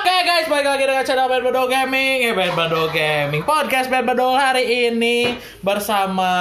Oke 0.00 0.16
guys, 0.24 0.48
balik 0.48 0.64
lagi 0.64 0.88
dengan 0.88 1.04
channel 1.04 1.28
Band 1.28 1.44
Bedol 1.44 1.68
Gaming 1.68 2.24
Eh 2.24 2.32
Band 2.32 2.56
Bedol 2.56 2.88
Gaming 2.88 3.44
Podcast 3.44 3.92
Band 3.92 4.08
Bedol 4.08 4.32
hari 4.32 4.88
ini 4.88 5.36
Bersama 5.60 6.32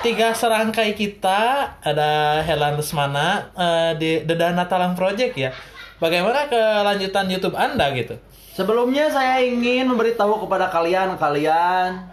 Tiga 0.00 0.32
serangkai 0.32 0.96
kita 0.96 1.68
Ada 1.84 2.40
Helan 2.40 2.80
Lesmana 2.80 3.52
eh, 3.52 3.92
Di 4.00 4.10
Dedana 4.24 4.64
Talang 4.64 4.96
Project 4.96 5.36
ya 5.36 5.52
Bagaimana 6.00 6.48
kelanjutan 6.48 7.28
YouTube 7.28 7.60
Anda 7.60 7.92
gitu? 7.92 8.16
Sebelumnya 8.56 9.12
saya 9.12 9.44
ingin 9.44 9.92
memberitahu 9.92 10.48
kepada 10.48 10.72
kalian 10.72 11.20
kalian 11.20 12.08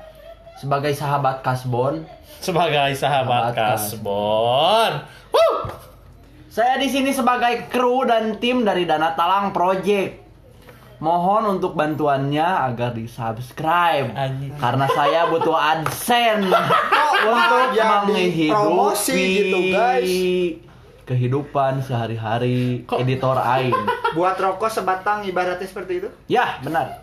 sebagai 0.60 0.92
sahabat 0.92 1.40
Kasbon, 1.40 2.04
Sebagai 2.44 3.00
sahabat 3.00 3.56
Sahabat 3.56 3.80
Kasbon 3.80 4.92
Woo! 5.32 5.72
saya 6.52 6.76
di 6.76 6.92
sini 6.92 7.16
sebagai 7.16 7.72
kru 7.72 8.04
dan 8.04 8.36
tim 8.44 8.68
dari 8.68 8.84
Dana 8.84 9.16
Talang 9.16 9.56
Project. 9.56 10.29
Mohon 11.00 11.56
untuk 11.60 11.80
bantuannya 11.80 12.44
agar 12.44 12.92
di 12.92 13.08
subscribe 13.08 14.12
karena 14.60 14.86
saya 14.92 15.32
butuh 15.32 15.56
adsense 15.56 16.52
untuk 17.32 17.72
menghidupi 17.72 19.24
gitu, 19.24 19.60
guys. 19.72 20.12
kehidupan 21.08 21.80
sehari-hari 21.88 22.84
editor 22.84 23.40
Aing. 23.40 23.80
Buat 24.20 24.36
rokok 24.44 24.68
sebatang 24.68 25.24
ibaratnya 25.24 25.64
seperti 25.64 26.04
itu. 26.04 26.10
Ya, 26.28 26.60
benar. 26.60 27.00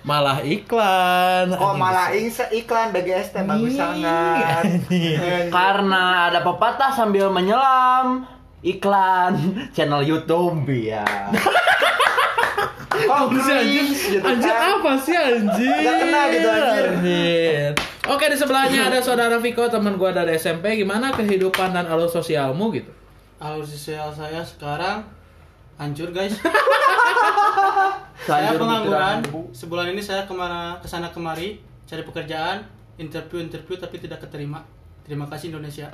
Malah 0.00 0.40
iklan 0.46 1.52
Kok 1.52 1.76
malah 1.76 2.14
iklan 2.54 2.88
BGS 2.94 3.34
teh 3.34 3.42
bagus 3.44 3.74
sangat. 3.76 4.64
Karena 5.58 6.30
ada 6.30 6.40
pepatah 6.40 6.94
sambil 6.94 7.34
menyelam 7.34 8.24
iklan 8.62 9.66
channel 9.74 10.06
YouTube 10.06 10.70
ya. 10.70 11.04
Apa 13.06 13.36
sih 13.38 13.54
anjir? 13.54 13.82
cringe 13.84 14.02
gitu 14.10 14.24
Anjir 14.24 14.52
kan? 14.52 14.70
apa 14.76 14.92
sih 14.98 15.16
anjir? 15.16 15.76
Nggak 15.80 15.96
kena 15.96 16.20
gitu, 16.28 16.48
anjir. 16.48 16.84
Anjir. 16.90 17.70
Oke 18.10 18.24
di 18.26 18.36
sebelahnya 18.36 18.80
ada 18.90 18.98
saudara 18.98 19.36
Viko 19.38 19.64
teman 19.68 19.94
gua 19.94 20.10
dari 20.10 20.34
SMP. 20.34 20.76
Gimana 20.76 21.14
kehidupan 21.14 21.70
dan 21.70 21.86
alur 21.86 22.10
sosialmu 22.10 22.74
gitu? 22.74 22.90
Alur 23.38 23.64
sosial 23.64 24.10
saya 24.10 24.42
sekarang 24.42 25.06
hancur 25.78 26.10
guys. 26.10 26.36
saya 28.28 28.52
pengangguran. 28.54 29.24
Sebulan 29.52 29.96
ini 29.96 30.02
saya 30.02 30.26
ke 30.26 30.34
mana 30.34 30.76
ke 30.80 30.86
sana 30.86 31.08
kemari 31.08 31.62
cari 31.88 32.02
pekerjaan, 32.04 32.62
interview 33.00 33.40
interview 33.40 33.78
tapi 33.78 33.96
tidak 33.98 34.20
keterima. 34.20 34.60
Terima 35.02 35.26
kasih 35.26 35.50
Indonesia. 35.50 35.88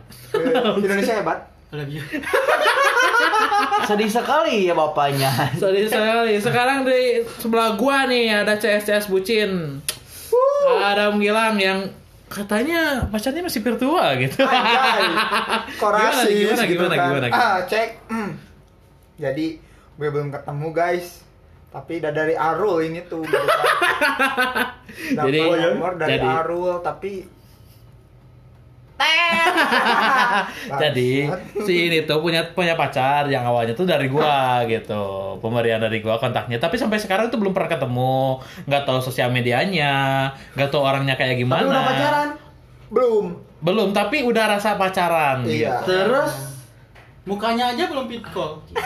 Indonesia 0.76 1.22
hebat. 1.22 1.38
I 1.72 1.74
love 1.82 1.90
you. 1.90 2.02
Sedih 3.88 4.08
sekali 4.08 4.66
ya 4.66 4.74
bapaknya. 4.74 5.30
Sorry 5.54 5.86
sekali. 5.86 6.36
Sekarang 6.38 6.82
di 6.82 7.20
sebelah 7.36 7.74
gua 7.74 8.04
nih 8.04 8.42
ada 8.42 8.54
CSCS 8.54 9.06
bucin. 9.06 9.80
Adam 10.66 11.16
Gilang 11.16 11.56
yang 11.56 11.86
katanya 12.26 13.06
pacarnya 13.06 13.40
masih 13.40 13.62
virtual 13.62 14.08
gitu. 14.18 14.42
Anjay. 14.42 15.02
Korasis 15.80 16.26
Gimana, 16.26 16.62
gitu 16.64 16.74
gimana, 16.76 16.94
kan. 16.94 17.06
gimana, 17.06 17.26
gimana? 17.28 17.46
Ah, 17.54 17.58
cek. 17.62 17.88
Hmm. 18.08 18.30
Jadi 19.16 19.46
gue 19.94 20.08
belum 20.10 20.28
ketemu 20.28 20.68
guys. 20.70 21.22
Tapi 21.70 22.00
udah 22.00 22.10
dari 22.10 22.34
Arul 22.34 22.76
ini 22.84 23.00
tuh. 23.04 23.22
Dapat 25.12 25.28
Jadi- 25.28 25.40
dari 25.96 26.16
jadi- 26.16 26.26
Arul 26.26 26.80
tapi 26.80 27.35
Jadi 30.82 31.28
si 31.62 31.74
ini 31.88 32.02
tuh 32.02 32.18
punya 32.18 32.40
punya 32.50 32.72
pacar 32.72 33.24
yang 33.26 33.44
awalnya 33.44 33.72
tuh 33.72 33.84
dari 33.84 34.08
gua 34.08 34.64
gitu 34.64 35.36
pemberian 35.38 35.78
dari 35.78 36.00
gua 36.00 36.16
kontaknya 36.16 36.56
tapi 36.56 36.74
sampai 36.74 36.96
sekarang 36.96 37.28
tuh 37.28 37.36
belum 37.36 37.52
pernah 37.52 37.70
ketemu 37.70 38.40
nggak 38.64 38.82
tahu 38.84 38.98
sosial 39.00 39.28
medianya 39.28 40.26
nggak 40.56 40.68
tahu 40.68 40.80
orangnya 40.80 41.14
kayak 41.14 41.36
gimana 41.36 41.60
Tapi 41.60 41.68
udah 41.68 41.84
pacaran. 41.84 42.28
belum. 42.86 43.24
belum 43.56 43.88
tapi 43.90 44.22
udah 44.22 44.44
rasa 44.56 44.76
pacaran 44.76 45.42
Iya. 45.44 45.80
gitu. 45.82 45.92
Terus 45.92 46.32
Mukanya 47.26 47.74
aja 47.74 47.90
belum 47.90 48.06
call. 48.22 48.62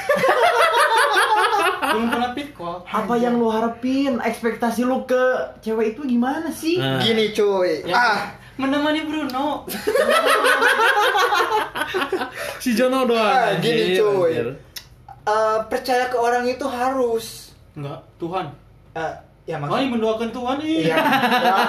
belum 1.92 2.04
pernah 2.08 2.32
call. 2.56 2.80
apa 2.88 3.14
yang 3.20 3.36
lu 3.36 3.52
harapin? 3.52 4.16
Ekspektasi 4.16 4.80
lu 4.80 5.04
ke 5.04 5.20
cewek 5.60 5.92
itu 5.92 6.08
gimana 6.08 6.48
sih? 6.48 6.80
Nah, 6.80 7.04
Gini 7.04 7.36
cuy. 7.36 7.84
Ya, 7.84 7.92
Ah, 7.92 8.18
menemani 8.60 9.00
Bruno. 9.02 9.66
si 12.58 12.72
Jono 12.72 13.04
doang 13.04 13.24
Ah, 13.24 13.52
gini, 13.56 13.96
cuy. 13.96 14.30
anjir. 14.30 14.46
eh, 15.22 15.56
percaya 15.66 16.06
ke 16.06 16.16
orang 16.16 16.44
itu 16.44 16.64
harus 16.64 17.48
Enggak, 17.72 17.98
Tuhan. 18.16 18.44
eh, 18.92 19.12
ya 19.44 19.54
Oh, 19.56 19.60
maksud 19.60 19.76
ini 19.78 19.86
mendoakan 19.90 20.28
Tuhan 20.30 20.54
nih. 20.58 20.68
Iya. 20.84 20.94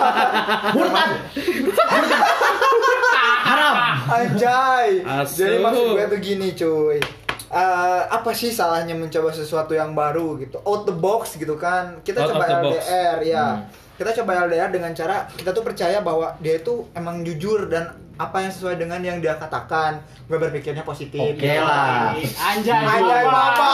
Murtad. 0.75 1.09
Haram. 3.43 3.75
Anjay. 4.07 4.87
Asu. 5.01 5.33
Jadi 5.39 5.55
maksud 5.59 5.83
gue 5.91 6.03
tuh 6.07 6.19
gini 6.19 6.47
cuy. 6.51 6.97
Eh, 7.51 8.01
apa 8.07 8.29
sih 8.31 8.47
salahnya 8.49 8.93
mencoba 8.93 9.27
sesuatu 9.29 9.71
yang 9.71 9.91
baru 9.91 10.39
gitu 10.39 10.55
out 10.63 10.85
the 10.85 10.93
box 10.93 11.35
gitu 11.35 11.53
kan 11.53 11.99
kita 11.99 12.23
Out 12.23 12.31
coba 12.31 12.41
the 12.41 12.47
box. 12.61 12.73
LDR 12.79 13.17
ya 13.25 13.45
Hmm. 13.49 13.59
Kita 14.01 14.17
coba 14.17 14.49
LDR 14.49 14.69
dengan 14.69 14.89
cara 14.91 15.29
kita 15.29 15.53
tuh 15.53 15.61
percaya 15.61 16.01
bahwa 16.01 16.33
dia 16.39 16.57
itu 16.57 16.89
emang 16.91 17.21
jujur 17.21 17.69
dan 17.69 17.85
apa 18.17 18.37
yang 18.39 18.49
sesuai 18.49 18.75
dengan 18.75 18.97
yang 18.99 19.17
dia 19.17 19.33
katakan 19.35 19.97
gue 20.25 20.37
berpikirnya 20.39 20.81
positif 20.81 21.17
Oke 21.17 21.37
gitu. 21.39 21.61
lah. 21.61 22.09
Anjay. 22.43 22.73
Anjay 22.73 23.23
papa 23.23 23.73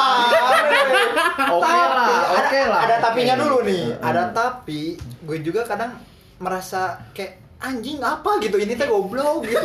Oke 1.48 1.80
lah, 1.88 2.12
oke 2.34 2.60
lah. 2.66 2.82
ada 2.82 2.96
tapinya 3.00 3.36
dulu 3.38 3.64
nih 3.64 3.86
Hmm. 3.90 4.04
ada 4.04 4.24
tapi 4.30 4.96
gue 4.98 5.38
juga 5.40 5.64
kadang 5.64 5.96
merasa 6.38 7.00
kayak 7.12 7.40
anjing 7.58 7.98
apa 7.98 8.38
gitu 8.40 8.58
ini 8.58 8.76
teh 8.76 8.86
goblok 8.86 9.42
gitu 9.44 9.64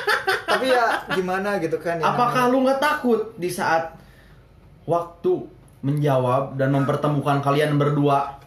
tapi 0.50 0.70
ya 0.70 0.84
gimana 1.10 1.58
gitu 1.58 1.76
kan 1.76 1.98
ya 1.98 2.06
Apakah 2.06 2.48
lu 2.48 2.62
nggak 2.62 2.78
takut 2.78 3.34
di 3.34 3.48
saat 3.48 3.92
waktu 4.84 5.42
menjawab 5.80 6.54
dan 6.54 6.70
mempertemukan 6.70 7.40
kalian 7.40 7.76
berdua 7.76 8.40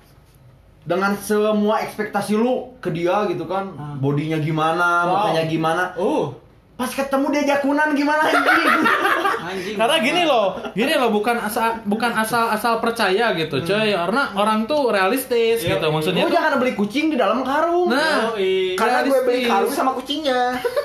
dengan 0.87 1.11
semua 1.13 1.83
ekspektasi 1.83 2.33
lu 2.33 2.79
ke 2.79 2.87
dia 2.89 3.27
gitu 3.27 3.43
kan, 3.43 3.67
Hmm. 3.67 3.99
bodinya 3.99 4.39
gimana, 4.39 5.03
Wow. 5.03 5.11
mukanya 5.27 5.43
gimana, 5.45 5.83
Oh, 5.93 6.31
pas 6.73 6.87
ketemu 6.87 7.27
dia 7.29 7.43
jakunan 7.49 7.91
gimana 7.91 8.23
anjing? 8.23 8.69
anjing. 9.49 9.75
karena 9.75 9.95
gini 9.97 10.23
loh 10.23 10.47
gini 10.71 10.93
loh 10.93 11.09
bukan 11.09 11.39
asal 11.39 11.81
bukan 11.83 12.13
asal 12.13 12.47
asal 12.47 12.77
percaya 12.77 13.33
gitu 13.33 13.57
coy 13.59 13.89
karena 13.89 14.29
orang 14.31 14.63
tuh 14.63 14.87
realistis 14.87 15.57
Iya, 15.59 15.73
gitu 15.73 15.83
iya. 15.83 15.91
maksudnya 15.91 16.21
Lu 16.21 16.27
tuh 16.27 16.35
jangan 16.35 16.53
beli 16.57 16.73
kucing 16.73 17.09
di 17.09 17.17
dalam 17.17 17.41
karung. 17.41 17.89
nah 17.89 18.29
Yoi. 18.31 18.75
karena 18.75 19.01
gue 19.01 19.19
beli 19.19 19.41
realistis. 19.41 19.49
kalung 19.49 19.73
sama 19.73 19.91
kucingnya 19.93 20.41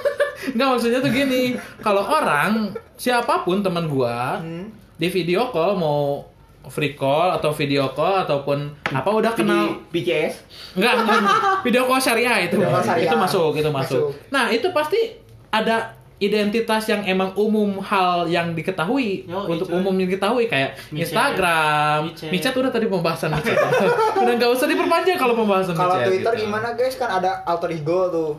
Nggak 0.55 0.69
maksudnya 0.69 0.99
tuh 0.99 1.12
gini, 1.12 1.43
kalau 1.79 2.03
orang 2.03 2.73
siapa 2.95 3.43
pun 3.43 3.61
teman 3.61 3.87
gua 3.87 4.39
Hmm. 4.39 4.73
di 4.95 5.07
video 5.07 5.51
call 5.51 5.77
mau 5.77 6.25
free 6.71 6.95
call 6.95 7.34
atau 7.34 7.50
video 7.50 7.91
call 7.91 8.23
ataupun 8.23 8.71
apa 8.91 9.11
udah 9.11 9.33
kenal 9.34 9.75
PCS. 9.91 10.47
enggak, 10.78 10.95
enggak 11.03 11.21
video 11.67 11.83
call 11.87 11.99
syariah 11.99 12.47
itu 12.47 12.59
Video 12.59 12.71
call 12.71 12.84
syariah. 12.84 13.06
itu 13.11 13.17
masuk 13.19 13.53
itu 13.59 13.71
masuk. 13.71 14.03
Masuk. 14.11 14.31
Nah 14.31 14.45
itu 14.50 14.69
pasti 14.71 15.00
ada 15.50 15.99
identitas 16.23 16.87
yang 16.87 17.03
emang 17.03 17.34
umum 17.34 17.83
hal 17.83 18.31
yang 18.31 18.55
diketahui 18.55 19.27
Yo, 19.27 19.43
untuk 19.43 19.67
itu. 19.67 19.75
umum 19.75 19.91
yang 19.99 20.06
diketahui 20.06 20.47
kayak 20.47 20.78
Micet. 20.95 21.11
Instagram, 21.11 22.15
Micet. 22.15 22.31
Micet 22.31 22.55
udah 22.55 22.71
tadi 22.71 22.87
pembahasan 22.87 23.34
Micet. 23.34 23.59
udah 24.23 24.34
nggak 24.39 24.50
usah 24.55 24.71
diperpanjang 24.71 25.19
kalau 25.19 25.34
pembahasan 25.34 25.75
kalau 25.75 25.99
Twitter 25.99 26.31
gitu. 26.39 26.47
gimana 26.47 26.79
guys 26.79 26.94
kan 26.94 27.11
ada 27.19 27.43
alter 27.43 27.75
ego 27.75 28.06
tuh 28.06 28.33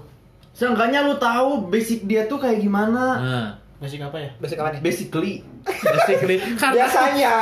Seenggaknya 0.53 1.01
lu 1.01 1.17
tahu 1.17 1.65
basic 1.73 2.05
dia 2.05 2.29
tuh 2.29 2.37
kayak 2.37 2.61
gimana. 2.61 3.03
Nah, 3.17 3.47
Basic 3.83 3.99
apa 3.99 4.15
ya? 4.15 4.31
basic 4.39 4.55
apa 4.63 4.69
nih 4.71 4.79
Basically. 4.79 5.33
basically 5.67 6.37
karena 6.61 6.75
biasanya 6.79 7.33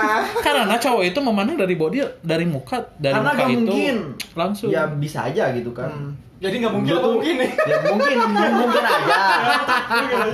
karena 0.41 0.75
cowok 0.81 1.03
itu 1.05 1.19
memandang 1.21 1.53
dari 1.53 1.77
body 1.77 2.01
dari 2.25 2.49
muka 2.49 2.81
dari 2.97 3.13
Karena 3.13 3.29
muka 3.29 3.37
gak 3.37 3.49
itu 3.53 3.57
mungkin. 3.61 3.95
langsung 4.33 4.69
Ya 4.73 4.89
bisa 4.89 5.29
aja 5.29 5.53
gitu 5.53 5.69
kan. 5.69 5.93
Hmm. 5.93 6.13
Jadi 6.41 6.57
nggak 6.57 6.73
mungkin 6.73 6.93
Lu 6.97 7.01
mungkin 7.13 7.33
nih. 7.37 7.51
Ya 7.53 7.77
mungkin 7.85 8.15
mungkin 8.65 8.81
aja. 8.81 9.17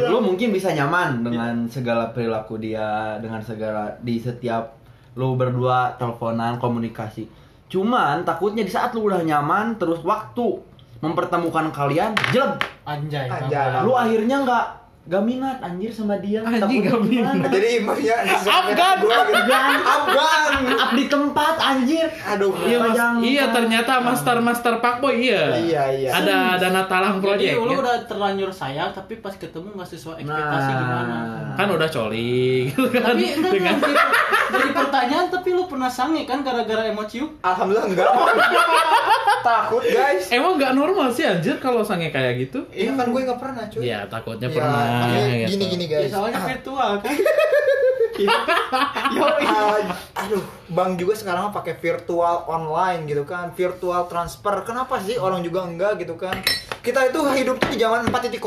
lu 0.08 0.18
mungkin 0.24 0.48
bisa 0.56 0.72
nyaman 0.72 1.20
dengan 1.20 1.54
segala 1.68 2.16
perilaku 2.16 2.56
dia, 2.56 3.20
dengan 3.20 3.44
segala 3.44 3.92
di 4.00 4.16
setiap 4.16 4.80
lu 5.20 5.36
berdua 5.36 6.00
teleponan 6.00 6.56
komunikasi. 6.56 7.28
Cuman 7.68 8.24
takutnya 8.24 8.64
di 8.64 8.72
saat 8.72 8.96
lu 8.96 9.12
udah 9.12 9.20
nyaman 9.20 9.76
terus 9.76 10.00
waktu 10.08 10.64
mempertemukan 11.04 11.76
kalian, 11.76 12.16
jelek. 12.32 12.64
Anjay. 12.88 13.28
Anjay. 13.28 13.84
Lu 13.84 13.92
akhirnya 13.92 14.48
nggak 14.48 14.66
gak 15.08 15.24
minat 15.24 15.58
anjir 15.58 15.88
sama 15.90 16.16
dia. 16.18 16.44
Takutnya 16.44 16.68
gak 16.86 17.00
minat. 17.02 17.32
gimana? 17.34 17.48
jadi 17.50 17.70
maksudnya 17.80 18.18
Afgan, 18.28 18.98
Afgan. 19.02 19.80
Afgan 19.82 20.52
Up 20.78 20.92
di 20.92 21.06
tempat 21.06 21.56
anjir. 21.56 22.08
aduh 22.22 22.52
Iya, 22.60 22.78
mas, 22.78 22.92
Yang- 22.94 23.20
iya 23.24 23.46
ternyata 23.50 23.94
master 24.00 24.38
master 24.38 24.74
Pakboy 24.78 25.16
iya. 25.24 25.44
Iya, 25.54 25.84
iya. 25.94 26.10
Ada 26.14 26.38
dana 26.58 26.84
talang 26.86 27.18
Jadi 27.18 27.24
project. 27.24 27.56
lu 27.58 27.70
ya. 27.70 27.78
udah 27.80 27.96
terlanjur 28.04 28.50
sayang 28.50 28.92
tapi 28.92 29.18
pas 29.18 29.32
ketemu 29.34 29.68
nggak 29.72 29.88
sesuai 29.88 30.16
ekspektasi 30.20 30.36
Nah. 30.68 30.78
gimana? 30.78 31.18
Kan 31.56 31.68
udah 31.70 31.88
coli 31.88 32.38
gitu 32.68 32.84
kan. 32.90 33.04
Tapi 33.08 33.24
dengan 33.56 33.76
Dari 34.48 34.70
pertanyaan 34.72 35.28
tapi 35.30 35.50
lu 35.52 35.64
pernah 35.66 35.88
sange 35.88 36.24
kan 36.24 36.40
gara-gara 36.40 36.84
emosi 36.86 37.16
yuk? 37.18 37.32
Alhamdulillah 37.42 37.86
enggak. 37.86 38.12
Takut 39.40 39.84
guys. 39.84 40.28
Emang 40.30 40.56
nggak 40.56 40.74
normal 40.74 41.08
sih 41.10 41.24
anjir 41.24 41.56
kalau 41.58 41.80
sange 41.82 42.10
kayak 42.10 42.36
gitu? 42.38 42.60
Iya 42.70 42.92
kan 42.94 43.08
gue 43.08 43.22
nggak 43.22 43.38
pernah 43.38 43.64
cuy. 43.66 43.84
Ya 43.86 44.04
takutnya 44.06 44.48
Ya, 44.48 44.54
pernah. 44.54 44.84
Makanya 45.00 45.36
gitu. 45.38 45.52
gini 45.54 45.66
gini 45.70 45.86
Ya 45.86 45.92
guys. 46.00 46.12
soalnya 46.12 46.38
Ah, 46.38 46.48
virtual 46.48 46.92
kan. 47.00 47.16
Yo, 48.18 49.22
ah, 49.22 49.78
aduh, 50.18 50.42
Bang 50.68 50.98
juga 50.98 51.14
sekarang 51.14 51.54
pakai 51.54 51.78
virtual 51.78 52.50
online 52.50 53.06
gitu 53.06 53.22
kan, 53.24 53.54
virtual 53.54 54.10
transfer. 54.10 54.66
Kenapa 54.66 54.98
sih 55.00 55.16
orang 55.16 55.46
juga 55.46 55.62
enggak 55.62 56.02
gitu 56.02 56.18
kan? 56.18 56.34
Kita 56.82 57.06
itu 57.06 57.20
hidup 57.30 57.62
tuh 57.62 57.70
di 57.70 57.78
zaman 57.78 58.10
4.0 58.10 58.42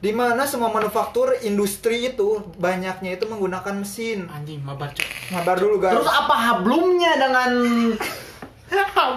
di 0.00 0.08
mana 0.08 0.48
semua 0.48 0.72
manufaktur 0.72 1.36
industri 1.42 2.08
itu 2.08 2.40
banyaknya 2.56 3.12
itu 3.12 3.28
menggunakan 3.28 3.76
mesin. 3.76 4.24
anjing 4.30 4.64
mabar. 4.64 4.88
Mabar 5.28 5.56
dulu 5.60 5.76
guys. 5.76 5.92
Terus 5.92 6.08
apa 6.08 6.34
hablumnya 6.34 7.12
dengan 7.18 7.50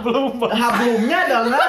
Belum. 0.02 0.40
hablumnya 0.50 1.20
dengan 1.28 1.60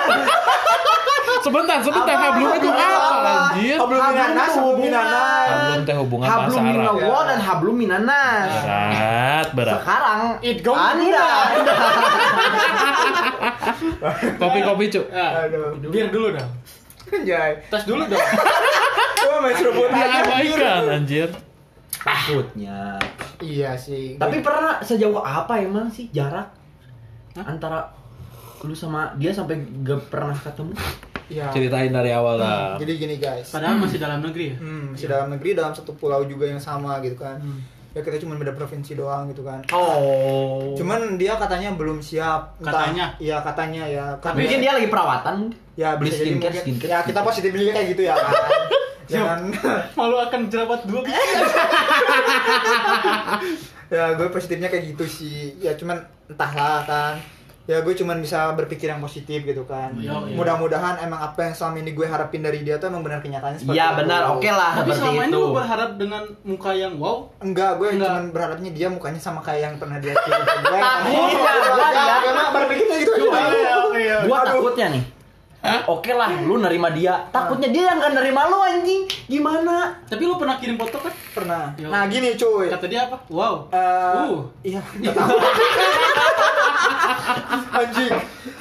Sebentar, 1.43 1.83
sebentar. 1.83 2.15
Apa? 2.15 2.39
Hablum 2.39 2.51
itu 2.55 2.71
Hablum 2.71 2.87
apa 2.87 3.11
apa? 3.19 3.33
anjir? 3.51 3.75
Hablum 3.75 3.99
minanas, 3.99 4.51
hablum 4.55 4.77
minanas. 4.79 5.49
Hablum 5.51 5.81
teh 5.83 5.97
hubungan 5.99 6.27
bahasa 6.31 6.39
hablum 6.39 6.63
Arab. 6.63 6.95
minallah 6.95 7.23
dan 7.27 7.39
hablum 7.43 7.77
minanas. 7.77 8.51
Berat, 8.63 9.47
berat. 9.51 9.75
Sekarang 9.83 10.21
It 10.39 10.59
go 10.63 10.73
Anda, 10.79 11.29
Kopi-kopi, 14.39 14.85
Cuk. 14.95 15.07
Aduh. 15.11 15.91
biar 15.91 16.09
dulu 16.15 16.29
dong. 16.39 16.51
Anjay. 17.11 17.51
Tas 17.67 17.83
dulu 17.85 18.07
dong. 18.07 18.23
Gua 19.23 19.37
main 19.43 19.55
seruput 19.59 19.91
aja. 19.91 20.07
Diabaikan 20.23 20.83
anjir. 21.03 21.29
takutnya. 22.03 22.99
Iya 23.43 23.75
sih. 23.75 24.15
Tapi 24.19 24.43
pernah 24.43 24.79
sejauh 24.79 25.19
apa 25.23 25.59
emang 25.59 25.91
sih 25.91 26.07
jarak 26.15 26.62
Hah? 27.33 27.45
antara 27.47 27.79
lu 28.63 28.73
sama 28.73 29.11
dia 29.17 29.31
sampai 29.31 29.57
gak 29.81 30.07
pernah 30.07 30.35
ketemu? 30.35 30.73
Iya. 31.27 31.49
Ceritain 31.49 31.89
dari 31.89 32.11
awal 32.11 32.37
lah. 32.37 32.77
Jadi 32.77 32.93
gini 32.95 33.17
guys. 33.17 33.49
Padahal 33.49 33.75
masih 33.77 33.97
dalam 33.97 34.21
negeri 34.21 34.53
ya. 34.53 34.57
Hmm, 34.59 34.93
masih 34.93 35.09
dalam 35.09 35.29
negeri 35.29 35.51
dalam 35.53 35.73
satu 35.73 35.93
pulau 35.93 36.23
juga 36.23 36.45
yang 36.45 36.61
sama 36.61 37.01
gitu 37.01 37.17
kan. 37.17 37.41
Ya 37.93 38.01
kita 38.01 38.17
cuma 38.19 38.37
beda 38.37 38.53
provinsi 38.53 38.93
doang 38.95 39.29
gitu 39.29 39.41
kan. 39.41 39.65
Oh. 39.71 40.73
Cuman 40.75 41.17
dia 41.17 41.37
katanya 41.37 41.73
belum 41.73 42.01
siap. 42.01 42.57
Entah- 42.59 42.85
Katanya? 42.85 43.07
Iya 43.17 43.41
katanya 43.41 43.85
ya. 43.87 44.07
tapi 44.19 44.45
mungkin 44.45 44.61
dia 44.61 44.73
lagi 44.75 44.89
perawatan. 44.89 45.37
ya 45.73 45.97
beli 45.97 46.05
bisa 46.07 46.21
jadi 46.21 46.29
skincare, 46.31 46.53
mungkin- 46.53 46.65
skincare. 46.77 46.91
Ya 46.91 46.99
kita 47.03 47.21
positif 47.23 47.51
juga 47.51 47.71
kayak 47.73 47.89
gitu 47.91 48.03
ya 48.03 48.15
kan. 48.15 48.33
Jangan 49.13 49.41
Malu 49.93 50.17
akan 50.19 50.41
jerawat 50.47 50.81
dua 50.85 51.01
ya 53.93 54.15
gue 54.15 54.27
positifnya 54.27 54.67
kayak 54.67 54.91
gitu 54.91 55.05
sih. 55.05 55.55
Ya 55.61 55.73
cuman 55.73 56.03
entahlah 56.27 56.83
kan. 56.83 57.15
Ya 57.63 57.79
gue 57.79 57.93
cuman 57.93 58.19
bisa 58.19 58.51
berpikir 58.53 58.89
yang 58.89 58.99
positif 58.99 59.39
gitu 59.39 59.63
kan. 59.63 59.95
Iya. 59.95 60.35
Mudah-mudahan 60.35 60.99
emang 60.99 61.23
apa 61.23 61.45
yang 61.45 61.55
selama 61.55 61.79
ini 61.79 61.93
gue 61.93 62.03
harapin 62.03 62.41
dari 62.41 62.61
dia 62.61 62.75
tuh 62.75 62.89
emang 62.89 63.01
benar 63.01 63.21
kenyataannya 63.21 63.57
seperti 63.57 63.77
Iya 63.79 63.87
itu. 63.87 63.97
benar, 64.03 64.21
oke 64.35 64.49
lah 64.51 64.71
Tapi 64.75 64.89
seperti 64.89 64.99
selama 64.99 65.21
ini 65.21 65.31
itu. 65.31 65.39
lu 65.39 65.47
berharap 65.55 65.91
dengan 65.95 66.23
muka 66.43 66.71
yang 66.73 66.93
wow. 66.99 67.17
Enggak, 67.39 67.71
gue 67.77 67.87
Enggak. 67.93 68.09
cuman 68.09 68.23
berharapnya 68.35 68.71
dia 68.73 68.87
mukanya 68.91 69.21
sama 69.21 69.39
kayak 69.39 69.61
yang 69.63 69.75
pernah 69.79 69.97
dia 70.01 70.11
kirim 70.11 70.43
gue. 70.43 70.79
Takutnya, 70.83 72.13
ya. 72.83 72.97
gitu 72.99 73.11
Aduh. 74.27 74.43
takutnya 74.45 74.87
nih. 74.91 75.03
Oke 75.63 76.11
lah, 76.11 76.43
lu 76.43 76.59
nerima 76.59 76.91
dia. 76.91 77.23
Takutnya 77.31 77.71
dia 77.71 77.95
yang 77.95 78.03
gak 78.03 78.19
nerima 78.19 78.51
lu 78.51 78.59
anjing. 78.59 79.07
Gimana? 79.31 79.95
Tapi 80.11 80.27
lu 80.27 80.35
pernah 80.35 80.59
kirim 80.59 80.75
foto 80.75 80.99
kan? 80.99 81.15
Pernah. 81.33 81.71
Yo. 81.79 81.87
Nah, 81.87 82.11
gini 82.11 82.35
cuy. 82.35 82.67
Kata 82.67 82.91
dia 82.91 83.07
apa? 83.07 83.23
Wow. 83.31 83.71
Eh, 83.71 84.27
Uh. 84.27 84.43
iya. 84.67 84.83
Anjing. 87.73 88.13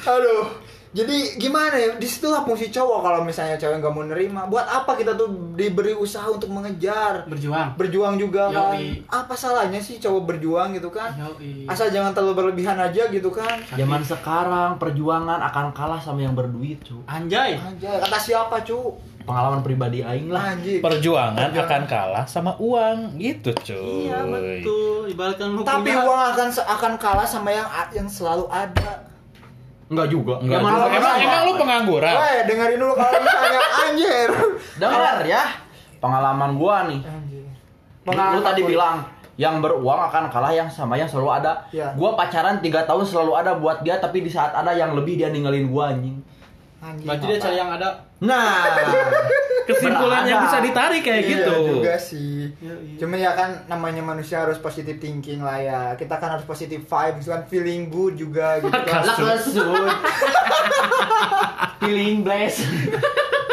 Aduh. 0.06 0.61
Jadi 0.92 1.40
gimana 1.40 1.72
ya? 1.72 1.96
Di 1.96 2.04
situlah 2.04 2.44
fungsi 2.44 2.68
cowok 2.68 3.00
kalau 3.00 3.20
misalnya 3.24 3.56
cewek 3.56 3.80
nggak 3.80 3.94
mau 3.96 4.04
nerima. 4.04 4.44
Buat 4.44 4.68
apa 4.68 4.92
kita 4.92 5.16
tuh 5.16 5.56
diberi 5.56 5.96
usaha 5.96 6.28
untuk 6.28 6.52
mengejar? 6.52 7.24
Berjuang. 7.24 7.80
Berjuang 7.80 8.20
juga 8.20 8.52
kan. 8.52 8.76
Yoi. 8.76 9.00
Apa 9.08 9.32
salahnya 9.32 9.80
sih 9.80 9.96
cowok 9.96 10.36
berjuang 10.36 10.76
gitu 10.76 10.92
kan? 10.92 11.16
Yoi. 11.16 11.64
Asal 11.64 11.88
jangan 11.88 12.12
terlalu 12.12 12.44
berlebihan 12.44 12.76
aja 12.76 13.08
gitu 13.08 13.32
kan. 13.32 13.64
Zaman 13.72 14.04
sekarang 14.04 14.76
perjuangan 14.76 15.40
akan 15.48 15.72
kalah 15.72 15.96
sama 15.96 16.28
yang 16.28 16.36
berduit, 16.36 16.84
cu. 16.84 17.00
Anjay. 17.08 17.56
Anjay, 17.56 17.96
kata 17.96 18.18
siapa, 18.20 18.60
cu? 18.60 19.00
Pengalaman 19.22 19.62
pribadi 19.64 20.04
aing 20.04 20.28
lah. 20.28 20.52
Anjing. 20.52 20.84
Perjuangan 20.84 21.56
akan 21.56 21.82
kalah 21.88 22.24
sama 22.28 22.52
uang 22.60 23.16
gitu, 23.16 23.54
cuy. 23.54 24.10
Iya 24.10 24.28
betul. 24.28 25.08
Ibaratkan 25.08 25.56
Tapi 25.62 25.90
uang 25.94 26.22
akan 26.36 26.48
akan 26.52 26.92
kalah 27.00 27.24
sama 27.24 27.48
yang 27.54 27.68
yang 27.96 28.08
selalu 28.10 28.44
ada. 28.52 29.11
Enggak 29.92 30.08
juga. 30.08 30.34
Enggak 30.40 30.58
Zaman 30.58 30.70
juga. 30.72 30.86
Emang, 30.96 31.14
emang 31.20 31.40
lu 31.44 31.52
pengangguran? 31.60 32.14
Weh, 32.16 32.38
dengerin 32.48 32.78
dulu 32.80 32.94
kalau 32.96 33.20
misalnya 33.20 33.60
anjir. 33.84 34.30
Dengar 34.80 35.16
ya. 35.22 35.42
Pengalaman 36.00 36.50
gua 36.56 36.76
nih. 36.88 37.00
Anjir. 37.04 37.44
Lu 38.08 38.40
tadi 38.40 38.62
bilang 38.64 39.04
yang 39.36 39.60
beruang 39.60 40.00
akan 40.08 40.28
kalah 40.28 40.52
yang 40.52 40.68
sama 40.72 40.96
yang 40.96 41.06
selalu 41.06 41.30
ada. 41.44 41.68
Iya. 41.68 41.92
Gua 41.92 42.16
pacaran 42.16 42.58
3 42.58 42.88
tahun 42.88 43.04
selalu 43.04 43.32
ada 43.36 43.52
buat 43.54 43.84
dia 43.84 44.00
tapi 44.00 44.24
di 44.24 44.32
saat 44.32 44.56
ada 44.56 44.72
yang 44.72 44.96
lebih 44.96 45.20
dia 45.20 45.28
ninggalin 45.28 45.68
gua 45.68 45.92
anjing. 45.92 46.16
Anjing. 46.80 47.06
Berarti 47.06 47.24
dia 47.28 47.38
cari 47.38 47.56
yang 47.60 47.70
ada. 47.70 47.88
Nah, 48.24 48.64
Kesimpulan 49.68 50.26
yang 50.26 50.42
bisa 50.42 50.58
ditarik 50.58 51.06
kayak 51.06 51.22
Iya 51.22 51.30
gitu. 51.38 51.54
juga 51.78 51.94
sih. 51.94 52.41
Iya, 52.58 52.74
iya. 52.76 52.96
Cuman 52.98 53.18
ya 53.18 53.32
kan 53.32 53.50
namanya 53.66 54.02
manusia 54.02 54.42
harus 54.42 54.58
positive 54.58 54.98
thinking 54.98 55.40
lah 55.40 55.56
ya. 55.56 55.80
Kita 55.94 56.16
kan 56.16 56.34
harus 56.34 56.44
positive 56.44 56.82
vibes 56.82 57.24
kan 57.24 57.46
feeling 57.46 57.88
good 57.88 58.14
juga 58.14 58.58
gitu 58.58 58.72
kan. 58.72 59.00
lah 59.00 59.16
kesut. 59.16 59.88
Feeling 61.80 62.22
blessed. 62.22 62.66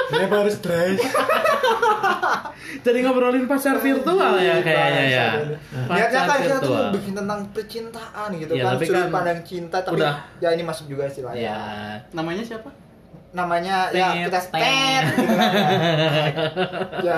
Never 0.09 0.49
stress. 0.49 0.97
Jadi 2.85 2.97
ngobrolin 3.01 3.43
pacar 3.43 3.77
virtual 3.77 4.39
ya 4.39 4.61
kayaknya 4.61 5.03
ya. 5.05 5.27
Niatnya 5.85 6.21
kan 6.23 6.37
kita 6.39 6.57
tuh 6.59 6.75
bikin 6.93 7.13
tentang 7.13 7.39
percintaan 7.51 8.29
gitu 8.35 8.53
Iya, 8.55 8.63
kan. 8.63 8.71
tapi 8.73 8.85
Sudut 8.85 8.95
kan 8.95 9.07
pandang 9.11 9.39
cinta 9.43 9.77
tapi 9.81 9.99
udah. 9.99 10.15
ya 10.39 10.49
ini 10.53 10.63
masuk 10.63 10.85
juga 10.87 11.05
sih 11.09 11.21
lah 11.21 11.33
ya. 11.35 11.49
Ya. 11.51 11.59
Namanya 12.13 12.41
siapa? 12.41 12.69
Namanya 13.29 13.93
Tet, 13.93 13.99
ya 13.99 14.07
kita 14.25 14.39
tet 14.39 14.49
gitu 14.49 14.57
kan. 14.57 14.65
ya. 14.65 15.01
ya 17.09 17.17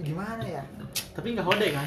gimana 0.00 0.44
ya? 0.44 0.62
Tapi 1.14 1.34
nggak 1.34 1.46
hode 1.46 1.68
kan? 1.74 1.86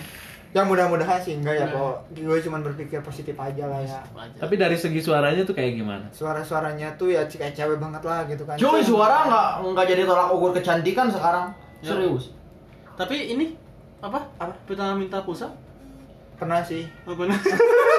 Ya 0.55 0.63
mudah-mudahan 0.63 1.19
sih 1.19 1.37
enggak 1.37 1.59
ya 1.59 1.67
kok. 1.69 2.07
Gue 2.15 2.39
cuma 2.39 2.63
berpikir 2.63 3.03
positif 3.03 3.35
aja 3.35 3.67
lah 3.67 3.83
ya. 3.83 3.99
Tapi 4.39 4.55
dari 4.55 4.79
segi 4.79 5.03
suaranya 5.03 5.43
tuh 5.43 5.51
kayak 5.51 5.75
gimana? 5.75 6.07
Suara-suaranya 6.15 6.95
tuh 6.95 7.11
ya 7.11 7.27
kayak 7.27 7.51
cewek 7.51 7.77
banget 7.77 8.01
lah 8.07 8.23
gitu 8.25 8.47
kan. 8.47 8.55
Cuy, 8.55 8.79
suara 8.79 9.27
nggak 9.27 9.47
nggak 9.75 9.85
jadi 9.91 10.01
tolak 10.07 10.29
ukur 10.31 10.51
kecantikan 10.55 11.11
sekarang. 11.11 11.51
Ya. 11.83 11.91
Serius. 11.93 12.31
Tapi 12.95 13.35
ini 13.35 13.53
apa? 13.99 14.23
Apa? 14.39 14.53
Pernah 14.63 14.95
minta 14.95 15.19
pulsa? 15.21 15.51
Pernah 16.39 16.63
sih. 16.63 16.87
Oh, 17.03 17.13
pernah. 17.17 17.37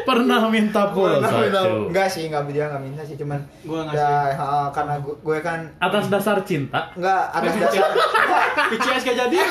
Pernah 0.00 0.42
minta 0.46 0.82
pulsa, 0.88 1.20
Pernah 1.20 1.30
minta- 1.40 1.62
cuy. 1.62 1.80
Enggak 1.86 2.08
sih, 2.08 2.22
enggak 2.26 2.42
dia 2.46 2.64
enggak 2.66 2.82
minta 2.82 3.02
sih, 3.02 3.14
cuman 3.14 3.40
Gua 3.62 3.80
ngasih. 3.82 3.96
ya 3.96 4.10
ha, 4.32 4.48
karena 4.70 4.94
gue, 4.98 5.14
gue 5.16 5.38
kan 5.40 5.60
Atas 5.78 6.06
dasar 6.06 6.36
cinta. 6.42 6.90
enggak 6.92 7.22
atas 7.30 7.54
dasar 7.56 7.88
PCS 8.70 9.02
gak 9.04 9.16
jadi. 9.18 9.36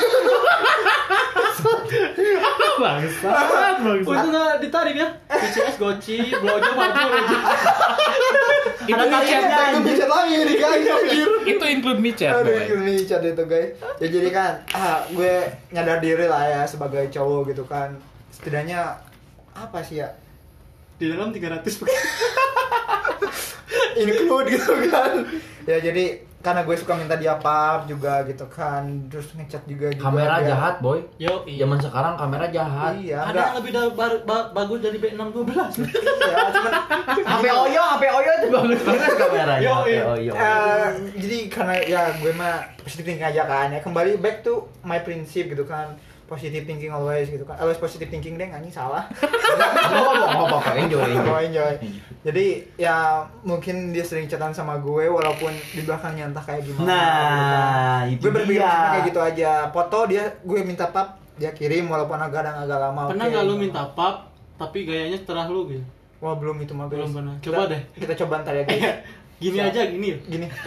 Bangsat, 2.79 3.27
Oh, 3.27 3.83
bangsat. 3.83 4.07
itu 4.15 4.27
nggak 4.29 4.53
ditarik 4.61 4.95
ya? 4.95 5.07
PCS 5.27 5.75
goci, 5.77 6.17
blowjob 6.33 6.75
aja. 6.77 7.03
Itu 8.81 8.95
ada 8.95 9.19
micet. 9.19 9.43
itu 9.43 9.79
bisa 9.83 10.05
lagi 10.07 10.35
nih 10.39 10.55
guys. 10.55 10.87
Itu 11.45 11.65
include 11.67 11.99
micet, 11.99 12.31
boy. 12.31 12.63
ini 12.79 13.03
chat 13.03 13.19
itu 13.21 13.43
guys. 13.43 13.75
Ya 13.99 14.07
jadi 14.07 14.29
kan 14.29 14.53
ah, 14.71 15.03
gue 15.05 15.33
nyadar 15.69 15.99
diri 15.99 16.25
lah 16.25 16.39
ya 16.41 16.61
sebagai 16.63 17.03
cowok 17.09 17.51
gitu 17.51 17.63
kan. 17.65 17.99
Setidaknya 18.31 18.95
apa 19.51 19.79
sih 19.81 19.99
ya? 19.99 20.07
Di 20.99 21.05
dalam 21.07 21.31
300 21.31 21.63
include 23.97 24.47
gitu 24.49 24.71
kan. 24.87 25.25
Ya 25.63 25.77
jadi 25.79 26.05
karena 26.39 26.63
gue 26.63 26.71
suka 26.71 26.95
minta 26.95 27.15
dia 27.15 27.35
pap 27.35 27.83
juga 27.85 28.23
gitu 28.23 28.47
kan. 28.47 28.83
Terus 29.07 29.31
ngechat 29.33 29.63
juga 29.65 29.91
juga. 29.91 30.03
Kamera 30.05 30.39
dia. 30.39 30.47
jahat, 30.49 30.75
boy. 30.79 31.03
Yo, 31.15 31.43
iya. 31.45 31.63
Zaman 31.63 31.77
sekarang 31.77 32.13
kamera 32.15 32.45
jahat. 32.47 32.95
Iya, 32.95 33.19
Ada 33.21 33.27
enggak. 33.27 33.43
yang 33.45 33.57
lebih 33.57 33.71
da- 33.71 33.93
bar- 33.93 34.23
ba- 34.23 34.49
bagus 34.53 34.79
dari 34.79 34.97
B612. 34.97 35.51
Iya, 36.29 36.45
cuman 36.53 36.73
HP 37.09 37.45
Oyo, 37.49 37.81
HP 37.89 38.03
Oyo 38.07 38.31
itu 38.37 38.47
bagus 38.53 38.79
banget 38.85 39.13
kameranya. 39.17 39.59
Yo, 39.59 39.71
HP 39.73 39.87
iya. 39.89 40.03
Oyo. 40.05 40.31
Eh, 40.31 40.87
jadi 41.17 41.37
karena 41.49 41.73
ya 41.81 42.01
gue 42.13 42.31
mah 42.31 42.55
thinking 42.85 43.17
aja 43.19 43.43
kan 43.45 43.69
ya 43.69 43.79
kembali 43.79 44.17
back 44.17 44.41
to 44.41 44.53
my 44.81 44.99
prinsip 44.99 45.45
gitu 45.47 45.61
kan 45.63 45.97
positive 46.29 46.63
thinking 46.63 46.87
always 46.89 47.25
gitu 47.25 47.41
kan 47.41 47.57
always 47.57 47.75
positive 47.75 48.05
thinking 48.05 48.37
deh 48.37 48.45
anjing 48.45 48.69
salah 48.69 49.09
Gak 49.49 50.29
apa-apa. 50.37 50.77
Enjoy, 50.77 51.01
enjoy 51.41 51.73
jadi 52.19 52.45
ya 52.75 52.95
mungkin 53.41 53.89
dia 53.89 54.03
sering 54.03 54.27
chatan 54.27 54.51
sama 54.51 54.77
gue 54.77 55.07
walaupun 55.07 55.49
di 55.71 55.81
belakangnya 55.81 56.29
entah 56.29 56.43
kayak 56.43 56.61
gimana 56.61 56.85
Nah, 56.85 57.99
gitu 58.05 58.13
itu 58.13 58.21
gue 58.21 58.31
berpikir 58.37 58.59
dia. 58.59 58.91
kayak 58.91 59.03
gitu 59.05 59.19
aja 59.19 59.51
foto 59.69 59.99
dia 60.05 60.23
gue 60.37 60.59
minta 60.61 60.85
pap 60.85 61.17
dia 61.33 61.49
kirim 61.49 61.87
walaupun 61.87 62.15
agak 62.15 62.43
kadang 62.43 62.55
agak 62.59 62.77
lama 62.77 63.01
Pernah 63.09 63.25
nggak 63.25 63.43
lu 63.43 63.55
minta 63.57 63.81
pap 63.89 64.27
tapi 64.53 64.83
gayanya 64.83 65.15
setelah 65.17 65.47
lu 65.47 65.65
gitu? 65.67 65.83
wah 66.19 66.35
belum 66.35 66.59
itu 66.59 66.75
mah. 66.75 66.85
Belum 66.85 67.07
pernah. 67.09 67.31
Kita- 67.39 67.55
Coba 67.55 67.71
deh. 67.71 67.81
kita 67.95 68.13
coba 68.17 68.43
ntar 68.43 68.53
ya 68.53 68.63
guys 68.63 68.83
Gini 69.39 69.55
Siap. 69.55 69.71
aja 69.71 69.87
gini. 69.87 70.19
gini 70.27 70.47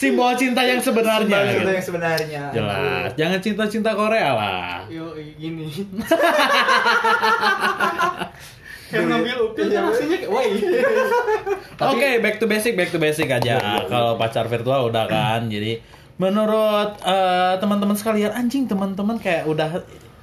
Simbol 0.00 0.32
cinta 0.40 0.64
yang 0.64 0.80
sebenarnya. 0.80 1.28
Sebenarnya 1.28 1.60
gitu. 1.60 1.68
yang 1.76 1.84
sebenarnya 1.84 2.42
Jelas. 2.56 3.12
Jangan 3.20 3.38
cinta-cinta 3.44 3.92
Korea 3.92 4.32
lah. 4.32 4.88
Yo 4.88 5.12
gini. 5.36 5.68
Kayak 8.86 9.02
ngambil 9.10 9.50
upil 9.50 9.66
Iya, 9.66 9.74
kan 9.74 9.82
maksudnya 9.90 10.16
kayak 10.22 10.30
woi. 10.30 10.46
Oke, 11.90 12.22
back 12.22 12.38
to 12.38 12.46
basic, 12.46 12.78
back 12.78 12.94
to 12.94 13.02
basic 13.02 13.26
aja. 13.26 13.82
Kalau 13.90 14.14
pacar 14.14 14.46
virtual 14.46 14.86
udah 14.86 15.10
kan. 15.10 15.50
Jadi 15.50 15.82
menurut 16.22 16.94
eh, 17.02 17.58
teman-teman 17.58 17.98
sekalian, 17.98 18.30
anjing 18.30 18.70
teman-teman 18.70 19.18
kayak 19.18 19.42
udah 19.50 19.82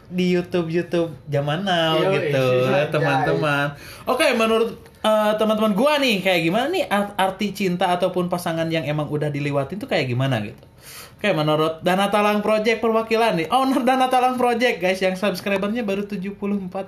di 0.10 0.32
YouTube 0.32 0.68
YouTube 0.68 1.12
zaman 1.28 1.64
now 1.64 2.00
Yoi, 2.00 2.32
gitu, 2.32 2.46
anjay. 2.68 2.90
teman-teman. 2.90 3.66
Oke, 4.04 4.32
menurut 4.34 4.76
eh, 5.00 5.34
teman-teman 5.36 5.72
gua 5.72 6.00
nih 6.00 6.20
kayak 6.20 6.42
gimana 6.44 6.68
nih 6.68 6.84
art- 6.88 7.16
arti 7.16 7.52
cinta 7.52 7.92
ataupun 7.92 8.28
pasangan 8.28 8.68
yang 8.68 8.84
emang 8.84 9.08
udah 9.08 9.28
diliwatin 9.28 9.78
tuh 9.78 9.88
kayak 9.88 10.08
gimana 10.08 10.40
gitu. 10.42 10.64
Oke, 11.18 11.32
menurut 11.32 11.80
Dana 11.80 12.12
Talang 12.12 12.44
Project 12.44 12.84
perwakilan 12.84 13.40
nih. 13.40 13.48
Owner 13.48 13.88
Dana 13.88 14.12
Talang 14.12 14.36
Project 14.36 14.84
guys 14.84 15.00
yang 15.00 15.16
subscribernya 15.16 15.80
baru 15.80 16.04
74 16.04 16.36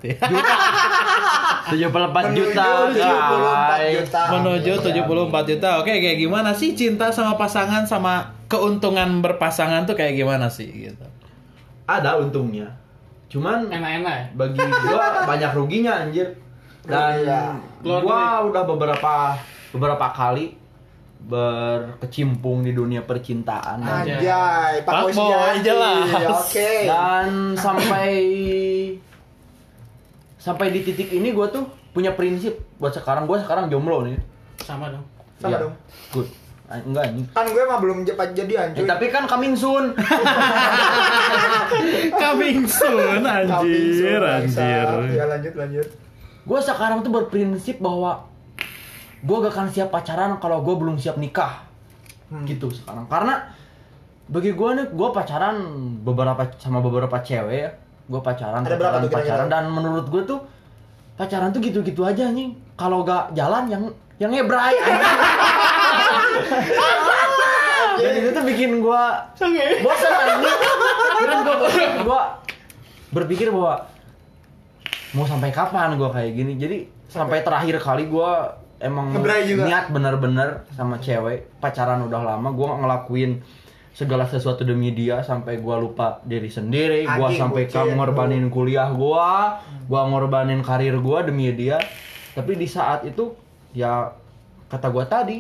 ya. 0.03 0.19
74 1.72 2.36
juta. 2.36 2.65
Menuju 2.91 3.00
74 3.00 3.79
guys. 3.79 3.95
juta. 3.95 4.22
menuju 4.36 4.72
74 4.91 5.50
juta. 5.55 5.69
Oke, 5.79 5.91
kayak 5.98 6.19
gimana 6.19 6.51
sih 6.51 6.75
cinta 6.75 7.10
sama 7.10 7.39
pasangan 7.39 7.88
sama 7.88 8.36
keuntungan 8.45 9.24
berpasangan 9.24 9.88
tuh 9.88 9.95
kayak 9.95 10.19
gimana 10.19 10.51
sih 10.51 10.67
gitu. 10.67 11.05
Ada 11.88 12.19
untungnya. 12.19 12.75
Cuman 13.27 13.67
Enak-enak 13.67 14.13
ya. 14.13 14.25
bagi 14.34 14.60
gua 14.60 15.05
banyak 15.29 15.51
ruginya 15.51 15.94
anjir. 16.00 16.27
Dan. 16.82 17.58
Keluar 17.82 18.01
gua 18.01 18.22
udah 18.46 18.63
beberapa 18.63 19.13
beberapa 19.72 20.08
kali 20.10 20.53
berkecimpung 21.20 22.62
di 22.62 22.72
dunia 22.72 23.01
percintaan 23.01 23.82
Anjay, 23.82 24.86
Pak 24.86 24.94
Boy 25.01 25.12
sejati. 25.12 25.65
jelas. 25.65 26.05
Oke. 26.46 26.86
dan 26.86 27.29
sampai 27.55 28.13
sampai 30.38 30.70
di 30.70 30.79
titik 30.82 31.10
ini 31.12 31.34
gua 31.34 31.50
tuh 31.50 31.65
punya 31.89 32.13
prinsip 32.13 32.53
buat 32.77 32.94
sekarang 32.94 33.25
gua 33.25 33.41
sekarang 33.41 33.65
jomblo 33.67 34.05
nih. 34.05 34.22
Sama 34.60 34.88
dong. 34.88 35.01
Sama 35.36 35.50
Iya. 35.50 35.58
dong. 35.60 35.74
Good. 36.12 36.27
Ah, 36.65 36.79
Enggak 36.79 37.03
anjing. 37.07 37.25
Kan 37.29 37.45
gue 37.48 37.63
mah 37.63 37.77
belum 37.77 37.98
cepat 38.01 38.29
jadi 38.31 38.53
Eh, 38.53 38.63
anjir. 38.65 38.84
tapi 38.84 39.05
kan 39.07 39.24
coming 39.31 39.53
soon. 39.53 39.93
Coming 42.12 42.60
soon 42.65 43.22
anjir, 43.22 44.19
anjir. 44.19 44.88
Ya 45.10 45.25
lanjut 45.27 45.53
lanjut. 45.53 45.88
gue 46.45 46.60
sekarang 46.60 47.01
tuh 47.01 47.10
berprinsip 47.12 47.77
bahwa 47.79 48.29
gue 49.19 49.38
gak 49.39 49.50
akan 49.50 49.67
siap 49.67 49.89
pacaran 49.89 50.38
kalau 50.38 50.62
gue 50.62 50.75
belum 50.75 50.95
siap 50.95 51.17
nikah 51.17 51.65
Hmm. 52.25 52.41
gitu 52.43 52.69
sekarang 52.69 53.05
karena 53.05 53.50
bagi 54.25 54.50
gue 54.51 54.69
nih 54.72 54.86
gue 54.88 55.10
pacaran 55.12 55.57
beberapa 56.00 56.45
sama 56.55 56.81
beberapa 56.81 57.17
cewek 57.19 57.57
ya 57.60 57.69
gue 58.03 58.17
pacaran 58.19 58.62
Ada 58.62 58.74
pacaran 58.74 59.00
tuh 59.00 59.12
pacaran 59.12 59.48
dan 59.48 59.63
menurut 59.67 60.05
gue 60.05 60.22
tuh 60.24 60.39
pacaran 61.15 61.50
tuh 61.50 61.62
gitu-gitu 61.62 62.01
aja 62.01 62.29
nih 62.29 62.50
kalau 62.75 63.01
gak 63.01 63.29
jalan 63.31 63.65
yang 63.65 63.84
yang 64.15 64.29
ngebrai 64.31 64.74
anjing. 64.75 65.01
Dan 67.95 68.11
itu 68.19 68.29
tuh 68.35 68.43
bikin 68.43 68.71
gue 68.83 69.03
bosan 69.83 70.11
anjing 70.11 70.41
gue 70.43 70.55
gue 72.03 72.21
berpikir 73.15 73.47
bahwa 73.47 73.87
mau 75.15 75.23
sampai 75.23 75.49
kapan 75.55 75.95
gue 75.95 76.09
kayak 76.11 76.31
gini. 76.35 76.53
Jadi 76.59 76.77
sampai 77.07 77.39
terakhir 77.39 77.79
kali 77.79 78.11
gue 78.11 78.31
emang 78.83 79.15
niat 79.63 79.87
bener-bener 79.87 80.67
sama 80.75 80.99
cewek 80.99 81.47
pacaran 81.63 82.03
udah 82.03 82.21
lama 82.35 82.51
gue 82.51 82.67
ngelakuin 82.67 83.31
segala 83.95 84.27
sesuatu 84.27 84.67
demi 84.67 84.91
dia 84.91 85.23
sampai 85.23 85.63
gue 85.63 85.75
lupa 85.79 86.19
diri 86.27 86.51
sendiri 86.51 87.07
gue 87.07 87.15
Anjing, 87.15 87.39
sampai 87.39 87.63
kamu 87.71 87.95
ngorbanin 87.95 88.51
kuliah 88.51 88.91
gue 88.91 89.27
gue 89.87 90.01
ngorbanin 90.11 90.59
karir 90.59 90.99
gue 90.99 91.19
demi 91.23 91.47
dia. 91.55 91.79
Tapi 92.35 92.59
di 92.59 92.67
saat 92.67 93.07
itu 93.07 93.31
ya 93.71 94.11
kata 94.67 94.91
gue 94.91 95.05
tadi 95.07 95.37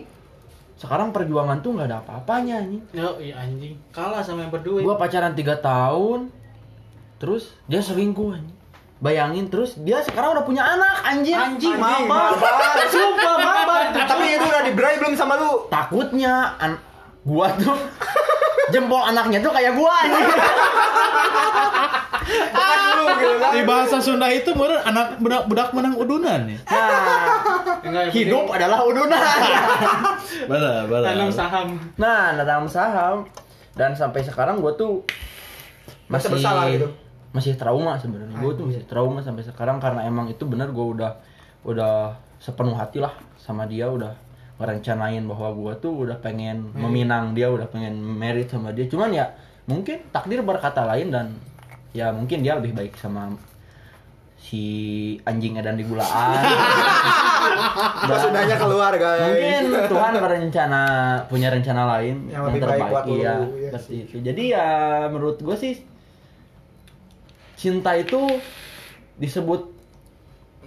sekarang 0.75 1.09
perjuangan 1.09 1.59
tuh 1.59 1.71
nggak 1.71 1.87
ada 1.87 1.97
apa-apanya 1.99 2.59
nih 2.61 2.81
Yo 2.91 3.15
iya 3.17 3.39
anjing. 3.39 3.79
Kalah 3.89 4.19
sama 4.19 4.43
yang 4.43 4.51
berdua. 4.51 4.79
gue 4.79 4.95
pacaran 4.95 5.31
tiga 5.31 5.55
tahun 5.57 6.27
terus 7.15 7.55
dia 7.65 7.79
selingkuh 7.79 8.31
anjing. 8.33 8.57
bayangin 8.97 9.47
terus 9.47 9.75
dia 9.77 9.99
sekarang 10.01 10.33
udah 10.33 10.43
punya 10.43 10.63
anak 10.65 10.95
anjing 11.01 11.31
Anjing, 11.33 11.73
Anjing, 11.73 12.07
mabar 12.07 12.31
mabar. 12.33 12.75
sumpah 12.93 13.35
mabar 13.37 13.81
Tapi 13.97 14.25
itu 14.31 14.45
udah 14.45 14.63
dibrai 14.63 14.95
belum 14.97 15.13
sama 15.13 15.35
lu? 15.35 15.67
takutnya 15.67 16.33
an 16.57 16.75
gua 17.21 17.55
tuh 17.55 17.75
jempol 18.73 18.99
anaknya 18.99 19.39
tuh 19.39 19.51
kayak 19.51 19.73
gua 19.73 19.91
anjing 19.97 20.27
Lu 22.25 23.05
gitu 23.21 23.35
kan. 23.37 23.51
Di 23.53 23.61
bahasa 23.63 23.97
Sunda 24.01 24.27
itu 24.33 24.49
menurut 24.57 24.81
anak 24.81 25.21
budak 25.21 25.43
budak 25.45 25.69
menang 25.77 25.93
udunan 25.95 26.41
ya. 26.49 26.59
nah 27.85 28.09
hidup 28.09 28.49
adalah 28.49 28.81
udunan 28.81 29.13
Benar, 30.51 30.89
benar. 30.89 31.05
tanam 31.05 31.29
saham. 31.29 31.67
nah 32.01 32.33
nanam 32.33 32.65
saham 32.65 33.29
dan 33.77 33.93
sampai 33.93 34.25
sekarang 34.25 34.57
gua 34.57 34.73
tuh 34.73 35.05
masih 36.09 36.33
bersalah 36.33 36.65
gitu? 36.73 36.89
masih 37.35 37.59
trauma 37.59 37.99
sebenarnya 37.99 38.39
gue 38.39 38.51
tuh 38.55 38.63
masih 38.71 38.87
trauma 38.87 39.19
sampai 39.19 39.43
sekarang 39.43 39.75
karena 39.83 40.07
emang 40.07 40.31
itu 40.31 40.47
benar 40.47 40.71
gue 40.71 40.85
udah 40.95 41.19
udah 41.67 42.15
sepenuh 42.39 42.71
hati 42.71 43.03
lah 43.03 43.11
sama 43.35 43.67
dia 43.67 43.91
udah 43.91 44.15
ngerencanain 44.55 45.19
bahwa 45.27 45.51
gue 45.51 45.73
tuh 45.83 46.07
udah 46.07 46.15
pengen 46.23 46.71
meminang 46.71 47.35
dia 47.35 47.51
udah 47.51 47.67
pengen 47.67 47.99
merit 47.99 48.47
sama 48.47 48.71
dia 48.71 48.87
cuman 48.87 49.11
ya 49.11 49.27
mungkin 49.67 49.99
takdir 50.15 50.39
berkata 50.47 50.87
lain 50.87 51.11
dan 51.11 51.35
ya 51.95 52.11
mungkin 52.11 52.43
dia 52.43 52.59
lebih 52.59 52.75
baik 52.75 52.99
sama 52.99 53.31
si 54.35 54.61
anjing 55.25 55.57
edan 55.57 55.73
di 55.73 55.87
gulaan 55.87 56.37
Pas 58.05 58.19
sudahnya 58.27 58.59
keluar 58.59 58.93
guys. 58.93 59.25
mungkin 59.25 59.89
Tuhan 59.89 60.13
berencana 60.21 60.81
punya 61.25 61.49
rencana 61.49 61.97
lain 61.97 62.29
Yang 62.29 62.43
lebih 62.51 62.61
baik 62.67 62.83
buat 62.91 63.05
lu, 63.07 63.15
iya 63.17 63.33
seperti 63.73 63.89
sih. 63.89 63.99
itu. 64.05 64.15
Jadi 64.21 64.43
ya 64.53 64.67
menurut 65.09 65.41
gue 65.41 65.55
sih 65.57 65.73
cinta 67.55 67.95
itu 67.97 68.21
disebut 69.17 69.71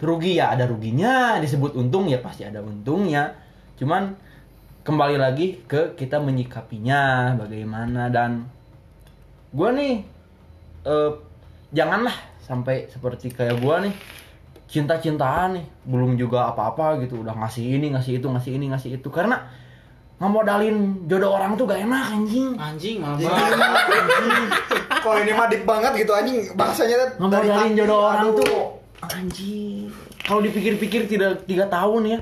rugi 0.03 0.43
ya 0.43 0.57
ada 0.59 0.67
ruginya. 0.67 1.39
Disebut 1.39 1.79
untung 1.79 2.11
ya 2.11 2.19
pasti 2.19 2.43
ada 2.49 2.59
untungnya. 2.59 3.37
Cuman 3.79 4.17
kembali 4.83 5.17
lagi 5.21 5.63
ke 5.71 5.95
kita 5.95 6.19
menyikapinya 6.19 7.35
bagaimana. 7.39 8.11
Dan 8.11 8.49
gue 9.55 9.71
nih 9.71 9.95
eh, 10.85 11.11
janganlah 11.73 12.15
sampai 12.43 12.89
seperti 12.89 13.29
kayak 13.33 13.61
gue 13.61 13.77
nih 13.89 13.95
cinta-cintaan 14.69 15.57
nih 15.57 15.67
belum 15.89 16.21
juga 16.21 16.53
apa-apa 16.53 17.01
gitu 17.01 17.25
udah 17.25 17.33
ngasih 17.33 17.81
ini 17.81 17.97
ngasih 17.97 18.21
itu 18.21 18.27
ngasih 18.29 18.53
ini 18.61 18.67
ngasih 18.69 18.91
itu. 19.01 19.09
Karena 19.09 19.41
ngemodalin 20.21 21.09
jodoh 21.09 21.33
orang 21.33 21.57
tuh 21.57 21.65
gak 21.65 21.81
enak 21.81 22.05
anjing. 22.13 22.53
Anjing 22.61 22.97
malah 23.01 23.17
Kalau 25.05 25.19
ini 25.25 25.33
mah 25.33 25.47
deep 25.49 25.65
banget 25.65 25.93
gitu 26.05 26.13
anjing. 26.13 26.53
Bahasanya 26.53 27.17
ngemodalin 27.17 27.73
jodoh 27.73 27.99
orang 28.05 28.29
Aduh. 28.29 28.45
tuh 28.45 28.57
anjing. 29.09 29.89
Kalau 30.29 30.41
dipikir-pikir 30.45 31.09
tidak 31.09 31.49
tiga 31.49 31.65
tahun 31.73 32.05
ya 32.05 32.21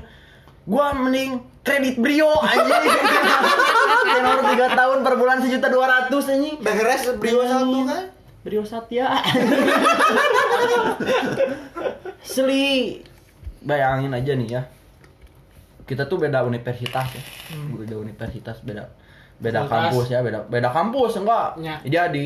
gua 0.67 0.95
mending 0.95 1.43
kredit 1.67 1.99
brio 1.99 2.31
anjing. 2.39 2.83
Tenor 4.15 4.39
tiga 4.55 4.67
tahun 4.71 4.97
per 5.03 5.13
bulan 5.19 5.37
sejuta 5.43 5.67
dua 5.67 5.85
ratus 5.87 6.31
anjing. 6.31 6.63
Beres 6.63 7.11
brio 7.19 7.43
satu 7.43 7.83
kan. 7.83 8.16
Brio 8.47 8.63
satya. 8.63 9.11
Seli. 12.23 13.03
Bayangin 13.59 14.15
aja 14.15 14.31
nih 14.39 14.47
ya. 14.47 14.61
Kita 15.83 16.07
tuh 16.07 16.23
beda 16.23 16.47
universitas 16.47 17.11
ya. 17.11 17.23
Beda 17.75 17.99
universitas 17.99 18.63
beda 18.63 18.87
beda 19.37 19.69
kampus 19.69 20.09
ya 20.09 20.25
beda 20.25 20.49
beda 20.49 20.71
kampus 20.73 21.21
enggak. 21.21 21.61
Ya. 21.61 21.77
dia 21.85 22.03
di 22.09 22.25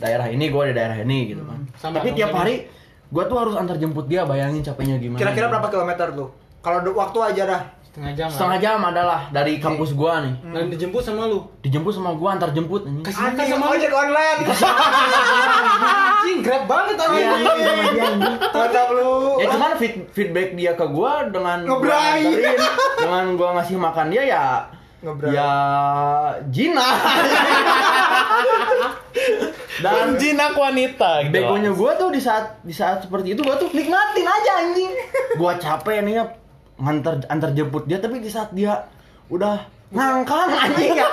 daerah 0.00 0.32
ini 0.32 0.48
gue 0.48 0.64
di 0.70 0.74
daerah 0.78 0.96
ini 1.02 1.34
gitu 1.34 1.42
kan. 1.42 1.60
Sama 1.76 1.98
tapi 1.98 2.14
tiap 2.14 2.32
hari 2.32 2.70
gue 3.10 3.24
tuh 3.26 3.36
harus 3.36 3.58
antar 3.58 3.76
jemput 3.76 4.06
dia 4.06 4.22
bayangin 4.22 4.62
capeknya 4.62 4.96
gimana 5.02 5.18
Kira-kira 5.18 5.50
berapa 5.50 5.68
kilometer 5.68 6.08
tuh? 6.14 6.30
Kalau 6.62 6.78
waktu 6.94 7.18
aja 7.34 7.42
dah. 7.50 7.62
Setengah 8.00 8.16
jam 8.16 8.28
setengah 8.32 8.48
lah. 8.50 8.64
jam 8.64 8.78
adalah 8.82 9.20
dari 9.28 9.52
kampus 9.56 9.92
gua 9.92 10.24
nih 10.24 10.32
Dan 10.42 10.64
dijemput 10.68 11.04
sama 11.04 11.28
lu. 11.28 11.44
dijemput 11.60 11.92
sama 11.92 12.16
gua 12.16 12.32
antar 12.32 12.48
jemput 12.50 12.82
anjing 12.82 13.04
Kasih 13.04 13.20
Anjing 13.22 13.48
sama 13.50 13.64
lu. 13.66 13.76
ojek 13.76 13.92
online. 13.92 14.40
Anjing 16.10 16.38
grab 16.40 16.64
banget 16.64 16.96
Iya, 16.96 17.04
anjing. 17.04 17.28
sama 17.28 17.52
dia, 17.52 17.70
anjing. 17.70 18.16
Mantap 18.50 18.88
lu. 18.90 19.12
ya 19.36 19.46
cuman 19.50 19.72
feed- 19.76 20.08
feedback 20.10 20.48
dia 20.54 20.72
ke 20.72 20.86
gua 20.86 21.12
dengan 21.26 21.58
Ngebrai. 21.62 22.24
dengan 22.96 23.24
gua 23.36 23.48
ngasih 23.54 23.76
makan 23.76 24.06
dia 24.08 24.22
ya 24.26 24.44
Ngebrand. 25.00 25.32
Ya 25.32 25.52
Jina. 26.46 26.88
Dan 29.80 30.16
Jinak 30.16 30.52
wanita 30.54 31.24
gitu. 31.24 31.32
begonya 31.34 31.70
gua 31.70 31.96
tuh 31.96 32.08
di 32.08 32.18
saat 32.18 32.60
di 32.60 32.70
saat 32.70 33.00
seperti 33.00 33.32
itu 33.32 33.40
gua 33.40 33.56
tuh 33.56 33.68
nikmatin 33.70 34.24
aja 34.24 34.50
anjing. 34.62 34.92
Gua 35.36 35.56
capek 35.56 36.00
nih 36.02 36.16
ya 36.16 36.24
nganter 36.80 37.20
antar 37.28 37.52
jemput 37.52 37.84
dia 37.84 38.00
tapi 38.00 38.18
di 38.18 38.26
saat 38.26 38.50
dia 38.50 38.88
udah 39.28 39.60
ngangkang 39.92 40.48
anjing 40.50 40.96
ya. 40.96 41.06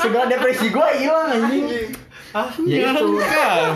Segala 0.00 0.26
depresi 0.26 0.72
gua 0.72 0.88
hilang 0.96 1.28
anjing. 1.30 1.92
Ah, 2.32 2.48
Ya 2.64 2.96
itu. 2.96 3.20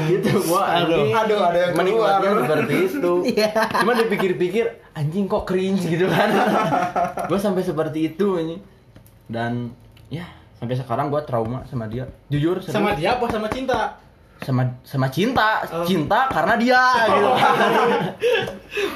Gitu 0.08 0.30
gua 0.48 0.62
Aduh. 0.64 1.04
anjing. 1.04 1.08
Aduh, 1.12 1.38
ada 1.38 1.58
yang 1.60 1.72
keluar. 1.72 2.18
Menikmatinya 2.18 2.32
seperti 2.42 2.74
itu. 2.88 3.12
Cuma 3.76 3.92
dipikir-pikir 3.92 4.64
anjing 4.92 5.24
kok 5.28 5.44
cringe 5.44 5.84
gitu 5.84 6.08
kan. 6.08 6.28
gua 7.28 7.38
sampai 7.38 7.62
seperti 7.62 8.10
itu 8.10 8.26
anjing. 8.34 8.60
Dan 9.28 9.76
ya 10.08 10.24
sampai 10.56 10.74
sekarang 10.74 11.12
gua 11.12 11.20
trauma 11.22 11.68
sama 11.68 11.84
dia. 11.84 12.08
Jujur 12.26 12.58
serius. 12.58 12.72
Sama 12.72 12.96
dia 12.96 13.20
apa 13.20 13.28
sama 13.28 13.52
cinta? 13.52 14.00
Sama 14.36 14.62
sama 14.82 15.08
cinta, 15.08 15.64
Oh. 15.66 15.82
cinta 15.82 16.28
karena 16.28 16.54
dia 16.54 16.82
gitu. 17.08 17.30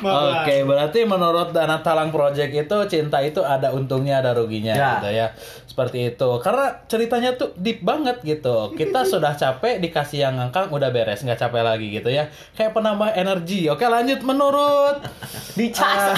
Oke, 0.01 0.63
berarti 0.63 1.01
menurut 1.03 1.51
Dana 1.51 1.81
Talang 1.81 2.09
Project 2.09 2.53
itu 2.53 2.77
cinta 2.87 3.19
itu 3.19 3.41
ada 3.41 3.71
untungnya 3.71 4.19
ada 4.19 4.33
ruginya 4.33 4.73
Ya. 4.73 4.91
gitu 4.97 5.09
ya. 5.11 5.27
Seperti 5.65 6.13
itu. 6.13 6.29
Karena 6.39 6.85
ceritanya 6.85 7.31
tuh 7.35 7.53
deep 7.55 7.81
banget 7.81 8.21
gitu. 8.21 8.73
Kita 8.73 9.01
sudah 9.11 9.33
capek 9.33 9.81
dikasih 9.81 10.25
yang 10.25 10.37
ngangkang 10.37 10.69
udah 10.69 10.89
beres, 10.89 11.21
nggak 11.21 11.39
capek 11.39 11.63
lagi 11.63 11.89
gitu 11.91 12.09
ya. 12.09 12.29
Kayak 12.53 12.73
penambah 12.73 13.11
energi. 13.11 13.67
Oke, 13.67 13.85
lanjut 13.85 14.21
menurut 14.21 15.01
Dicas. 15.59 16.17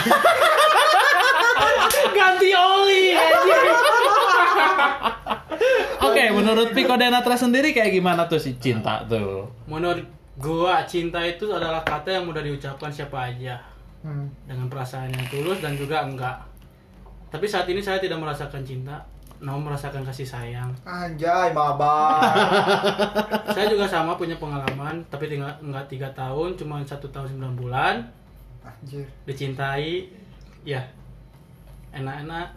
ganti 2.13 2.51
oli 2.53 3.15
Oke, 6.03 6.25
menurut 6.31 6.71
Piko 6.71 6.95
Denatra 6.95 7.35
sendiri 7.35 7.71
kayak 7.71 7.91
gimana 7.91 8.27
tuh 8.27 8.37
si 8.37 8.55
cinta 8.57 9.03
tuh? 9.05 9.47
Menurut 9.65 10.03
gua 10.35 10.83
cinta 10.83 11.21
itu 11.21 11.47
adalah 11.47 11.81
kata 11.81 12.11
yang 12.13 12.25
mudah 12.25 12.41
diucapkan 12.41 12.89
siapa 12.89 13.29
aja 13.29 13.59
Hmm. 14.03 14.27
dengan 14.45 14.67
perasaan 14.67 15.09
yang 15.09 15.23
tulus 15.29 15.59
dan 15.59 15.75
juga 15.75 16.03
enggak. 16.03 16.35
Tapi 17.29 17.47
saat 17.47 17.65
ini 17.65 17.79
saya 17.79 17.97
tidak 17.97 18.19
merasakan 18.19 18.61
cinta, 18.61 18.99
namun 19.39 19.63
merasakan 19.65 20.03
kasih 20.03 20.27
sayang. 20.27 20.75
Anjay, 20.83 21.55
mabar. 21.55 22.19
saya 23.55 23.71
juga 23.71 23.87
sama 23.87 24.19
punya 24.19 24.35
pengalaman, 24.37 24.99
tapi 25.07 25.31
tinggal 25.31 25.55
enggak 25.59 25.87
tiga 25.87 26.11
tahun, 26.13 26.59
cuma 26.59 26.83
satu 26.83 27.07
tahun 27.09 27.31
9 27.39 27.55
bulan 27.57 28.03
Anjir. 28.61 29.07
dicintai, 29.23 30.11
ya 30.63 30.83
enak-enak. 31.93 32.49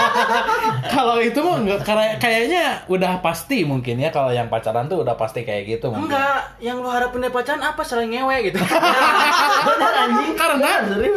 Kalau 0.94 1.16
itu 1.16 1.40
mah 1.40 1.56
enggak 1.58 1.80
karena 1.80 2.06
kayaknya 2.16 2.64
udah 2.86 3.18
pasti 3.18 3.64
mungkin 3.64 3.96
ya 3.96 4.12
kalau 4.12 4.28
yang 4.28 4.46
pacaran 4.46 4.84
tuh 4.84 5.00
udah 5.00 5.16
pasti 5.16 5.42
kayak 5.42 5.64
gitu 5.66 5.88
mungkin. 5.88 6.12
Enggak, 6.12 6.60
yang 6.60 6.76
lu 6.78 6.88
harapin 6.88 7.24
dari 7.24 7.32
pacaran 7.32 7.64
apa 7.64 7.80
selain 7.80 8.12
ngewe 8.12 8.52
gitu. 8.52 8.60
Anjing. 10.00 10.32
karena 10.36 10.70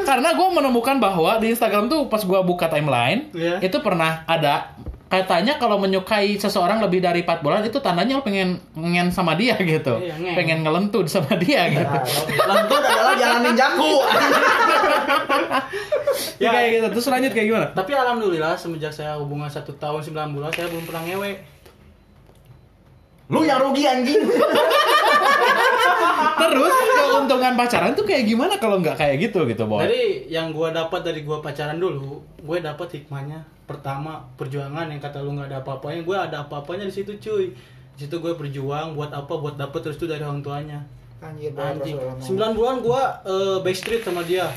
karena 0.04 0.30
gue 0.34 0.48
menemukan 0.52 1.00
bahwa 1.00 1.40
di 1.40 1.52
Instagram 1.52 1.88
tuh 1.88 2.08
pas 2.08 2.20
gue 2.20 2.40
buka 2.44 2.68
timeline 2.68 3.32
Iya. 3.32 3.60
itu 3.60 3.80
pernah 3.80 4.24
ada 4.24 4.76
katanya 5.14 5.62
kalau 5.62 5.78
menyukai 5.78 6.34
seseorang 6.36 6.82
lebih 6.82 6.98
dari 6.98 7.22
4 7.22 7.46
bulan 7.46 7.62
itu 7.62 7.78
tandanya 7.78 8.18
lo 8.18 8.26
pengen 8.26 8.58
pengen 8.74 9.14
sama 9.14 9.38
dia 9.38 9.54
gitu 9.56 10.02
Iya, 10.02 10.18
ngeng. 10.18 10.34
pengen 10.34 10.58
ngelentut 10.66 11.06
sama 11.06 11.38
dia 11.38 11.70
gitu 11.70 11.86
Lentut 12.50 12.82
adalah 12.82 13.14
jalanin 13.14 13.54
jaku. 13.54 13.94
ya 16.42 16.50
kayak 16.50 16.70
gitu 16.74 16.88
terus 16.92 17.06
lanjut 17.08 17.32
kayak 17.32 17.48
gimana 17.48 17.68
Tapi 17.72 17.92
alhamdulillah 17.94 18.58
semenjak 18.58 18.90
saya 18.90 19.14
hubungan 19.16 19.46
satu 19.48 19.78
tahun 19.78 20.02
9 20.02 20.34
bulan 20.34 20.50
saya 20.50 20.66
belum 20.68 20.84
pernah 20.84 21.06
ngewe. 21.06 21.32
Lu 23.30 23.40
yang 23.42 23.62
rugi 23.62 23.86
anjing. 23.86 24.22
terus 26.34 26.74
keuntungan 26.74 27.54
pacaran 27.54 27.94
tuh 27.94 28.04
kayak 28.04 28.26
gimana 28.26 28.58
kalau 28.58 28.78
nggak 28.78 28.98
kayak 28.98 29.16
gitu 29.22 29.46
gitu 29.46 29.64
boy 29.64 29.86
Jadi 29.86 30.28
yang 30.28 30.50
gua 30.50 30.70
dapat 30.70 31.02
dari 31.02 31.22
gua 31.22 31.40
pacaran 31.40 31.78
dulu, 31.78 32.20
gue 32.20 32.58
dapat 32.60 32.88
hikmahnya. 32.92 33.46
Pertama, 33.64 34.20
perjuangan 34.36 34.92
yang 34.92 35.00
kata 35.00 35.24
lu 35.24 35.36
nggak 35.36 35.48
ada 35.48 35.60
apa-apanya, 35.64 36.02
gue 36.04 36.18
ada 36.18 36.38
apa-apanya 36.44 36.86
di 36.88 36.94
situ 36.94 37.16
cuy. 37.18 37.56
Di 37.94 38.00
situ 38.06 38.16
gue 38.20 38.34
berjuang 38.36 38.98
buat 38.98 39.14
apa? 39.14 39.34
Buat 39.40 39.56
dapet 39.56 39.86
terus 39.86 39.98
itu 40.02 40.10
dari 40.10 40.26
orang 40.26 40.44
tuanya. 40.44 40.84
Anjir, 41.24 41.52
Anjing. 41.56 41.96
Rasulullah. 41.96 42.52
9 42.52 42.58
bulan 42.60 42.76
gua 42.84 43.02
eh, 43.24 43.58
backstreet 43.64 44.04
sama 44.04 44.28
dia. 44.28 44.52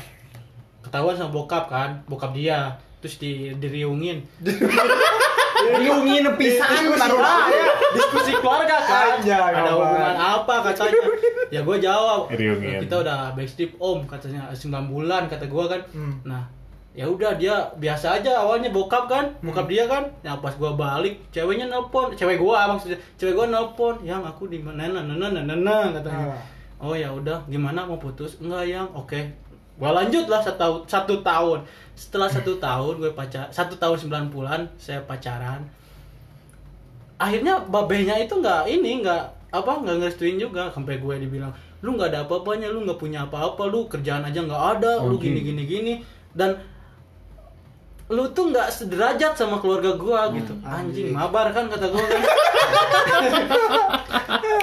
Ketahuan 0.83 1.15
sama 1.15 1.31
bokap 1.31 1.71
kan, 1.71 2.03
bokap 2.11 2.35
dia. 2.35 2.75
Terus 2.99 3.15
di 3.21 3.55
diriungin. 3.55 4.27
Riungin 5.57 6.23
pisan 6.37 6.93
taruh 6.95 7.19
ya, 7.49 7.65
diskusi 7.95 8.31
keluarga 8.37 8.77
kan. 8.83 9.19
Anjay, 9.19 9.35
ada 9.35 9.71
hubungan 9.73 10.15
apa 10.15 10.55
katanya. 10.71 11.01
Ya 11.49 11.63
gue 11.63 11.77
jawab. 11.79 12.27
Riungin. 12.35 12.83
Kita 12.83 13.01
udah 13.01 13.31
backstreet 13.33 13.73
om 13.79 14.03
katanya 14.03 14.51
9 14.51 14.91
bulan 14.91 15.31
kata 15.31 15.47
gue 15.47 15.65
kan. 15.71 15.81
Hmm. 15.95 16.13
Nah, 16.27 16.43
ya 16.97 17.05
udah 17.05 17.37
dia 17.37 17.53
biasa 17.77 18.17
aja 18.17 18.41
awalnya 18.41 18.73
bokap 18.73 19.05
kan, 19.05 19.29
bokap 19.45 19.69
dia 19.69 19.85
kan. 19.85 20.01
Ya 20.25 20.33
pas 20.41 20.49
gua 20.57 20.73
balik, 20.73 21.21
ceweknya 21.29 21.69
nelpon, 21.69 22.09
cewek 22.17 22.41
gua 22.41 22.65
maksudnya, 22.73 22.97
cewek 23.21 23.37
gua 23.37 23.45
nelpon, 23.53 24.01
"Yang 24.01 24.25
aku 24.25 24.49
di 24.49 24.57
mana?" 24.57 24.89
Nah, 24.89 25.05
nah, 25.05 25.29
nah, 25.29 25.29
nah, 25.45 25.53
nah, 25.53 25.85
katanya. 25.93 26.33
Ah. 26.33 26.41
Oh 26.81 26.97
ya 26.97 27.13
udah, 27.13 27.45
gimana 27.45 27.85
mau 27.85 28.01
putus? 28.01 28.41
Enggak 28.41 28.65
yang, 28.65 28.89
oke. 28.97 29.21
Gua 29.77 29.93
lanjut 29.93 30.25
lah 30.25 30.41
satu, 30.41 30.57
tahun- 30.57 30.83
satu 30.89 31.13
tahun. 31.21 31.59
Setelah 31.93 32.29
satu 32.33 32.57
tahun 32.65 32.93
gue 32.97 33.13
pacar, 33.13 33.45
satu 33.53 33.77
tahun 33.77 33.97
sembilan 34.01 34.25
bulan 34.33 34.59
saya 34.81 34.97
pacaran. 35.05 35.61
Akhirnya 37.21 37.61
babehnya 37.61 38.17
itu 38.17 38.33
nggak 38.41 38.69
ini 38.69 39.05
nggak 39.05 39.23
apa 39.53 39.71
nggak 39.85 39.95
ngerestuin 40.01 40.37
juga 40.37 40.69
sampai 40.69 40.99
gue 41.01 41.15
dibilang 41.23 41.49
lu 41.81 41.93
nggak 41.95 42.09
ada 42.13 42.19
apa-apanya 42.25 42.67
lu 42.67 42.83
nggak 42.83 42.99
punya 42.99 43.25
apa-apa 43.25 43.69
lu 43.69 43.87
kerjaan 43.87 44.25
aja 44.25 44.43
nggak 44.43 44.63
ada 44.77 45.01
lu 45.05 45.15
Oke. 45.15 45.29
gini 45.29 45.39
gini 45.45 45.63
gini 45.63 45.93
dan 46.35 46.57
lu 48.07 48.23
tuh 48.31 48.55
nggak 48.55 48.71
sederajat 48.71 49.35
sama 49.35 49.59
keluarga 49.59 49.99
gua 49.99 50.31
gitu. 50.31 50.55
anjing. 50.63 51.11
Anjing. 51.11 51.11
mabar 51.11 51.51
kan 51.51 51.67
kata 51.67 51.91
gua 51.91 52.03
kan. 52.07 52.21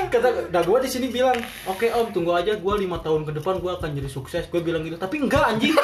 Kata 0.09 0.49
dah 0.49 0.63
gua 0.65 0.79
di 0.81 0.89
sini 0.89 1.13
bilang 1.13 1.37
oke 1.69 1.85
om 1.93 2.09
tunggu 2.09 2.33
aja 2.33 2.57
gua 2.57 2.81
lima 2.81 2.97
tahun 3.05 3.29
ke 3.29 3.37
depan 3.37 3.61
gua 3.61 3.77
akan 3.77 3.93
jadi 3.93 4.09
sukses 4.09 4.49
gue 4.49 4.61
bilang 4.65 4.81
gitu. 4.81 4.97
Tapi 4.97 5.21
enggak 5.21 5.45
anjing. 5.45 5.77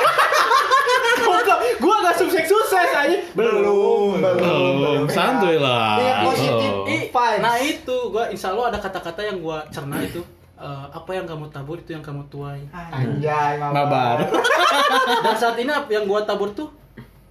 Gua 1.21 1.37
nggak 1.45 1.59
gua 1.85 1.97
nggak 2.01 2.17
sukses 2.17 2.49
sukses 2.49 2.91
anjing. 2.97 3.21
Belum, 3.37 4.17
belum, 4.17 4.73
belum 4.81 5.05
santuy 5.13 5.61
lah. 5.61 6.01
Ingat 6.01 6.19
positif. 6.33 6.73
Oh. 7.13 7.37
Nah 7.45 7.61
itu 7.61 7.97
gua 8.09 8.33
insya 8.33 8.57
Allah 8.57 8.73
ada 8.73 8.79
kata-kata 8.81 9.21
yang 9.21 9.37
gua 9.45 9.69
cerna 9.69 10.01
itu. 10.01 10.25
Eh, 10.61 10.87
apa 10.93 11.11
yang 11.13 11.29
kamu 11.29 11.53
tabur 11.53 11.77
itu 11.77 11.93
yang 11.93 12.01
kamu 12.01 12.25
tuai. 12.33 12.65
Anjay, 12.73 13.61
Mabar. 13.61 14.25
dan 15.25 15.35
saat 15.37 15.57
ini 15.61 15.73
yang 15.93 16.09
gua 16.09 16.25
tabur 16.25 16.53
tuh 16.57 16.80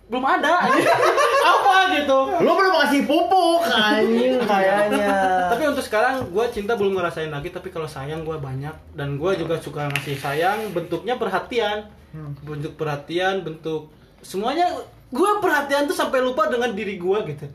belum 0.10 0.26
ada 0.26 0.66
anjing. 0.66 0.90
apa 1.54 1.74
gitu? 1.94 2.18
Lu 2.40 2.52
belum 2.52 2.74
ngasih 2.76 3.02
pupuk 3.06 3.62
anjing 3.64 4.42
kayaknya. 4.50 5.10
tapi 5.48 5.64
untuk 5.66 5.82
sekarang 5.82 6.26
gue 6.28 6.46
cinta 6.50 6.74
belum 6.74 6.94
ngerasain 6.94 7.30
lagi 7.30 7.50
tapi 7.50 7.70
kalau 7.70 7.86
sayang 7.86 8.22
gue 8.22 8.36
banyak. 8.36 8.74
Dan 8.92 9.16
gue 9.16 9.32
juga 9.36 9.56
suka 9.56 9.86
ngasih 9.88 10.18
sayang 10.18 10.70
bentuknya 10.72 11.16
perhatian. 11.16 11.86
Hmm. 12.10 12.34
bentuk 12.42 12.74
perhatian 12.74 13.46
bentuk 13.46 13.94
semuanya 14.20 14.66
gue 15.08 15.32
perhatian 15.38 15.86
tuh 15.86 15.94
sampai 15.94 16.20
lupa 16.20 16.46
dengan 16.46 16.74
diri 16.74 16.98
gue 16.98 17.18
gitu. 17.28 17.46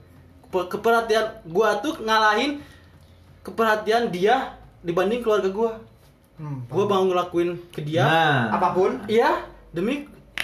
Pe- 0.48 0.70
keperhatian 0.70 1.42
gue 1.44 1.68
tuh 1.82 1.98
ngalahin 1.98 2.62
keperhatian 3.42 4.08
dia 4.08 4.54
dibanding 4.80 5.20
keluarga 5.20 5.50
gue 5.50 5.72
Hmm, 6.34 6.66
gue 6.66 6.82
mau 6.82 6.98
ngelakuin 7.00 7.54
ke 7.70 7.78
dia 7.78 8.02
Nah, 8.02 8.50
apa 8.52 8.74
pun. 8.74 8.98
Iya 9.06 9.46
demi 9.70 10.02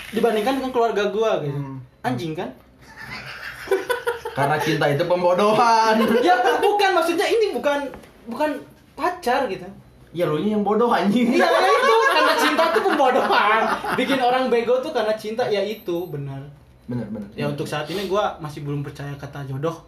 dibandingkan 0.08 0.54
dengan 0.56 0.70
keluarga 0.70 1.06
gue 1.06 1.30
gitu. 1.44 1.58
Hmm. 1.60 1.79
Anjing 2.00 2.32
kan 2.32 2.48
karena 4.36 4.56
cinta 4.56 4.86
itu 4.88 5.04
pembodohan. 5.04 5.94
ya 6.22 6.34
bukan 6.58 6.90
maksudnya 6.96 7.26
ini 7.26 7.52
bukan 7.52 7.90
bukan 8.26 8.50
pacar 8.94 9.44
gitu 9.46 9.66
Ya 10.10 10.26
lu 10.26 10.42
yang 10.42 10.66
bodoh 10.66 10.90
anjing. 10.90 11.38
Iya 11.38 11.46
ya 11.46 11.70
itu 11.70 11.94
karena 12.10 12.34
cinta 12.34 12.64
tuh 12.74 12.82
pembodohan. 12.82 13.62
Bikin 13.94 14.18
orang 14.18 14.50
bego 14.50 14.82
tuh 14.82 14.90
karena 14.90 15.14
cinta 15.14 15.46
ya 15.46 15.62
itu 15.62 16.02
benar. 16.10 16.42
Bener 16.90 17.06
bener. 17.06 17.30
Ya 17.38 17.46
untuk 17.46 17.62
saat 17.62 17.86
ini 17.94 18.10
gua 18.10 18.34
masih 18.42 18.66
belum 18.66 18.82
percaya 18.82 19.14
kata 19.14 19.46
jodoh. 19.46 19.86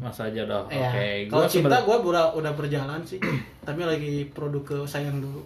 Mas 0.00 0.16
aja 0.16 0.48
dong. 0.48 0.64
Oke, 0.64 0.80
Ya. 0.80 1.28
gua 1.28 1.44
Kalau 1.44 1.46
cinta 1.52 1.76
gua 1.84 2.00
udah 2.00 2.32
udah 2.40 2.52
berjalan 2.56 3.04
sih. 3.04 3.20
Tapi 3.60 3.84
lagi 3.84 4.32
produk 4.32 4.64
ke 4.64 4.76
sayang 4.88 5.20
dulu. 5.20 5.44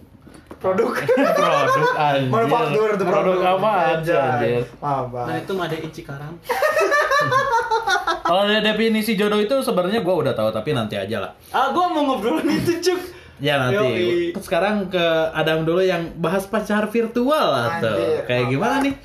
Produk 0.57 0.89
produk 1.39 1.89
anjir. 1.95 2.29
manufaktur 2.31 2.89
produk 2.97 3.39
apa 3.55 3.69
aja 3.95 4.17
anjir. 4.37 4.63
Mabar. 4.79 5.25
Dan 5.27 5.35
itu 5.41 5.53
Made 5.53 5.77
in 5.79 5.91
Cikarang. 5.91 6.33
Kalau 8.25 8.49
dari 8.49 8.61
definisi 8.65 9.13
jodoh 9.13 9.37
itu 9.37 9.53
sebenarnya 9.61 10.01
gua 10.01 10.25
udah 10.25 10.33
tahu 10.33 10.49
tapi 10.49 10.73
nanti 10.73 10.97
aja 10.97 11.21
lah. 11.21 11.31
Ah 11.53 11.69
gua 11.69 11.93
mau 11.93 12.03
ngobrolin 12.09 12.49
itu 12.49 12.81
cuk. 12.81 12.99
Ya 13.37 13.59
nanti. 13.59 13.75
Yoi. 13.75 14.31
Sekarang 14.39 14.87
ke 14.87 15.05
Adam 15.29 15.67
dulu 15.67 15.83
yang 15.83 16.15
bahas 16.17 16.47
pacar 16.47 16.87
virtual. 16.87 17.51
Anjir, 17.51 18.23
Kayak 18.25 18.47
apa? 18.47 18.51
gimana 18.51 18.75
nih? 18.81 18.95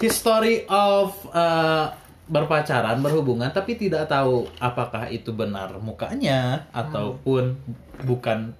History 0.00 0.64
of 0.66 1.12
uh, 1.30 1.92
berpacaran, 2.28 3.00
berhubungan 3.00 3.48
tapi 3.48 3.76
tidak 3.76 4.08
tahu 4.08 4.44
apakah 4.58 5.08
itu 5.08 5.32
benar 5.32 5.72
mukanya 5.80 6.68
ataupun 6.72 7.56
bukan 8.04 8.52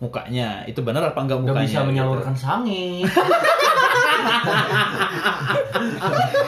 mukanya. 0.00 0.64
Itu 0.64 0.80
benar 0.80 1.04
apa 1.06 1.20
enggak 1.20 1.38
Nggak 1.38 1.54
mukanya? 1.54 1.68
bisa 1.68 1.78
gitu. 1.78 1.88
menyalurkan 1.88 2.34
sange. 2.34 3.04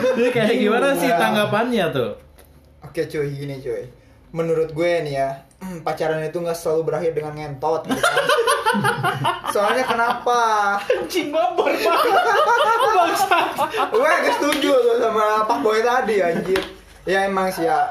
Jadi 0.02 0.28
kayak 0.30 0.54
gimana 0.56 0.88
sih 0.94 1.08
tanggapannya 1.08 1.84
tuh? 1.90 2.10
Oke 2.82 3.06
cuy, 3.06 3.28
gini 3.30 3.56
cuy. 3.58 3.84
Menurut 4.32 4.72
gue 4.72 4.90
nih 5.04 5.14
ya, 5.14 5.28
pacaran 5.80 6.20
itu 6.20 6.34
nggak 6.34 6.56
selalu 6.56 6.82
berakhir 6.84 7.12
dengan 7.12 7.32
ngentot 7.34 7.84
gitu 7.84 8.00
kan. 8.00 8.24
Soalnya 9.54 9.84
kenapa? 9.84 10.40
Anjing 10.80 11.28
baper. 11.34 11.72
Gue 13.86 14.08
agak 14.08 14.34
setuju 14.34 14.72
tuh 14.72 14.96
sama 14.98 15.44
Pak 15.44 15.58
Boy 15.60 15.80
tadi 15.80 16.16
anjir. 16.18 16.62
Ya 17.02 17.26
emang 17.26 17.50
sih 17.50 17.66
ya 17.66 17.82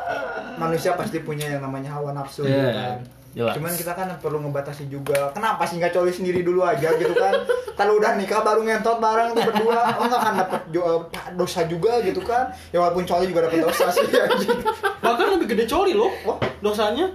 manusia 0.56 0.96
pasti 0.96 1.20
punya 1.20 1.46
yang 1.46 1.62
namanya 1.62 1.92
hawa 1.92 2.10
nafsu 2.12 2.42
gitu 2.42 2.50
Iya, 2.50 2.72
kan. 2.72 2.98
Jelas. 3.32 3.54
Cuman 3.54 3.72
kita 3.72 3.92
kan 3.92 4.08
perlu 4.18 4.38
ngebatasi 4.40 4.86
juga. 4.86 5.32
Kenapa 5.32 5.64
sih 5.64 5.76
nggak 5.76 5.92
coli 5.92 6.10
sendiri 6.10 6.42
dulu 6.42 6.62
aja 6.62 6.92
gitu 6.94 7.12
kan? 7.12 7.32
Kalau 7.80 7.96
udah 7.96 8.14
nikah 8.14 8.40
baru 8.40 8.62
ngentot 8.62 8.98
bareng 8.98 9.32
tuh 9.32 9.44
berdua, 9.44 9.80
lo 9.90 10.04
nggak 10.04 10.22
akan 10.22 10.34
dapet 10.38 10.62
jo- 10.70 11.08
dosa 11.34 11.64
juga 11.66 11.98
gitu 12.00 12.22
kan? 12.22 12.52
Ya 12.70 12.80
walaupun 12.80 13.04
coli 13.04 13.26
juga 13.26 13.48
dapet 13.48 13.62
dosa 13.62 13.88
sih 13.90 14.04
anjir. 14.22 14.52
Bahkan 15.00 15.26
lebih 15.34 15.48
gede 15.50 15.66
coli 15.66 15.92
loh. 15.92 16.12
Wah. 16.24 16.38
Dosanya. 16.60 17.08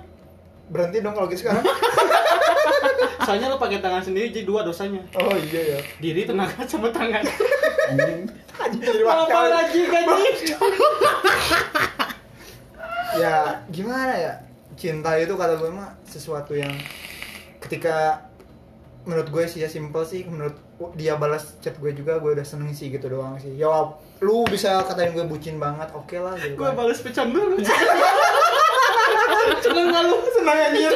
Berhenti 0.66 0.98
dong 0.98 1.12
kalau 1.12 1.28
gitu 1.28 1.44
sekarang. 1.44 1.62
Soalnya 3.22 3.46
lo 3.48 3.56
pakai 3.56 3.78
tangan 3.78 4.00
sendiri 4.00 4.30
jadi 4.30 4.42
dua 4.42 4.62
dosanya. 4.62 5.02
Oh 5.14 5.34
iya 5.34 5.76
ya. 5.76 5.78
Diri, 5.98 6.22
tenaga, 6.22 6.62
sama 6.64 6.88
tangan. 6.88 7.22
Anjir, 8.56 9.02
Apa 9.02 9.26
wakil. 9.26 9.46
lagi 9.48 9.80
anjing? 9.84 10.34
ya 13.16 13.36
gimana 13.68 14.14
ya 14.14 14.32
cinta 14.76 15.16
itu 15.16 15.32
kata 15.34 15.56
gue 15.56 15.72
mah 15.72 15.96
sesuatu 16.04 16.52
yang 16.52 16.72
ketika 17.64 18.28
menurut 19.08 19.28
gue 19.32 19.44
sih 19.48 19.64
ya 19.64 19.68
simple 19.68 20.04
sih. 20.04 20.28
Menurut 20.28 20.56
dia 20.94 21.16
balas 21.16 21.56
chat 21.64 21.74
gue 21.80 21.92
juga 21.96 22.20
gue 22.20 22.36
udah 22.36 22.46
seneng 22.46 22.76
sih 22.76 22.92
gitu 22.92 23.08
doang 23.08 23.40
sih. 23.40 23.56
Ya 23.56 23.96
lu 24.20 24.44
bisa 24.48 24.84
katain 24.84 25.12
gue 25.16 25.24
bucin 25.24 25.56
banget 25.56 25.88
oke 25.92 26.16
lah 26.16 26.36
gitu 26.36 26.56
Gue 26.60 26.68
kan. 26.72 26.76
balas 26.76 26.98
pecan 27.00 27.32
dulu. 27.32 27.56
Seneng 29.64 29.86
gak 29.92 30.02
lu? 30.06 30.16
seneng 30.36 30.58
anjir 30.58 30.92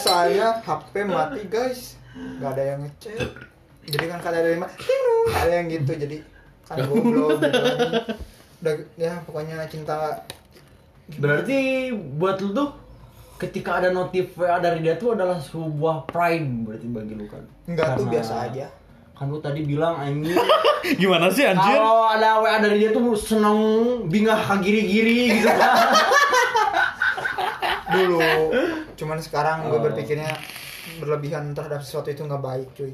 soalnya 0.00 0.62
HP 0.64 0.94
mati 1.04 1.42
guys. 1.50 1.96
Nggak 2.16 2.50
ada 2.56 2.62
yang 2.62 2.80
ngechat. 2.86 3.28
Jadi 3.86 4.04
kan 4.08 4.18
kada 4.24 4.36
ada 4.40 4.50
yang 4.54 4.62
ada 5.30 5.52
yang 5.52 5.66
gitu. 5.68 5.92
Jadi 5.94 6.16
kan 6.66 6.76
goblok 6.88 7.38
gitu 7.42 7.60
udah 8.56 8.72
ya 8.96 9.12
pokoknya 9.28 9.68
cinta 9.68 10.24
Berarti 11.08 11.56
buat 11.92 12.38
lu 12.38 12.50
tuh 12.50 12.68
ketika 13.36 13.78
ada 13.78 13.88
notif 13.88 14.34
WA 14.34 14.58
dari 14.58 14.80
dia 14.80 14.94
tuh 14.94 15.12
adalah 15.12 15.38
sebuah 15.38 16.04
pride 16.04 16.46
berarti 16.64 16.86
bagi 16.86 17.14
lu 17.14 17.26
kan. 17.26 17.44
Enggak 17.64 17.94
tuh, 17.94 18.06
biasa 18.06 18.34
aja. 18.44 18.66
Kan 19.12 19.28
lu 19.28 19.38
tadi 19.38 19.62
bilang 19.62 19.96
anjing 19.96 20.34
Gimana 21.00 21.26
sih 21.28 21.42
anjir? 21.42 21.72
kalau 21.72 22.06
ada 22.06 22.38
WA 22.38 22.58
dari 22.58 22.76
dia 22.78 22.90
tuh 22.90 23.14
seneng 23.14 23.58
bingah 24.06 24.38
kagiri-giri 24.40 25.36
gitu 25.36 25.48
kan. 25.48 25.72
dulu 27.86 28.20
cuman 28.94 29.18
sekarang 29.18 29.70
gue 29.70 29.72
Oh. 29.72 29.82
berpikirnya 29.82 30.28
berlebihan 30.98 31.52
terhadap 31.52 31.80
sesuatu 31.80 32.08
itu 32.08 32.20
nggak 32.20 32.42
baik 32.42 32.68
cuy 32.74 32.92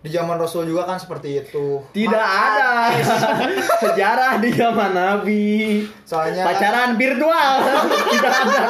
di 0.00 0.08
zaman 0.08 0.34
Rasul 0.34 0.64
juga 0.64 0.84
kan 0.84 0.96
seperti 0.96 1.38
itu 1.38 1.84
Tidak 1.90 2.08
ada 2.24 2.88
sejarah 3.82 4.32
di 4.36 4.50
zaman 4.50 4.90
Nabi. 4.90 5.84
soalnya 6.02 6.40
Pacaran 6.42 6.96
virtual 6.96 7.52
tidak 8.10 8.32
ada. 8.34 8.64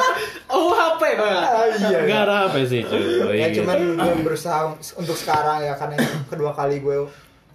Oh 0.47 0.69
HP 0.69 1.01
bang. 1.15 1.31
Ah, 1.37 1.63
iya 1.69 1.99
Enggak 1.99 2.21
ada 2.25 2.35
apa 2.45 2.59
sih 2.61 2.83
cuy. 2.83 2.99
ya 3.33 3.47
gitu. 3.47 3.63
cuman 3.63 3.79
gue 3.95 4.15
berusaha 4.21 4.59
untuk 4.93 5.15
sekarang 5.15 5.63
ya 5.63 5.73
karena 5.73 5.95
ini 5.97 6.07
kedua 6.27 6.51
kali 6.51 6.79
gue 6.79 7.07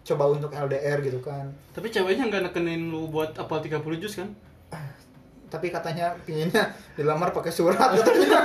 coba 0.03 0.25
untuk 0.31 0.49
LDR 0.49 0.99
gitu 1.03 1.19
kan 1.19 1.45
Tapi 1.71 1.91
ceweknya 1.91 2.25
nggak 2.27 2.43
nekenin 2.47 2.89
lu 2.89 3.07
buat 3.07 3.35
apal 3.35 3.61
30 3.61 3.77
juz 3.99 4.17
kan? 4.17 4.33
Tapi 5.47 5.71
katanya 5.71 6.15
pinginnya 6.27 6.75
dilamar 6.99 7.31
pakai 7.31 7.53
surat 7.55 7.79
katanya 7.79 8.43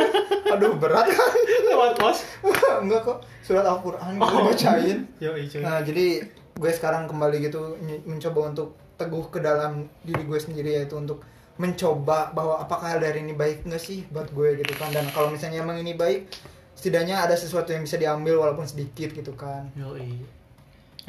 aduh 0.54 0.78
berat 0.78 1.08
kan 1.10 1.32
Lewat 1.72 1.96
pos. 1.98 2.28
enggak 2.84 3.02
kok 3.08 3.18
surat 3.42 3.64
Al-Quran 3.66 4.20
gue 4.20 4.42
bacain 4.44 4.98
Yo. 5.24 5.32
Nah, 5.64 5.82
jadi 5.82 6.22
gue 6.52 6.72
sekarang 6.72 7.08
kembali 7.08 7.48
gitu 7.48 7.80
mencoba 8.06 8.54
untuk 8.54 8.76
teguh 9.00 9.34
ke 9.34 9.40
dalam 9.42 9.90
diri 10.06 10.22
gue 10.28 10.40
sendiri 10.40 10.78
yaitu 10.78 10.94
untuk 11.00 11.26
mencoba 11.58 12.30
bahwa 12.36 12.62
apakah 12.62 13.02
dari 13.02 13.26
ini 13.26 13.34
baik 13.34 13.66
nggak 13.66 13.82
sih 13.82 14.06
buat 14.14 14.30
gue 14.30 14.62
gitu 14.62 14.74
kan 14.78 14.94
dan 14.94 15.10
kalau 15.10 15.34
misalnya 15.34 15.62
emang 15.62 15.82
ini 15.82 15.98
baik 15.98 16.30
setidaknya 16.78 17.22
ada 17.22 17.34
sesuatu 17.38 17.74
yang 17.74 17.86
bisa 17.86 17.98
diambil 17.98 18.42
walaupun 18.42 18.66
sedikit 18.66 19.14
gitu 19.14 19.34
kan 19.34 19.70
Yo 19.78 19.94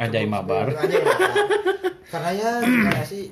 Anjay 0.00 0.24
mabar. 0.24 0.72
Anjay, 0.72 1.05
mabar. 1.05 1.31
karena 2.09 2.31
ya 2.33 2.50
gimana 2.64 3.05
sih 3.05 3.28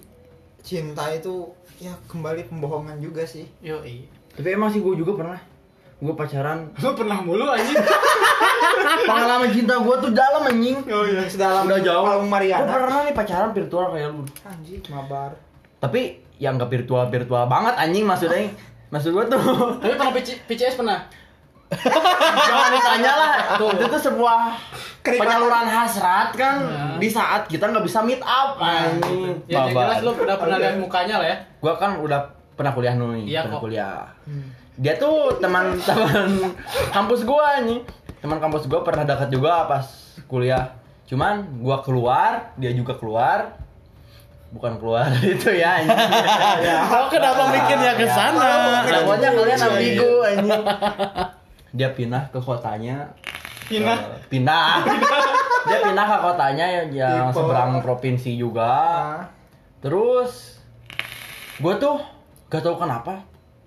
cinta 0.61 1.09
itu 1.13 1.49
ya 1.81 1.93
kembali 2.07 2.47
pembohongan 2.49 3.01
juga 3.01 3.25
sih 3.25 3.49
Yo 3.65 3.81
Tapi 4.31 4.49
emang 4.53 4.71
sih 4.71 4.79
gue 4.79 4.95
juga 4.95 5.19
pernah. 5.19 5.41
Gue 6.01 6.15
pacaran. 6.17 6.71
Lu 6.81 6.97
pernah 6.97 7.19
mulu 7.21 7.45
anjing. 7.51 7.77
Pengalaman 9.05 9.51
cinta 9.53 9.75
gue 9.77 9.95
tuh 10.01 10.11
dalam 10.17 10.43
anjing. 10.49 10.77
oh 10.89 11.05
iya 11.05 11.27
sedalam 11.29 11.69
Udah 11.69 11.81
jauh. 11.83 12.05
Palung 12.07 12.25
Gue 12.25 12.33
Mariana 12.33 12.73
pernah 12.73 12.99
nih 13.05 13.15
pacaran 13.17 13.51
virtual 13.53 13.87
kayak 13.93 14.09
lu. 14.15 14.25
anjing 14.47 14.81
mabar 14.89 15.37
Tapi 15.81 16.01
yang 16.41 16.57
gak 16.57 16.73
virtual 16.73 17.05
virtual 17.13 17.45
banget 17.51 17.75
anjing 17.77 18.05
maksudnya. 18.09 18.49
Maksud 18.93 19.15
gue 19.15 19.25
tuh 19.31 19.41
Tapi 19.79 19.93
pernah 19.95 20.15
PC, 20.15 20.29
PCS 20.51 20.75
pernah? 20.81 20.99
Jangan 21.71 22.69
ditanya 22.71 23.13
lah. 23.13 23.33
Itu 23.57 23.87
tuh 23.87 24.03
sebuah 24.03 24.39
Kenikmatan. 25.01 25.21
penyaluran 25.23 25.67
hasrat 25.67 26.29
kan 26.35 26.57
di 26.99 27.07
saat 27.07 27.47
kita 27.47 27.65
nggak 27.67 27.85
bisa 27.85 28.03
meet 28.03 28.21
up 28.21 28.59
anjing. 28.59 29.39
Ya 29.47 29.65
Mabar. 29.65 29.87
jelas 29.87 29.99
lu 30.03 30.11
udah 30.19 30.37
pernah 30.37 30.57
lihat 30.57 30.77
mukanya 30.77 31.15
lah 31.17 31.27
ya. 31.27 31.37
Gua 31.59 31.75
kan 31.75 31.97
udah 31.97 32.21
pernah 32.53 32.71
kuliah 32.71 32.93
nih, 32.93 33.25
Iya, 33.27 33.41
pernah 33.43 33.57
kok. 33.57 33.63
kuliah. 33.65 33.99
Dia 34.77 34.95
tuh 34.97 35.17
teman-teman 35.39 36.29
kampus 36.97 37.21
gua 37.23 37.61
nih. 37.61 37.81
Teman 38.19 38.37
kampus 38.37 38.67
gua 38.67 38.81
pernah 38.83 39.05
dekat 39.05 39.31
juga 39.31 39.65
pas 39.65 39.87
kuliah. 40.27 40.75
Cuman 41.07 41.43
gua 41.59 41.81
keluar, 41.81 42.53
dia 42.55 42.71
juga 42.71 42.93
keluar. 42.95 43.57
Bukan 44.51 44.77
keluar 44.77 45.07
itu 45.23 45.47
ya 45.49 45.79
anjing. 45.79 45.95
Oh, 46.91 47.07
kenapa 47.07 47.49
mikirnya 47.49 47.95
ke 47.95 48.05
sana? 48.05 48.83
Pokoknya 48.85 49.31
kalian 49.31 49.57
Iya, 49.57 49.65
ambigu 49.65 50.13
anjing. 50.21 50.65
Dia 51.71 51.89
pindah 51.89 52.29
ke 52.29 52.39
kotanya. 52.39 53.15
Pindah? 53.65 53.99
Eh, 53.99 54.27
pindah. 54.29 54.83
dia 55.69 55.79
pindah 55.81 56.05
ke 56.05 56.19
kotanya 56.21 56.67
yang, 56.67 56.89
yang 56.91 57.27
Tipe. 57.29 57.37
seberang 57.37 57.79
provinsi 57.79 58.31
juga. 58.35 58.67
Ah. 58.67 59.19
Terus 59.79 60.59
gue 61.57 61.75
tuh 61.77 61.97
gak 62.49 62.61
tahu 62.61 62.77
kenapa 62.77 63.21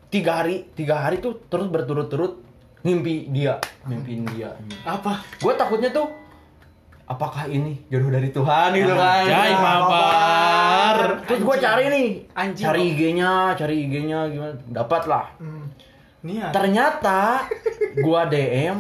tiga 0.10 0.42
hari 0.42 0.66
tiga 0.72 0.98
hari 1.00 1.18
tuh 1.18 1.38
terus 1.44 1.66
berturut-turut 1.68 2.42
mimpi 2.82 3.30
dia 3.30 3.62
mimpiin 3.84 4.26
dia 4.28 4.50
Apa? 4.84 5.22
gue 5.38 5.54
takutnya 5.54 5.88
tuh 5.90 6.10
apakah 7.04 7.46
ini 7.46 7.86
jodoh 7.88 8.10
dari 8.10 8.28
Tuhan 8.28 8.70
gitu 8.74 8.92
kan 8.92 9.24
Anjay 9.24 9.52
mabar. 9.56 10.98
terus 11.24 11.42
gue 11.44 11.58
cari 11.60 11.84
nih 11.88 12.08
Anjing. 12.34 12.66
cari 12.66 12.82
IG-nya 12.88 13.32
cari 13.54 13.76
IG-nya 13.80 14.20
gimana 14.28 14.54
dapat 14.68 15.02
lah 15.06 15.26
Hmm. 15.38 15.63
Niat. 16.24 16.52
ternyata 16.52 17.44
gue 17.94 18.22
DM 18.32 18.80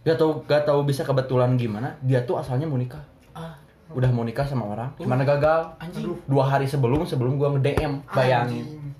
gak 0.00 0.16
tau 0.16 0.40
gak 0.42 0.62
tahu 0.62 0.80
bisa 0.82 1.02
kebetulan 1.02 1.56
gimana 1.56 1.96
dia 2.00 2.20
tuh 2.20 2.36
asalnya 2.36 2.64
mau 2.64 2.76
nikah 2.76 3.00
Ah, 3.30 3.56
udah 3.90 4.08
mau 4.08 4.22
nikah 4.22 4.44
sama 4.44 4.68
orang 4.68 4.92
gimana 4.94 5.24
gagal 5.24 5.72
anjing. 5.76 6.12
dua 6.24 6.44
hari 6.46 6.64
sebelum 6.64 7.02
sebelum 7.02 7.34
gue 7.34 7.48
nge 7.50 7.60
DM 7.62 7.92
bayangin 8.06 8.64
Anjing. 8.66 8.92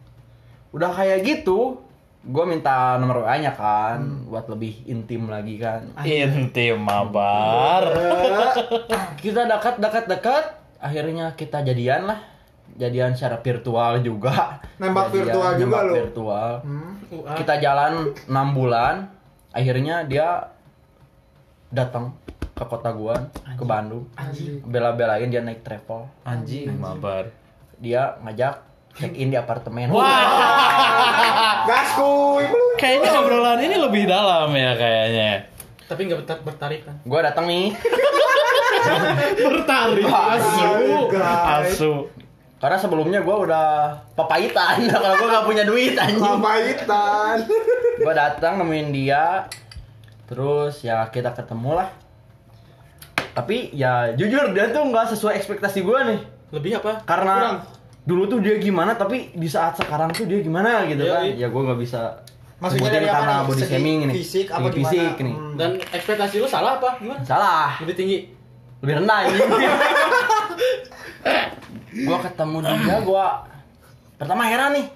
udah 0.70 0.90
kayak 0.90 1.20
gitu 1.20 1.77
gue 2.23 2.44
minta 2.44 2.96
nomor 2.96 3.23
WA 3.23 3.37
nya 3.38 3.51
kan 3.51 3.96
Hmm. 3.99 4.25
buat 4.27 4.44
lebih 4.46 4.85
intim 4.85 5.25
lagi 5.27 5.57
kan 5.57 5.88
Intim 6.01 6.77
mabar. 6.79 7.85
kita 9.16 9.44
dekat 9.46 9.77
dekat 9.79 10.05
dekat 10.07 10.44
akhirnya 10.77 11.33
kita 11.33 11.61
jadian 11.61 12.05
lah 12.05 12.20
jadian 12.81 13.12
secara 13.12 13.37
virtual 13.38 14.01
juga 14.01 14.57
Nembak 14.77 15.07
Jadian, 15.07 15.16
virtual 15.21 15.51
juga 15.55 15.61
nembak 15.61 15.83
lo. 15.85 15.93
virtual 15.95 16.51
Hmm. 16.62 16.93
Kita 17.37 17.55
jalan 17.57 17.93
enam 18.25 18.49
bulan 18.51 18.95
akhirnya 19.51 20.03
dia 20.03 20.47
datang 21.69 22.14
ke 22.51 22.64
kota 22.64 22.90
gua 22.90 23.16
ke 23.51 23.62
Bandung 23.62 24.07
bela-belain 24.64 25.27
dia 25.27 25.40
naik 25.40 25.61
travel 25.61 26.07
Anjing 26.23 26.71
mabar. 26.73 27.29
dia 27.77 28.14
ngajak 28.21 28.62
check 28.93 29.12
in 29.12 29.29
di 29.29 29.37
apartemen 29.37 29.90
Gaskuy. 31.62 32.45
Kayaknya 32.77 33.11
obrolan 33.16 33.61
ini 33.61 33.77
lebih 33.77 34.05
dalam 34.05 34.51
ya 34.51 34.73
kayaknya. 34.75 35.31
Tapi 35.85 36.01
nggak 36.05 36.19
bertar- 36.21 36.43
bertarik 36.43 36.81
kan? 36.83 36.97
gua 37.03 37.21
datang 37.23 37.45
nih 37.45 37.75
Bertarik. 39.40 40.05
Asu. 40.07 40.71
Guys. 41.09 41.66
Asu. 41.69 41.93
Karena 42.61 42.77
sebelumnya 42.77 43.20
gue 43.20 43.37
udah 43.40 43.66
papayitan 44.12 44.85
kalau 44.87 45.16
gue 45.16 45.29
gak 45.29 45.46
punya 45.46 45.64
duit 45.64 45.96
anjing. 45.96 46.20
Pamaitan. 46.20 47.37
gue 48.01 48.12
datang 48.14 48.57
nemuin 48.57 48.88
dia, 48.90 49.49
terus 50.25 50.81
ya 50.81 51.09
kita 51.09 51.33
ketemu 51.33 51.81
lah. 51.81 51.88
Tapi 53.31 53.73
ya 53.73 54.12
jujur 54.12 54.51
dia 54.51 54.68
tuh 54.68 54.85
nggak 54.85 55.07
sesuai 55.09 55.37
ekspektasi 55.37 55.81
gue 55.81 55.99
nih. 56.05 56.20
Lebih 56.51 56.73
apa? 56.79 57.01
Karena 57.03 57.35
Kurang. 57.38 57.57
dulu 58.03 58.23
tuh 58.27 58.38
dia 58.40 58.59
gimana, 58.59 58.92
tapi 58.92 59.31
di 59.33 59.46
saat 59.46 59.77
sekarang 59.77 60.11
tuh 60.11 60.27
dia 60.27 60.40
gimana 60.40 60.85
gitu 60.85 61.01
Iya, 61.01 61.14
kan? 61.14 61.23
iya. 61.25 61.35
Ya 61.38 61.49
gue 61.49 61.62
nggak 61.62 61.81
bisa. 61.81 62.01
Maksudnya 62.59 62.90
dari 62.90 63.09
apa 63.09 63.14
karena 63.16 63.33
nih? 63.33 63.46
body 63.46 63.62
shaming 63.64 63.99
ini. 64.03 64.12
fisik 64.14 64.46
apa 64.51 64.61
Segi 64.62 64.75
gimana? 64.75 64.90
fisik 64.90 65.14
nih. 65.18 65.35
Hmm. 65.35 65.55
Dan 65.57 65.70
ekspektasi 65.81 66.35
lu 66.37 66.46
salah 66.46 66.73
apa? 66.77 66.90
Gimana? 66.99 67.20
Salah. 67.23 67.70
Lebih 67.81 67.94
tinggi. 67.94 68.18
Lebih 68.81 68.95
rendah 69.01 69.19
ini. 69.27 69.40
gua 72.07 72.19
ketemu 72.23 72.57
dia, 72.64 72.97
gua 73.03 73.27
pertama 74.16 74.45
heran 74.45 74.73
nih. 74.73 74.87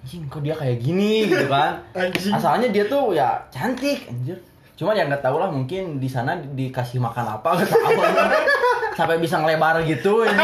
Anjing 0.00 0.24
kok 0.26 0.40
dia 0.40 0.56
kayak 0.56 0.80
gini 0.80 1.28
gitu 1.28 1.46
kan. 1.46 1.84
Anjing. 1.92 2.32
Asalnya 2.32 2.68
dia 2.72 2.88
tuh 2.88 3.12
ya 3.12 3.44
cantik 3.52 4.08
anjir. 4.08 4.40
Cuma 4.72 4.96
ya 4.96 5.04
nggak 5.04 5.20
tahu 5.20 5.36
lah 5.36 5.52
mungkin 5.52 6.00
di 6.00 6.08
sana 6.08 6.40
di- 6.40 6.72
dikasih 6.72 6.96
makan 6.96 7.36
apa 7.36 7.60
nggak 7.60 7.68
tahu. 7.68 8.00
Sampai 8.96 9.20
bisa 9.20 9.36
ngelebar 9.36 9.84
gitu 9.84 10.24
ini. 10.24 10.36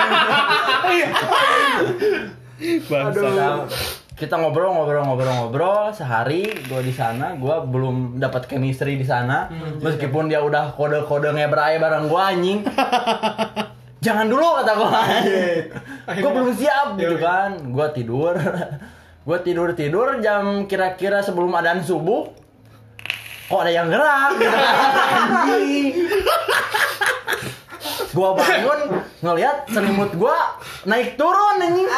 Bangsa. 2.89 3.69
Kita 4.17 4.41
ngobrol 4.41 4.73
ngobrol 4.73 5.05
ngobrol 5.05 5.33
ngobrol. 5.37 5.85
Sehari 5.93 6.49
gue 6.49 6.81
di 6.81 6.91
sana 6.91 7.37
gue 7.37 7.57
belum 7.69 8.17
dapat 8.17 8.49
chemistry 8.49 8.97
di 8.97 9.05
sana. 9.05 9.53
Meskipun 9.79 10.33
dia 10.33 10.41
udah 10.41 10.73
kode 10.73 11.05
kode 11.05 11.37
ngebrai 11.37 11.77
bareng 11.77 12.09
gue 12.09 12.21
anjing. 12.21 12.59
Jangan 14.07 14.27
dulu 14.31 14.47
kata 14.63 14.73
gue 14.73 14.91
gue 16.17 16.31
belum 16.33 16.51
siap 16.57 16.97
gitu 16.97 17.17
kan. 17.21 17.61
Gue 17.71 17.87
tidur. 17.93 18.35
Gue 19.27 19.43
tidur 19.43 19.75
tidur 19.75 20.23
jam 20.23 20.71
kira-kira 20.71 21.19
sebelum 21.19 21.51
adzan 21.51 21.83
subuh. 21.83 22.31
Kok 23.51 23.59
ada 23.59 23.75
yang 23.75 23.91
gerak? 23.91 24.39
Gitu 24.39 24.55
anjing. 25.19 25.95
Gue 28.15 28.29
bangun 28.39 28.81
ngeliat 29.27 29.67
selimut 29.67 30.15
gue 30.15 30.37
naik 30.87 31.19
turun 31.19 31.59
anjing 31.59 31.91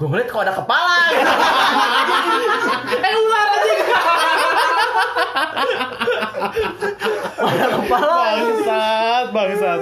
gue 0.00 0.08
ngeliat 0.08 0.26
kok 0.26 0.40
ada 0.40 0.56
kepala 0.56 0.96
gitu. 1.12 1.28
Eh 2.90 3.14
ular 3.14 3.46
aja. 3.52 3.76
ada 7.38 7.66
kepala 7.70 8.14
Bangsat, 8.16 9.24
bangsat. 9.30 9.80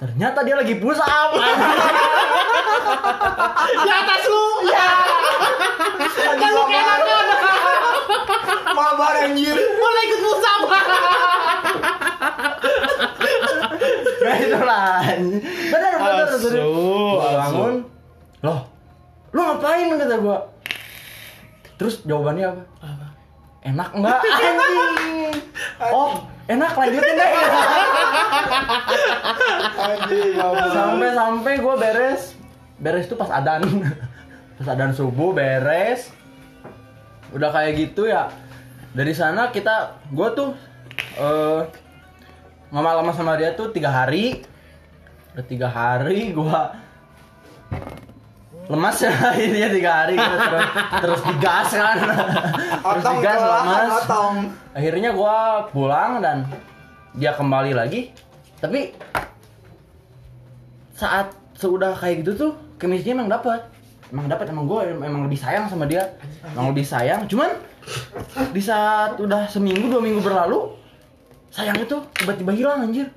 ternyata 0.00 0.38
dia 0.42 0.56
lagi 0.56 0.74
push 0.76 0.98
up 0.98 1.30
Di 3.62 3.90
atas 3.92 4.22
lu. 4.26 4.44
Ya. 4.66 4.88
Dan 6.32 6.50
lu 6.50 6.62
keenakan. 6.64 7.26
Mabar 8.72 9.14
anjir. 9.22 9.54
Boleh 9.54 10.02
ikut 10.02 10.20
musam. 10.20 10.60
Nah 14.22 14.36
itu 14.38 14.58
lah 14.58 15.02
Gua 15.68 16.24
asu. 16.26 16.48
bangun 17.22 17.74
Loh 18.42 18.71
Lu 19.32 19.40
ngapain? 19.40 19.96
Kata 19.96 20.16
gua. 20.20 20.38
Terus 21.80 22.04
jawabannya 22.04 22.46
apa? 22.52 22.64
Enak 23.62 23.90
enggak? 23.96 24.20
Anjing. 24.22 25.34
Oh 25.82 26.26
enak 26.50 26.74
lanjutin 26.74 27.14
deh 27.14 27.30
Anjing. 29.82 30.30
mabar. 30.36 30.68
Sampai-sampai 30.70 31.52
gua 31.58 31.74
beres. 31.80 32.36
Beres 32.78 33.08
tuh 33.08 33.16
pas 33.18 33.30
adan. 33.32 33.64
Pas 34.60 34.68
adan 34.68 34.92
subuh 34.92 35.32
beres. 35.32 36.12
Udah 37.32 37.50
kayak 37.50 37.72
gitu 37.80 38.06
ya. 38.06 38.28
Dari 38.92 39.16
sana 39.16 39.48
kita 39.48 39.96
Gua 40.12 40.36
tuh 40.36 40.52
eh 41.16 41.64
Ngomong 42.72 43.04
lama 43.04 43.12
sama 43.16 43.36
dia 43.40 43.56
tuh 43.56 43.72
tiga 43.72 43.88
hari. 43.88 44.44
Udah 45.32 45.44
tiga 45.48 45.68
hari 45.72 46.36
gua 46.36 46.76
lemas 48.72 48.96
ya 49.04 49.12
akhirnya 49.36 49.68
tiga 49.68 49.90
hari 49.92 50.16
terus, 50.16 50.42
terus 51.04 51.20
digas 51.28 51.68
kan. 51.76 51.96
Terus 52.82 53.04
Otong 53.04 53.16
digas 53.20 53.40
lemas. 53.44 53.90
otong. 54.08 54.36
akhirnya 54.72 55.10
gua 55.12 55.68
pulang 55.68 56.24
dan 56.24 56.48
dia 57.12 57.36
kembali 57.36 57.76
lagi. 57.76 58.08
Tapi 58.56 58.96
saat 60.96 61.36
sudah 61.52 61.92
kayak 61.92 62.24
gitu 62.24 62.32
tuh 62.34 62.52
chemistry 62.80 63.12
emang 63.12 63.28
dapat 63.28 63.60
emang 64.12 64.28
dapat 64.28 64.52
emang 64.52 64.68
gue 64.68 64.80
emang 64.92 65.28
lebih 65.28 65.36
sayang 65.40 65.68
sama 65.68 65.84
dia. 65.84 66.08
Emang 66.52 66.72
lebih 66.72 66.84
sayang. 66.84 67.28
Cuman 67.28 67.52
di 68.52 68.62
saat 68.62 69.20
udah 69.20 69.48
seminggu 69.48 69.88
dua 69.92 70.00
minggu 70.00 70.20
berlalu 70.24 70.72
sayang 71.52 71.76
itu 71.80 71.96
tiba-tiba 72.16 72.52
hilang 72.56 72.88
anjir. 72.88 73.12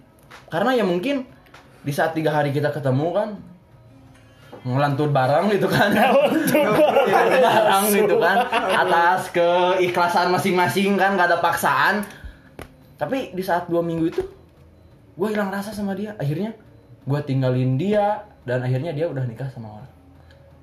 Karena 0.51 0.75
ya 0.75 0.83
mungkin 0.83 1.23
di 1.85 1.91
saat 1.93 2.11
tiga 2.17 2.33
hari 2.33 2.49
kita 2.51 2.73
ketemu 2.73 3.07
kan 3.13 3.29
ngelantur 4.65 5.13
barang 5.13 5.45
gitu 5.53 5.69
kan. 5.69 5.93
Ngelantur 5.93 7.37
barang 7.37 7.83
gitu 7.93 8.15
kan. 8.17 8.37
Atas 8.73 9.29
keikhlasan 9.29 10.33
masing-masing 10.33 10.97
kan 10.97 11.13
gak 11.13 11.29
ada 11.29 11.37
paksaan. 11.37 12.01
Tapi 12.97 13.37
di 13.37 13.43
saat 13.45 13.69
dua 13.69 13.85
minggu 13.85 14.05
itu 14.09 14.21
gue 15.15 15.27
hilang 15.29 15.53
rasa 15.53 15.69
sama 15.69 15.93
dia. 15.93 16.17
Akhirnya 16.17 16.57
gue 17.05 17.19
tinggalin 17.21 17.77
dia 17.77 18.25
dan 18.41 18.65
akhirnya 18.65 18.91
dia 18.97 19.05
udah 19.05 19.21
nikah 19.29 19.47
sama 19.53 19.77
orang. 19.79 19.91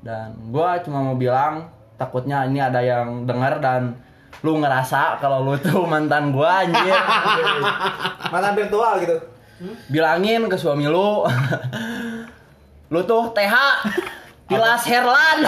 Dan 0.02 0.28
gue 0.50 0.68
cuma 0.82 0.98
mau 1.06 1.14
bilang 1.14 1.70
takutnya 1.94 2.42
ini 2.50 2.58
ada 2.58 2.82
yang 2.82 3.22
dengar 3.22 3.62
dan 3.62 3.94
lu 4.42 4.58
ngerasa 4.58 5.22
kalau 5.22 5.46
lu 5.46 5.54
tuh 5.62 5.86
mantan 5.86 6.34
gue 6.34 6.50
anjir. 6.50 6.96
Mantan 8.34 8.54
virtual 8.58 8.98
gitu. 8.98 9.18
bilangin 9.86 10.50
ke 10.50 10.58
suami 10.58 10.90
lu 10.90 11.22
lu 12.92 13.00
tuh 13.08 13.32
TH 13.32 13.56
Tilas 14.52 14.84
Herlan 14.84 15.38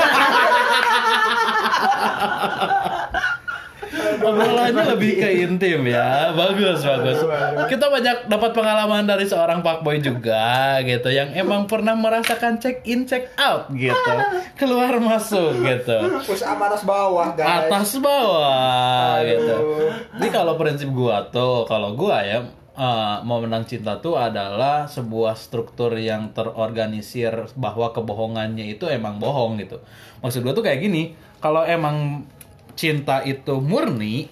Obrolannya 4.25 4.97
lebih 4.97 5.21
ke 5.21 5.29
intim 5.45 5.85
ya. 5.85 6.33
Bagus, 6.33 6.81
bagus. 6.81 7.21
Kita 7.69 7.93
banyak 7.93 8.27
dapat 8.27 8.51
pengalaman 8.57 9.05
dari 9.05 9.29
seorang 9.29 9.61
Pak 9.61 9.85
Boy 9.85 10.01
juga 10.01 10.81
gitu 10.81 11.13
yang 11.13 11.31
emang 11.37 11.69
pernah 11.69 11.93
merasakan 11.93 12.57
check 12.57 12.81
in 12.89 13.05
check 13.05 13.29
out 13.37 13.69
gitu. 13.77 14.13
Keluar 14.57 14.97
masuk 14.99 15.61
gitu. 15.61 15.97
Push 16.25 16.43
up 16.43 16.59
atas 16.59 16.83
bawah, 16.83 17.37
guys. 17.37 17.69
Atas 17.69 18.01
bawah 18.01 19.21
Aduh. 19.21 19.29
gitu. 19.29 19.57
Jadi 20.17 20.29
kalau 20.33 20.57
prinsip 20.57 20.89
gua 20.91 21.29
tuh, 21.29 21.69
kalau 21.69 21.93
gua 21.93 22.25
ya 22.25 22.49
eh, 22.75 23.17
mau 23.23 23.39
menang 23.41 23.65
cinta 23.65 23.99
tuh 24.03 24.19
adalah 24.19 24.91
sebuah 24.91 25.39
struktur 25.39 25.95
yang 25.97 26.35
terorganisir 26.35 27.51
bahwa 27.55 27.95
kebohongannya 27.95 28.75
itu 28.75 28.91
emang 28.91 29.19
bohong 29.23 29.59
gitu. 29.63 29.79
Maksud 30.21 30.43
gua 30.43 30.53
tuh 30.53 30.67
kayak 30.67 30.83
gini, 30.83 31.15
kalau 31.39 31.63
emang 31.63 32.27
cinta 32.75 33.23
itu 33.23 33.63
murni 33.63 34.27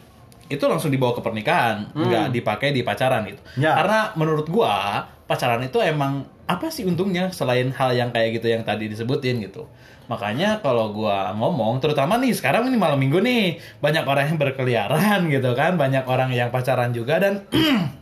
itu 0.53 0.65
langsung 0.69 0.93
dibawa 0.93 1.17
ke 1.17 1.25
pernikahan, 1.25 1.89
nggak 1.97 2.29
dipakai 2.37 2.77
di 2.77 2.85
pacaran 2.85 3.25
gitu. 3.25 3.41
Ya. 3.57 3.73
Karena 3.73 4.13
menurut 4.21 4.45
gua 4.53 5.09
pacaran 5.25 5.65
itu 5.65 5.81
emang 5.81 6.29
apa 6.45 6.69
sih 6.69 6.85
untungnya 6.85 7.33
selain 7.33 7.73
hal 7.73 7.97
yang 7.97 8.13
kayak 8.13 8.37
gitu 8.37 8.53
yang 8.53 8.61
tadi 8.61 8.91
disebutin 8.91 9.41
gitu. 9.41 9.65
Makanya 10.13 10.61
kalau 10.61 10.93
gua 10.93 11.33
ngomong, 11.33 11.81
terutama 11.81 12.21
nih 12.21 12.37
sekarang 12.37 12.69
ini 12.69 12.77
malam 12.77 13.01
minggu 13.01 13.23
nih 13.25 13.57
banyak 13.81 14.05
orang 14.05 14.25
yang 14.29 14.39
berkeliaran 14.39 15.21
gitu 15.33 15.57
kan, 15.57 15.81
banyak 15.81 16.05
orang 16.05 16.29
yang 16.37 16.53
pacaran 16.53 16.93
juga 16.93 17.17
dan 17.17 17.49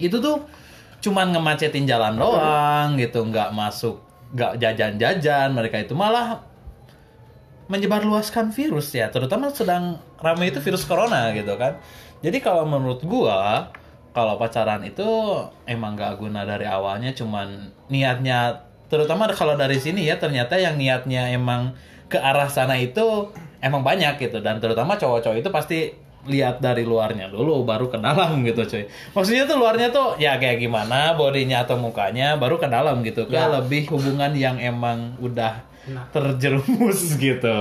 itu 0.00 0.16
tuh 0.18 0.42
cuman 1.04 1.36
ngemacetin 1.36 1.84
jalan 1.84 2.16
doang 2.16 2.96
gitu, 2.96 3.22
nggak 3.28 3.52
masuk, 3.52 4.00
nggak 4.32 4.56
jajan-jajan. 4.58 5.52
Mereka 5.52 5.84
itu 5.84 5.94
malah 5.94 6.42
menyebarluaskan 7.70 8.50
virus 8.50 8.90
ya, 8.90 9.14
terutama 9.14 9.46
sedang 9.54 10.02
ramai 10.18 10.50
itu 10.50 10.58
virus 10.58 10.82
corona 10.82 11.30
gitu 11.30 11.54
kan. 11.54 11.78
Jadi 12.18 12.42
kalau 12.42 12.66
menurut 12.66 13.00
gua, 13.06 13.70
kalau 14.10 14.34
pacaran 14.36 14.82
itu 14.82 15.06
emang 15.70 15.94
gak 15.94 16.18
guna 16.18 16.42
dari 16.42 16.66
awalnya, 16.66 17.14
cuman 17.14 17.70
niatnya, 17.86 18.66
terutama 18.90 19.30
kalau 19.30 19.54
dari 19.54 19.78
sini 19.78 20.02
ya 20.02 20.18
ternyata 20.18 20.58
yang 20.58 20.74
niatnya 20.74 21.30
emang 21.30 21.78
ke 22.10 22.18
arah 22.18 22.50
sana 22.50 22.74
itu 22.74 23.30
emang 23.62 23.86
banyak 23.86 24.18
gitu, 24.18 24.42
dan 24.42 24.58
terutama 24.58 24.98
cowok-cowok 24.98 25.38
itu 25.38 25.50
pasti 25.54 25.78
lihat 26.22 26.58
dari 26.58 26.82
luarnya 26.82 27.26
dulu 27.26 27.62
baru 27.62 27.86
ke 27.86 27.96
dalam 27.96 28.40
gitu 28.44 28.60
cuy. 28.62 28.84
Maksudnya 29.10 29.44
tuh 29.44 29.56
luarnya 29.56 29.88
tuh 29.88 30.16
ya 30.16 30.36
kayak 30.36 30.58
gimana 30.58 31.12
bodinya 31.12 31.62
atau 31.62 31.74
mukanya 31.74 32.34
baru 32.34 32.56
ke 32.56 32.66
dalam 32.66 33.00
gitu. 33.00 33.24
Ke 33.24 33.34
Ya. 33.34 33.48
lebih 33.50 33.88
hubungan 33.88 34.30
yang 34.30 34.56
emang 34.56 35.16
udah 35.18 35.64
Nah. 35.86 36.04
terjerumus 36.10 37.14
gitu. 37.18 37.60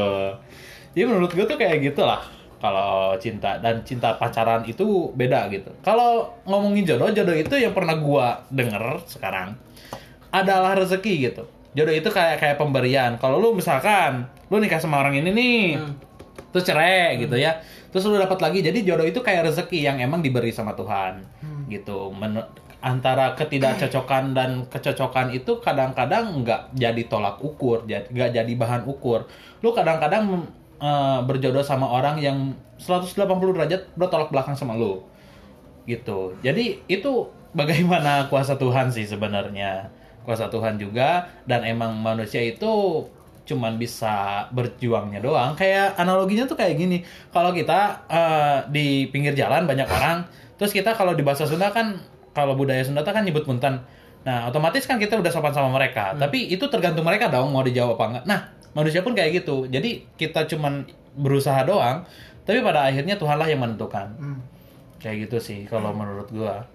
Jadi 0.90 1.04
menurut 1.04 1.30
gue 1.30 1.46
tuh 1.46 1.56
kayak 1.56 1.80
gitulah 1.82 2.20
kalau 2.58 3.16
cinta 3.16 3.56
dan 3.58 3.80
cinta 3.82 4.12
pacaran 4.14 4.64
itu 4.64 4.84
beda 5.10 5.48
gitu. 5.48 5.72
Kalau 5.80 6.28
ngomongin 6.44 6.84
jodoh, 6.84 7.08
jodoh 7.10 7.32
itu 7.34 7.56
yang 7.56 7.72
pernah 7.72 7.96
gua 7.96 8.44
denger 8.50 8.84
sekarang 9.06 9.56
adalah 10.30 10.76
rezeki 10.76 11.16
gitu. 11.24 11.44
jodoh 11.70 11.94
itu 11.94 12.10
kayak 12.10 12.38
kayak 12.38 12.58
pemberian 12.58 13.16
kalau 13.16 13.38
lu 13.38 13.54
misalkan 13.54 14.26
lu 14.48 14.58
nikah 14.58 14.78
sama 14.78 15.00
orang 15.00 15.14
ini 15.16 15.30
nih 15.30 15.62
Hmm. 15.78 15.94
terus 16.50 16.66
cerai 16.66 17.16
gitu 17.16 17.38
ya 17.38 17.62
terus 17.90 18.06
lu 18.06 18.18
dapat 18.18 18.40
lagi 18.42 18.60
jadi 18.62 18.80
jodoh 18.86 19.06
itu 19.06 19.20
kayak 19.20 19.50
rezeki 19.50 19.86
yang 19.86 19.98
emang 20.02 20.22
diberi 20.22 20.54
sama 20.54 20.74
Tuhan 20.78 21.26
gitu. 21.70 22.10
Men- 22.14 22.50
antara 22.80 23.36
ketidakcocokan 23.36 24.32
dan 24.32 24.64
kecocokan 24.72 25.36
itu 25.36 25.60
kadang-kadang 25.60 26.44
nggak 26.44 26.72
jadi 26.80 27.04
tolak 27.12 27.44
ukur 27.44 27.84
nggak 27.86 28.32
jadi 28.32 28.52
bahan 28.56 28.88
ukur. 28.88 29.28
Lu 29.60 29.76
kadang-kadang 29.76 30.48
eh, 30.80 31.20
berjodoh 31.28 31.64
sama 31.64 31.92
orang 31.92 32.24
yang 32.24 32.56
180 32.80 33.20
derajat 33.52 33.82
bertolak 34.00 34.32
belakang 34.32 34.56
sama 34.56 34.80
lu 34.80 35.04
gitu. 35.84 36.38
Jadi 36.40 36.80
itu 36.88 37.28
bagaimana 37.52 38.32
kuasa 38.32 38.56
Tuhan 38.56 38.94
sih 38.94 39.04
sebenarnya. 39.04 39.92
Kuasa 40.24 40.48
Tuhan 40.48 40.78
juga 40.78 41.26
dan 41.50 41.66
emang 41.66 41.98
manusia 41.98 42.40
itu 42.44 43.04
cuman 43.50 43.82
bisa 43.82 44.46
berjuangnya 44.54 45.18
doang. 45.26 45.58
Kayak 45.58 45.98
analoginya 45.98 46.46
tuh 46.46 46.54
kayak 46.54 46.78
gini. 46.78 47.02
Kalau 47.34 47.50
kita 47.50 48.06
eh, 48.06 48.58
di 48.70 49.10
pinggir 49.10 49.34
jalan 49.34 49.66
banyak 49.66 49.90
orang 49.90 50.30
terus 50.62 50.70
kita 50.70 50.94
kalau 50.94 51.18
di 51.18 51.26
bahasa 51.26 51.50
Sunda 51.50 51.74
kan 51.74 51.98
kalau 52.38 52.54
budaya 52.54 52.86
Sunda 52.86 53.02
kan 53.02 53.26
nyebut 53.26 53.50
punten. 53.50 53.82
Nah 54.22 54.46
otomatis 54.46 54.86
kan 54.86 55.02
kita 55.02 55.18
udah 55.18 55.34
sopan 55.34 55.50
sama 55.50 55.74
mereka. 55.74 56.14
Tapi 56.14 56.54
itu 56.54 56.70
tergantung 56.70 57.04
mereka 57.04 57.34
dong 57.34 57.50
mau 57.50 57.66
dijawab 57.66 57.98
apa 57.98 58.06
enggak. 58.06 58.26
Nah 58.30 58.40
manusia 58.78 59.02
pun 59.02 59.18
kayak 59.18 59.42
gitu. 59.42 59.66
Jadi 59.66 60.06
kita 60.14 60.46
cuman 60.46 60.86
berusaha 61.18 61.66
doang 61.66 62.06
tapi 62.46 62.62
pada 62.62 62.86
akhirnya 62.86 63.18
Tuhanlah 63.18 63.50
yang 63.50 63.62
menentukan. 63.66 64.08
Hmm. 64.18 64.40
Kayak 65.02 65.30
gitu 65.30 65.38
sih 65.42 65.60
kalau 65.66 65.90
menurut 65.94 66.30
gua. 66.30 66.66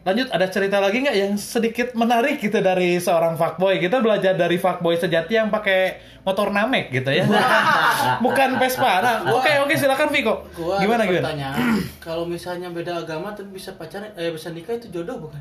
Lanjut 0.00 0.32
ada 0.32 0.48
cerita 0.48 0.80
lagi 0.80 1.04
nggak 1.04 1.12
yang 1.12 1.36
sedikit 1.36 1.92
menarik 1.92 2.40
gitu 2.40 2.56
dari 2.64 2.96
seorang 2.96 3.36
fuckboy? 3.36 3.76
Kita 3.76 4.00
belajar 4.00 4.32
dari 4.32 4.56
fuckboy 4.56 4.96
sejati 4.96 5.36
yang 5.36 5.52
pakai 5.52 6.00
motor 6.24 6.48
namek 6.48 6.88
gitu 6.88 7.12
ya. 7.12 7.28
Bukan 8.24 8.56
Vespa. 8.56 9.04
Nah, 9.04 9.28
oke 9.28 9.52
oke 9.60 9.74
silakan 9.76 10.08
Viko. 10.08 10.40
Gua 10.56 10.80
Gimana 10.80 11.04
gimana? 11.04 11.52
Kalau 12.04 12.24
misalnya 12.24 12.72
beda 12.72 13.04
agama 13.04 13.36
tapi 13.36 13.52
bisa 13.52 13.76
pacaran 13.76 14.08
eh 14.16 14.32
bisa 14.32 14.48
nikah 14.56 14.80
itu 14.80 14.88
jodoh 14.88 15.20
bukan? 15.20 15.40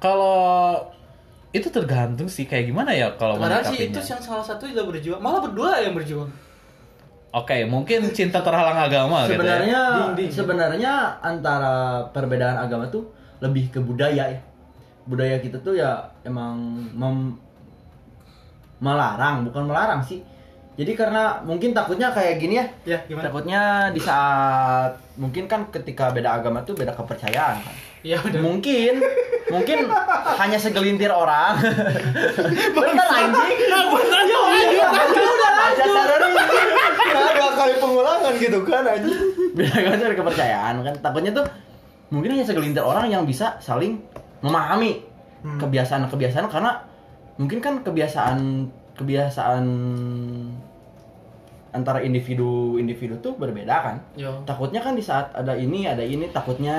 Kalau 0.00 0.80
itu 1.52 1.68
tergantung 1.68 2.30
sih 2.30 2.48
kayak 2.48 2.72
gimana 2.72 2.94
ya 2.94 3.10
kalau 3.18 3.34
Padahal 3.36 3.66
sih 3.68 3.90
itu 3.90 4.00
yang 4.00 4.22
salah 4.22 4.40
satu 4.40 4.64
udah 4.64 4.86
berjuang. 4.88 5.20
Malah 5.20 5.44
berdua 5.44 5.76
yang 5.84 5.92
berjuang. 5.92 6.30
Oke, 7.30 7.62
mungkin 7.68 8.10
cinta 8.16 8.40
terhalang 8.42 8.80
agama 8.80 9.28
gitu 9.28 9.36
ya. 9.36 9.38
sebenarnya 9.38 9.80
Ding, 9.94 10.12
ding. 10.18 10.30
sebenarnya 10.32 10.92
antara 11.22 12.02
perbedaan 12.10 12.58
agama 12.58 12.88
tuh 12.90 13.19
lebih 13.40 13.72
ke 13.72 13.80
budaya 13.80 14.30
ya. 14.30 14.40
Budaya 15.08 15.40
kita 15.40 15.58
tuh 15.60 15.74
ya 15.74 15.96
emang 16.22 16.56
mem- 16.94 17.36
melarang 18.80 19.44
bukan 19.48 19.68
melarang 19.68 20.00
sih. 20.00 20.20
Jadi 20.80 20.96
karena 20.96 21.36
mungkin 21.44 21.76
takutnya 21.76 22.08
kayak 22.08 22.40
gini 22.40 22.56
ya. 22.56 22.66
Ya, 22.96 22.98
gimana? 23.04 23.28
takutnya 23.28 23.60
di 23.92 24.00
saat 24.00 24.96
mungkin 25.20 25.44
kan 25.44 25.68
ketika 25.68 26.08
beda 26.08 26.40
agama 26.40 26.64
tuh 26.64 26.72
beda 26.72 26.96
kepercayaan 26.96 27.60
kan. 27.60 27.74
Ya 28.00 28.16
udah. 28.16 28.40
mungkin 28.40 28.96
mungkin 29.52 29.92
hanya 30.40 30.56
segelintir 30.56 31.12
orang. 31.12 31.60
Bener 32.80 33.08
anjing. 33.12 33.60
Bener, 33.68 34.22
ya 34.72 34.84
udah 34.88 35.04
udah 35.20 35.50
lanjut. 35.52 35.88
Nah, 37.10 37.30
dua 37.36 37.50
kali 37.52 37.74
pengulangan 37.76 38.32
gitu 38.40 38.58
kan 38.64 38.82
anjing. 38.88 39.16
beda 39.52 39.72
agama 39.76 39.94
tuh 40.00 40.06
ada 40.08 40.16
kepercayaan 40.16 40.74
kan. 40.80 40.94
Takutnya 41.04 41.32
tuh 41.36 41.44
mungkin 42.10 42.30
hanya 42.30 42.42
segelintir 42.42 42.82
orang 42.82 43.06
yang 43.06 43.22
bisa 43.22 43.54
saling 43.58 43.98
memahami 44.40 45.06
Hmm. 45.40 45.56
kebiasaan-kebiasaan 45.56 46.46
karena 46.46 46.76
mungkin 47.34 47.58
kan 47.58 47.80
kebiasaan 47.80 48.68
kebiasaan 48.92 49.64
antara 51.70 52.02
individu-individu 52.02 53.16
tuh 53.20 53.32
berbeda 53.34 53.72
kan 53.80 53.96
Yo. 54.14 54.42
takutnya 54.44 54.82
kan 54.82 54.92
di 54.92 55.00
saat 55.00 55.32
ada 55.32 55.54
ini 55.54 55.86
ada 55.86 56.02
ini 56.02 56.28
takutnya 56.28 56.76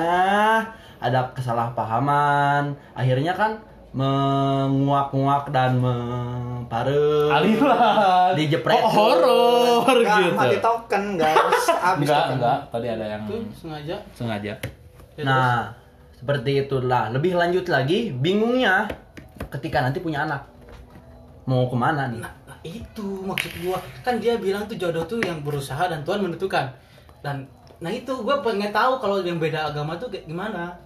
ada 0.96 1.32
kesalahpahaman 1.34 2.70
akhirnya 2.92 3.34
kan 3.34 3.58
menguak-nguak 3.92 5.50
dan 5.50 5.76
mempare 5.76 7.28
Aliran. 7.28 8.32
Dijepret. 8.32 8.78
Oh, 8.78 8.88
horor 8.88 9.84
gitu. 9.96 10.32
mati 10.32 10.56
token 10.58 11.18
guys. 11.18 11.36
Abis 11.82 12.08
Enggak, 12.08 12.24
enggak. 12.32 12.58
Tadi 12.70 12.86
ada 12.88 13.04
yang 13.06 13.22
Itu 13.26 13.36
sengaja. 13.52 13.96
sengaja. 14.16 14.54
Ya, 15.18 15.22
Nah, 15.24 15.58
seperti 16.16 16.64
itulah. 16.64 17.12
Lebih 17.12 17.36
lanjut 17.36 17.68
lagi, 17.68 18.14
bingungnya 18.14 18.88
ketika 19.52 19.84
nanti 19.84 20.00
punya 20.00 20.24
anak. 20.24 20.48
Mau 21.44 21.66
ke 21.66 21.76
mana 21.76 22.06
nih? 22.08 22.22
Nah, 22.22 22.32
nah, 22.46 22.58
itu 22.62 23.06
maksud 23.26 23.52
gua. 23.66 23.82
Kan 24.06 24.22
dia 24.22 24.38
bilang 24.38 24.64
tuh 24.70 24.78
jodoh 24.78 25.02
tuh 25.04 25.18
yang 25.20 25.42
berusaha 25.42 25.90
dan 25.90 26.06
Tuhan 26.06 26.22
menentukan. 26.22 26.70
Dan 27.20 27.50
nah 27.82 27.90
itu 27.90 28.14
gua 28.22 28.38
pengen 28.40 28.70
tahu 28.70 29.02
kalau 29.02 29.18
yang 29.26 29.42
beda 29.42 29.74
agama 29.74 29.98
tuh 29.98 30.06
kayak 30.06 30.30
gimana. 30.30 30.78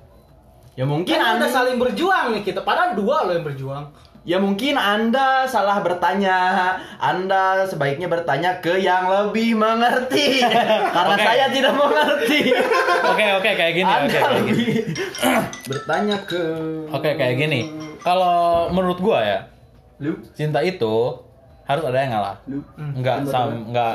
Ya 0.76 0.84
mungkin 0.84 1.16
Kan 1.16 1.36
Anda 1.36 1.48
saling 1.48 1.76
berjuang 1.76 2.36
nih 2.36 2.42
kita. 2.44 2.64
Padahal 2.64 2.96
dua 2.96 3.28
loh 3.28 3.36
yang 3.36 3.44
berjuang. 3.44 3.84
Ya 4.26 4.42
mungkin 4.42 4.74
Anda 4.74 5.46
salah 5.46 5.78
bertanya. 5.86 6.74
Anda 6.98 7.62
sebaiknya 7.62 8.10
bertanya 8.10 8.58
ke 8.58 8.74
yang 8.74 9.06
lebih 9.06 9.54
mengerti. 9.54 10.42
Karena 10.98 11.14
Oke. 11.14 11.22
saya 11.22 11.46
tidak 11.46 11.78
mengerti. 11.78 12.50
Oke, 13.14 13.22
oke 13.38 13.50
kayak 13.54 13.72
gini, 13.72 13.86
Anda 13.86 14.10
oke 14.10 14.18
kayak 14.18 14.42
gini. 14.44 14.64
bertanya 15.70 16.16
ke 16.26 16.42
Oke, 16.90 17.14
kayak 17.14 17.38
gini. 17.38 17.70
Kalau 18.02 18.66
menurut 18.74 18.98
gua 18.98 19.22
ya, 19.22 19.38
Lu, 20.02 20.18
cinta 20.34 20.58
itu 20.60 21.22
harus 21.64 21.84
ada 21.86 21.96
yang 21.96 22.10
ngalah. 22.18 22.36
lu. 22.50 22.58
Enggak 22.76 23.22
Betul, 23.22 23.30
sam 23.30 23.48
enggak 23.70 23.92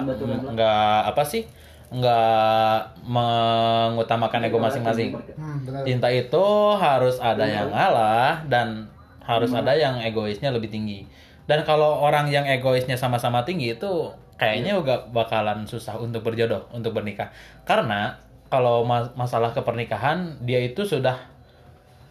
enggak 0.48 1.00
apa 1.12 1.24
sih? 1.28 1.44
Enggak 1.92 2.96
mengutamakan 3.04 4.48
ego 4.48 4.58
masing-masing. 4.58 5.12
Hmm. 5.36 5.60
Cinta 5.84 6.08
itu 6.08 6.46
harus 6.80 7.20
ada 7.20 7.44
yang 7.44 7.68
ngalah 7.68 8.48
dan 8.48 8.88
harus 9.22 9.54
ada 9.54 9.74
yang 9.78 10.02
egoisnya 10.02 10.50
lebih 10.50 10.70
tinggi. 10.74 11.06
Dan 11.46 11.66
kalau 11.66 12.02
orang 12.02 12.30
yang 12.30 12.46
egoisnya 12.46 12.96
sama-sama 12.96 13.44
tinggi 13.46 13.76
itu 13.76 14.14
kayaknya 14.38 14.78
juga 14.78 15.06
bakalan 15.10 15.70
susah 15.70 16.02
untuk 16.02 16.26
berjodoh, 16.26 16.66
untuk 16.74 16.98
bernikah. 16.98 17.30
Karena 17.66 18.18
kalau 18.50 18.82
ma- 18.84 19.14
masalah 19.14 19.54
kepernikahan 19.54 20.42
dia 20.42 20.60
itu 20.62 20.84
sudah 20.84 21.32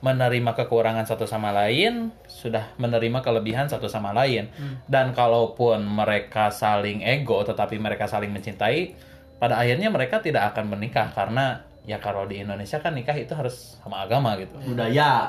menerima 0.00 0.56
kekurangan 0.56 1.04
satu 1.04 1.28
sama 1.28 1.52
lain, 1.52 2.08
sudah 2.24 2.72
menerima 2.80 3.20
kelebihan 3.20 3.68
satu 3.68 3.84
sama 3.84 4.16
lain. 4.16 4.48
Dan 4.88 5.12
kalaupun 5.12 5.84
mereka 5.84 6.48
saling 6.48 7.04
ego 7.04 7.44
tetapi 7.44 7.76
mereka 7.76 8.08
saling 8.08 8.32
mencintai, 8.32 8.96
pada 9.36 9.60
akhirnya 9.60 9.92
mereka 9.92 10.24
tidak 10.24 10.56
akan 10.56 10.72
menikah 10.72 11.12
karena 11.12 11.64
ya 11.84 12.00
kalau 12.00 12.24
di 12.28 12.40
Indonesia 12.40 12.80
kan 12.80 12.96
nikah 12.96 13.16
itu 13.16 13.32
harus 13.36 13.76
sama 13.80 14.04
agama 14.04 14.36
gitu. 14.40 14.56
Budaya. 14.72 15.28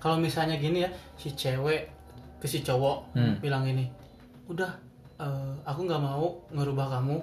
Kalau 0.00 0.16
misalnya 0.16 0.56
gini 0.56 0.82
ya, 0.82 0.90
si 1.14 1.30
cewek 1.36 1.86
ke 2.40 2.48
si 2.48 2.64
cowok 2.64 3.12
Hmm. 3.12 3.36
bilang 3.38 3.68
ini, 3.68 3.84
udah 4.48 4.72
eh, 5.20 5.52
aku 5.68 5.84
nggak 5.84 6.00
mau 6.00 6.40
ngerubah 6.50 6.98
kamu, 6.98 7.20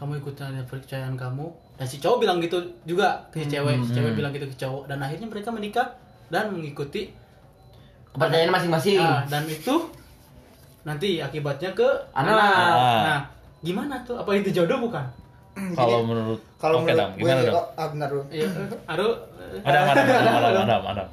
kamu 0.00 0.12
ikutin 0.24 0.48
aja 0.48 0.60
kepercayaan 0.64 1.14
kamu. 1.20 1.46
Dan 1.76 1.86
si 1.86 2.00
cowok 2.00 2.24
bilang 2.24 2.40
gitu 2.40 2.56
juga 2.88 3.28
ke 3.28 3.44
si 3.44 3.52
cewek, 3.52 3.76
si 3.84 3.92
cewek 3.92 4.16
bilang 4.16 4.32
gitu 4.32 4.48
ke 4.48 4.56
cowok. 4.56 4.88
Dan 4.88 5.04
akhirnya 5.04 5.28
mereka 5.28 5.52
menikah 5.52 5.86
dan 6.32 6.48
mengikuti 6.50 7.12
Kepercayaan 8.08 8.50
masing-masing. 8.50 8.98
Nah, 8.98 9.22
dan 9.28 9.44
itu 9.44 9.74
nanti 10.82 11.20
akibatnya 11.20 11.70
ke 11.76 11.84
Anak. 12.16 12.34
Ah. 12.34 13.04
Nah, 13.04 13.20
gimana 13.60 14.00
tuh? 14.02 14.16
Apa 14.16 14.32
itu 14.32 14.48
jodoh 14.48 14.80
bukan? 14.80 15.04
Kalau 15.76 16.06
menurut 16.06 16.40
Kalau 16.56 16.82
Oke, 16.82 16.94
Dam, 16.94 17.12
menurut 17.14 17.18
gue, 17.18 17.28
gimana 17.28 17.40
dong? 17.44 17.54
oh, 17.54 17.66
ah, 17.78 17.86
benar 17.92 18.08
dulu. 18.10 18.24
Iya, 18.30 18.48
aduh. 18.88 19.12
Ada, 19.62 19.78
ada, 19.78 20.00
ada, 20.00 20.12
ada, 20.40 20.48
ada, 20.64 20.76
ada. 20.96 21.04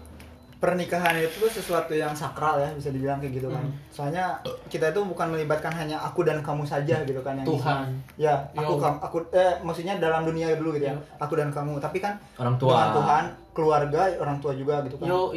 Pernikahan 0.65 1.13
itu 1.21 1.37
tuh 1.37 1.51
sesuatu 1.53 1.93
yang 1.93 2.09
sakral 2.17 2.57
ya 2.57 2.73
bisa 2.73 2.89
dibilang 2.89 3.21
kayak 3.21 3.37
gitu 3.37 3.53
kan. 3.53 3.61
Hmm. 3.61 3.77
Soalnya 3.93 4.41
kita 4.65 4.89
itu 4.89 5.05
bukan 5.05 5.29
melibatkan 5.29 5.69
hanya 5.77 6.01
aku 6.01 6.25
dan 6.25 6.41
kamu 6.41 6.65
saja 6.65 7.05
gitu 7.05 7.21
kan 7.21 7.37
yang 7.37 7.45
Tuhan. 7.45 7.77
Ya, 8.17 8.33
aku 8.57 8.81
kamu 8.81 8.97
aku 8.97 9.17
eh 9.29 9.53
maksudnya 9.61 10.01
dalam 10.01 10.25
dunia 10.25 10.57
dulu 10.57 10.73
gitu 10.73 10.89
ya. 10.89 10.97
Aku 11.21 11.37
dan 11.37 11.53
kamu, 11.53 11.77
tapi 11.77 12.01
kan 12.01 12.17
Orang 12.41 12.57
tua. 12.57 12.73
dengan 12.73 12.89
Tuhan, 12.97 13.23
keluarga, 13.53 14.01
orang 14.17 14.37
tua 14.41 14.57
juga 14.57 14.81
gitu 14.89 14.97
kan. 14.97 15.05
Yo, 15.05 15.29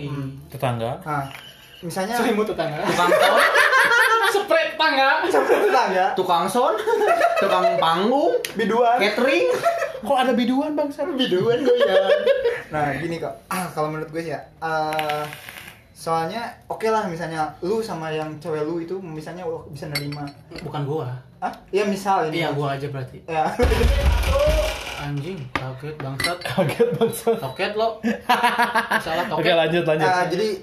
Tetangga. 0.49 0.97
Nah, 1.05 1.29
misalnya 1.85 2.17
Selimut 2.17 2.49
tetangga. 2.49 2.81
Tukang 2.89 3.13
son, 3.13 3.41
Spray 4.33 4.65
tetangga. 4.73 5.09
tetangga, 5.29 6.05
tukang 6.17 6.45
son, 6.49 6.75
tukang 7.37 7.77
panggung, 7.77 8.33
biduan, 8.57 8.97
catering. 8.97 9.53
Kok 10.05 10.19
ada 10.19 10.33
biduan 10.35 10.75
bang? 10.75 10.89
biduan 10.91 11.59
gue 11.63 11.79
ya. 11.83 11.97
Nah, 12.75 12.93
gini 13.01 13.17
kok. 13.17 13.33
Ah, 13.49 13.65
kalau 13.73 13.89
menurut 13.89 14.13
gue 14.13 14.21
sih 14.21 14.37
ya, 14.37 14.45
eh, 14.61 15.25
soalnya 15.97 16.53
oke 16.69 16.85
lah 16.85 17.09
misalnya 17.09 17.49
lu 17.65 17.81
sama 17.81 18.13
yang 18.13 18.29
cewek 18.37 18.61
lu 18.61 18.79
itu 18.79 19.01
misalnya 19.01 19.43
bisa 19.73 19.89
nerima. 19.89 20.29
Bukan 20.61 20.85
gua. 20.85 21.17
Ah, 21.41 21.51
ya 21.73 21.89
misal 21.89 22.29
ini. 22.29 22.45
Iya, 22.45 22.53
gua 22.53 22.77
aja 22.77 22.87
berarti. 22.93 23.25
Ya. 23.25 23.49
Anjing, 25.09 25.41
kaget 25.57 25.97
bangsat. 25.97 26.39
Kaget 26.45 26.89
banget. 27.01 27.39
Toket 27.41 27.73
lo. 27.73 27.99
Salah 29.05 29.25
toket. 29.27 29.41
Oke 29.41 29.51
lanjut 29.57 29.85
lanjut. 29.89 30.07
Ah, 30.07 30.29
jadi 30.29 30.61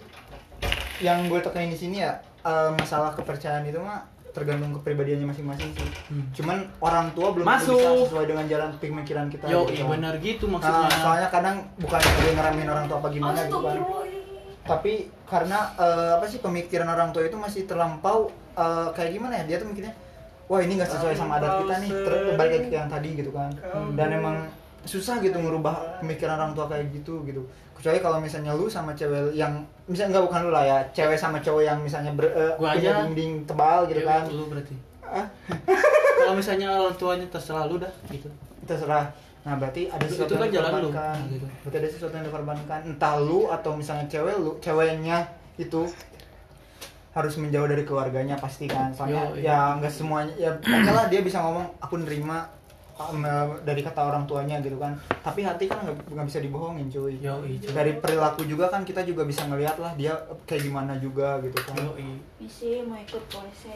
yang 1.04 1.28
gue 1.28 1.40
tekanin 1.44 1.76
di 1.76 1.80
sini 1.80 1.98
ya 2.00 2.16
eh, 2.46 2.70
masalah 2.80 3.12
kepercayaan 3.12 3.68
itu 3.68 3.80
mah 3.82 4.00
tergantung 4.36 4.76
kepribadiannya 4.76 5.32
masing-masing 5.32 5.72
sih. 5.72 5.88
Hmm. 6.12 6.28
Cuman 6.36 6.58
orang 6.84 7.16
tua 7.16 7.32
belum 7.32 7.48
Masuk. 7.48 7.80
bisa 7.80 8.12
sesuai 8.12 8.26
dengan 8.28 8.46
jalan 8.52 8.70
pemikiran 8.76 9.26
kita. 9.32 9.48
Yo, 9.48 9.64
gitu 9.66 9.80
iya 9.80 9.86
benar 9.88 10.14
gitu 10.20 10.46
Nah, 10.46 10.54
maksudnya. 10.60 10.98
soalnya 11.00 11.30
kadang 11.32 11.56
bukan 11.80 12.00
dia 12.04 12.32
ngeramein 12.36 12.70
orang 12.70 12.86
tua 12.92 12.98
apa 13.00 13.10
gimana 13.16 13.40
gitu 13.48 13.60
kan. 13.64 13.78
Tapi 14.66 14.94
karena 15.24 15.60
eh, 15.80 16.12
apa 16.20 16.26
sih 16.28 16.40
pemikiran 16.44 16.88
orang 16.92 17.10
tua 17.16 17.24
itu 17.24 17.38
masih 17.40 17.64
terlampau 17.64 18.28
eh, 18.60 18.88
kayak 18.92 19.12
gimana 19.16 19.34
ya? 19.40 19.44
Dia 19.48 19.58
tuh 19.64 19.72
mikirnya 19.72 19.96
wah 20.52 20.60
ini 20.60 20.78
nggak 20.78 20.92
sesuai 20.92 21.16
sama 21.16 21.40
adat 21.40 21.64
kita 21.64 21.76
nih. 21.80 21.92
Ter 21.96 22.14
balik 22.36 22.52
lagi 22.60 22.68
ke 22.68 22.76
yang 22.76 22.90
tadi 22.92 23.10
gitu 23.16 23.32
kan. 23.32 23.50
Dan 23.96 24.10
emang 24.20 24.36
susah 24.86 25.20
gitu 25.20 25.36
merubah 25.36 25.74
pemikiran 26.00 26.38
orang 26.38 26.54
tua 26.54 26.66
kayak 26.66 26.90
gitu 26.92 27.22
gitu. 27.24 27.42
Kecuali 27.76 28.00
kalau 28.00 28.18
misalnya 28.18 28.54
lu 28.54 28.66
sama 28.66 28.94
cewek 28.94 29.34
yang 29.34 29.52
misalnya 29.86 30.16
enggak 30.16 30.26
bukan 30.26 30.40
lu 30.46 30.52
lah 30.52 30.64
ya, 30.64 30.78
cewek 30.92 31.14
sama 31.14 31.38
cowok 31.38 31.62
yang 31.62 31.78
misalnya 31.78 32.14
ber, 32.14 32.26
eh, 32.28 32.54
Gua 32.56 32.72
punya 32.72 32.92
aja. 32.94 33.04
dinding 33.04 33.32
tebal 33.44 33.80
gitu 33.86 34.02
kan. 34.02 34.24
Lu 34.28 34.46
berarti. 34.48 34.76
Ah, 35.02 35.28
Kalau 36.18 36.34
misalnya 36.34 36.68
orang 36.72 36.96
tuanya 36.96 37.28
terserah 37.28 37.66
lu 37.66 37.78
dah 37.78 37.92
gitu. 38.08 38.30
terserah. 38.64 39.12
Nah, 39.46 39.54
berarti 39.56 39.86
ada 39.86 40.02
Itu- 40.02 40.18
sesuatu 40.18 40.34
itu 40.34 40.40
kan 40.40 40.48
yang 40.48 40.56
jalan 40.56 40.70
lu. 40.72 40.78
dikorbankan. 40.90 41.14
Nah, 41.14 41.30
gitu. 41.30 41.46
Berarti 41.62 41.78
ada 41.78 41.90
sesuatu 41.92 42.14
yang 42.16 42.26
dikorbankan. 42.26 42.80
Entah 42.88 43.16
lu 43.20 43.40
atau 43.48 43.72
misalnya 43.74 44.06
cewek 44.08 44.36
lu, 44.40 44.52
ceweknya 44.58 45.18
itu 45.56 45.82
harus 47.12 47.34
menjauh 47.38 47.64
dari 47.64 47.84
keluarganya 47.84 48.36
pasti 48.36 48.66
kan. 48.66 48.90
Soalnya 48.92 49.24
Yo, 49.32 49.40
iya. 49.40 49.52
ya 49.54 49.80
nggak 49.80 49.94
semuanya 49.94 50.34
ya 50.36 50.52
lah 50.90 51.08
dia 51.08 51.22
bisa 51.22 51.40
ngomong 51.40 51.64
aku 51.80 52.02
nerima 52.02 52.44
dari 53.68 53.82
kata 53.84 54.02
orang 54.08 54.24
tuanya 54.24 54.64
gitu 54.64 54.80
kan. 54.80 54.96
Tapi 55.20 55.44
hati 55.44 55.68
kan 55.68 55.84
nggak 55.84 56.28
bisa 56.32 56.40
dibohongin 56.40 56.88
cuy. 56.88 57.20
Yo, 57.20 57.44
iya. 57.44 57.70
Dari 57.76 58.00
perilaku 58.00 58.48
juga 58.48 58.72
kan 58.72 58.88
kita 58.88 59.04
juga 59.04 59.28
bisa 59.28 59.44
ngeliat 59.44 59.76
lah 59.84 59.92
dia 60.00 60.16
kayak 60.48 60.64
gimana 60.64 60.96
juga 61.04 61.44
gitu 61.44 61.60
kan. 61.60 61.76
Yo, 61.76 61.92
iya. 62.00 62.16
Misi 62.40 62.80
mau 62.88 62.96
ikut 62.96 63.24
puasa. 63.28 63.72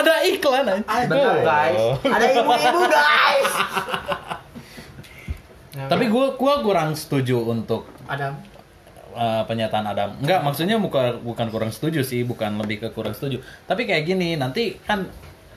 Ada 0.00 0.14
iklan 0.32 0.64
aja. 0.64 1.08
Benar 1.08 1.36
guys. 1.44 1.80
Ada 2.08 2.26
ibu-ibu 2.40 2.82
guys. 2.88 3.52
Ya, 5.70 5.86
Tapi 5.86 6.10
gue 6.10 6.26
gua 6.34 6.66
kurang 6.66 6.98
setuju 6.98 7.46
untuk 7.46 7.86
Adam. 8.10 8.34
uh, 9.14 9.46
pernyataan 9.46 9.86
Adam. 9.86 10.18
Enggak, 10.18 10.42
maksudnya 10.42 10.82
bukan 10.82 11.22
bukan 11.22 11.46
kurang 11.46 11.70
setuju 11.70 12.02
sih, 12.02 12.26
bukan 12.26 12.58
lebih 12.58 12.82
ke 12.82 12.88
kurang 12.90 13.14
setuju. 13.14 13.38
Tapi 13.70 13.86
kayak 13.86 14.02
gini, 14.02 14.34
nanti 14.34 14.82
kan 14.82 15.06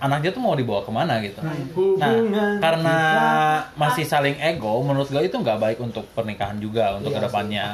anaknya 0.04 0.36
tuh 0.36 0.44
mau 0.44 0.52
dibawa 0.52 0.84
ke 0.84 0.92
mana 0.92 1.24
gitu. 1.24 1.40
Nah, 1.40 1.56
Hubungan 1.72 2.60
karena 2.60 2.98
masih 3.80 4.04
saling 4.04 4.36
ego, 4.36 4.84
menurut 4.84 5.08
gue 5.08 5.24
itu 5.24 5.40
nggak 5.40 5.56
baik 5.64 5.80
untuk 5.80 6.04
pernikahan 6.12 6.60
juga 6.60 7.00
untuk 7.00 7.16
Iya 7.16 7.24
ke 7.24 7.26
depannya. 7.32 7.66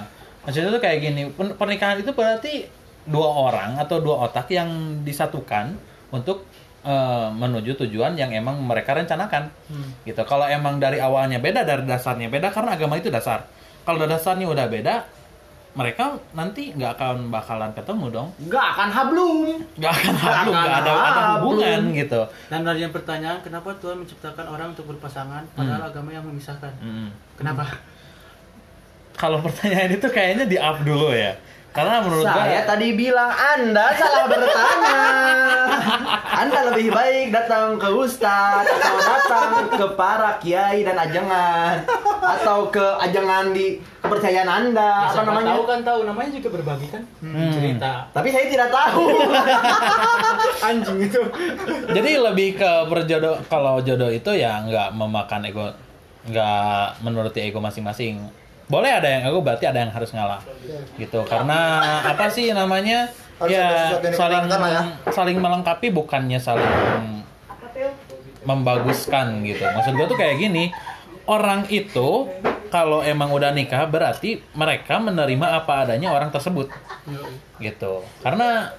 Maksudnya 0.45 0.69
tuh 0.69 0.81
kayak 0.81 0.97
gini, 1.01 1.21
pernikahan 1.33 1.97
itu 1.97 2.13
berarti 2.13 2.69
dua 3.09 3.49
orang 3.49 3.81
atau 3.81 3.97
dua 3.97 4.29
otak 4.29 4.53
yang 4.53 4.69
disatukan 5.01 5.73
untuk 6.13 6.45
uh, 6.85 7.33
menuju 7.33 7.73
tujuan 7.85 8.13
yang 8.13 8.29
emang 8.29 8.61
mereka 8.61 8.93
rencanakan 8.93 9.49
Hmm. 9.65 9.89
gitu. 10.05 10.21
Kalau 10.29 10.45
emang 10.45 10.77
dari 10.77 11.01
awalnya 11.01 11.41
beda 11.41 11.65
dari 11.65 11.85
dasarnya 11.89 12.29
beda 12.29 12.53
karena 12.53 12.77
agama 12.77 12.97
itu 13.01 13.09
dasar. 13.09 13.49
Kalau 13.81 14.05
dasarnya 14.05 14.45
udah 14.45 14.69
beda, 14.69 14.95
mereka 15.69 16.03
nanti 16.33 16.73
nggak 16.73 16.97
akan 16.97 17.29
bakalan 17.29 17.71
ketemu 17.71 18.05
dong. 18.09 18.29
Nggak 18.41 18.65
akan 18.73 18.89
hablum. 18.89 19.37
Nggak 19.77 19.93
akan 19.93 20.15
hablum, 20.17 20.53
nggak 20.55 20.77
ada, 20.81 20.91
ada 20.91 20.99
hablum. 20.99 21.29
hubungan 21.55 21.81
gitu. 21.93 22.21
Dan 22.49 22.59
dari 22.63 22.79
yang 22.81 22.91
pertanyaan, 22.91 23.39
kenapa 23.39 23.69
Tuhan 23.77 24.01
menciptakan 24.01 24.45
orang 24.45 24.73
untuk 24.73 24.89
berpasangan, 24.89 25.45
padahal 25.53 25.81
Hmm. 25.81 25.89
agama 25.93 26.09
yang 26.09 26.25
memisahkan? 26.25 26.73
Mm. 26.79 27.09
Kenapa? 27.37 27.69
Kalau 29.13 29.39
pertanyaan 29.39 29.91
itu 29.91 30.07
kayaknya 30.07 30.45
di 30.45 30.55
up 30.55 30.79
dulu 30.81 31.11
ya. 31.11 31.35
Karena 31.69 32.01
menurut 32.01 32.25
Saya 32.25 32.59
gua 32.59 32.67
tadi 32.67 32.87
bilang 32.91 33.29
Anda 33.29 33.93
salah 33.93 34.25
bertanya. 34.25 34.99
Anda 36.41 36.59
lebih 36.67 36.89
baik 36.89 37.29
datang 37.29 37.75
ke 37.75 37.85
ustadz 37.87 38.65
atau 38.65 38.97
datang 38.97 39.49
ke 39.69 39.85
para 39.93 40.39
kiai 40.39 40.81
dan 40.81 40.97
ajangan 40.97 41.85
atau 42.19 42.67
ke 42.67 42.81
ajangan 43.01 43.51
di 43.51 43.77
kepercayaan 43.99 44.49
Anda 44.49 44.89
apa 45.03 45.13
Siapa 45.13 45.29
namanya? 45.29 45.49
tahu 45.51 45.61
kan 45.63 45.79
tahu 45.83 45.99
namanya 46.03 46.29
juga 46.31 46.49
berbagi 46.51 46.87
kan 46.89 47.03
Hmm. 47.19 47.51
cerita. 47.51 47.91
Tapi 48.09 48.27
saya 48.29 48.45
tidak 48.47 48.69
tahu. 48.69 49.05
Anjing 50.67 50.99
itu. 51.01 51.21
jadi 51.89 52.11
lebih 52.19 52.55
ke 52.55 52.71
berjodoh 52.85 53.37
kalau 53.45 53.77
jodoh 53.79 54.09
itu 54.09 54.31
ya 54.31 54.61
nggak 54.61 54.89
memakan 54.91 55.41
ego 55.43 55.65
nggak 56.25 56.99
menuruti 56.99 57.39
ego 57.43 57.59
masing-masing 57.59 58.19
boleh 58.69 58.91
ada 58.93 59.09
yang 59.09 59.21
ego 59.25 59.41
berarti 59.41 59.65
ada 59.65 59.81
yang 59.81 59.91
harus 59.91 60.13
ngalah. 60.13 60.39
Gitu 60.95 61.19
karena 61.25 61.59
apa 62.05 62.29
sih 62.29 62.53
namanya? 62.53 63.09
Harus 63.41 63.55
ya 63.55 63.97
saling 64.13 64.45
ya. 64.45 64.83
saling 65.09 65.37
melengkapi 65.41 65.89
bukannya 65.89 66.37
saling 66.37 66.69
membaguskan 68.45 69.41
gitu. 69.43 69.65
Maksud 69.65 69.93
gua 69.97 70.07
tuh 70.07 70.19
kayak 70.19 70.37
gini 70.37 70.69
orang 71.25 71.65
itu 71.73 72.29
kalau 72.69 73.01
emang 73.01 73.33
udah 73.33 73.49
nikah 73.49 73.89
berarti 73.89 74.45
mereka 74.53 75.01
menerima 75.01 75.65
apa 75.65 75.89
adanya 75.89 76.13
orang 76.13 76.29
tersebut. 76.29 76.69
Gitu. 77.57 78.05
Karena 78.21 78.69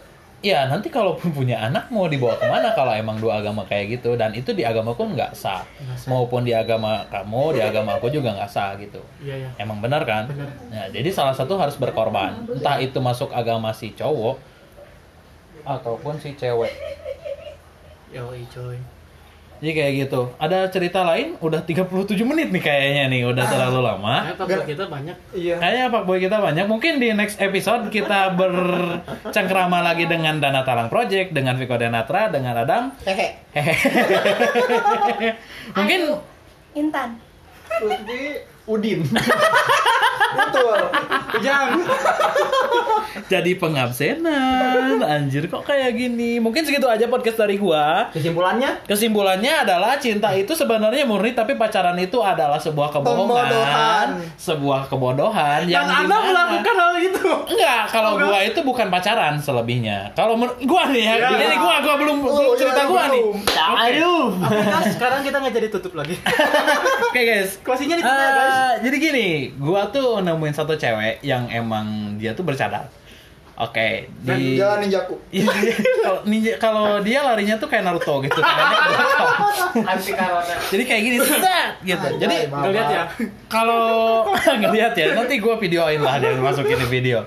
ya 0.41 0.65
nanti 0.73 0.89
kalau 0.89 1.21
punya 1.37 1.61
anak 1.69 1.93
mau 1.93 2.09
dibawa 2.09 2.33
ke 2.41 2.49
mana 2.49 2.73
kalau 2.73 2.93
emang 2.97 3.21
dua 3.21 3.45
agama 3.45 3.61
kayak 3.69 4.01
gitu 4.01 4.17
dan 4.17 4.33
itu 4.33 4.57
di 4.57 4.65
agamaku 4.65 5.13
nggak 5.13 5.37
sah 5.37 5.61
sah. 5.97 6.09
maupun 6.09 6.49
di 6.49 6.57
agama 6.57 7.05
kamu 7.13 7.57
di 7.57 7.61
agama 7.61 8.01
aku 8.01 8.09
juga 8.09 8.33
nggak 8.33 8.49
sah 8.51 8.73
gitu 8.81 9.05
Iya 9.21 9.37
ya. 9.37 9.51
emang 9.61 9.85
benar 9.85 10.01
kan 10.09 10.25
Benar. 10.33 10.49
nah, 10.73 10.87
jadi 10.89 11.09
salah 11.13 11.37
satu 11.37 11.61
harus 11.61 11.77
berkorban 11.77 12.41
entah 12.49 12.81
itu 12.81 12.97
masuk 13.05 13.29
agama 13.37 13.69
si 13.77 13.93
cowok 13.93 14.41
ataupun 15.65 16.17
si 16.17 16.33
cewek 16.35 16.73
Yo, 18.11 18.27
coy. 18.51 18.75
Jadi 19.61 19.73
kayak 19.77 19.93
gitu 20.09 20.21
ada 20.41 20.59
cerita 20.73 21.05
lain 21.05 21.37
udah 21.41 21.61
37 21.63 22.17
menit 22.25 22.49
nih 22.51 22.63
kayaknya 22.65 23.05
nih 23.13 23.23
udah 23.29 23.45
terlalu 23.45 23.81
lama 23.85 24.31
Nah, 24.31 24.37
pak 24.37 24.67
kita 24.69 24.85
banyak. 24.87 25.17
Iya. 25.35 25.55
Kayaknya 25.59 25.85
Pak 25.91 26.03
Boy 26.07 26.19
kita 26.23 26.37
banyak. 26.39 26.67
Mungkin 26.69 26.93
di 27.03 27.09
next 27.17 27.37
episode 27.43 27.89
kita 27.91 28.35
bercengkrama 28.39 29.83
lagi 29.83 30.07
dengan 30.07 30.39
Dana 30.39 30.63
Talang 30.63 30.93
Project, 30.93 31.35
dengan 31.35 31.57
Viko 31.59 31.75
Denatra, 31.75 32.31
dengan 32.31 32.55
Adam. 32.55 32.95
Hehe. 33.03 33.43
Hehehe. 33.51 33.75
Mungkin 35.79 36.01
Intan. 36.79 37.19
Lutfi 37.81 38.50
Udin. 38.71 39.03
betul. 40.41 40.79
Jangan. 41.41 41.83
jadi 43.27 43.55
pengabsenan. 43.55 44.99
Anjir 45.01 45.47
kok 45.47 45.63
kayak 45.63 45.95
gini. 45.95 46.39
Mungkin 46.39 46.63
segitu 46.63 46.87
aja 46.87 47.07
podcast 47.07 47.35
dari 47.37 47.57
gua. 47.57 48.11
Kesimpulannya? 48.11 48.83
Kesimpulannya 48.85 49.53
adalah 49.61 49.97
cinta 49.97 50.31
itu 50.33 50.53
sebenarnya 50.53 51.03
murni 51.05 51.33
tapi 51.33 51.55
pacaran 51.55 51.95
itu 51.97 52.19
adalah 52.21 52.59
sebuah 52.59 52.91
kebohongan, 52.93 53.27
Pembodohan. 53.27 54.07
sebuah 54.37 54.81
kebodohan 54.87 55.61
yang 55.67 55.83
Dan 55.83 56.05
Anda 56.05 56.17
dimana- 56.19 56.29
melakukan 56.29 56.77
hal 56.77 56.95
itu. 57.01 57.27
Enggak, 57.49 57.83
kalau 57.89 58.11
gua 58.17 58.39
itu 58.41 58.61
bukan 58.61 58.87
pacaran 58.89 59.35
selebihnya. 59.37 60.11
Kalau 60.13 60.35
gua 60.61 60.83
nih 60.89 61.03
ya, 61.05 61.15
Ya. 61.17 61.29
ini 61.41 61.57
gua 61.57 61.79
gua 61.81 61.95
belum 61.97 62.17
Oh, 62.21 62.31
belum 62.33 62.55
cerita 62.57 62.83
gua 62.85 63.03
nih. 63.09 63.23
belum. 63.23 63.37
Oke. 63.41 63.83
Aduh. 63.89 64.25
Sekarang 64.89 65.21
kita 65.23 65.37
nggak 65.39 65.55
jadi 65.57 65.69
tutup 65.69 65.93
lagi. 65.93 66.15
Oke 67.09 67.21
guys. 67.21 67.59
Closingnya 67.61 67.97
ditutup 67.97 68.19
ya, 68.19 68.31
guys. 68.33 68.57
Jadi 68.81 68.97
gini, 68.97 69.29
gua 69.55 69.87
tuh 69.87 70.21
nemuin 70.21 70.53
satu 70.53 70.75
cewek 70.75 71.21
yang 71.21 71.47
emang 71.47 71.87
dia 72.17 72.33
tuh 72.33 72.43
bercadar. 72.43 72.89
Oke, 73.55 74.09
di 74.25 74.57
Jalan 74.57 74.81
ninjaku. 74.81 75.21
Iya, 75.37 75.45
iya. 75.53 75.75
kalau 76.01 76.21
ninja 76.25 76.53
kalau 76.57 76.87
dia 77.01 77.21
larinya 77.21 77.55
tuh 77.55 77.69
kayak 77.69 77.85
Naruto 77.85 78.25
gitu. 78.25 78.41
Anti 79.93 80.13
corona. 80.13 80.55
Jadi 80.67 80.83
kayak 80.83 81.03
gini, 81.03 81.17
set, 81.21 81.73
gitu. 81.83 82.01
Anjay, 82.01 82.21
Jadi 82.21 82.37
Bapak. 82.49 82.57
Nggak 82.57 82.73
lihat 82.73 82.89
ya? 82.89 83.05
kalau 83.47 83.85
ngelihat 84.65 84.93
ya 84.95 85.07
nanti 85.13 85.37
gue 85.37 85.55
videoin 85.59 86.01
lah 86.01 86.17
dia 86.17 86.33
masukin 86.35 86.79
di 86.79 86.89
video 86.89 87.21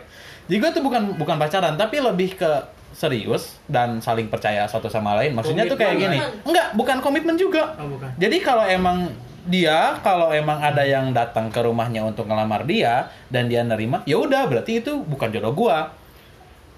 jadi 0.44 0.58
gue 0.60 0.70
tuh 0.74 0.84
bukan 0.84 1.16
bukan 1.16 1.36
pacaran 1.38 1.76
tapi 1.76 2.00
lebih 2.00 2.36
ke 2.36 2.52
serius 2.92 3.56
dan 3.66 4.00
saling 4.00 4.28
percaya 4.28 4.66
satu 4.66 4.88
sama 4.88 5.16
lain 5.16 5.32
maksudnya 5.32 5.64
tuh 5.64 5.76
kayak 5.76 5.96
gini 5.98 6.18
enggak 6.44 6.74
bukan 6.74 7.00
komitmen 7.00 7.36
juga 7.36 7.74
Oh, 7.76 7.88
bukan. 7.90 8.12
jadi 8.18 8.38
kalau 8.40 8.64
emang 8.64 9.08
dia 9.44 10.00
kalau 10.00 10.32
emang 10.32 10.64
ada 10.64 10.88
yang 10.88 11.12
datang 11.12 11.52
ke 11.52 11.60
rumahnya 11.60 12.04
untuk 12.08 12.32
ngelamar 12.32 12.64
dia 12.64 13.12
dan 13.28 13.52
dia 13.52 13.60
nerima 13.60 14.00
ya 14.08 14.16
udah 14.20 14.48
berarti 14.48 14.80
itu 14.80 15.04
bukan 15.04 15.30
jodoh 15.32 15.52
gua. 15.52 15.92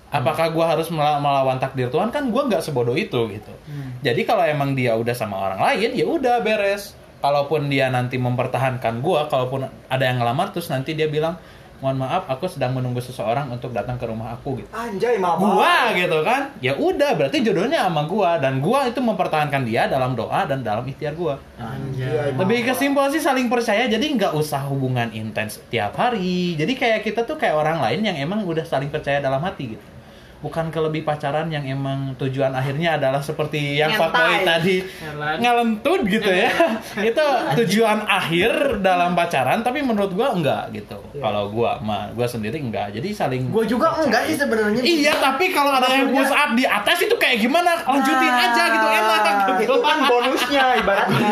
Apakah 0.09 0.53
gua 0.53 0.71
harus 0.71 0.87
mela- 0.93 1.19
melawan 1.19 1.59
takdir 1.59 1.91
Tuhan? 1.91 2.09
Kan 2.09 2.31
gua 2.31 2.47
nggak 2.47 2.63
sebodoh 2.63 2.95
itu 2.95 3.29
gitu. 3.29 3.53
Jadi 4.01 4.21
kalau 4.23 4.45
emang 4.47 4.71
dia 4.73 4.95
udah 4.95 5.13
sama 5.13 5.37
orang 5.37 5.59
lain 5.61 5.93
ya 5.93 6.05
udah 6.07 6.41
beres. 6.41 6.95
Kalaupun 7.21 7.67
dia 7.73 7.89
nanti 7.89 8.21
mempertahankan 8.21 9.01
gua 9.01 9.25
kalaupun 9.25 9.65
ada 9.65 10.03
yang 10.05 10.21
ngelamar 10.21 10.53
terus 10.53 10.69
nanti 10.69 10.93
dia 10.93 11.09
bilang 11.09 11.37
mohon 11.83 11.97
maaf 11.99 12.27
aku 12.29 12.47
sedang 12.47 12.75
menunggu 12.75 13.01
seseorang 13.01 13.51
untuk 13.51 13.71
datang 13.71 13.99
ke 13.99 14.05
rumah 14.07 14.35
aku 14.35 14.61
gitu. 14.61 14.69
Anjay, 14.71 15.19
mama. 15.19 15.39
gua 15.39 15.91
gitu 15.95 16.19
kan? 16.21 16.51
Ya 16.59 16.75
udah 16.75 17.17
berarti 17.17 17.41
jodohnya 17.41 17.87
sama 17.87 18.05
gua. 18.05 18.37
Dan 18.39 18.59
gua 18.59 18.87
itu 18.87 18.99
mempertahankan 18.99 19.63
dia 19.63 19.87
dalam 19.89 20.13
doa 20.13 20.45
dan 20.45 20.61
dalam 20.61 20.83
ikhtiar 20.87 21.17
gua. 21.17 21.35
Anjay. 21.59 22.35
Lebih 22.35 22.69
ke 22.69 22.73
simpel 22.77 23.09
sih 23.11 23.23
saling 23.23 23.47
percaya. 23.47 23.87
Jadi 23.87 24.15
nggak 24.15 24.35
usah 24.35 24.63
hubungan 24.67 25.11
intens 25.11 25.59
tiap 25.67 25.95
hari. 25.97 26.59
Jadi 26.59 26.73
kayak 26.75 27.01
kita 27.03 27.23
tuh 27.23 27.39
kayak 27.39 27.55
orang 27.55 27.79
lain 27.81 28.01
yang 28.03 28.17
emang 28.19 28.43
udah 28.43 28.63
saling 28.63 28.91
percaya 28.93 29.23
dalam 29.23 29.41
hati 29.41 29.77
gitu 29.77 29.94
bukan 30.35 30.67
ke 30.67 30.77
lebih 30.77 31.01
pacaran 31.01 31.47
yang 31.47 31.63
emang 31.63 32.13
tujuan 32.15 32.51
akhirnya 32.51 32.95
adalah 32.95 33.17
seperti 33.17 33.75
yang 33.75 33.91
fuckboy 33.91 34.43
tadi. 34.43 34.83
Helan. 34.83 35.37
ngelentut 35.37 36.01
gitu 36.05 36.27
ya. 36.27 36.51
Itu 36.99 37.25
tujuan 37.55 38.03
akhir 38.03 38.79
dalam 38.79 39.13
pacaran 39.13 39.59
tapi 39.59 39.81
menurut 39.81 40.11
gua 40.11 40.31
enggak 40.31 40.69
gitu. 40.71 40.99
Kalau 41.15 41.49
gua 41.49 41.79
mah 41.79 42.11
gua 42.11 42.25
sendiri 42.25 42.57
enggak. 42.57 42.93
Jadi 42.93 43.09
saling 43.09 43.49
Gue 43.49 43.65
juga 43.65 43.95
enggak 43.97 44.27
sih 44.27 44.35
sebenarnya. 44.35 44.81
Iya, 44.81 45.17
tapi 45.17 45.49
kalau 45.49 45.71
ada 45.71 45.87
yang 45.87 46.09
push 46.09 46.29
up 46.29 46.53
di 46.53 46.63
atas 46.63 46.97
itu 46.99 47.15
kayak 47.15 47.39
gimana? 47.39 47.81
Lanjutin 47.81 48.27
Nah, 48.27 48.45
aja 48.45 48.63
gitu 48.67 48.87
enak 48.87 49.21
gitu. 49.25 49.51
itu 49.63 49.75
kan 49.79 49.97
bonusnya 50.05 50.63
ibaratnya. 50.77 51.29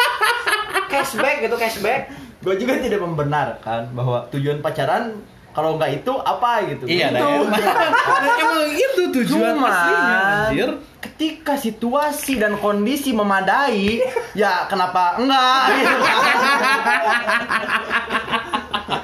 Cashback 0.90 1.36
gitu 1.40 1.56
cashback. 1.56 2.02
Gue 2.40 2.54
juga 2.56 2.80
tidak 2.80 3.00
membenarkan 3.00 3.92
bahwa 3.92 4.24
tujuan 4.32 4.58
pacaran 4.58 5.20
kalau 5.50 5.74
nggak 5.74 6.00
itu 6.00 6.12
apa 6.16 6.50
gitu. 6.66 6.84
Iya, 6.86 7.10
itu. 7.10 7.18
emang, 7.18 7.50
emang 8.42 8.70
itu 8.70 9.02
tujuan 9.20 9.54
Cuman, 9.54 9.66
aslinya, 9.66 10.18
anjir. 10.46 10.68
ketika 11.00 11.54
situasi 11.54 12.38
dan 12.38 12.54
kondisi 12.56 13.10
memadai, 13.10 13.98
ya 14.32 14.66
kenapa 14.66 15.18
enggak? 15.18 15.62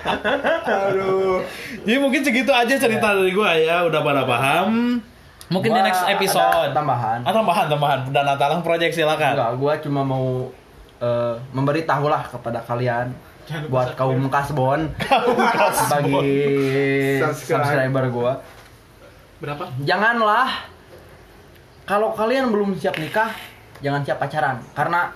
Gitu. 0.06 0.72
aduh 0.72 1.38
Jadi 1.86 1.98
mungkin 1.98 2.20
segitu 2.22 2.50
aja 2.50 2.74
cerita 2.74 3.14
dari 3.14 3.30
gua 3.30 3.54
ya, 3.54 3.86
udah 3.86 4.00
pada 4.02 4.22
paham. 4.26 4.98
Mungkin 5.46 5.70
di 5.70 5.78
Gua 5.78 5.86
next 5.86 6.02
ada 6.02 6.10
episode. 6.12 6.70
tambahan. 6.74 7.22
Ah, 7.22 7.30
tambahan, 7.30 7.66
tambahan. 7.70 7.98
Dan 8.10 8.26
Natalang 8.26 8.62
Project 8.66 8.98
silakan. 8.98 9.38
Enggak, 9.38 9.52
gue 9.54 9.72
cuma 9.86 10.02
mau 10.02 10.50
eh, 10.98 11.34
memberitahulah 11.54 12.34
kepada 12.34 12.58
kalian 12.66 13.14
buat 13.66 13.94
kaum 13.94 14.26
kasbon 14.26 14.90
bagi 15.92 16.18
Subscribe. 17.18 17.62
subscriber 17.62 18.04
gue 18.08 18.32
Berapa? 19.36 19.64
janganlah. 19.80 20.48
Kalau 21.84 22.10
kalian 22.10 22.48
belum 22.48 22.74
siap 22.74 22.96
nikah 22.96 23.30
jangan 23.78 24.00
siap 24.00 24.16
pacaran. 24.16 24.58
Karena 24.72 25.12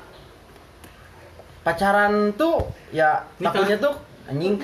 pacaran 1.60 2.12
tuh 2.34 2.68
ya 2.90 3.24
Nikah. 3.36 3.50
takutnya 3.50 3.76
tuh 3.78 3.94
anjing. 4.24 4.54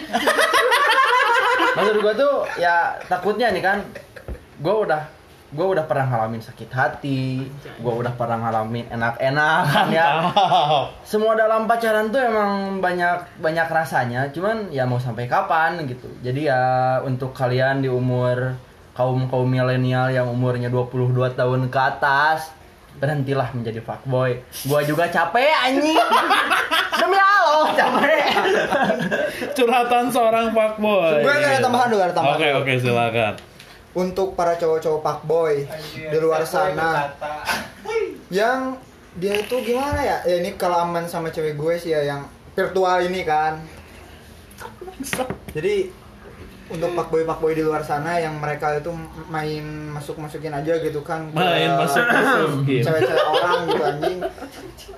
Maksud 1.76 1.96
gue 1.98 2.14
tuh 2.14 2.34
ya 2.56 2.76
takutnya 3.04 3.50
nih 3.50 3.60
kan 3.60 3.78
gue 4.56 4.74
udah 4.78 5.02
gue 5.56 5.66
udah 5.66 5.88
pernah 5.88 6.06
ngalamin 6.12 6.44
sakit 6.44 6.68
hati 6.68 7.48
gue 7.80 7.92
udah 7.96 8.12
pernah 8.12 8.36
ngalamin 8.44 8.92
enak-enak 8.92 9.88
ya. 9.88 10.28
Semua 11.00 11.32
dalam 11.32 11.64
pacaran 11.64 12.12
tuh 12.12 12.20
emang 12.20 12.84
banyak 12.84 13.40
banyak 13.40 13.64
rasanya 13.66 14.28
cuman 14.36 14.68
ya 14.68 14.84
mau 14.84 15.00
sampai 15.00 15.24
kapan 15.24 15.80
gitu. 15.88 16.12
Jadi 16.20 16.52
ya 16.52 17.00
untuk 17.00 17.32
kalian 17.32 17.80
di 17.80 17.88
umur 17.88 18.52
kaum 18.92 19.28
kaum 19.32 19.48
milenial 19.48 20.12
yang 20.12 20.28
umurnya 20.28 20.68
22 20.68 21.16
tahun 21.32 21.72
ke 21.72 21.80
atas 21.80 22.52
berhentilah 22.96 23.48
menjadi 23.52 23.80
fuckboy. 23.84 24.40
Gua 24.68 24.80
juga 24.84 25.08
capek 25.08 25.52
anjing. 25.68 25.96
Demi 27.00 27.18
Allah 27.20 27.68
capek. 27.76 28.24
Curhatan 29.52 30.04
seorang 30.12 30.52
fuckboy. 30.52 31.24
gue 31.24 31.32
ada 31.32 31.60
tambahan 31.60 31.88
dulu 31.92 32.02
ada 32.04 32.14
tambahan. 32.16 32.36
Oke, 32.36 32.48
oke, 32.56 32.72
silakan. 32.80 33.55
Untuk 33.96 34.36
para 34.36 34.60
cowok-cowok 34.60 35.00
fuckboy 35.00 35.64
di 35.96 36.18
luar 36.20 36.44
sana. 36.44 37.16
yang 38.28 38.76
dia 39.16 39.40
itu 39.40 39.56
gimana 39.64 40.04
ya? 40.04 40.18
Ya 40.28 40.36
ini 40.44 40.52
kalau 40.60 40.84
aman 40.84 41.08
sama 41.08 41.32
cewek 41.32 41.56
gue 41.56 41.74
sih 41.80 41.96
ya 41.96 42.04
yang 42.04 42.28
virtual 42.52 43.00
ini 43.08 43.24
kan. 43.24 43.64
Jadi 45.56 45.88
untuk 46.68 46.90
fuckboy 46.92 47.22
fuckboy 47.22 47.52
di 47.52 47.60
luar 47.60 47.78
sana 47.80 48.16
yang 48.16 48.36
mereka 48.36 48.74
itu 48.74 48.90
main 49.26 49.62
masuk 49.88 50.16
masukin 50.16 50.50
aja 50.50 50.74
gitu 50.76 50.98
kan 51.00 51.26
ke 51.26 51.36
Main 51.36 51.70
masuk-masukin. 51.76 52.82
cewek-cewek 52.86 53.22
orang 53.24 53.58
gitu 53.64 53.82
anjing 53.82 54.18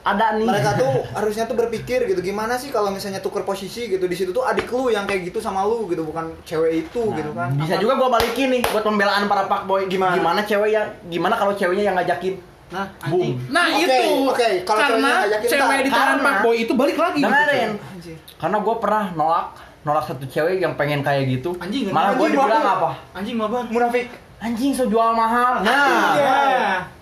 ada 0.00 0.26
nih 0.34 0.46
mereka 0.46 0.70
tuh 0.74 0.88
harusnya 1.10 1.44
tuh 1.44 1.54
berpikir 1.54 2.04
gitu 2.04 2.20
gimana 2.22 2.54
sih 2.54 2.68
kalau 2.68 2.88
misalnya 2.88 3.18
tuker 3.18 3.42
posisi 3.42 3.86
gitu 3.86 4.00
di 4.02 4.14
situ 4.14 4.30
tuh 4.30 4.42
adik 4.42 4.64
lu 4.66 4.88
yang 4.88 5.04
kayak 5.04 5.28
gitu 5.28 5.38
sama 5.38 5.60
lu 5.62 5.84
gitu 5.86 6.02
bukan 6.02 6.32
cewek 6.42 6.86
itu 6.86 7.02
gitu 7.10 7.30
kan 7.30 7.52
bisa 7.54 7.76
juga 7.76 7.94
gua 7.94 8.08
balikin 8.10 8.48
nih 8.50 8.62
buat 8.66 8.82
pembelaan 8.82 9.24
para 9.24 9.44
fuckboy 9.44 9.84
Gimana? 9.86 10.14
gimana 10.14 10.40
cewek 10.42 10.70
yang 10.70 10.88
gimana 11.06 11.34
kalau 11.34 11.52
ceweknya 11.52 11.84
yang 11.84 11.96
ngajakin 11.96 12.36
Nah, 12.68 12.84
boom 13.02 13.24
anjing. 13.24 13.48
Nah, 13.48 13.64
Oke, 13.70 13.80
itu. 13.80 14.12
oke. 14.28 14.48
Kalau 14.62 14.76
karena 14.78 14.92
ceweknya 15.00 15.16
ngajakin 15.18 15.48
cewek 15.48 15.78
di 15.78 15.88
tangan 15.88 16.04
Karena- 16.04 16.24
fuckboy 16.28 16.56
itu 16.58 16.72
balik 16.74 16.96
lagi. 16.98 17.16
gitu. 17.16 17.24
dengerin 17.26 17.70
Anjir. 17.80 18.16
karena 18.36 18.56
gue 18.58 18.74
pernah 18.76 19.04
nolak 19.10 19.46
nolak 19.80 20.04
satu 20.04 20.24
cewek 20.24 20.58
yang 20.58 20.74
pengen 20.74 21.00
kayak 21.00 21.26
gitu 21.28 21.54
Anjing, 21.56 21.88
malah 21.88 22.12
gue 22.12 22.26
dibilang 22.28 22.50
maaf. 22.58 22.76
apa 22.76 22.90
Anjing 23.14 23.36
mabar. 23.36 23.62
munafik 23.66 24.08
anjing 24.38 24.70
so 24.70 24.84
jual 24.84 25.10
mahal 25.12 25.62
nah 25.62 26.14
Iya. 26.14 26.38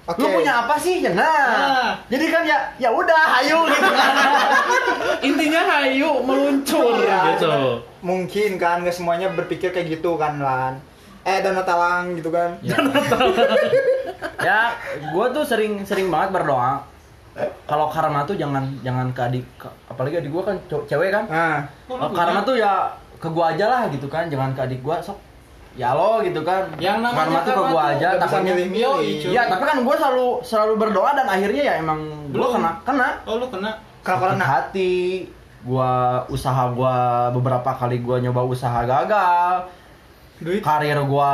Oke. 0.07 0.23
lu 0.23 0.39
punya 0.39 0.65
apa 0.65 0.79
sih 0.79 1.03
nah, 1.03 1.13
Nah. 1.13 1.89
jadi 2.07 2.27
kan 2.27 2.43
ya 2.43 2.59
ya 2.79 2.89
udah 2.89 3.23
ayo 3.39 3.67
gitu 3.67 3.87
kan 3.87 4.15
Intinya 5.29 5.61
hayu 5.67 6.11
meluncur 6.23 6.97
Iya. 6.97 7.35
gitu. 7.35 7.83
mungkin 8.01 8.57
kan 8.57 8.81
nggak 8.81 8.95
semuanya 8.95 9.29
berpikir 9.31 9.69
kayak 9.69 9.89
gitu 9.91 10.15
kan 10.15 10.39
lan 10.39 10.81
eh 11.23 11.43
dan 11.43 11.59
talang 11.59 12.15
gitu 12.15 12.31
kan 12.31 12.55
ya 14.41 14.73
gue 15.05 15.27
tuh 15.29 15.43
sering 15.43 15.83
sering 15.83 16.07
banget 16.07 16.31
berdoa 16.33 16.87
kalau 17.69 17.93
karma 17.93 18.25
tuh 18.25 18.33
jangan 18.35 18.65
jangan 18.81 19.13
ke 19.13 19.21
adik 19.21 19.45
ke- 19.61 19.77
apalagi 19.93 20.25
adik 20.25 20.33
gue 20.33 20.43
kan 20.43 20.57
cewek 20.89 21.13
kan? 21.13 21.25
Nah 21.29 21.61
Kalau 21.85 22.09
karma 22.17 22.41
tuh 22.41 22.57
ya 22.57 22.89
ke 23.17 23.29
gua 23.29 23.53
aja 23.53 23.69
lah 23.69 23.83
gitu 23.89 24.09
kan 24.09 24.29
jangan 24.29 24.57
ke 24.57 24.61
adik 24.65 24.81
gua 24.81 24.97
sok 25.01 25.21
ya 25.77 25.93
lo 25.93 26.25
gitu 26.25 26.41
kan. 26.41 26.65
Yang 26.81 27.05
namanya 27.05 27.17
karma 27.21 27.39
tuh 27.45 27.53
ke 27.53 27.63
gua 27.69 27.69
tuh 27.69 27.93
aja 27.93 28.09
takutnya. 28.17 28.55
Iya, 29.29 29.43
tapi 29.53 29.65
kan 29.69 29.79
gua 29.85 29.95
selalu 29.97 30.29
selalu 30.41 30.73
berdoa 30.81 31.11
dan 31.13 31.27
akhirnya 31.29 31.63
ya 31.65 31.75
emang 31.77 32.01
gua 32.33 32.33
Belum. 32.33 32.53
kena 32.57 32.73
kena. 32.85 33.09
Oh, 33.29 33.37
lu 33.37 33.47
kena. 33.53 33.73
kalau 34.01 34.23
sakit 34.23 34.39
kena. 34.39 34.47
hati 34.47 34.95
gua 35.67 35.91
usaha 36.31 36.63
gua 36.73 36.95
beberapa 37.35 37.69
kali 37.75 38.01
gua 38.01 38.17
nyoba 38.17 38.49
usaha 38.49 38.81
gagal. 38.85 39.69
Duit? 40.41 40.61
Karir 40.65 41.01
gua 41.05 41.33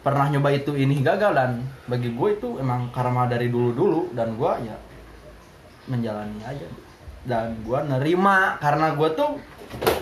pernah 0.00 0.32
nyoba 0.32 0.48
itu 0.48 0.72
ini 0.72 1.04
gagal 1.04 1.36
dan 1.36 1.60
bagi 1.84 2.16
gue 2.16 2.28
itu 2.32 2.56
emang 2.56 2.88
karma 2.88 3.28
dari 3.28 3.52
dulu 3.52 3.76
dulu 3.76 4.00
dan 4.16 4.32
gua 4.32 4.56
ya 4.64 4.72
menjalani 5.90 6.38
aja. 6.40 6.66
Dan 7.20 7.58
gua 7.60 7.82
nerima 7.82 8.54
karena 8.56 8.94
gua 8.94 9.10
tuh 9.10 9.36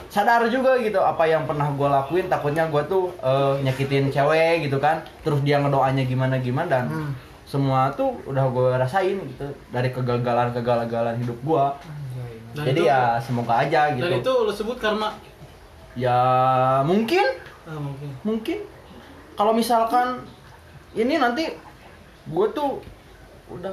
sadar 0.09 0.45
juga 0.47 0.77
gitu 0.77 0.97
apa 0.97 1.25
yang 1.25 1.43
pernah 1.45 1.73
gua 1.73 1.89
lakuin. 1.99 2.29
Takutnya 2.29 2.69
gua 2.69 2.85
tuh 2.85 3.11
eh, 3.19 3.65
nyakitin 3.65 4.09
cewek 4.09 4.69
gitu 4.69 4.77
kan. 4.77 5.01
Terus 5.21 5.41
dia 5.41 5.59
ngedoanya 5.59 6.05
gimana 6.05 6.37
gimana 6.37 6.69
dan 6.69 6.85
Hmm. 6.87 7.13
semua 7.43 7.89
tuh 7.91 8.13
udah 8.23 8.45
gue 8.47 8.77
rasain 8.77 9.17
gitu 9.17 9.41
dari 9.73 9.89
kegagalan 9.89 10.53
kegagalan 10.53 11.17
hidup 11.17 11.41
Dan 12.53 12.65
jadi 12.69 12.77
itu- 12.77 12.85
ya 12.87 13.17
semoga 13.19 13.55
aja 13.59 13.89
gitu. 13.91 14.05
Dan 14.05 14.21
itu 14.21 14.33
lu 14.45 14.53
sebut 14.53 14.77
karma. 14.77 15.17
ya 15.97 16.21
mungkin. 16.85 17.25
Ah, 17.65 17.75
mungkin. 17.75 18.09
mungkin. 18.21 18.59
Kalau 19.33 19.51
misalkan 19.51 20.29
ini 20.93 21.17
nanti 21.17 21.49
gue 22.27 22.47
tuh 22.53 22.85
udah 23.49 23.73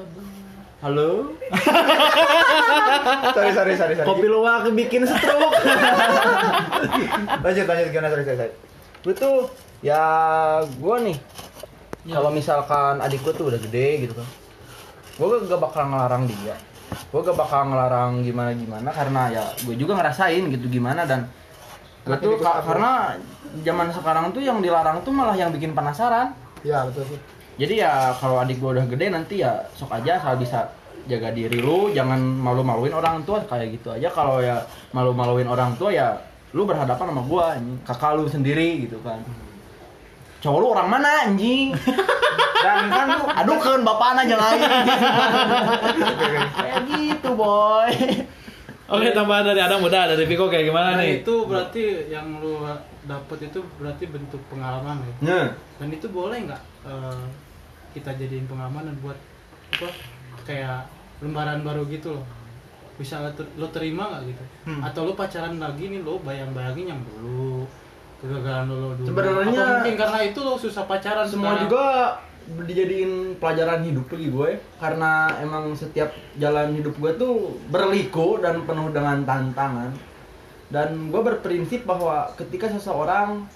halo? 0.83 1.31
Sorry 3.35 3.51
sorry 3.55 3.73
sorry 3.77 3.93
sorry. 3.95 4.07
Kopi 4.07 4.27
luwak 4.27 4.67
bikin 4.75 5.07
stroke. 5.07 5.55
Lanjut 7.45 7.65
lanjut 7.69 7.87
gimana? 7.93 8.09
Sorry 8.11 8.23
sorry, 8.25 8.39
sorry. 8.39 8.53
gue 9.05 9.13
tuh 9.13 9.45
ya 9.85 10.01
gue 10.65 10.95
nih 11.05 11.17
kalau 12.09 12.33
misalkan 12.33 12.97
adik 13.05 13.21
gue 13.21 13.37
tuh 13.37 13.53
udah 13.53 13.61
gede 13.61 14.09
gitu 14.09 14.17
kan 14.17 14.25
gue 15.21 15.45
gak 15.45 15.61
bakal 15.61 15.85
ngelarang 15.93 16.25
dia. 16.25 16.57
Gue 17.13 17.21
gak 17.21 17.37
bakal 17.37 17.69
ngelarang 17.69 18.25
gimana 18.25 18.57
gimana 18.57 18.89
karena 18.89 19.21
ya 19.29 19.45
gue 19.61 19.77
juga 19.77 19.93
ngerasain 20.01 20.41
gitu 20.49 20.65
gimana 20.73 21.05
dan 21.05 21.29
gue 22.01 22.17
tuh 22.17 22.41
karena 22.41 23.21
zaman 23.61 23.93
sekarang 23.93 24.33
tuh 24.33 24.41
yang 24.41 24.57
dilarang 24.57 25.05
tuh 25.05 25.13
malah 25.13 25.37
yang 25.37 25.53
bikin 25.53 25.77
penasaran. 25.77 26.33
Ya 26.65 26.81
betul 26.89 27.05
sih 27.13 27.34
Jadi 27.55 27.79
ya 27.79 28.11
kalau 28.19 28.43
adik 28.43 28.59
gue 28.59 28.69
udah 28.75 28.85
gede 28.87 29.07
nanti 29.07 29.35
ya 29.39 29.63
sok 29.75 29.95
aja 29.95 30.19
asal 30.19 30.35
bisa 30.35 30.67
jaga 31.05 31.29
diri 31.31 31.61
lu, 31.61 31.93
jangan 31.93 32.17
malu-maluin 32.19 32.91
orang 32.91 33.21
tua 33.23 33.45
kayak 33.45 33.79
gitu 33.79 33.93
aja. 33.93 34.09
Kalau 34.11 34.41
ya 34.41 34.59
malu-maluin 34.91 35.47
orang 35.47 35.77
tua 35.77 35.93
ya 35.93 36.17
lu 36.55 36.63
berhadapan 36.63 37.11
sama 37.11 37.23
gua, 37.27 37.55
anjing. 37.55 37.77
kakak 37.85 38.11
lu 38.17 38.25
sendiri 38.27 38.87
gitu 38.87 38.97
kan. 39.05 39.21
Cowok 40.41 40.59
lu 40.61 40.67
orang 40.73 40.87
mana 40.89 41.09
anjing? 41.27 41.71
dan 42.65 42.89
kan 42.89 43.07
lu 43.11 43.23
Aduh 43.27 43.59
kan 43.61 43.79
bapak 43.85 44.07
aja 44.25 44.35
lain. 44.35 44.61
Kayak 46.55 46.79
gitu 46.89 47.29
boy. 47.37 47.91
Oke, 48.85 49.17
tambahan 49.17 49.49
dari 49.49 49.57
Adam 49.65 49.81
udah, 49.81 50.13
dari 50.13 50.29
Piko 50.29 50.45
kayak 50.45 50.69
gimana 50.69 50.93
Dan 50.93 51.01
nih? 51.01 51.25
itu 51.25 51.35
berarti 51.49 52.05
yang 52.05 52.37
lu 52.37 52.61
dapet 53.09 53.49
itu 53.49 53.65
berarti 53.81 54.05
bentuk 54.05 54.37
pengalaman 54.45 55.01
ya. 55.01 55.13
Nah, 55.25 55.45
Dan 55.81 55.89
itu 55.89 56.05
boleh 56.05 56.45
nggak 56.45 56.61
eh, 56.85 57.25
kita 57.95 58.11
jadiin 58.13 58.43
pengalaman 58.45 58.83
dan 58.85 58.95
buat 58.99 59.15
apa 59.71 59.87
kayak 60.43 60.83
lembaran 61.23 61.63
baru 61.63 61.87
gitu 61.87 62.11
loh. 62.11 62.25
Bisa 62.95 63.19
lo 63.19 63.31
ter- 63.31 63.51
lo 63.55 63.71
terima 63.71 64.11
nggak 64.11 64.23
gitu? 64.27 64.43
Hmm. 64.67 64.83
Atau 64.83 65.03
lo 65.03 65.15
pacaran 65.15 65.55
lagi 65.55 65.87
nih 65.87 66.03
lo 66.03 66.19
bayang-bayangin 66.19 66.91
yang 66.91 67.01
dulu 67.01 67.63
Kegagalan 68.15 68.65
lo 68.67 68.75
dulu. 68.93 69.07
Sebenarnya- 69.07 69.79
mungkin 69.79 69.95
karena 69.95 70.19
itu 70.21 70.39
lo 70.39 70.53
susah 70.55 70.83
pacaran 70.83 71.23
semua 71.25 71.55
sekarang? 71.55 71.63
juga 71.63 71.85
dijadiin 72.45 73.11
pelajaran 73.35 73.81
hidup 73.81 74.05
bagi 74.05 74.29
gue 74.29 74.49
karena 74.77 75.11
emang 75.41 75.73
setiap 75.73 76.13
jalan 76.37 76.77
hidup 76.77 76.93
gue 76.95 77.11
tuh 77.17 77.57
berliku 77.67 78.37
dan 78.37 78.61
penuh 78.61 78.93
dengan 78.93 79.25
tantangan 79.25 79.89
dan 80.69 81.09
gue 81.09 81.21
berprinsip 81.23 81.89
bahwa 81.89 82.29
ketika 82.37 82.69
seseorang 82.69 83.49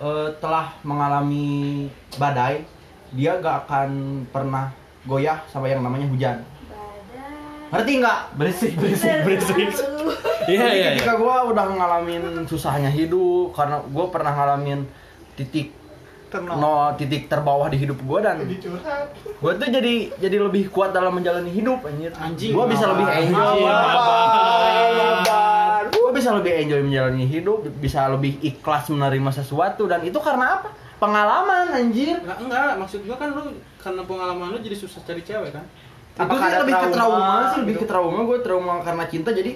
eh, 0.00 0.28
telah 0.40 0.72
mengalami 0.82 1.84
badai 2.16 2.64
dia 3.14 3.38
gak 3.38 3.66
akan 3.66 3.90
pernah 4.28 4.74
goyah 5.06 5.38
sama 5.48 5.70
yang 5.70 5.80
namanya 5.80 6.10
hujan. 6.10 6.42
Ngerti 7.74 7.92
nggak? 7.98 8.18
Berisik 8.38 8.72
berisik 8.80 9.14
berisik. 9.26 9.56
Iya, 10.44 10.60
Jadi 10.60 10.76
iya, 10.78 10.88
ketika 10.94 11.14
iya. 11.16 11.20
gue 11.20 11.34
udah 11.50 11.64
ngalamin 11.74 12.22
susahnya 12.44 12.90
hidup 12.92 13.56
karena 13.56 13.80
gue 13.80 14.04
pernah 14.12 14.32
ngalamin 14.36 14.84
titik 15.34 15.72
Ternol. 16.28 16.58
no 16.58 16.90
titik 16.98 17.30
terbawah 17.30 17.70
di 17.70 17.78
hidup 17.78 17.98
gue 18.02 18.18
dan 18.18 18.42
gue 18.42 19.52
tuh 19.54 19.68
jadi 19.70 19.94
jadi 20.18 20.36
lebih 20.42 20.66
kuat 20.66 20.90
dalam 20.90 21.14
menjalani 21.14 21.50
hidup 21.50 21.86
anjir. 21.86 22.10
Anjing. 22.14 22.52
gue 22.52 22.66
bisa 22.70 22.84
lebih 22.90 23.06
enjoy. 23.06 23.60
Gue 25.94 26.10
bisa 26.12 26.30
lebih 26.36 26.52
enjoy 26.62 26.80
menjalani 26.84 27.24
hidup 27.26 27.58
bisa 27.80 28.06
lebih 28.12 28.38
ikhlas 28.44 28.92
menerima 28.92 29.30
sesuatu 29.34 29.88
dan 29.88 30.04
itu 30.04 30.18
karena 30.20 30.60
apa 30.60 30.83
pengalaman 30.96 31.66
anjir 31.68 32.16
Enggak, 32.16 32.38
enggak, 32.40 32.70
maksud 32.76 33.00
gua 33.02 33.16
kan 33.16 33.28
lu 33.30 33.42
karena 33.76 34.02
pengalaman 34.02 34.46
lu 34.48 34.58
jadi 34.58 34.76
susah 34.76 35.00
cari 35.02 35.20
cewek 35.20 35.50
kan? 35.50 35.64
itu 36.14 36.20
Apakah 36.20 36.46
sih 36.46 36.58
lebih 36.60 36.74
ke 36.76 36.88
trauma 36.88 37.30
sih 37.48 37.58
lebih 37.60 37.74
gitu? 37.74 37.80
ke 37.80 37.86
trauma 37.86 38.18
gue 38.22 38.38
trauma 38.40 38.72
karena 38.80 39.04
cinta 39.04 39.30
jadi 39.30 39.52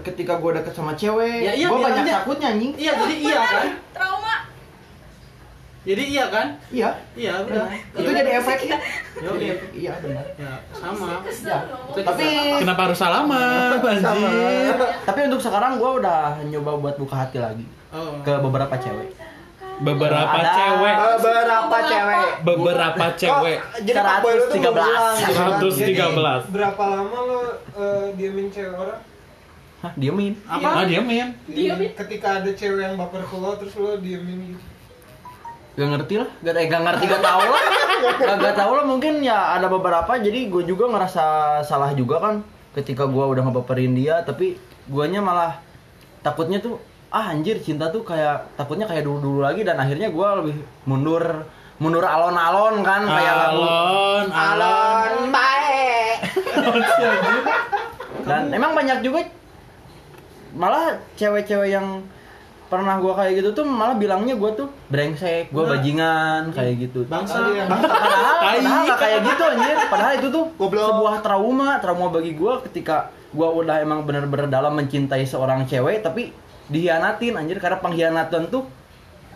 ketika 0.00 0.34
gue 0.36 0.50
deket 0.54 0.72
sama 0.72 0.94
cewek 0.94 1.42
Ya, 1.42 1.52
iya, 1.52 1.66
gue 1.66 1.74
iya, 1.74 1.84
banyak 1.84 2.04
iya. 2.04 2.14
takutnya 2.16 2.46
anjing 2.48 2.72
Iya, 2.74 2.92
jadi 2.96 3.14
iya 3.16 3.40
kan? 3.42 3.66
Trauma. 3.90 4.34
Jadi 5.80 6.02
iya 6.06 6.24
kan? 6.28 6.46
iya 6.70 6.90
Iya, 7.12 7.32
udah. 7.40 7.66
itu 7.72 8.10
jadi 8.12 8.30
efeknya 8.36 8.78
Yo, 9.16 9.30
Jadi 9.32 9.42
iya. 9.42 9.52
efek- 9.52 9.74
iya 9.74 9.92
benar 9.98 10.26
Ya, 10.36 10.52
sama. 10.70 11.06
Ya, 11.26 11.58
tapi 11.98 12.26
Kenapa 12.56 12.80
harus 12.86 12.98
salaman, 12.98 13.80
anjir? 13.90 14.74
tapi 15.02 15.20
untuk 15.26 15.40
sekarang 15.40 15.72
gue 15.76 15.90
udah 15.98 16.38
nyoba 16.44 16.72
buat 16.78 16.96
buka 16.96 17.16
hati 17.18 17.38
lagi 17.38 17.66
Oh. 17.90 18.22
ke 18.22 18.30
beberapa 18.38 18.70
cewek. 18.72 19.10
Beberapa 19.80 20.38
Ada. 20.38 20.52
cewek, 20.52 20.96
Beberapa 21.00 21.76
cewek. 21.80 22.28
beberapa 22.44 23.06
cewek. 23.16 23.58
Oh, 23.58 23.80
jadi 23.80 23.96
113. 23.96 24.60
mau 24.60 24.72
bilang, 24.76 25.16
gitu 25.16 25.32
kan. 25.32 25.60
113. 25.64 26.52
Berapa 26.52 26.82
lama 26.84 27.18
lo 27.18 27.40
eh, 27.80 28.06
diemin 28.14 28.52
cewek 28.52 28.76
orang? 28.76 29.00
Hah, 29.80 29.92
diemin. 29.96 30.36
Ah, 30.44 30.84
dia 30.84 31.00
men. 31.00 31.32
Diemin. 31.48 31.90
Ketika 31.96 32.44
ada 32.44 32.50
cewek 32.52 32.84
yang 32.84 33.00
baper 33.00 33.24
ke 33.24 33.36
lo 33.40 33.56
terus 33.56 33.72
lo 33.80 33.96
diemin 33.96 34.52
gitu. 34.52 34.64
Gak 35.70 35.88
ngerti 35.96 36.14
lah, 36.20 36.28
gak, 36.44 36.60
eh, 36.60 36.66
gak 36.68 36.82
ngerti, 36.82 37.04
gak 37.08 37.22
tau 37.24 37.40
lah 37.40 37.62
Gak, 38.20 38.36
gak 38.42 38.54
tau 38.58 38.72
lah, 38.74 38.84
mungkin 38.84 39.22
ya 39.22 39.54
ada 39.54 39.70
beberapa 39.70 40.18
Jadi 40.18 40.50
gue 40.50 40.66
juga 40.66 40.90
ngerasa 40.90 41.24
salah 41.62 41.94
juga 41.94 42.18
kan 42.20 42.34
Ketika 42.74 43.06
gue 43.06 43.22
udah 43.22 43.40
ngebaperin 43.48 43.94
dia 43.94 44.20
Tapi 44.20 44.58
guanya 44.90 45.22
malah 45.22 45.62
takutnya 46.20 46.58
tuh 46.58 46.82
Ah 47.10 47.30
anjir, 47.30 47.58
cinta 47.58 47.90
tuh 47.90 48.00
kayak 48.00 48.54
Takutnya 48.54 48.86
kayak 48.86 49.02
dulu-dulu 49.02 49.42
lagi 49.42 49.60
Dan 49.60 49.76
akhirnya 49.76 50.08
gue 50.08 50.28
lebih 50.40 50.56
mundur 50.84 51.22
Mundur 51.76 52.02
alon-alon 52.02 52.80
kan 52.80 53.02
Kayak 53.02 53.34
lagu 53.36 53.62
Alon, 53.62 54.26
alon. 54.30 55.12
baik. 55.28 56.18
Dan 58.28 58.52
emang 58.52 58.72
banyak 58.72 59.00
juga 59.00 59.26
malah 60.50 60.98
cewek-cewek 61.14 61.70
yang 61.70 62.02
pernah 62.66 62.98
gua 62.98 63.14
kayak 63.16 63.38
gitu 63.38 63.50
tuh 63.52 63.64
malah 63.64 63.94
bilangnya 63.94 64.34
gua 64.34 64.50
tuh 64.52 64.66
brengsek, 64.86 65.50
gua 65.50 65.74
bajingan 65.74 66.50
kayak 66.50 66.86
gitu. 66.86 67.02
Bangsa. 67.06 67.38
Yang 67.50 67.70
Padahal, 67.70 68.34
padahal 68.38 68.80
nggak 68.84 68.98
kayak 68.98 69.20
gitu 69.26 69.42
anjir. 69.42 69.76
Padahal 69.86 70.12
itu 70.18 70.28
tuh 70.28 70.44
Goblok. 70.54 70.86
sebuah 70.90 71.14
trauma, 71.22 71.68
trauma 71.78 72.06
bagi 72.10 72.34
gua 72.34 72.58
ketika 72.62 73.10
gua 73.30 73.50
udah 73.54 73.78
emang 73.78 74.02
bener-bener 74.02 74.46
dalam 74.46 74.74
mencintai 74.74 75.22
seorang 75.22 75.66
cewek 75.66 76.02
tapi 76.02 76.30
dihianatin 76.70 77.34
anjir 77.34 77.58
karena 77.58 77.82
pengkhianatan 77.82 78.46
tuh 78.48 78.62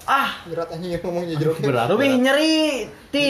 ah 0.05 0.37
Berat 0.45 0.68
anjing 0.68 1.01
ngomongnya 1.01 1.41
jeruk. 1.41 1.57
Berat. 1.64 1.89
lebih 1.89 2.20
nyeri 2.20 2.87
ti 3.09 3.28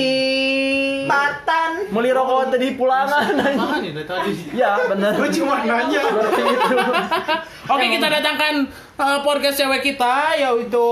Tatan. 1.07 1.86
Meli 1.94 2.11
rokok 2.11 2.50
tadi 2.50 2.74
pulangan 2.74 3.30
anjing. 3.30 3.55
Mana 3.55 3.76
nih 3.78 3.92
dari 3.94 4.07
tadi? 4.09 4.32
Ya 4.59 4.74
bener 4.90 5.14
Gue 5.14 5.30
cuma 5.30 5.62
nanya. 5.62 6.02
Oke, 7.64 7.86
kita 7.96 8.07
datangkan 8.12 8.68
uh, 8.98 9.18
podcast 9.24 9.57
cewek 9.57 9.94
kita 9.94 10.36
yaitu 10.36 10.88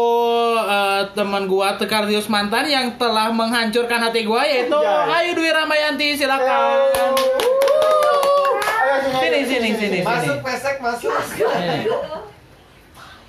uh, 0.56 1.04
teman 1.12 1.44
gua 1.50 1.76
Tekardius 1.76 2.32
mantan 2.32 2.64
yang 2.70 2.96
telah 2.96 3.28
menghancurkan 3.34 4.00
hati 4.08 4.24
gua 4.24 4.46
yaitu 4.46 4.78
Ayu 5.12 5.36
Dwi 5.36 5.50
Ramayanti 5.50 6.16
silakan. 6.16 6.88
Ayo 8.62 8.94
Sini 9.20 9.40
sini 9.44 9.70
sini 9.74 9.98
sini. 10.00 10.06
Masuk 10.06 10.38
pesek 10.46 10.76
masuk. 10.78 11.12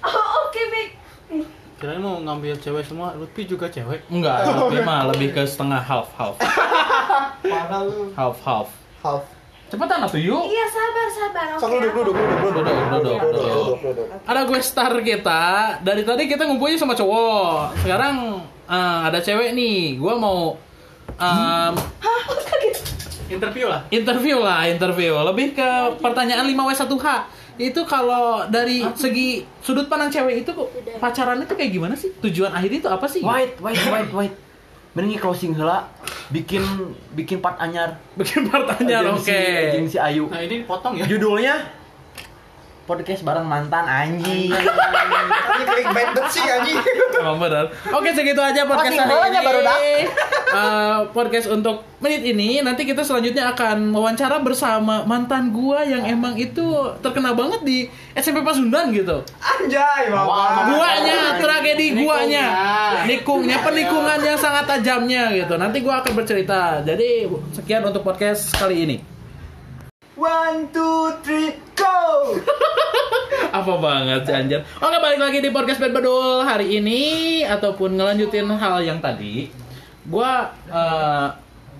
Oh, 0.03 0.27
oke, 0.43 0.61
baik. 0.67 0.89
Kirain 1.75 1.99
mau 1.99 2.15
ngambil 2.17 2.55
cewek 2.57 2.83
semua, 2.83 3.11
Lutfi 3.13 3.43
juga 3.43 3.67
cewek. 3.67 4.07
Enggak, 4.07 4.47
lebih 4.47 4.83
mah 4.83 5.11
lebih 5.11 5.31
ke 5.31 5.43
setengah 5.43 5.79
half 5.79 6.07
half 6.15 6.35
Parah 7.43 7.81
lu. 7.83 8.11
half 8.13 8.39
half. 8.39 8.67
Half. 8.99 9.23
Cepetan 9.67 9.99
atuh 9.99 10.15
yuk. 10.15 10.47
Iya, 10.47 10.65
sabar, 10.69 11.07
sabar. 11.09 11.47
Oke. 11.49 11.59
Sok 11.59 11.69
duduk 11.73 11.93
duduk 11.97 12.15
duduk 12.15 12.39
duduk. 12.39 12.63
Duduk, 12.63 12.75
duduk, 12.93 13.19
duduk. 13.33 13.77
duduk. 13.81 14.07
Ada 14.23 14.39
gue 14.45 14.59
star 14.61 14.93
kita. 15.01 15.41
Dari 15.81 16.03
tadi 16.05 16.23
kita 16.29 16.45
ngumpulnya 16.45 16.77
sama 16.77 16.93
cowok. 16.93 17.81
Sekarang 17.81 18.15
eh, 18.63 18.99
ada 19.09 19.19
cewek 19.19 19.51
nih. 19.51 19.97
Gua 19.97 20.13
mau 20.15 20.55
em, 21.17 21.73
Interview 23.34 23.65
lah. 23.67 23.81
interview 23.89 24.38
lah, 24.39 24.61
interview. 24.69 25.13
Lebih 25.13 25.57
ke 25.57 25.69
pertanyaan 25.99 26.45
5W1H. 26.45 27.07
Itu 27.53 27.86
kalau 27.86 28.49
dari 28.49 28.81
segi 28.97 29.45
sudut 29.61 29.86
pandang 29.86 30.09
cewek 30.09 30.41
itu 30.41 30.51
kok 30.53 30.69
pacaran 30.97 31.38
itu 31.41 31.53
kayak 31.53 31.71
gimana 31.73 31.93
sih? 31.93 32.09
Tujuan 32.21 32.49
akhir 32.49 32.71
itu 32.81 32.88
apa 32.89 33.05
sih? 33.05 33.21
Wait, 33.21 33.57
wait, 33.61 33.77
wait, 33.89 34.09
wait. 34.09 34.34
Mending 34.93 35.17
closing 35.17 35.53
heula. 35.53 35.86
Bikin 36.29 36.61
bikin 37.13 37.41
part 37.41 37.57
anyar. 37.61 37.97
Bikin 38.17 38.49
pertanyaan, 38.49 39.17
Jeung 39.17 39.21
oke. 39.21 39.89
si 39.89 39.97
Ayu. 39.97 40.29
Nah, 40.29 40.41
ini 40.41 40.65
potong 40.65 40.97
ya. 40.97 41.05
Judulnya 41.05 41.61
podcast 42.84 43.23
bareng 43.23 43.47
mantan 43.47 43.88
anjing. 43.88 44.51
Ini 44.51 45.63
clickbait 45.63 46.09
banget 46.11 46.31
sih 46.31 46.43
anjing. 46.43 46.77
Emang 47.15 47.39
benar. 47.39 47.71
Oke 47.95 48.11
segitu 48.11 48.43
aja 48.43 48.67
podcast 48.67 48.95
hari 48.99 49.13
ini. 49.31 49.39
baru 49.39 49.59
dah. 49.61 49.77
Eh, 50.53 50.99
podcast 51.17 51.49
untuk 51.49 51.81
menit 51.97 52.21
ini 52.21 52.61
nanti 52.61 52.86
kita 52.86 53.01
selanjutnya 53.01 53.57
akan 53.57 53.89
wawancara 53.89 54.38
bersama 54.38 55.01
mantan 55.01 55.49
gua 55.49 55.81
yang 55.81 56.05
emang 56.05 56.38
itu 56.38 56.61
terkenal 57.01 57.34
banget 57.34 57.65
di 57.65 57.89
SMP 58.13 58.45
Pasundan 58.45 58.93
gitu. 58.93 59.25
Anjay, 59.41 60.13
bapak. 60.13 60.77
Guanya, 60.77 61.41
tragedi 61.41 61.97
guanya, 61.97 62.45
Nikungnya. 62.45 62.45
nikungnya, 63.09 63.57
penikungan 63.65 64.19
yang 64.21 64.38
sangat 64.38 64.69
tajamnya 64.69 65.34
gitu. 65.34 65.57
Nanti 65.57 65.81
gua 65.81 66.05
akan 66.05 66.13
bercerita. 66.21 66.86
Jadi 66.86 67.25
sekian 67.49 67.81
untuk 67.81 68.05
podcast 68.05 68.53
kali 68.53 68.86
ini. 68.86 69.12
One, 70.14 70.70
two, 70.70 71.09
three, 71.26 71.57
go. 71.74 72.38
Apa 73.57 73.74
banget 73.78 74.22
sih 74.24 74.34
anjir. 74.34 74.61
Oke 74.78 74.97
balik 74.99 75.18
lagi 75.18 75.39
di 75.41 75.49
podcast 75.49 75.78
Bad 75.78 75.93
Bedul 75.93 76.41
hari 76.41 76.78
ini 76.78 77.01
Ataupun 77.41 77.93
ngelanjutin 77.93 78.49
hal 78.49 78.82
yang 78.82 78.97
tadi 78.97 79.49
Gua 80.05 80.49
eh, 80.66 81.28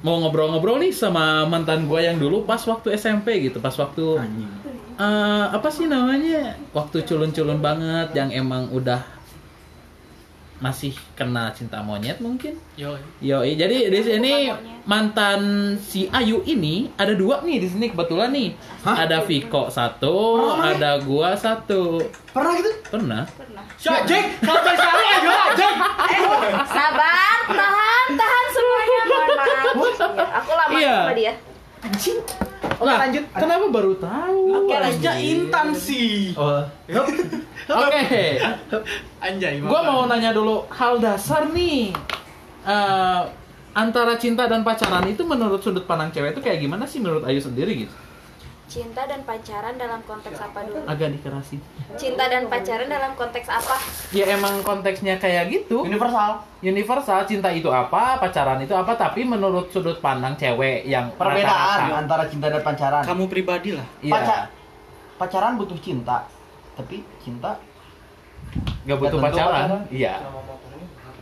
mau 0.02 0.16
ngobrol-ngobrol 0.18 0.82
nih 0.82 0.94
sama 0.94 1.46
mantan 1.46 1.86
gua 1.86 2.02
yang 2.02 2.18
dulu 2.18 2.42
pas 2.44 2.62
waktu 2.62 2.94
SMP 2.94 3.42
gitu 3.44 3.58
Pas 3.58 3.74
waktu 3.74 4.06
Anjing. 4.18 4.50
eh, 4.98 5.46
apa 5.50 5.70
sih 5.70 5.86
namanya 5.86 6.58
Waktu 6.74 7.06
culun-culun 7.06 7.58
banget 7.58 8.14
yang 8.14 8.30
emang 8.30 8.70
udah 8.70 9.02
masih 10.64 10.96
kena 11.12 11.52
cinta 11.52 11.84
monyet 11.84 12.24
mungkin 12.24 12.56
Yo. 12.80 12.96
Yo, 13.20 13.44
jadi 13.44 13.92
di 13.92 14.00
sini 14.00 14.48
mantan 14.88 15.42
si 15.76 16.08
Ayu 16.08 16.40
ini 16.48 16.88
ada 16.96 17.12
dua 17.12 17.44
nih 17.44 17.60
di 17.60 17.68
sini 17.68 17.92
kebetulan 17.92 18.32
nih. 18.32 18.56
Ada 18.82 19.28
Viko 19.28 19.68
satu, 19.68 20.40
ada 20.58 21.04
gua 21.04 21.36
satu. 21.36 22.00
Pernah 22.32 22.54
gitu? 22.56 22.72
Pernah? 22.88 23.28
Pernah. 23.28 23.64
Jack. 23.78 24.40
Kalau 24.40 24.62
dari 24.64 24.80
sehari 24.80 25.06
aja, 25.12 25.36
Jack. 25.54 25.76
Sabar, 26.66 27.38
tahan, 27.46 28.08
tahan 28.16 28.46
semuanya. 28.50 29.00
Mohon 29.04 29.28
maaf. 29.36 29.76
Ya, 30.16 30.26
aku 30.40 30.52
lama 30.56 30.74
Iya. 30.80 30.96
sama 31.04 31.14
dia. 31.14 31.34
Nah, 32.84 33.08
lanjut. 33.08 33.24
Kenapa 33.32 33.66
baru 33.72 33.94
tahu? 33.96 34.68
Oke, 34.68 34.76
Aja 34.76 35.12
intan 35.20 35.72
sih. 35.72 36.36
Oh, 36.36 36.64
Oke. 37.72 38.40
Anjay. 39.24 39.64
Gua 39.64 39.80
makan. 39.84 39.88
mau 39.88 40.04
nanya 40.08 40.36
dulu 40.36 40.68
hal 40.68 41.00
dasar 41.00 41.48
nih. 41.52 41.96
Eh, 42.64 43.22
antara 43.76 44.16
cinta 44.20 44.48
dan 44.48 44.64
pacaran 44.64 45.04
itu 45.08 45.24
menurut 45.28 45.60
sudut 45.60 45.84
pandang 45.84 46.12
cewek 46.12 46.36
itu 46.36 46.42
kayak 46.44 46.60
gimana 46.64 46.88
sih 46.88 47.00
menurut 47.04 47.24
Ayu 47.28 47.40
sendiri 47.40 47.88
gitu? 47.88 47.96
Cinta 48.74 49.06
dan 49.06 49.22
pacaran 49.22 49.78
dalam 49.78 50.02
konteks 50.02 50.34
apa 50.36 50.66
dulu? 50.66 50.82
Agak 50.84 51.14
dikerasin. 51.14 51.62
Cinta 51.94 52.26
dan 52.26 52.50
pacaran 52.50 52.90
dalam 52.90 53.14
konteks 53.14 53.46
apa? 53.46 53.78
Ya 54.10 54.26
emang 54.28 54.66
konteksnya 54.66 55.16
kayak 55.16 55.46
gitu. 55.48 55.86
Universal. 55.86 56.42
Universal 56.60 57.22
cinta 57.24 57.54
itu 57.54 57.70
apa, 57.70 58.18
pacaran 58.18 58.58
itu 58.58 58.74
apa, 58.74 58.98
tapi 58.98 59.22
menurut 59.24 59.70
sudut 59.70 60.02
pandang 60.02 60.34
cewek 60.34 60.86
yang 60.86 61.14
Perbedaan 61.14 61.46
rata-rata. 61.86 62.02
antara 62.02 62.24
cinta 62.26 62.50
dan 62.50 62.62
pacaran. 62.62 63.04
Kamu 63.06 63.30
pribadi 63.30 63.70
lah. 63.72 63.86
Iya. 64.02 64.10
Paca- 64.12 64.46
pacaran 65.16 65.54
butuh 65.54 65.78
cinta, 65.78 66.26
tapi 66.74 67.06
cinta 67.20 67.54
Gak 68.84 68.98
butuh 68.98 69.22
pacaran. 69.22 69.70
pacaran. 69.70 69.82
Iya. 69.88 70.14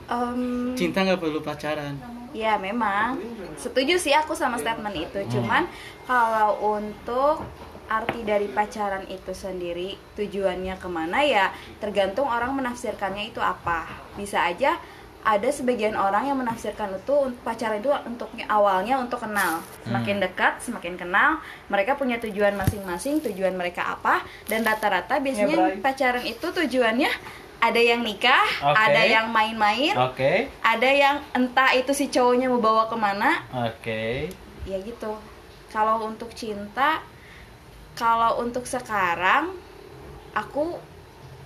Em, 0.08 0.72
Cinta 0.74 1.04
nggak 1.04 1.20
perlu 1.20 1.40
pacaran. 1.40 2.00
Ya 2.32 2.56
memang 2.56 3.20
setuju 3.60 4.00
sih 4.00 4.16
aku 4.16 4.32
sama 4.36 4.56
statement 4.56 4.96
itu. 4.96 5.20
Cuman 5.38 5.68
kalau 6.08 6.80
untuk 6.80 7.44
arti 7.92 8.24
dari 8.24 8.48
pacaran 8.48 9.04
itu 9.12 9.36
sendiri 9.36 10.00
tujuannya 10.16 10.80
ke 10.80 10.88
mana 10.88 11.20
ya 11.28 11.52
tergantung 11.84 12.32
orang 12.32 12.56
menafsirkannya 12.56 13.36
itu 13.36 13.44
apa. 13.44 13.84
Bisa 14.16 14.48
aja 14.48 14.80
ada 15.22 15.50
sebagian 15.54 15.94
orang 15.94 16.26
yang 16.26 16.38
menafsirkan 16.42 16.98
itu 16.98 17.36
pacaran 17.46 17.78
itu 17.78 17.94
untuknya 17.94 18.50
awalnya 18.50 18.98
untuk 18.98 19.22
kenal. 19.22 19.62
Semakin 19.86 20.18
dekat, 20.18 20.58
semakin 20.66 20.98
kenal, 20.98 21.38
mereka 21.70 21.94
punya 21.94 22.18
tujuan 22.18 22.58
masing-masing. 22.58 23.22
Tujuan 23.22 23.54
mereka 23.54 23.86
apa? 23.94 24.26
Dan 24.50 24.66
rata-rata 24.66 25.22
biasanya 25.22 25.78
pacaran 25.78 26.26
itu 26.26 26.48
tujuannya 26.50 27.12
ada 27.62 27.78
yang 27.78 28.02
nikah, 28.02 28.42
Oke. 28.74 28.78
ada 28.90 29.02
yang 29.06 29.30
main-main, 29.30 29.94
Oke. 29.94 30.50
ada 30.66 30.90
yang 30.90 31.22
entah 31.38 31.70
itu 31.78 31.94
si 31.94 32.10
cowoknya 32.10 32.50
mau 32.50 32.58
bawa 32.58 32.90
ke 32.90 32.98
mana 32.98 33.46
Oke. 33.70 34.34
ya 34.66 34.82
gitu 34.82 35.14
kalau 35.70 36.10
untuk 36.10 36.34
cinta 36.34 37.06
kalau 37.94 38.42
untuk 38.42 38.66
sekarang 38.66 39.54
aku 40.34 40.76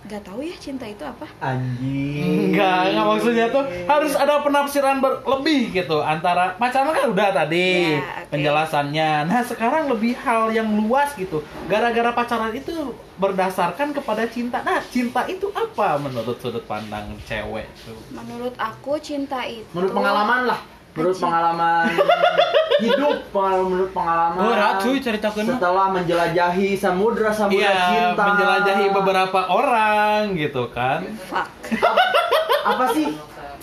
nggak 0.06 0.22
tahu 0.22 0.40
ya 0.40 0.54
cinta 0.56 0.86
itu 0.86 1.02
apa 1.02 1.26
anjing. 1.40 2.54
Enggak, 2.54 2.94
enggak 2.94 3.06
maksudnya 3.08 3.46
tuh 3.50 3.64
harus 3.84 4.14
ada 4.14 4.38
penafsiran 4.40 5.02
berlebih 5.02 5.74
gitu 5.74 5.98
antara 5.98 6.54
pacaran 6.56 6.94
kan 6.94 7.10
udah 7.10 7.30
tadi 7.34 7.98
Ya, 7.98 8.22
oke. 8.22 8.30
penjelasannya. 8.30 9.10
Nah, 9.26 9.42
sekarang 9.42 9.90
lebih 9.90 10.14
hal 10.16 10.50
yang 10.50 10.70
luas 10.70 11.10
gitu. 11.16 11.42
Gara-gara 11.66 12.14
pacaran 12.14 12.54
itu 12.54 12.74
berdasarkan 13.18 13.92
kepada 13.92 14.28
cinta. 14.28 14.62
Nah, 14.62 14.78
cinta 14.86 15.26
itu 15.26 15.50
apa 15.50 15.98
menurut 15.98 16.38
sudut 16.38 16.62
pandang 16.64 17.18
cewek 17.24 17.66
tuh? 17.82 17.98
menurut 18.12 18.54
aku 18.56 19.00
cinta 19.00 19.42
itu 19.42 19.66
Menurut 19.74 19.90
pengalaman 19.92 20.42
lah. 20.46 20.60
Menurut 20.96 21.18
pengalaman 21.18 21.86
hidup, 22.84 23.18
pengalaman 23.30 23.68
menurut 23.70 23.92
pengalaman. 23.92 24.40
Berat 24.42 24.76
cuy 24.80 24.98
ceritakan. 24.98 25.44
Setelah 25.46 25.88
menjelajahi 25.92 26.70
samudra 26.76 27.32
samudra 27.32 27.60
Iya, 27.62 27.76
cinta. 27.86 28.24
menjelajahi 28.26 28.86
beberapa 28.92 29.40
orang 29.48 30.36
gitu 30.36 30.68
kan. 30.70 31.04
fuck 31.22 31.48
apa 32.66 32.86
sih 32.92 33.14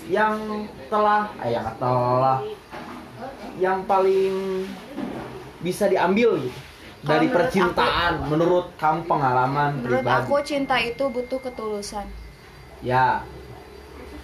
yang 0.07 0.39
telah 0.87 1.27
eh 1.41 1.51
yang 1.51 1.67
telah 1.75 2.39
yang 3.57 3.83
paling 3.83 4.63
bisa 5.59 5.87
diambil 5.87 6.39
gitu 6.39 6.59
dari 7.03 7.27
menurut 7.27 7.35
percintaan 7.35 8.13
menurut 8.31 8.67
kamu 8.77 9.03
pengalaman 9.05 9.71
menurut 9.77 10.07
pribadi 10.07 10.23
aku 10.23 10.35
cinta 10.43 10.79
itu 10.79 11.03
butuh 11.03 11.43
ketulusan 11.43 12.07
ya 12.79 13.27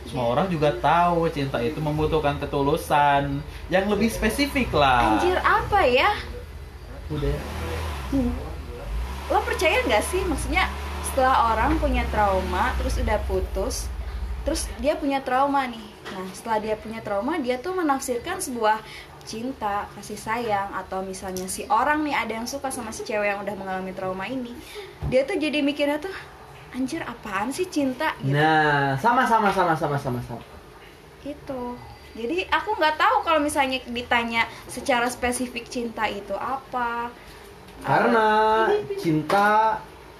Semua 0.09 0.33
orang 0.33 0.49
juga 0.49 0.73
tahu 0.73 1.29
cinta 1.29 1.61
itu 1.61 1.77
membutuhkan 1.85 2.41
ketulusan 2.41 3.45
yang 3.69 3.85
lebih 3.93 4.09
spesifik 4.09 4.73
lah. 4.73 5.21
anjir 5.21 5.37
apa 5.37 5.85
ya? 5.85 6.17
Udah. 7.13 7.37
lo 9.29 9.45
percaya 9.45 9.85
nggak 9.85 10.05
sih? 10.09 10.25
Maksudnya 10.25 10.65
setelah 11.05 11.53
orang 11.53 11.77
punya 11.77 12.09
trauma 12.09 12.73
terus 12.81 12.97
udah 12.97 13.21
putus 13.29 13.93
terus 14.49 14.65
dia 14.81 14.97
punya 14.97 15.21
trauma 15.21 15.69
nih. 15.69 15.85
Nah 16.17 16.25
setelah 16.33 16.57
dia 16.57 16.75
punya 16.81 17.05
trauma 17.05 17.37
dia 17.37 17.61
tuh 17.61 17.77
menafsirkan 17.77 18.41
sebuah 18.41 18.81
cinta 19.29 19.85
kasih 19.93 20.17
sayang 20.17 20.73
atau 20.73 21.05
misalnya 21.05 21.45
si 21.53 21.69
orang 21.69 22.01
nih 22.01 22.17
ada 22.17 22.33
yang 22.41 22.49
suka 22.49 22.73
sama 22.73 22.97
si 22.97 23.05
cewek 23.05 23.29
yang 23.29 23.45
udah 23.45 23.53
mengalami 23.61 23.93
trauma 23.93 24.25
ini. 24.25 24.57
Dia 25.13 25.29
tuh 25.29 25.37
jadi 25.37 25.61
mikirnya 25.61 26.01
tuh 26.01 26.17
anjir 26.75 27.01
apaan 27.05 27.49
sih 27.49 27.69
cinta 27.69 28.13
gitu? 28.21 28.37
Nah 28.37 28.97
sama 29.01 29.25
sama 29.25 29.49
sama 29.53 29.73
sama 29.77 29.97
sama 29.97 30.21
sama. 30.25 30.45
Itu. 31.25 31.77
Jadi 32.17 32.49
aku 32.51 32.75
nggak 32.75 32.97
tahu 32.99 33.17
kalau 33.23 33.41
misalnya 33.41 33.79
ditanya 33.89 34.49
secara 34.67 35.07
spesifik 35.07 35.69
cinta 35.69 36.09
itu 36.09 36.35
apa. 36.35 37.13
Karena 37.85 38.27
cinta 38.99 39.79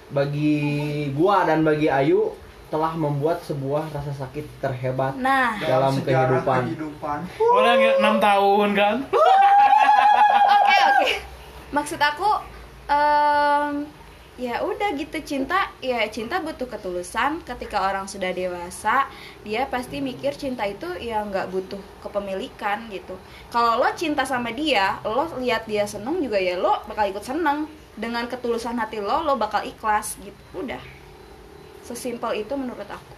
bagi 0.09 1.11
gua 1.13 1.43
dan 1.43 1.61
bagi 1.61 1.91
Ayu 1.91 2.33
telah 2.69 2.93
membuat 2.93 3.41
sebuah 3.41 3.89
rasa 3.89 4.13
sakit 4.13 4.61
terhebat 4.61 5.17
nah. 5.17 5.57
Dalam 5.57 5.97
kehidupan. 5.99 6.61
kehidupan. 6.69 7.19
Orang 7.41 7.77
yang 7.81 7.95
enam 7.97 8.15
tahun 8.21 8.69
kan? 8.77 8.95
oke 10.55 10.77
oke. 10.93 11.11
Maksud 11.73 11.99
aku 11.99 12.29
em, 12.87 13.85
ya 14.39 14.63
udah 14.63 14.95
gitu 14.95 15.19
cinta 15.27 15.67
ya 15.83 16.07
cinta 16.07 16.39
butuh 16.39 16.71
ketulusan. 16.71 17.43
Ketika 17.43 17.83
orang 17.91 18.07
sudah 18.07 18.31
dewasa 18.31 19.11
dia 19.43 19.67
pasti 19.67 19.99
mikir 19.99 20.31
cinta 20.39 20.63
itu 20.63 20.87
ya 20.95 21.19
nggak 21.27 21.51
butuh 21.51 21.79
kepemilikan 21.99 22.87
gitu. 22.87 23.19
Kalau 23.51 23.83
lo 23.83 23.91
cinta 23.99 24.23
sama 24.23 24.55
dia 24.55 25.03
lo 25.03 25.27
lihat 25.43 25.67
dia 25.67 25.83
seneng 25.83 26.23
juga 26.23 26.39
ya 26.39 26.55
lo 26.55 26.79
bakal 26.87 27.11
ikut 27.11 27.23
seneng. 27.27 27.67
Dengan 27.99 28.31
ketulusan 28.31 28.79
hati 28.79 29.03
lo 29.03 29.27
lo 29.27 29.35
bakal 29.35 29.59
ikhlas 29.67 30.15
gitu. 30.23 30.39
Udah. 30.55 30.79
Sesimpel 31.83 32.47
itu 32.47 32.53
menurut 32.55 32.87
aku. 32.87 33.13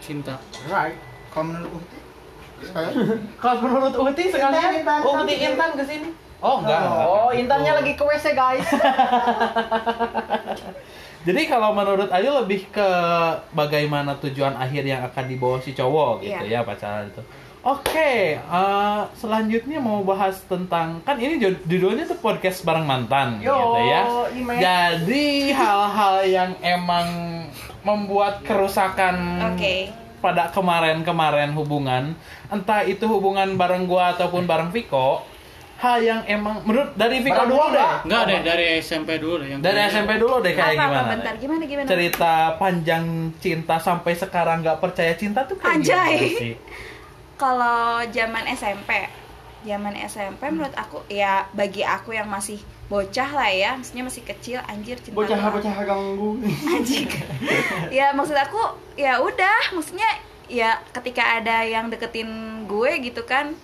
Cinta. 0.00 0.40
right. 0.72 0.96
Kalau 1.28 1.52
menurut 1.52 1.84
saya? 2.72 2.90
Kalau 3.36 3.58
menurut 3.60 3.94
Uti 4.00 4.24
sekalian, 4.32 4.80
Uti. 5.04 5.34
Intan 5.44 5.76
ke 5.76 5.84
sini. 5.84 6.31
Oh 6.42 6.58
enggak. 6.58 6.82
enggak. 6.82 7.06
oh 7.06 7.30
intannya 7.30 7.72
lagi 7.78 7.92
ke 7.94 8.02
WC 8.02 8.26
guys 8.34 8.66
Jadi 11.22 11.46
kalau 11.46 11.70
menurut 11.70 12.10
Ayu 12.10 12.34
lebih 12.34 12.66
ke 12.74 12.88
bagaimana 13.54 14.18
tujuan 14.18 14.58
akhir 14.58 14.82
yang 14.82 15.06
akan 15.06 15.24
dibawa 15.30 15.62
si 15.62 15.70
cowok 15.70 16.18
gitu 16.18 16.44
ya 16.50 16.66
pacaran 16.66 17.06
itu. 17.14 17.22
Oke, 17.62 18.42
eh, 18.42 19.00
selanjutnya 19.14 19.78
mau 19.78 20.02
bahas 20.02 20.42
tentang 20.50 20.98
kan 21.06 21.14
ini 21.22 21.38
jud- 21.38 21.62
judulnya 21.62 22.10
tuh 22.10 22.18
podcast 22.18 22.66
bareng 22.66 22.82
mantan 22.82 23.38
Yo, 23.38 23.54
gitu 23.54 23.80
ya. 23.86 24.02
Ime. 24.34 24.54
Jadi 24.58 25.54
hal-hal 25.54 26.26
yang 26.26 26.50
emang 26.58 27.06
membuat 27.86 28.42
kerusakan 28.42 29.46
Oke. 29.54 29.94
pada 30.18 30.50
kemarin-kemarin 30.50 31.54
hubungan, 31.54 32.18
entah 32.50 32.82
itu 32.82 33.06
hubungan 33.06 33.54
bareng 33.54 33.86
gua 33.86 34.18
ataupun 34.18 34.42
bareng 34.42 34.74
Viko, 34.74 35.22
hal 35.82 35.98
yang 35.98 36.20
emang 36.24 36.62
menurut 36.62 36.94
dari 36.94 37.18
Bareng 37.18 37.50
dulu 37.50 37.58
deh. 37.60 37.74
nggak? 37.74 37.94
Enggak 38.02 38.22
deh 38.22 38.40
dari 38.40 38.66
SMP 38.78 39.10
dulu 39.18 39.34
deh 39.36 39.48
yang 39.48 39.60
Dari 39.60 39.74
kayaknya- 39.74 39.94
SMP 39.98 40.10
dulu 40.16 40.36
deh 40.38 40.52
kayak 40.52 40.68
apa, 40.68 40.78
gimana? 40.78 40.94
apa 40.96 41.10
bentar 41.10 41.34
gimana 41.36 41.62
gimana 41.64 41.86
Cerita 41.86 42.32
panjang 42.56 43.04
cinta 43.36 43.76
sampai 43.76 44.12
sekarang 44.14 44.62
nggak 44.62 44.78
percaya 44.78 45.12
cinta 45.12 45.42
tuh 45.42 45.56
kayak 45.56 45.74
Anjay. 45.76 46.12
gimana 46.14 46.38
sih? 46.38 46.54
kalau 47.42 47.82
zaman 48.08 48.44
SMP 48.48 48.90
zaman 49.62 49.94
SMP 50.00 50.42
menurut 50.48 50.74
aku 50.74 51.02
ya 51.08 51.46
bagi 51.50 51.82
aku 51.82 52.10
yang 52.12 52.26
masih 52.26 52.58
bocah 52.84 53.30
lah 53.32 53.46
ya 53.46 53.70
maksudnya 53.74 54.02
masih 54.02 54.22
kecil 54.24 54.58
anjir 54.64 54.94
cinta 54.96 55.14
bocah 55.14 55.34
apa? 55.34 55.54
bocah 55.56 55.74
ganggu 55.80 56.30
anjing 56.72 57.06
ya 57.98 58.10
maksud 58.10 58.34
aku 58.36 58.58
ya 58.94 59.18
udah 59.18 59.70
maksudnya 59.72 60.06
ya 60.46 60.78
ketika 60.92 61.38
ada 61.38 61.62
yang 61.64 61.88
deketin 61.88 62.30
gue 62.64 62.90
gitu 63.02 63.22
kan 63.24 63.54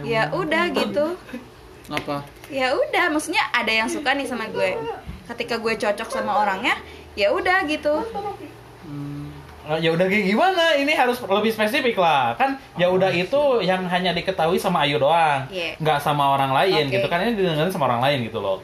ya 0.00 0.30
udah 0.30 0.70
gitu 0.70 1.18
Apa? 1.90 2.22
ya 2.46 2.70
udah 2.70 3.04
maksudnya 3.08 3.42
ada 3.50 3.68
yang 3.68 3.86
suka 3.86 4.10
nih 4.12 4.24
sama 4.24 4.46
gue 4.46 4.74
ketika 5.26 5.54
gue 5.56 5.74
cocok 5.76 6.08
sama 6.08 6.32
orangnya 6.38 6.74
ya 7.12 7.30
udah 7.30 7.62
gitu 7.64 7.94
Eh, 9.62 9.78
ya 9.78 9.92
udah 9.92 10.02
kayak 10.02 10.24
gimana? 10.24 10.74
Ini 10.74 10.88
harus 10.96 11.20
lebih 11.20 11.52
spesifik 11.52 11.94
lah. 11.94 12.34
Kan 12.34 12.58
ya 12.74 12.88
udah 12.88 13.06
itu 13.08 13.38
yang 13.60 13.84
hanya 13.86 14.10
diketahui 14.10 14.56
sama 14.56 14.82
Ayu 14.82 14.96
doang, 14.96 15.46
Iya. 15.46 15.76
nggak 15.78 16.00
sama 16.00 16.32
orang 16.32 16.50
lain 16.50 16.88
Oke. 16.88 16.96
gitu 16.96 17.06
kan? 17.06 17.22
Ini 17.22 17.36
didengerin 17.36 17.70
sama 17.70 17.86
orang 17.86 18.02
lain 18.02 18.18
gitu 18.24 18.40
loh. 18.40 18.58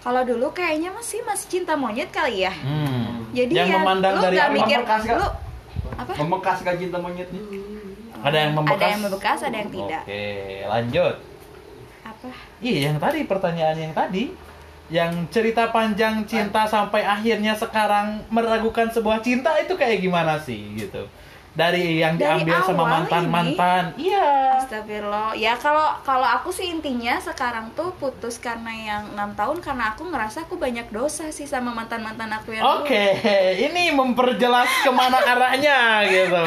kalau 0.00 0.22
dulu 0.22 0.50
kayaknya 0.50 0.88
masih 0.88 1.18
masih 1.20 1.46
cinta 1.52 1.74
monyet 1.74 2.06
kali 2.08 2.42
ya 2.42 2.54
Hmm. 2.54 3.26
jadi 3.30 3.50
yang 3.52 3.68
ya 3.68 3.74
memandang 3.76 4.14
lu 4.14 4.22
dari 4.24 4.38
apa? 4.38 4.54
mikir 4.54 4.78
lu 5.12 5.26
apa 5.92 6.10
membekas 6.16 6.56
gak 6.62 6.78
cinta 6.78 6.96
monyetnya 6.96 7.42
Ada 8.22 8.36
yang 8.40 8.52
membekas. 8.54 8.78
ada 8.78 8.86
yang 8.88 9.00
membekas 9.02 9.38
ada 9.42 9.56
yang 9.58 9.66
tidak 9.68 10.02
Oke, 10.02 10.26
lanjut. 10.64 11.14
Apa 12.26 12.58
Iya, 12.58 12.78
yang 12.86 12.96
tadi 12.96 13.20
pertanyaan 13.22 13.76
yang 13.78 13.92
tadi 13.92 14.24
yang 14.86 15.12
cerita 15.28 15.68
panjang 15.68 16.22
cinta 16.24 16.62
sampai 16.64 17.02
akhirnya 17.02 17.52
sekarang 17.52 18.22
meragukan 18.28 18.86
sebuah 18.86 19.18
cinta 19.18 19.58
itu 19.58 19.74
kayak 19.74 19.98
gimana 19.98 20.38
sih 20.38 20.74
gitu. 20.76 21.06
dari 21.52 21.98
yang 21.98 22.14
Dari 22.14 22.44
diambil 22.44 22.60
sama 22.62 22.84
mantan 22.84 23.24
ini? 23.24 23.32
mantan 23.32 23.84
iya 23.96 24.60
Astagfirullah. 24.60 25.32
Ya 25.34 25.56
kalau 25.56 25.88
kalau 26.04 26.28
aku 26.28 26.52
sih 26.52 26.68
intinya 26.68 27.16
sekarang 27.16 27.72
tuh 27.72 27.96
putus 27.96 28.36
karena 28.36 28.68
yang 28.70 29.02
enam 29.10 29.32
tahun 29.32 29.58
karena 29.58 29.90
aku 29.90 30.04
ngerasa 30.04 30.44
aku 30.44 30.54
banyak 30.54 30.92
dosa 30.92 31.32
sih 31.32 31.44
sama 31.44 31.72
mantan 31.72 32.04
mantan 32.04 32.28
aku 32.30 32.52
yang. 32.52 32.60
Oke, 32.60 33.16
ini 33.56 33.88
memperjelas 33.90 34.68
ke 34.84 34.90
mana 34.92 35.16
arahnya 35.32 35.78
gitu. 36.06 36.44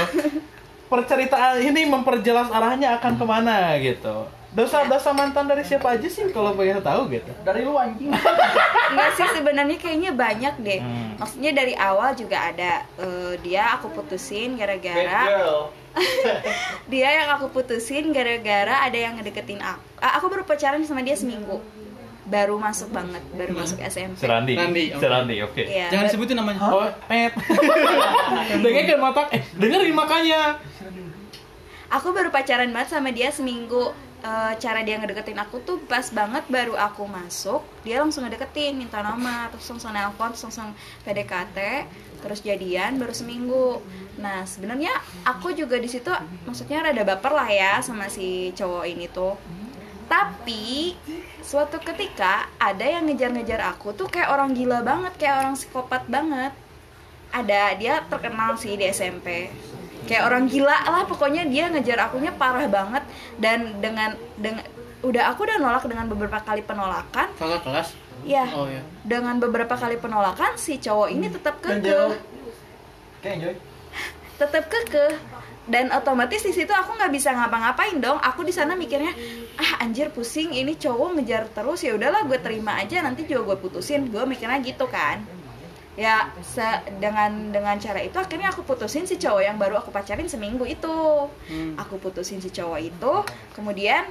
Perceritaan 0.86 1.58
ini 1.60 1.86
memperjelas 1.86 2.50
arahnya 2.50 2.98
akan 2.98 3.14
ke 3.14 3.26
mana 3.26 3.58
gitu. 3.78 4.26
Dosa-dosa 4.50 5.14
mantan 5.14 5.46
dari 5.46 5.62
siapa 5.62 5.94
aja 5.94 6.10
sih 6.10 6.26
kalau 6.34 6.58
pengen 6.58 6.82
tahu 6.82 7.06
gitu? 7.14 7.30
Dari 7.46 7.62
lu 7.62 7.78
anjing. 7.78 8.10
Enggak 8.92 9.10
sih 9.14 9.28
sebenarnya 9.38 9.78
kayaknya 9.78 10.12
banyak 10.18 10.56
deh. 10.66 10.82
Hmm. 10.82 11.22
Maksudnya 11.22 11.52
dari 11.54 11.78
awal 11.78 12.18
juga 12.18 12.50
ada 12.50 12.82
eh, 12.98 13.38
dia 13.46 13.78
aku 13.78 13.94
putusin 13.94 14.58
gara-gara 14.58 15.30
dia 16.92 17.10
yang 17.22 17.30
aku 17.38 17.54
putusin 17.54 18.10
gara-gara 18.10 18.90
ada 18.90 18.98
yang 18.98 19.22
ngedeketin 19.22 19.62
aku. 19.62 19.86
Ah, 20.02 20.18
aku 20.18 20.34
baru 20.34 20.44
pacaran 20.46 20.82
sama 20.82 21.06
dia 21.06 21.14
seminggu. 21.14 21.62
Baru 22.30 22.62
masuk 22.62 22.94
banget, 22.94 23.26
baru 23.34 23.58
masuk 23.58 23.82
SMP. 23.82 24.22
Serandi. 24.22 24.54
Serandi, 24.54 24.86
oke. 24.94 25.02
Serandi, 25.02 25.36
oke. 25.46 25.64
Iya. 25.66 25.88
Jangan 25.90 26.06
disebutin 26.10 26.36
namanya. 26.38 26.60
Oh, 26.62 26.86
pet. 27.10 27.34
Dengarkan 28.66 28.98
mata. 29.02 29.22
Eh, 29.34 29.42
dengerin 29.58 29.94
makanya. 29.98 30.62
Aku 31.90 32.14
baru 32.14 32.30
pacaran 32.30 32.70
banget 32.70 32.94
sama 32.94 33.10
dia 33.10 33.34
seminggu. 33.34 33.98
Eh, 34.20 34.54
cara 34.60 34.84
dia 34.84 35.00
ngedeketin 35.00 35.40
aku 35.40 35.64
tuh 35.64 35.80
pas 35.88 36.04
banget 36.12 36.44
baru 36.52 36.76
aku 36.76 37.08
masuk, 37.08 37.64
dia 37.88 38.04
langsung 38.04 38.28
ngedeketin, 38.28 38.76
minta 38.76 39.00
nomor, 39.00 39.48
terus 39.56 39.72
langsung 39.72 39.96
nelpon, 39.96 40.36
terus 40.36 40.44
langsung 40.44 40.76
PDKT, 41.08 41.88
terus 42.20 42.44
jadian 42.44 43.00
baru 43.00 43.16
seminggu. 43.16 43.80
Nah 44.20 44.44
sebenarnya 44.44 44.92
aku 45.24 45.56
juga 45.56 45.80
di 45.80 45.88
situ, 45.88 46.12
maksudnya 46.44 46.84
rada 46.84 47.08
baper 47.08 47.32
lah 47.32 47.48
ya 47.48 47.74
sama 47.80 48.12
si 48.12 48.52
cowok 48.60 48.86
ini 48.92 49.08
tuh. 49.08 49.40
Tapi 50.12 51.00
suatu 51.40 51.80
ketika 51.80 52.52
ada 52.60 52.84
yang 52.84 53.08
ngejar-ngejar 53.08 53.72
aku 53.72 53.96
tuh 53.96 54.12
kayak 54.12 54.36
orang 54.36 54.52
gila 54.52 54.84
banget, 54.84 55.16
kayak 55.16 55.48
orang 55.48 55.56
psikopat 55.56 56.04
banget. 56.12 56.52
Ada 57.32 57.72
dia 57.80 58.04
terkenal 58.12 58.60
sih 58.60 58.76
di 58.76 58.84
SMP. 58.84 59.48
Kayak 60.10 60.26
orang 60.26 60.50
gila 60.50 60.74
lah 60.90 61.06
pokoknya 61.06 61.46
dia 61.46 61.70
ngejar 61.70 62.10
akunya 62.10 62.34
parah 62.34 62.66
banget. 62.66 63.06
Dan 63.38 63.78
dengan 63.78 64.18
dengan 64.42 64.66
udah 65.06 65.30
aku 65.30 65.46
udah 65.46 65.62
nolak 65.62 65.86
dengan 65.86 66.10
beberapa 66.10 66.42
kali 66.42 66.66
penolakan. 66.66 67.30
Kakak 67.38 67.62
kelas. 67.62 67.94
Ya, 68.26 68.50
Oh 68.52 68.68
ya. 68.68 68.84
dengan 69.08 69.40
beberapa 69.40 69.80
kali 69.80 69.96
penolakan 69.96 70.60
si 70.60 70.76
cowok 70.76 71.08
ini 71.08 71.32
tetap 71.32 71.62
kekeh. 71.62 72.20
Tetap 74.36 74.66
kekeh. 74.68 75.14
Dan 75.70 75.94
otomatis 75.94 76.42
di 76.42 76.52
situ 76.52 76.74
aku 76.74 76.98
nggak 76.98 77.14
bisa 77.14 77.30
ngapa-ngapain 77.32 78.02
dong. 78.02 78.18
Aku 78.20 78.42
di 78.42 78.52
sana 78.52 78.74
mikirnya 78.74 79.14
ah 79.56 79.86
anjir 79.86 80.10
pusing. 80.10 80.52
Ini 80.52 80.74
cowok 80.76 81.22
ngejar 81.22 81.48
terus. 81.54 81.86
Ya 81.86 81.94
udahlah 81.94 82.26
gue 82.26 82.42
terima 82.42 82.82
aja. 82.82 83.00
Nanti 83.06 83.24
juga 83.30 83.54
gue 83.54 83.70
putusin. 83.70 84.10
Gue 84.10 84.26
mikirnya 84.26 84.58
gitu 84.66 84.90
kan 84.90 85.39
ya 86.00 86.16
se- 86.40 86.64
dengan 86.96 87.28
dengan 87.50 87.76
cara 87.76 88.00
itu 88.00 88.16
akhirnya 88.16 88.48
aku 88.48 88.64
putusin 88.64 89.04
si 89.04 89.16
cowok 89.16 89.44
yang 89.44 89.58
baru 89.58 89.76
aku 89.76 89.92
pacarin 89.92 90.26
seminggu 90.26 90.64
itu 90.64 90.96
Hmm. 91.46 91.76
aku 91.76 92.00
putusin 92.00 92.40
si 92.40 92.48
cowok 92.50 92.80
itu 92.80 93.14
kemudian 93.52 94.08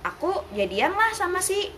aku 0.00 0.30
jadian 0.52 0.92
lah 0.92 1.10
sama 1.10 1.40
si 1.40 1.74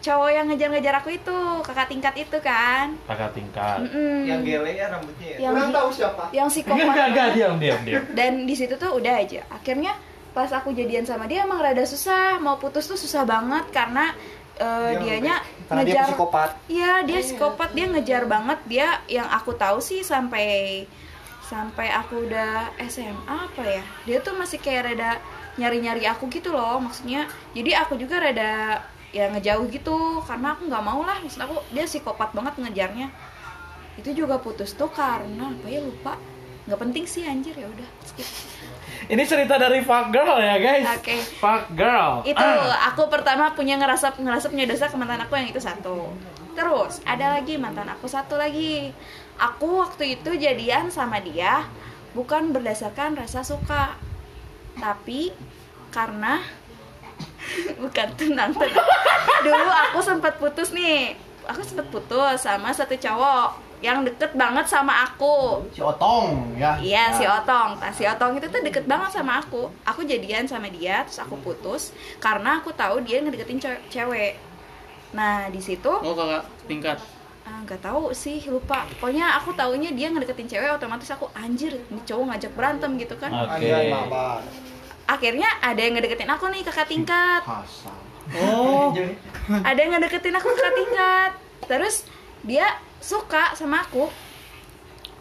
cowok 0.00 0.30
yang 0.30 0.46
ngejar-ngejar 0.46 0.94
aku 0.96 1.12
itu 1.12 1.36
kakak 1.60 1.88
tingkat 1.88 2.14
itu 2.16 2.38
kan 2.40 2.96
Kakak 3.04 3.34
tingkat. 3.34 3.84
Mm-mm. 3.84 4.24
Yang 4.24 4.40
gele 4.46 4.70
ya 4.72 4.86
rambutnya 4.88 5.28
ya. 5.28 5.38
Yang 5.42 5.52
Kurang 5.52 5.70
tahu 5.74 5.88
siapa. 5.90 6.24
yang 6.30 6.46
Enggak, 6.46 6.54
psikopat 6.54 6.94
enggak, 7.04 7.28
diam, 7.34 7.54
diam, 7.58 7.80
diam. 7.84 8.02
dan 8.10 8.32
di 8.44 8.54
situ 8.54 8.74
tuh 8.76 8.94
udah 8.94 9.14
aja 9.18 9.44
akhirnya 9.50 9.92
pas 10.30 10.46
aku 10.48 10.70
jadian 10.70 11.02
sama 11.02 11.26
dia 11.26 11.42
emang 11.42 11.58
rada 11.58 11.82
susah 11.82 12.38
mau 12.38 12.54
putus 12.54 12.86
tuh 12.86 12.94
susah 12.94 13.26
banget 13.26 13.66
karena 13.70 14.14
eh, 14.60 14.90
Dia 14.94 15.00
dianya 15.00 15.36
Karena 15.66 15.82
dia 15.82 15.94
ngejar 15.94 16.06
psikopat. 16.12 16.50
Iya, 16.66 16.92
dia 17.06 17.20
psikopat, 17.22 17.68
dia 17.72 17.86
ngejar 17.88 18.22
banget. 18.26 18.58
Dia 18.66 18.88
yang 19.06 19.28
aku 19.30 19.54
tahu 19.54 19.78
sih 19.80 20.04
sampai 20.04 20.84
sampai 21.50 21.90
aku 21.90 22.30
udah 22.30 22.70
SMA 22.86 23.36
apa 23.50 23.62
ya. 23.66 23.82
Dia 24.06 24.18
tuh 24.22 24.38
masih 24.38 24.62
kayak 24.62 24.94
rada 24.94 25.18
nyari-nyari 25.58 26.06
aku 26.06 26.30
gitu 26.30 26.54
loh 26.54 26.78
maksudnya. 26.78 27.26
Jadi 27.56 27.70
aku 27.74 27.98
juga 27.98 28.22
rada 28.22 28.82
ya 29.10 29.26
ngejauh 29.34 29.66
gitu 29.74 30.22
karena 30.22 30.54
aku 30.54 30.70
nggak 30.70 30.84
mau 30.86 31.02
lah 31.02 31.18
maksud 31.18 31.42
aku 31.42 31.58
dia 31.74 31.86
psikopat 31.86 32.30
banget 32.30 32.54
ngejarnya. 32.62 33.10
Itu 33.98 34.14
juga 34.14 34.38
putus 34.38 34.78
tuh 34.78 34.90
karena 34.90 35.50
apa 35.50 35.66
ya 35.66 35.82
lupa. 35.82 36.14
nggak 36.60 36.76
penting 36.86 37.04
sih 37.08 37.26
anjir 37.26 37.56
ya 37.56 37.66
udah 37.66 37.88
skip. 38.06 38.28
Ini 39.08 39.22
cerita 39.24 39.56
dari 39.56 39.80
fuck 39.80 40.12
girl 40.12 40.36
ya, 40.36 40.60
guys. 40.60 40.86
Oke. 41.00 41.16
Fuck 41.40 41.72
girl. 41.72 42.20
itu 42.26 42.36
Ah. 42.36 42.92
aku 42.92 43.08
pertama 43.08 43.54
punya 43.56 43.80
ngerasa 43.80 44.18
ngerasa 44.18 44.52
punya 44.52 44.66
dosa 44.68 44.90
ke 44.90 44.96
mantan 44.98 45.22
aku 45.24 45.38
yang 45.38 45.48
itu 45.48 45.62
satu 45.62 46.12
terus 46.54 47.00
ada 47.06 47.38
lagi 47.38 47.56
mantan 47.56 47.88
aku 47.88 48.04
satu 48.10 48.36
lagi 48.36 48.92
aku 49.38 49.80
waktu 49.80 50.20
itu 50.20 50.36
jadian 50.36 50.90
sama 50.90 51.22
dia 51.22 51.64
bukan 52.12 52.50
berdasarkan 52.50 53.16
rasa 53.16 53.46
suka 53.46 53.94
tapi 54.76 55.30
karena 55.94 56.42
bukan 57.82 58.08
tenang 58.18 58.52
tenang 58.52 58.88
dulu 59.46 59.70
aku 59.88 59.98
sempat 60.04 60.36
putus 60.36 60.74
nih 60.74 61.14
aku 61.46 61.62
sempat 61.64 61.86
putus 61.88 62.44
sama 62.44 62.74
satu 62.74 62.98
cowok 62.98 63.69
yang 63.80 64.04
deket 64.04 64.36
banget 64.36 64.64
sama 64.64 64.92
aku 65.02 65.64
Si 65.72 65.80
Otong 65.80 66.52
ya. 66.54 66.76
Iya 66.76 67.04
si 67.12 67.24
Nah, 67.24 67.40
Otong. 67.40 67.80
Nah, 67.80 67.88
si 67.88 68.04
Otong 68.04 68.36
itu 68.36 68.46
tuh 68.46 68.60
deket 68.60 68.84
banget 68.84 69.08
sama 69.10 69.40
aku. 69.40 69.72
Aku 69.82 70.04
jadian 70.04 70.44
sama 70.44 70.68
dia, 70.68 71.00
terus 71.02 71.16
aku 71.18 71.40
putus 71.40 71.90
karena 72.16 72.60
aku 72.60 72.70
tahu 72.72 73.00
dia 73.00 73.20
ngedeketin 73.20 73.56
ce- 73.56 73.82
cewek. 73.88 74.36
Nah 75.10 75.48
di 75.48 75.58
situ 75.58 75.88
Oh 75.88 76.12
kakak 76.12 76.44
tingkat. 76.64 77.00
ah, 77.40 77.64
nggak 77.64 77.80
tahu 77.80 78.12
sih 78.12 78.38
lupa. 78.46 78.84
Pokoknya 78.94 79.34
aku 79.34 79.50
taunya 79.52 79.90
dia 79.90 80.06
ngedeketin 80.06 80.46
cewek, 80.46 80.70
otomatis 80.70 81.08
aku 81.08 81.26
anjir 81.32 81.72
ini 81.88 82.00
cowok 82.04 82.24
ngajak 82.30 82.52
berantem 82.52 82.94
gitu 82.94 83.16
kan. 83.16 83.32
Oke. 83.32 83.64
Mabar. 83.88 84.44
Akhirnya 85.04 85.48
ada 85.58 85.80
yang 85.80 85.96
ngedeketin 85.96 86.28
aku 86.28 86.46
nih 86.46 86.62
kakak 86.62 86.86
tingkat. 86.86 87.42
Oh. 88.38 88.94
Ada 89.66 89.78
yang 89.80 89.90
ngedeketin 89.90 90.30
aku 90.30 90.46
kakak 90.54 90.74
tingkat. 90.76 91.30
Terus 91.66 92.06
dia 92.40 92.78
suka 93.00 93.52
sama 93.52 93.80
aku. 93.80 94.06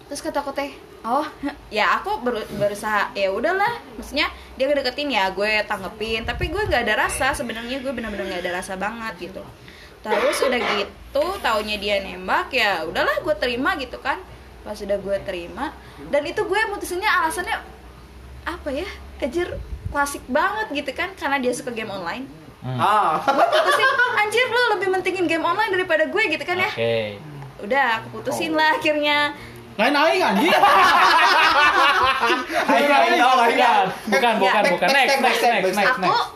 Terus 0.06 0.20
kata 0.20 0.42
aku 0.42 0.52
teh, 0.52 0.72
oh 1.02 1.26
ya 1.72 1.96
aku 1.96 2.20
ber- 2.20 2.48
berusaha 2.56 3.10
ya 3.14 3.30
udahlah. 3.30 3.70
Maksudnya 3.96 4.28
dia 4.56 4.66
ngedeketin 4.66 5.10
ya 5.10 5.32
gue 5.32 5.64
tanggepin. 5.64 6.24
Tapi 6.24 6.48
gue 6.48 6.62
nggak 6.62 6.84
ada 6.84 6.96
rasa 7.00 7.32
sebenarnya 7.32 7.80
gue 7.80 7.92
bener-bener 7.92 8.28
nggak 8.28 8.44
ada 8.44 8.54
rasa 8.56 8.76
banget 8.76 9.32
gitu. 9.32 9.44
Terus 10.00 10.38
udah 10.40 10.60
gitu, 10.78 11.26
taunya 11.40 11.76
dia 11.76 12.00
nembak 12.00 12.52
ya 12.52 12.84
udahlah 12.84 13.20
gue 13.20 13.36
terima 13.36 13.76
gitu 13.76 14.00
kan. 14.00 14.20
Pas 14.60 14.76
udah 14.76 14.96
gue 14.96 15.18
terima 15.24 15.72
dan 16.08 16.24
itu 16.24 16.40
gue 16.40 16.60
mutusinnya 16.68 17.10
alasannya 17.10 17.56
apa 18.44 18.70
ya? 18.70 18.88
Kejer 19.20 19.56
klasik 19.90 20.22
banget 20.28 20.68
gitu 20.74 20.92
kan 20.94 21.10
karena 21.14 21.38
dia 21.38 21.50
suka 21.50 21.72
game 21.72 21.90
online 21.90 22.28
Ah. 22.60 23.24
gue 23.24 23.46
putusin 23.48 23.88
anjir 24.14 24.44
lu 24.46 24.76
lebih 24.76 24.92
mentingin 24.92 25.26
game 25.26 25.42
online 25.42 25.72
daripada 25.72 26.06
gue 26.06 26.24
gitu 26.28 26.44
kan 26.44 26.60
ya 26.60 26.68
Oke. 26.68 27.16
Udah 27.62 27.86
aku 28.00 28.08
putusin 28.16 28.54
lah 28.54 28.74
akhirnya 28.74 29.34
Lain 29.76 29.96
aing 29.96 30.20
anjing. 30.22 30.52
Ayo, 32.68 32.92
ayo, 32.92 33.26
ayo. 33.48 33.72
Bukan, 34.12 34.34
bukan, 34.36 34.36
Ya, 34.36 34.36
bukan, 34.36 34.36
back- 34.36 34.72
bukan. 34.76 34.88
back- 34.88 34.98
Next, 34.98 35.16
back- 35.16 35.24
next, 35.24 35.40
back- 35.40 35.54
next, 35.64 35.78
next, 35.78 35.90
aku 35.90 36.02
next. 36.04 36.28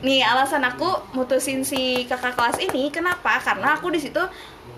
nih 0.00 0.20
alasan 0.20 0.62
aku 0.62 0.88
mutusin 1.12 1.60
si 1.62 1.80
kakak 2.04 2.34
kelas 2.34 2.58
ini 2.60 2.86
kenapa 2.88 3.38
karena 3.38 3.74
aku 3.74 3.90
di 3.90 3.98
situ 3.98 4.18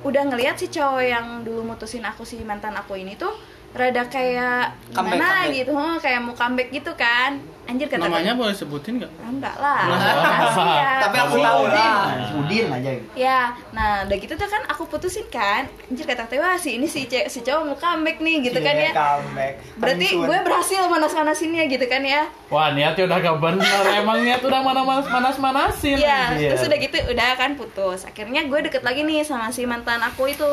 udah 0.00 0.22
ngelihat 0.26 0.52
si 0.54 0.68
cowok 0.68 1.00
yang 1.02 1.26
dulu 1.40 1.60
mutusin 1.66 2.00
aku 2.02 2.20
si 2.22 2.40
mantan 2.40 2.72
aku 2.72 2.92
ini 2.94 3.16
tuh 3.16 3.32
rada 3.72 4.02
kayak 4.04 4.74
Comeback, 4.90 5.14
gimana 5.14 5.30
comeback. 5.40 5.54
gitu 5.54 5.70
huh, 5.70 5.96
kayak 5.96 6.20
mau 6.20 6.34
comeback 6.34 6.68
gitu 6.70 6.90
kan 6.92 7.38
anjir 7.62 7.86
kata 7.86 8.02
Namanya 8.02 8.34
boleh 8.34 8.50
sebutin 8.50 8.98
nggak? 8.98 9.12
Ah, 9.14 9.30
enggak 9.30 9.56
lah 9.56 9.82
Oh. 9.86 10.98
Tapi 11.06 11.16
aku 11.16 11.36
tahu 11.38 11.60
Udin. 11.64 11.78
lah. 11.78 12.34
Udin 12.34 12.66
aja 12.68 12.90
gitu. 12.90 13.06
Ya, 13.14 13.40
nah 13.70 14.02
udah 14.02 14.16
gitu 14.16 14.34
tuh 14.34 14.44
kan 14.44 14.66
aku 14.66 14.82
putusin 14.84 15.22
kan 15.28 15.70
Anjir 15.86 16.02
kata 16.02 16.26
teh 16.26 16.36
wah 16.36 16.58
si 16.58 16.74
ini 16.74 16.86
si, 16.86 17.06
ce- 17.06 17.30
si 17.30 17.40
cowok 17.40 17.62
mau 17.64 17.76
comeback 17.76 18.18
nih 18.18 18.42
gitu 18.42 18.58
kan 18.58 18.74
ya 18.74 18.90
comeback. 18.90 19.62
Berarti 19.76 20.06
gue 20.12 20.38
berhasil 20.40 20.82
manas-manasinnya 20.84 21.62
gitu 21.68 21.86
kan 21.86 22.02
ya 22.02 22.26
Wah, 22.48 22.74
niatnya 22.74 23.06
udah 23.06 23.18
gak 23.20 23.38
bener. 23.38 23.82
Emang 23.94 24.18
niat 24.20 24.42
udah 24.42 24.60
mana 24.60 24.82
manas 24.82 25.06
manas 25.06 25.36
manasin. 25.38 25.94
Iya, 25.94 26.34
terus 26.50 26.66
udah 26.66 26.78
gitu 26.80 26.98
udah 27.06 27.28
kan 27.36 27.54
putus 27.54 28.02
Akhirnya 28.02 28.42
gue 28.42 28.58
deket 28.60 28.82
lagi 28.82 29.00
nih 29.00 29.22
sama 29.22 29.46
si 29.48 29.62
mantan 29.62 30.02
aku 30.02 30.26
itu 30.26 30.50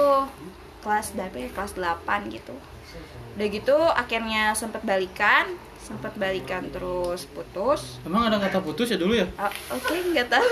Kelas 0.79 1.13
berapa 1.13 1.35
ya? 1.35 1.49
Kelas 1.51 1.73
8 1.73 2.29
gitu 2.29 2.55
Udah 3.37 3.47
gitu 3.47 3.77
akhirnya 3.93 4.53
sempet 4.53 4.81
balikan 4.81 5.45
sempat 5.77 6.11
balikan 6.19 6.67
terus 6.67 7.23
putus 7.31 7.95
Emang 8.03 8.27
ada 8.27 8.35
kata 8.35 8.59
putus 8.59 8.91
ya 8.91 8.99
dulu 8.99 9.15
ya? 9.15 9.23
Ah, 9.39 9.47
oke 9.71 9.95
nggak 10.11 10.27
tahu 10.27 10.51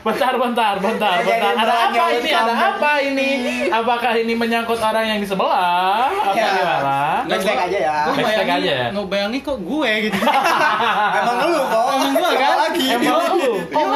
bentar, 0.00 0.32
bentar, 0.42 0.74
bentar, 0.80 1.16
bentar. 1.20 1.52
Ada 1.52 1.74
apa 1.92 2.04
ini? 2.16 2.30
Ada 2.32 2.54
apa 2.56 2.90
ini? 3.04 3.28
Apakah 3.68 4.12
ini 4.16 4.32
menyangkut 4.32 4.80
orang 4.80 5.04
yang 5.04 5.20
di 5.20 5.28
sebelah? 5.28 6.08
Apa 6.08 6.32
Ya. 6.32 6.48
gimana? 6.56 6.96
Backstack 7.28 7.58
aja 7.68 7.78
ya. 7.84 7.96
Gue 8.08 8.14
bayangin, 8.16 8.56
aja 8.56 8.72
ya? 8.72 8.86
ngebayangin 8.96 9.40
kok 9.44 9.58
gue 9.60 9.90
gitu. 10.08 10.18
Emang 11.20 11.36
lu 11.44 11.60
kok? 11.60 11.84
Emang 11.92 12.12
gua 12.16 12.30
kan? 12.32 12.56
Lagi. 12.64 12.84
Emang 12.88 13.36
lu? 13.36 13.52
Kok 13.68 13.86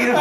gitu? 0.00 0.14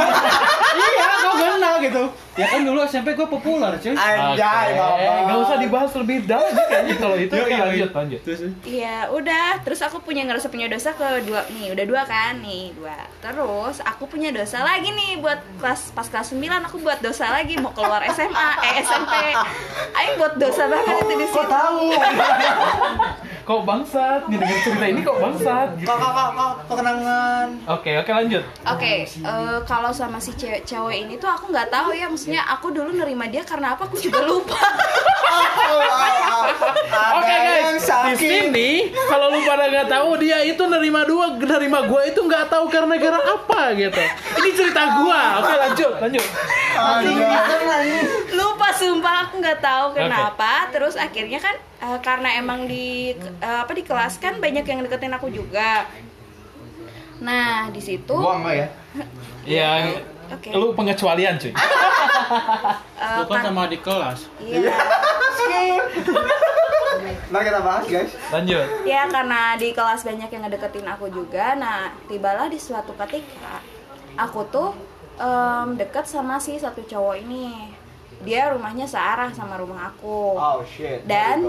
iya, 0.75 1.07
kok 1.15 1.35
kena 1.39 1.69
gitu. 1.79 2.03
Ya 2.39 2.47
kan 2.47 2.61
dulu 2.63 2.79
SMP 2.87 3.13
gue 3.13 3.27
populer 3.27 3.73
cuy. 3.75 3.91
Anjay, 3.91 4.67
Oke, 4.71 4.79
Bapak. 4.79 5.19
nggak 5.27 5.37
usah 5.43 5.57
dibahas 5.59 5.91
lebih 5.99 6.17
dalam 6.23 6.51
kayaknya 6.55 6.95
kalau 6.95 7.17
itu. 7.19 7.33
Yuk, 7.35 7.47
yuk, 7.47 7.59
lanjut, 7.59 7.91
lanjut. 7.91 8.21
Terus 8.23 8.39
Iya 8.63 8.97
udah 9.11 9.45
terus 9.61 9.79
aku 9.83 9.99
punya 9.99 10.23
ngerasa 10.23 10.47
punya 10.47 10.71
dosa 10.71 10.95
ke 10.95 11.07
dua 11.27 11.43
nih 11.51 11.75
udah 11.75 11.85
dua 11.85 12.01
kan 12.07 12.39
nih 12.39 12.71
dua 12.73 12.95
terus 13.19 13.83
aku 13.83 14.07
punya 14.07 14.31
dosa 14.31 14.63
lagi 14.63 14.89
nih 14.89 15.19
buat 15.19 15.39
kelas 15.59 15.91
pas 15.91 16.07
kelas 16.07 16.31
9 16.31 16.39
aku 16.65 16.77
buat 16.79 16.99
dosa 17.03 17.27
lagi 17.29 17.59
mau 17.59 17.75
keluar 17.75 17.99
SMA 18.09 18.49
eh 18.63 18.73
SMP 18.79 19.13
Aing 19.91 20.15
buat 20.15 20.39
dosa 20.39 20.69
banget 20.69 20.95
itu 21.03 21.13
di 21.17 21.25
situ 21.27 21.43
tahu? 21.43 21.83
Kok 23.49 23.65
bangsat? 23.65 24.29
Nih 24.29 24.37
dengan 24.37 24.59
cerita 24.61 24.85
ini 24.85 25.01
kok 25.01 25.17
bangsat? 25.17 25.73
Gitu. 25.81 25.89
Kok 25.89 25.97
kok 25.97 26.11
kok 26.13 26.29
kok 26.37 26.53
kok 26.69 26.75
kenangan. 26.77 27.47
Oke, 27.65 27.97
oke 27.97 28.11
lanjut. 28.13 28.43
Oke, 28.61 29.09
eh, 29.09 29.57
kalau 29.65 29.89
sama 29.89 30.21
si 30.21 30.37
cewek 30.37 30.69
cowok 30.69 30.93
ini 30.93 31.17
tuh 31.17 31.25
aku 31.25 31.49
nggak 31.49 31.73
tahu 31.73 31.89
ya, 31.97 32.05
maksudnya 32.05 32.28
aku 32.37 32.69
dulu 32.69 32.93
nerima 32.93 33.25
dia 33.25 33.41
karena 33.41 33.73
apa 33.73 33.89
aku 33.89 33.97
juga 33.97 34.21
lupa. 34.21 34.59
Oke 37.17 37.35
guys, 37.41 37.85
di 37.85 38.13
sini 38.17 38.69
kalau 38.93 39.33
lu 39.33 39.41
pada 39.45 39.65
nggak 39.69 39.87
tahu 39.89 40.09
dia 40.21 40.45
itu 40.45 40.61
nerima 40.69 41.01
dua, 41.05 41.33
nerima 41.37 41.85
gua 41.89 42.05
itu 42.05 42.21
nggak 42.21 42.45
tahu 42.49 42.65
karena 42.69 42.93
gara 43.01 43.21
apa 43.23 43.73
gitu. 43.73 44.03
Ini 44.41 44.49
cerita 44.53 44.81
gua. 45.01 45.21
Oke 45.41 45.53
lanjut, 45.57 45.93
lanjut. 46.01 46.27
Lupa 48.33 48.67
sumpah 48.77 49.15
aku 49.29 49.41
nggak 49.41 49.59
tahu 49.61 49.85
kenapa. 49.97 50.69
Terus 50.69 50.93
akhirnya 50.97 51.39
kan 51.41 51.55
eh, 51.57 51.99
karena 52.03 52.29
emang 52.37 52.69
di 52.69 53.13
eh, 53.17 53.59
apa 53.63 53.73
di 53.73 53.81
kelas 53.81 54.21
kan 54.21 54.37
banyak 54.37 54.65
yang 54.65 54.85
deketin 54.85 55.13
aku 55.13 55.29
juga. 55.33 55.85
Nah 57.19 57.67
di 57.69 57.81
situ 57.83 58.15
Gua 58.15 58.39
enggak 58.39 58.55
ya? 58.55 58.67
Ya, 59.47 59.69
Oke. 60.29 60.49
lu 60.53 60.73
pengecualian 60.77 61.35
cuy. 61.41 61.53
eh, 61.55 63.15
lu 63.17 63.23
kan 63.25 63.41
sama 63.41 63.65
di 63.65 63.77
kelas. 63.81 64.29
iya. 64.43 64.73
Ntar 67.29 67.41
kita 67.45 67.59
bahas 67.61 67.85
guys. 67.85 68.11
Lanjut. 68.33 68.65
Ya 68.85 69.05
karena 69.05 69.53
di 69.57 69.69
kelas 69.73 70.01
banyak 70.01 70.29
yang 70.29 70.41
ngedeketin 70.45 70.87
aku 70.89 71.05
juga. 71.13 71.53
Nah 71.57 71.93
tibalah 72.09 72.49
di 72.49 72.57
suatu 72.57 72.93
ketika 72.97 73.61
aku 74.17 74.45
tuh 74.49 74.73
em, 75.21 75.77
deket 75.77 76.05
sama 76.09 76.41
si 76.41 76.57
satu 76.57 76.81
cowok 76.85 77.15
ini. 77.21 77.73
Dia 78.19 78.51
rumahnya 78.51 78.83
searah 78.83 79.31
sama 79.31 79.55
rumah 79.55 79.89
aku. 79.89 80.35
Oh 80.35 80.59
shit. 80.61 81.03
Dan-. 81.03 81.47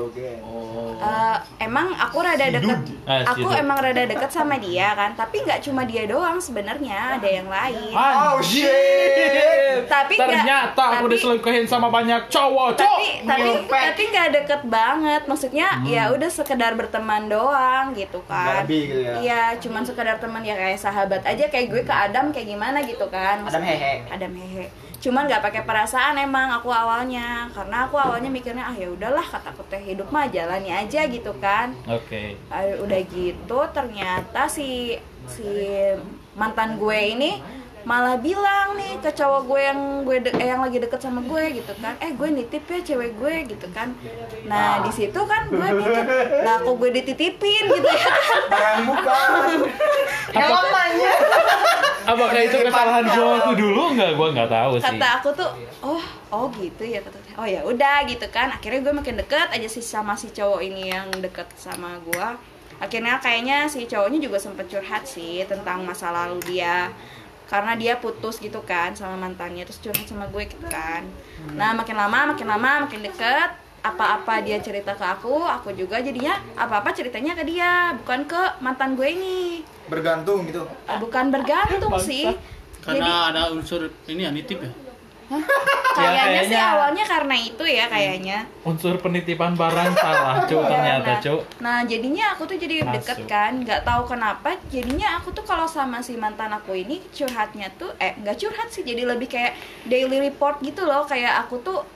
Eh, 1.00 1.36
emang 1.60 1.90
aku 1.92 2.20
rada 2.20 2.46
deket, 2.46 2.78
Ah, 3.02 3.26
aku 3.26 3.50
emang 3.50 3.76
rada 3.76 4.04
deket 4.04 4.30
sama 4.30 4.54
dia 4.56 4.94
kan. 4.94 5.12
Tapi 5.12 5.42
nggak 5.42 5.60
cuma 5.60 5.82
dia 5.82 6.06
doang 6.06 6.38
sebenarnya 6.38 7.18
ada 7.18 7.26
yang 7.26 7.46
lain. 7.46 7.90
Oh 7.90 8.38
shit. 8.40 9.82
Tapi 9.86 10.14
ternyata 10.14 10.78
aku 10.92 11.06
tapi- 11.06 11.14
diselingkuhin 11.14 11.64
sama 11.64 11.88
banyak 11.88 12.28
cowok, 12.28 12.76
cowok. 12.76 12.98
tapi 13.22 13.48
tapi 13.66 13.78
tapi 13.90 14.02
nggak 14.08 14.28
deket 14.34 14.62
banget 14.66 15.22
maksudnya 15.24 15.68
ya 15.82 16.08
udah 16.10 16.28
sekedar 16.28 16.72
berteman 16.72 17.26
doang 17.26 17.92
gitu 17.92 18.22
kan 18.24 18.62
lebih 18.62 18.80
gitu 18.86 19.00
ya? 19.00 19.12
iya 19.18 19.42
cuman 19.56 19.82
sekedar 19.82 20.16
teman 20.16 20.40
ya 20.40 20.54
kayak 20.54 20.78
sahabat 20.78 21.22
aja 21.22 21.44
kayak 21.46 21.66
gue 21.68 21.82
ke 21.82 21.92
Adam 21.92 22.30
kayak 22.30 22.48
gimana 22.48 22.80
gitu 22.80 23.06
kan 23.08 23.42
Adam 23.42 23.60
hehe. 23.60 24.04
Adam 24.06 24.32
hehe 24.32 24.64
cuman 25.00 25.24
nggak 25.24 25.40
pakai 25.40 25.62
perasaan 25.64 26.20
emang 26.20 26.52
aku 26.52 26.68
awalnya 26.68 27.48
karena 27.56 27.88
aku 27.88 27.96
awalnya 27.96 28.28
mikirnya 28.28 28.68
ah 28.68 28.76
ya 28.76 28.92
udahlah 28.92 29.24
kataku 29.24 29.64
teh 29.66 29.80
hidup 29.80 30.12
mah 30.12 30.28
jalani 30.28 30.68
aja 30.68 31.08
gitu 31.08 31.32
kan 31.40 31.72
Oke. 31.88 32.36
Ah, 32.52 32.68
udah 32.76 33.00
gitu 33.08 33.58
ternyata 33.72 34.44
si 34.44 35.00
si 35.24 35.48
mantan 36.36 36.76
gue 36.76 37.00
ini 37.16 37.40
malah 37.82 38.20
bilang 38.20 38.76
nih 38.76 39.00
ke 39.00 39.10
cowok 39.16 39.42
gue 39.48 39.60
yang 39.60 39.80
gue 40.04 40.16
de- 40.20 40.36
eh, 40.36 40.48
yang 40.52 40.60
lagi 40.60 40.76
deket 40.76 41.00
sama 41.00 41.24
gue 41.24 41.60
gitu 41.62 41.72
kan. 41.80 41.96
Eh 41.98 42.12
gue 42.12 42.28
nitip 42.28 42.64
ya 42.68 42.80
cewek 42.84 43.16
gue 43.16 43.34
gitu 43.48 43.66
kan. 43.72 43.96
Nah 44.44 44.84
di 44.84 44.90
situ 44.92 45.16
kan 45.16 45.48
gue 45.48 45.68
mikir 45.72 46.04
lah 46.44 46.60
kok 46.60 46.74
gue 46.76 46.90
dititipin? 47.00 47.64
gitu 47.72 47.88
ya. 47.88 48.04
Kan 48.04 48.42
Barang 48.52 48.80
bukan. 48.84 49.30
Namanya. 50.40 51.12
Apakah 52.04 52.40
itu 52.42 52.56
kesalahan 52.60 53.04
waktu 53.06 53.52
dulu? 53.54 53.82
Nggak? 53.94 54.10
Gua 54.18 54.28
nggak 54.34 54.50
tahu 54.50 54.72
sih. 54.80 54.84
kata 54.84 55.08
aku 55.20 55.28
tuh 55.36 55.50
oh 55.84 56.02
oh 56.32 56.46
gitu 56.58 56.82
ya 56.82 57.00
kata 57.00 57.16
oh 57.38 57.46
ya 57.46 57.60
udah 57.64 58.04
gitu 58.04 58.26
kan. 58.28 58.52
Akhirnya 58.52 58.80
gue 58.84 58.94
makin 58.94 59.16
deket 59.20 59.48
aja 59.52 59.68
sih 59.68 59.82
sama 59.84 60.16
si 60.18 60.28
cowok 60.32 60.60
ini 60.60 60.92
yang 60.92 61.08
deket 61.22 61.46
sama 61.56 61.96
gue 62.04 62.28
akhirnya 62.80 63.20
kayaknya 63.20 63.68
si 63.68 63.84
cowoknya 63.84 64.24
juga 64.24 64.40
sempet 64.40 64.64
curhat 64.72 65.04
sih 65.04 65.44
tentang 65.44 65.84
masa 65.84 66.08
lalu 66.08 66.40
dia 66.48 66.88
karena 67.50 67.74
dia 67.74 67.98
putus 67.98 68.38
gitu 68.38 68.62
kan 68.62 68.94
sama 68.94 69.18
mantannya 69.18 69.66
terus 69.66 69.82
curhat 69.82 70.06
sama 70.06 70.30
gue 70.30 70.46
gitu 70.46 70.66
kan. 70.70 71.02
Nah 71.58 71.74
makin 71.74 71.98
lama 71.98 72.30
makin 72.30 72.46
lama 72.46 72.86
makin 72.86 73.02
deket 73.02 73.50
apa-apa 73.82 74.44
dia 74.44 74.60
cerita 74.62 74.92
ke 74.94 75.02
aku 75.02 75.40
aku 75.42 75.72
juga 75.72 75.98
jadinya 75.98 76.36
apa-apa 76.54 76.92
ceritanya 76.94 77.32
ke 77.32 77.42
dia 77.48 77.90
bukan 77.98 78.22
ke 78.30 78.42
mantan 78.62 78.94
gue 78.94 79.08
ini. 79.10 79.66
Bergantung 79.90 80.46
gitu. 80.46 80.62
bukan 81.02 81.34
bergantung 81.34 81.98
sih. 81.98 82.30
Jadi 82.80 83.02
Karena 83.02 83.34
ada 83.34 83.42
unsur 83.50 83.90
ini 84.06 84.22
ya 84.24 84.30
nitip 84.30 84.62
ya. 84.62 84.70
kayaknya 85.96 86.42
sih 86.50 86.58
awalnya 86.58 87.04
karena 87.06 87.34
itu 87.38 87.64
ya 87.66 87.86
kayaknya. 87.86 88.38
Unsur 88.66 88.98
penitipan 88.98 89.54
barang 89.54 89.94
salah, 89.94 90.42
cuk 90.44 90.62
ternyata, 90.66 91.06
nah, 91.06 91.20
cuk. 91.22 91.40
nah 91.62 91.78
jadinya 91.86 92.34
aku 92.34 92.50
tuh 92.50 92.58
jadi 92.58 92.82
Masuk. 92.82 92.94
deket 92.98 93.18
kan 93.30 93.52
nggak 93.62 93.86
tahu 93.86 94.02
kenapa 94.10 94.58
jadinya 94.70 95.18
aku 95.22 95.30
tuh 95.30 95.46
kalau 95.46 95.70
sama 95.70 96.02
si 96.02 96.18
mantan 96.18 96.50
aku 96.50 96.74
ini 96.74 96.98
curhatnya 97.14 97.70
tuh 97.78 97.94
eh 98.02 98.18
nggak 98.18 98.36
curhat 98.38 98.68
sih 98.74 98.82
jadi 98.82 99.06
lebih 99.06 99.30
kayak 99.30 99.54
daily 99.86 100.18
report 100.18 100.58
gitu 100.62 100.82
loh. 100.82 101.06
Kayak 101.06 101.46
aku 101.46 101.62
tuh 101.62 101.86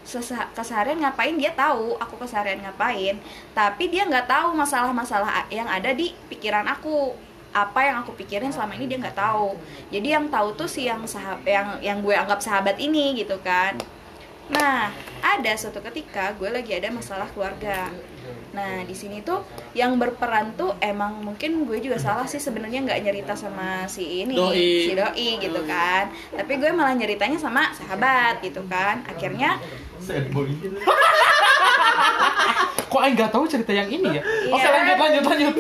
keseharian 0.55 1.03
ngapain 1.03 1.35
dia 1.35 1.51
tahu 1.55 1.99
aku 1.99 2.14
keseharian 2.22 2.62
ngapain. 2.62 3.18
Tapi 3.51 3.85
dia 3.91 4.07
nggak 4.07 4.30
tahu 4.30 4.55
masalah-masalah 4.55 5.51
yang 5.51 5.66
ada 5.66 5.91
di 5.91 6.14
pikiran 6.30 6.66
aku 6.70 7.14
apa 7.55 7.80
yang 7.86 7.96
aku 8.02 8.18
pikirin 8.18 8.50
selama 8.50 8.74
ini 8.74 8.90
dia 8.90 8.98
nggak 8.98 9.14
tahu 9.14 9.55
jadi 9.94 10.18
yang 10.18 10.26
tahu 10.26 10.59
tuh 10.59 10.66
si 10.66 10.90
yang 10.90 11.07
sahab 11.07 11.40
yang 11.46 11.78
yang 11.78 12.02
gue 12.02 12.12
anggap 12.12 12.42
sahabat 12.42 12.76
ini 12.82 13.14
gitu 13.14 13.38
kan 13.40 13.78
Nah, 14.44 14.92
ada 15.24 15.52
suatu 15.57 15.80
ketika 15.80 16.36
gue 16.36 16.52
lagi 16.52 16.76
ada 16.76 16.92
masalah 16.92 17.24
keluarga. 17.32 17.88
Nah, 18.52 18.84
di 18.84 18.92
sini 18.92 19.24
tuh 19.24 19.40
yang 19.72 19.96
berperan 19.96 20.52
tuh 20.52 20.76
emang 20.84 21.24
mungkin 21.24 21.64
gue 21.64 21.80
juga 21.80 21.96
salah 21.96 22.28
sih 22.28 22.36
sebenarnya 22.36 22.84
nggak 22.84 23.00
nyerita 23.09 23.32
sama 23.32 23.88
si 23.88 24.20
ini, 24.20 24.36
Doi. 24.36 24.84
si 24.84 24.92
doi 24.92 25.28
gitu 25.40 25.61
kan. 25.64 26.12
Tapi 26.28 26.61
gue 26.61 26.70
malah 26.76 26.92
nyeritanya 26.92 27.40
sama 27.40 27.72
sahabat 27.72 28.44
gitu 28.44 28.61
kan. 28.68 29.00
Akhirnya. 29.09 29.57
Kok 32.92 33.00
Aing 33.00 33.16
nggak 33.16 33.32
tahu 33.32 33.48
cerita 33.48 33.72
yang 33.72 33.88
ini 33.88 34.20
ya? 34.20 34.22
Oke 34.52 34.61
Iya. 34.61 34.70
lanjut 34.70 34.96
lanjut 35.00 35.24
lanjut. 35.24 35.55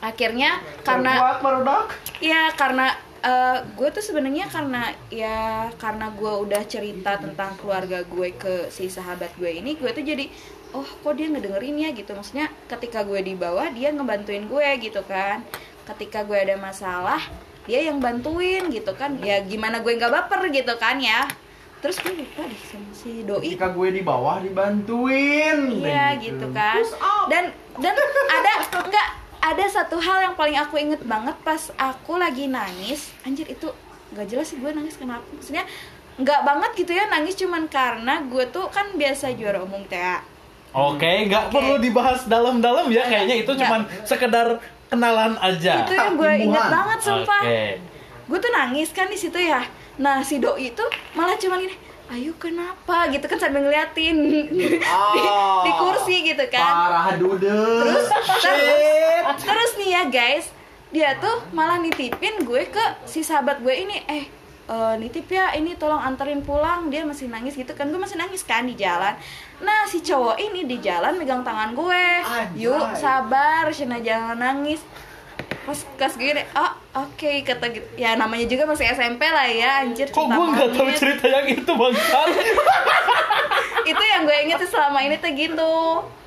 Akhirnya 0.00 0.60
karena 0.82 1.38
barudak. 1.38 1.92
Iya 2.18 2.52
karena 2.56 2.96
eh, 3.20 3.58
gue 3.76 3.88
tuh 3.92 4.04
sebenarnya 4.04 4.48
karena 4.48 4.92
ya 5.12 5.68
karena 5.76 6.08
gue 6.16 6.32
udah 6.48 6.62
cerita 6.64 7.20
tentang 7.20 7.54
keluarga 7.60 8.00
gue 8.04 8.32
ke 8.34 8.72
si 8.72 8.88
sahabat 8.88 9.36
gue 9.36 9.60
ini 9.60 9.76
gue 9.76 9.92
tuh 9.92 10.04
jadi 10.04 10.26
oh 10.72 10.86
kok 10.86 11.14
dia 11.14 11.28
ngedengerin 11.28 11.76
ya? 11.76 11.90
Gitu. 11.92 12.10
Maksudnya 12.16 12.48
ketika 12.66 13.04
gue 13.04 13.20
di 13.20 13.36
bawah 13.36 13.68
dia 13.70 13.92
ngebantuin 13.92 14.48
gue 14.48 14.68
gitu 14.80 15.04
kan. 15.04 15.44
Ketika 15.84 16.24
gue 16.24 16.38
ada 16.38 16.56
masalah 16.56 17.20
dia 17.68 17.84
yang 17.84 18.00
bantuin 18.00 18.72
gitu 18.72 18.96
kan. 18.96 19.20
Ya 19.20 19.44
gimana 19.44 19.84
gue 19.84 19.92
nggak 19.94 20.10
baper 20.10 20.48
gitu 20.48 20.74
kan 20.80 20.96
ya. 20.96 21.28
Terus 21.80 21.96
gue 22.04 22.12
lupa 22.12 22.44
deh 22.44 22.60
sama 22.68 22.92
si 22.92 23.24
doi. 23.24 23.56
Ketika 23.56 23.72
gue 23.72 23.88
di 23.88 24.02
bawah 24.04 24.40
dibantuin. 24.40 25.80
Iya 25.80 26.16
Dan 26.16 26.24
gitu 26.24 26.46
kan. 26.52 26.76
Dan 27.28 27.44
dan 27.80 27.94
ada 28.28 28.52
enggak 28.80 29.08
ada 29.40 29.64
satu 29.64 29.96
hal 29.96 30.30
yang 30.30 30.34
paling 30.36 30.56
aku 30.60 30.76
inget 30.76 31.00
banget 31.02 31.34
pas 31.40 31.72
aku 31.80 32.20
lagi 32.20 32.46
nangis. 32.46 33.10
Anjir 33.24 33.48
itu 33.48 33.66
nggak 34.12 34.26
jelas 34.28 34.52
sih 34.52 34.60
gue 34.60 34.70
nangis 34.70 35.00
kenapa. 35.00 35.24
Maksudnya 35.32 35.64
nggak 36.20 36.40
banget 36.44 36.70
gitu 36.84 36.92
ya 36.92 37.08
nangis 37.08 37.34
cuman 37.40 37.64
karena 37.72 38.20
gue 38.28 38.44
tuh 38.52 38.68
kan 38.68 38.92
biasa 38.92 39.32
juara 39.34 39.64
umum 39.64 39.80
TA. 39.88 40.20
Oke, 40.70 41.26
nggak 41.26 41.50
Oke. 41.50 41.52
perlu 41.56 41.74
dibahas 41.82 42.28
dalam-dalam 42.30 42.86
ya. 42.92 43.02
Kayaknya 43.08 43.36
itu 43.42 43.52
cuman 43.56 43.80
sekedar 44.06 44.60
kenalan 44.92 45.34
aja. 45.40 45.88
Itu 45.88 45.94
yang 45.96 46.14
gue 46.14 46.32
inget 46.46 46.66
banget 46.68 46.98
sumpah. 47.00 47.42
Oke. 47.42 47.64
Gue 48.30 48.38
tuh 48.38 48.52
nangis 48.54 48.92
kan 48.94 49.10
di 49.10 49.18
situ 49.18 49.40
ya. 49.40 49.64
Nah 49.98 50.22
si 50.22 50.38
doi 50.38 50.70
itu 50.70 50.84
malah 51.16 51.34
cuman 51.34 51.64
ini 51.64 51.74
Ayo 52.10 52.34
kenapa? 52.36 53.06
Gitu 53.06 53.22
kan 53.22 53.38
sambil 53.38 53.62
ngeliatin. 53.62 54.16
Di, 54.50 54.82
Oh. 54.82 55.62
di 55.62 55.70
kursi 55.70 56.16
gitu 56.26 56.42
kan. 56.50 56.90
Parah 56.90 57.14
dude. 57.14 57.46
terus 57.46 58.06
terus 58.42 59.38
terus 59.38 59.72
ya 59.78 60.02
guys. 60.10 60.50
Dia 60.90 61.14
tuh 61.22 61.46
malah 61.54 61.78
nitipin 61.78 62.42
gue 62.42 62.66
ke 62.66 62.84
si 63.06 63.22
sahabat 63.22 63.62
gue 63.62 63.70
ini. 63.70 64.02
Eh 64.10 64.26
eh, 64.66 64.94
nitip 64.98 65.30
ya 65.30 65.54
ini 65.54 65.78
tolong 65.78 66.02
anterin 66.02 66.42
pulang. 66.42 66.90
Dia 66.90 67.06
masih 67.06 67.30
nangis 67.30 67.54
gitu 67.54 67.70
kan. 67.78 67.86
Gue 67.86 68.02
masih 68.02 68.18
nangis 68.18 68.42
kan 68.42 68.66
di 68.66 68.74
jalan. 68.74 69.14
Nah 69.62 69.86
si 69.86 70.02
cowok 70.02 70.34
ini 70.34 70.66
di 70.66 70.82
jalan 70.82 71.14
megang 71.14 71.46
tangan 71.46 71.78
gue. 71.78 72.04
Yuk 72.58 72.98
sabar 72.98 73.70
Shina 73.70 74.02
jangan 74.02 74.34
nangis 74.34 74.82
pas 75.60 75.78
kas 75.94 76.14
gini 76.14 76.42
oh 76.52 76.70
oke 76.98 77.30
kata 77.42 77.66
gitu 77.68 77.86
ya 77.94 78.14
namanya 78.14 78.44
juga 78.44 78.64
masih 78.64 78.88
SMP 78.88 79.22
lah 79.24 79.44
ya 79.44 79.82
anjir 79.82 80.08
Kok 80.08 80.26
gue 80.26 80.44
nggak 80.48 80.68
tahu 80.72 80.88
cerita 80.92 81.26
yang 81.26 81.46
itu 81.48 81.72
bangsat? 81.72 82.28
itu 83.82 84.02
yang 84.04 84.22
gue 84.22 84.36
inget 84.40 84.58
sih 84.58 84.70
selama 84.70 84.98
ini 85.00 85.16
tuh 85.16 85.30
gitu 85.30 85.72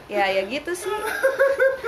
ya 0.05 0.25
ya 0.27 0.41
gitu 0.43 0.71
sih 0.71 0.91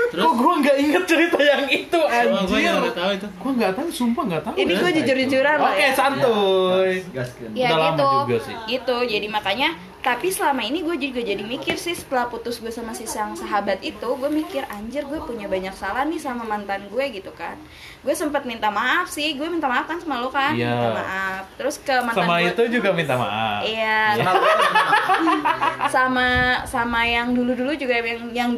Kok 0.08 0.34
gue 0.34 0.54
nggak 0.58 0.78
inget 0.80 1.04
cerita 1.06 1.38
yang 1.38 1.66
itu 1.68 1.98
Oh, 1.98 2.08
gue 2.08 2.40
anjir? 2.40 2.60
yang 2.62 2.78
nggak 2.80 2.96
tahu 2.96 3.12
itu. 3.12 3.28
Gue 3.36 3.52
nggak 3.54 3.74
tahu, 3.74 3.88
sumpah 3.90 4.24
nggak 4.26 4.44
tahu. 4.44 4.54
ini 4.56 4.74
gue 4.74 4.90
jujur-jujuran 4.94 5.58
lah 5.58 5.72
Oke, 5.72 5.82
ya 5.82 5.92
santuy. 5.92 6.92
Gaskeun. 7.10 7.52
ya 7.52 7.68
Udah 7.68 7.78
lama 7.78 7.92
gitu 7.92 8.08
juga 8.24 8.38
sih. 8.42 8.56
gitu 8.70 8.96
jadi 9.06 9.28
makanya 9.28 9.70
tapi 10.06 10.30
selama 10.30 10.62
ini 10.62 10.80
gue 10.80 10.94
juga 11.02 11.18
jadi 11.20 11.42
mikir 11.42 11.74
sih 11.76 11.92
setelah 11.92 12.30
putus 12.30 12.62
gue 12.62 12.70
sama 12.70 12.94
si 12.94 13.04
sang 13.04 13.34
sahabat 13.34 13.82
itu 13.82 14.06
gue 14.06 14.30
mikir 14.30 14.62
anjir 14.70 15.02
gue 15.02 15.18
punya 15.18 15.50
banyak 15.50 15.74
salah 15.74 16.06
nih 16.06 16.22
sama 16.22 16.46
mantan 16.46 16.86
gue 16.86 17.06
gitu 17.10 17.34
kan. 17.34 17.58
Gue 18.00 18.14
sempat 18.14 18.46
minta 18.46 18.70
maaf 18.70 19.10
sih 19.10 19.34
gue 19.34 19.50
minta 19.50 19.66
maaf 19.66 19.84
kan 19.84 19.98
sama 19.98 20.22
lo 20.22 20.30
kan 20.30 20.54
Iya. 20.54 20.70
minta 20.70 20.90
maaf. 20.94 21.44
Terus 21.58 21.76
ke 21.80 21.96
mantan 21.98 22.22
Sama 22.22 22.38
gue 22.38 22.54
itu 22.54 22.64
juga 22.72 22.94
minta 22.94 23.18
maaf. 23.18 23.66
iya. 23.66 24.14
Sama 25.90 26.28
sama 26.66 27.02
yang 27.04 27.34
dulu-dulu 27.34 27.74
juga 27.74 27.98
yang 27.98 28.30
yang 28.32 28.52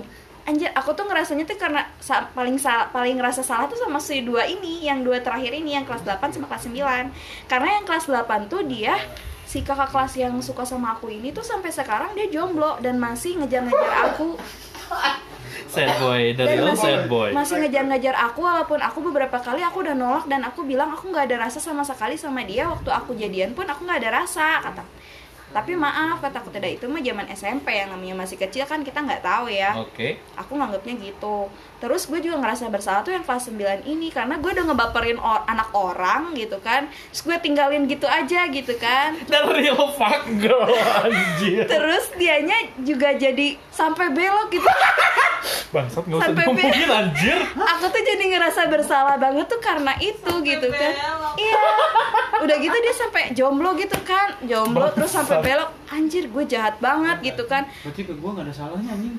anjir 0.43 0.71
aku 0.73 0.91
tuh 0.91 1.03
ngerasanya 1.03 1.43
tuh 1.43 1.55
karena 1.55 1.83
sa- 1.97 2.27
paling 2.29 2.55
sa- 2.55 2.87
paling 2.87 3.15
ngerasa 3.15 3.39
salah 3.39 3.67
tuh 3.67 3.75
sama 3.77 3.99
si 3.99 4.19
dua 4.21 4.43
ini 4.43 4.79
yang 4.81 4.99
dua 4.99 5.19
terakhir 5.19 5.51
ini 5.51 5.75
yang 5.75 5.83
kelas 5.83 6.03
8 6.03 6.23
sama 6.31 6.47
kelas 6.47 6.71
9 6.71 7.11
karena 7.47 7.67
yang 7.69 7.83
kelas 7.83 8.07
8 8.07 8.23
tuh 8.47 8.63
dia 8.63 8.95
si 9.47 9.63
kakak 9.63 9.95
kelas 9.95 10.13
yang 10.19 10.35
suka 10.43 10.67
sama 10.67 10.99
aku 10.99 11.07
ini 11.07 11.31
tuh 11.31 11.41
sampai 11.41 11.71
sekarang 11.71 12.11
dia 12.19 12.27
jomblo 12.27 12.75
dan 12.83 12.99
masih 12.99 13.39
ngejar-ngejar 13.39 14.11
aku. 14.11 14.35
Sad 15.67 15.99
boy, 15.99 16.35
masih, 16.35 16.75
sad 16.75 17.03
boy. 17.07 17.29
masih 17.31 17.59
ngejar-ngejar 17.63 18.15
aku 18.15 18.43
walaupun 18.43 18.79
aku 18.79 18.99
beberapa 19.07 19.39
kali 19.39 19.63
aku 19.63 19.83
udah 19.83 19.95
nolak 19.95 20.25
dan 20.27 20.43
aku 20.43 20.63
bilang 20.63 20.91
aku 20.91 21.11
nggak 21.11 21.31
ada 21.31 21.47
rasa 21.47 21.63
sama 21.63 21.87
sekali 21.87 22.19
sama 22.19 22.43
dia. 22.43 22.67
Waktu 22.67 22.91
aku 22.91 23.15
jadian 23.15 23.55
pun 23.55 23.63
aku 23.63 23.87
nggak 23.87 24.03
ada 24.03 24.23
rasa 24.23 24.59
kata. 24.63 24.83
Tapi 25.47 25.79
maaf 25.79 26.19
kataku 26.19 26.51
tidak 26.51 26.75
itu 26.75 26.85
mah 26.91 26.99
zaman 26.99 27.25
SMP 27.31 27.71
yang 27.71 27.87
namanya 27.95 28.19
masih 28.19 28.35
kecil 28.35 28.67
kan 28.67 28.83
kita 28.83 28.99
nggak 28.99 29.23
tahu 29.23 29.47
ya. 29.47 29.79
Oke. 29.79 30.19
aku 30.35 30.59
nganggapnya 30.59 30.99
gitu 30.99 31.47
terus 31.77 32.05
gue 32.05 32.17
juga 32.17 32.39
ngerasa 32.39 32.67
bersalah 32.67 33.01
tuh 33.01 33.11
yang 33.11 33.21
kelas 33.21 33.47
9 33.47 33.57
ini 33.83 34.09
karena 34.09 34.35
gue 34.35 34.49
udah 34.49 34.65
ngebaperin 34.65 35.17
or- 35.17 35.45
anak 35.45 35.69
orang 35.71 36.33
gitu 36.33 36.57
kan. 36.57 36.85
Terus 37.07 37.21
gue 37.23 37.37
tinggalin 37.39 37.85
gitu 37.85 38.03
aja 38.03 38.45
gitu 38.47 38.73
kan. 38.75 39.13
The 39.23 39.41
real 39.47 39.93
fuck 39.93 40.25
girl 40.37 40.65
anjir. 41.03 41.65
terus 41.65 42.09
dianya 42.13 42.55
juga 42.79 43.13
jadi 43.13 43.57
sampai 43.69 44.09
belok 44.09 44.49
gitu. 44.51 44.65
Bangsat 45.67 46.03
nggak 46.03 46.17
usah 46.17 46.25
Sampai 46.27 46.43
ngomongin 46.45 46.89
anjir. 46.89 47.37
aku 47.55 47.85
tuh 47.87 48.01
jadi 48.01 48.23
ngerasa 48.27 48.61
bersalah 48.67 49.15
banget 49.15 49.45
tuh 49.45 49.59
karena 49.59 49.93
itu 49.97 50.33
gitu 50.41 50.67
kan. 50.67 50.93
iya. 51.37 51.61
Udah 52.37 52.55
gitu 52.57 52.75
dia 52.75 52.93
sampai 52.95 53.31
jomblo 53.31 53.75
gitu 53.75 53.95
kan. 54.01 54.33
Jomblo 54.41 54.89
terus 54.91 55.11
sampai 55.11 55.39
belok. 55.41 55.69
Anjir 55.87 56.27
gue 56.27 56.43
jahat 56.45 56.79
banget 56.79 57.21
gitu 57.23 57.45
kan. 57.45 57.63
Berarti 57.85 58.01
ke 58.01 58.13
gue 58.13 58.29
nggak 58.29 58.45
ada 58.45 58.53
salahnya 58.53 58.91
anjing. 58.91 59.15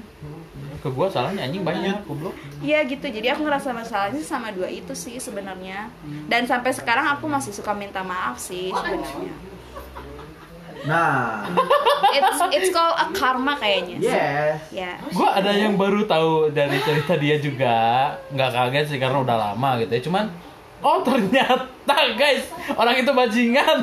Ke 0.79 0.89
gua 0.89 1.11
salahnya 1.11 1.43
anjing 1.43 1.67
banyak 1.67 2.07
goblok. 2.07 2.35
iya 2.59 2.87
gitu 2.87 3.03
jadi 3.03 3.35
aku 3.35 3.43
ngerasa 3.43 3.75
bersalahnya 3.75 4.23
sama 4.23 4.55
dua 4.55 4.67
itu 4.67 4.95
sih 4.95 5.19
sebenarnya 5.19 5.91
dan 6.27 6.47
sampai 6.47 6.71
sekarang 6.71 7.07
aku 7.09 7.27
masih 7.27 7.51
suka 7.51 7.75
minta 7.75 8.03
maaf 8.03 8.39
sih 8.39 8.71
sebenarnya 8.71 9.35
Nah, 10.79 11.43
it's 12.15 12.39
it's 12.55 12.71
called 12.71 12.95
a 12.95 13.11
karma 13.11 13.59
kayaknya 13.59 13.99
sih. 13.99 14.15
yes. 14.15 14.63
ya 14.71 14.95
Gua 15.11 15.35
ada 15.35 15.51
yang 15.51 15.75
baru 15.75 16.07
tahu 16.07 16.55
dari 16.55 16.79
cerita 16.79 17.19
dia 17.19 17.35
juga. 17.43 17.77
Nggak 18.31 18.51
kaget 18.55 18.87
sih 18.87 18.99
karena 19.03 19.19
udah 19.19 19.37
lama 19.37 19.75
gitu 19.83 19.91
ya. 19.91 20.03
Cuman 20.07 20.25
Oh 20.79 21.03
ternyata 21.03 21.67
guys 22.15 22.47
orang 22.79 23.03
itu 23.03 23.11
bajingan. 23.11 23.77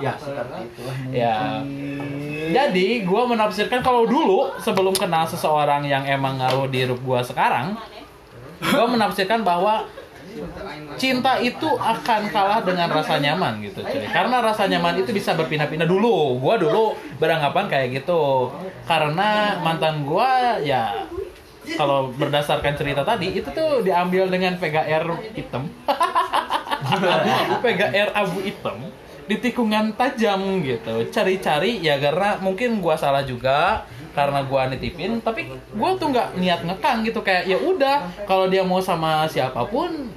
Ya, 0.00 0.16
seperti 0.16 0.72
ya. 1.12 1.60
Jadi 2.54 3.02
gua 3.02 3.26
menafsirkan 3.26 3.82
kalau 3.82 4.06
dulu 4.06 4.54
sebelum 4.62 4.94
kenal 4.94 5.26
seseorang 5.26 5.82
yang 5.82 6.06
emang 6.06 6.38
ngaruh 6.38 6.70
di 6.70 6.86
hidup 6.86 7.02
gua 7.02 7.20
sekarang, 7.26 7.74
gua 8.62 8.86
menafsirkan 8.86 9.42
bahwa 9.42 9.90
cinta 10.98 11.38
itu 11.38 11.66
akan 11.78 12.30
kalah 12.30 12.62
dengan 12.62 12.90
rasa 12.90 13.18
nyaman 13.18 13.62
gitu 13.66 13.82
cuy. 13.82 14.06
Karena 14.06 14.38
rasa 14.38 14.70
nyaman 14.70 15.02
itu 15.02 15.10
bisa 15.10 15.34
berpindah-pindah 15.34 15.86
dulu. 15.86 16.38
Gua 16.38 16.54
dulu 16.54 16.94
beranggapan 17.18 17.66
kayak 17.66 18.02
gitu. 18.02 18.54
Karena 18.86 19.58
mantan 19.58 20.06
gua 20.06 20.58
ya 20.62 21.10
kalau 21.74 22.12
berdasarkan 22.14 22.76
cerita 22.78 23.02
tadi 23.02 23.34
itu 23.34 23.48
tuh 23.50 23.82
diambil 23.82 24.30
dengan 24.30 24.54
Air 24.62 25.04
hitam. 25.34 25.66
Air 27.94 28.10
abu 28.14 28.38
hitam 28.44 28.78
di 29.24 29.36
tikungan 29.40 29.96
tajam 29.96 30.60
gitu. 30.60 31.08
Cari-cari 31.08 31.80
ya 31.80 31.96
karena 31.96 32.36
mungkin 32.40 32.78
gua 32.84 32.96
salah 32.96 33.24
juga 33.24 33.88
karena 34.12 34.44
gua 34.44 34.68
nitipin. 34.68 35.20
Tapi 35.24 35.48
gua 35.72 35.96
tuh 35.96 36.12
nggak 36.12 36.36
niat 36.38 36.60
ngekang 36.64 37.04
gitu 37.08 37.20
kayak 37.24 37.48
ya 37.48 37.56
udah 37.56 38.26
kalau 38.28 38.48
dia 38.48 38.62
mau 38.62 38.80
sama 38.84 39.24
siapa 39.28 39.64
pun 39.68 40.12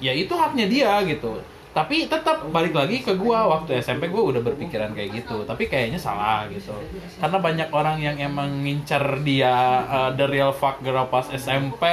ya 0.00 0.12
itu 0.12 0.32
haknya 0.36 0.68
dia 0.68 0.92
gitu. 1.08 1.40
Tapi 1.70 2.10
tetap 2.10 2.50
balik 2.50 2.74
lagi 2.74 2.98
ke 2.98 3.14
gua 3.14 3.46
waktu 3.46 3.78
SMP 3.78 4.10
gua 4.10 4.34
udah 4.34 4.42
berpikiran 4.42 4.90
kayak 4.90 5.22
gitu. 5.22 5.46
Tapi 5.46 5.70
kayaknya 5.70 6.02
salah 6.02 6.44
gitu. 6.50 6.74
Karena 7.22 7.38
banyak 7.38 7.68
orang 7.70 8.02
yang 8.02 8.18
emang 8.18 8.66
ngincer 8.66 9.22
dia 9.22 9.86
uh, 9.86 10.10
the 10.12 10.26
real 10.26 10.50
fuck 10.50 10.82
girl 10.82 11.06
pas 11.06 11.30
SMP 11.30 11.86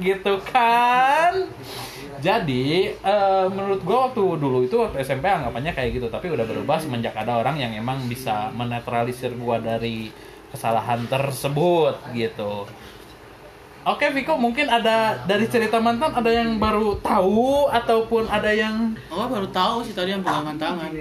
gitu 0.00 0.40
kan 0.48 1.44
jadi 2.18 2.66
eh, 2.94 3.46
menurut 3.48 3.80
gua 3.80 4.06
waktu 4.06 4.22
dulu 4.36 4.62
itu 4.62 4.74
waktu 4.74 5.00
SMP 5.00 5.24
anggapannya 5.24 5.72
kayak 5.72 5.90
gitu 5.92 6.06
tapi 6.06 6.28
udah 6.28 6.42
berubah 6.42 6.76
semenjak 6.76 7.12
ada 7.12 7.36
orang 7.36 7.56
yang 7.56 7.72
emang 7.72 8.04
bisa 8.04 8.50
menetralisir 8.52 9.32
gua 9.34 9.56
dari 9.56 10.10
kesalahan 10.48 11.04
tersebut 11.04 11.94
gitu 12.12 12.64
Oke 13.84 14.12
Viko 14.12 14.36
mungkin 14.36 14.68
ada 14.68 15.16
dari 15.24 15.48
cerita 15.48 15.80
mantan 15.80 16.12
ada 16.12 16.28
yang 16.28 16.60
baru 16.60 17.00
tahu 17.00 17.72
ataupun 17.72 18.28
ada 18.28 18.52
yang 18.52 18.92
Oh 19.08 19.24
baru 19.24 19.48
tahu 19.48 19.80
sih 19.80 19.96
tadi 19.96 20.12
yang 20.12 20.20
pegangan 20.20 20.60
tangan. 20.60 20.92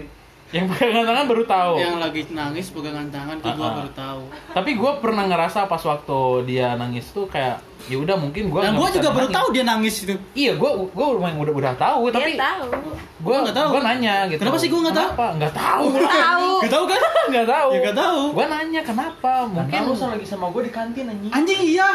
yang 0.47 0.63
pegangan 0.71 1.03
tangan 1.03 1.25
baru 1.27 1.43
tahu. 1.43 1.73
Yang 1.75 1.95
lagi 1.99 2.21
nangis 2.31 2.71
pegangan 2.71 3.11
tangan 3.11 3.35
tuh 3.37 3.51
gue 3.51 3.59
Ah, 3.59 3.67
ah. 3.67 3.75
baru 3.83 3.91
tahu. 3.91 4.21
Tapi 4.55 4.71
gue 4.71 4.91
pernah 5.03 5.27
ngerasa 5.27 5.67
pas 5.67 5.83
waktu 5.83 6.19
dia 6.47 6.79
nangis 6.79 7.11
tuh 7.11 7.27
kayak 7.27 7.59
ya 7.85 7.97
udah 8.01 8.15
mungkin 8.17 8.49
gue 8.49 8.59
Dan 8.59 8.73
gue 8.73 8.89
juga 8.97 9.09
baru 9.13 9.27
tahu 9.29 9.47
dia 9.53 9.63
nangis 9.63 9.95
itu. 10.03 10.17
Iya 10.33 10.57
gue 10.57 10.71
gue 10.89 11.07
udah 11.07 11.53
udah 11.53 11.73
tahu 11.77 11.99
dia 12.09 12.15
tapi 12.17 12.31
tahu 12.35 12.67
gue 12.73 12.95
Gua 13.17 13.41
nggak 13.41 13.57
tahu. 13.57 13.69
gue 13.73 13.81
nanya 13.81 14.15
gitu. 14.29 14.39
Kenapa 14.45 14.57
sih 14.61 14.69
gua 14.69 14.81
nggak 14.85 14.97
tahu? 14.97 15.09
Nggak 15.41 15.53
tahu. 15.57 15.85
tahu 15.97 16.49
Gak 16.61 16.71
tahu 16.73 16.85
kan? 16.85 17.01
Nggak 17.33 17.47
tahu. 17.51 17.69
Ya, 17.75 17.79
nggak 17.83 17.97
tahu. 17.99 18.21
Gue 18.31 18.45
nanya 18.47 18.81
kenapa? 18.87 19.33
Mungkin 19.51 19.79
lu 19.83 19.93
lagi 19.99 20.25
sama 20.29 20.47
gue 20.47 20.63
di 20.63 20.71
kantin 20.71 21.05
anjing. 21.11 21.31
Anjing 21.33 21.59
iya. 21.59 21.89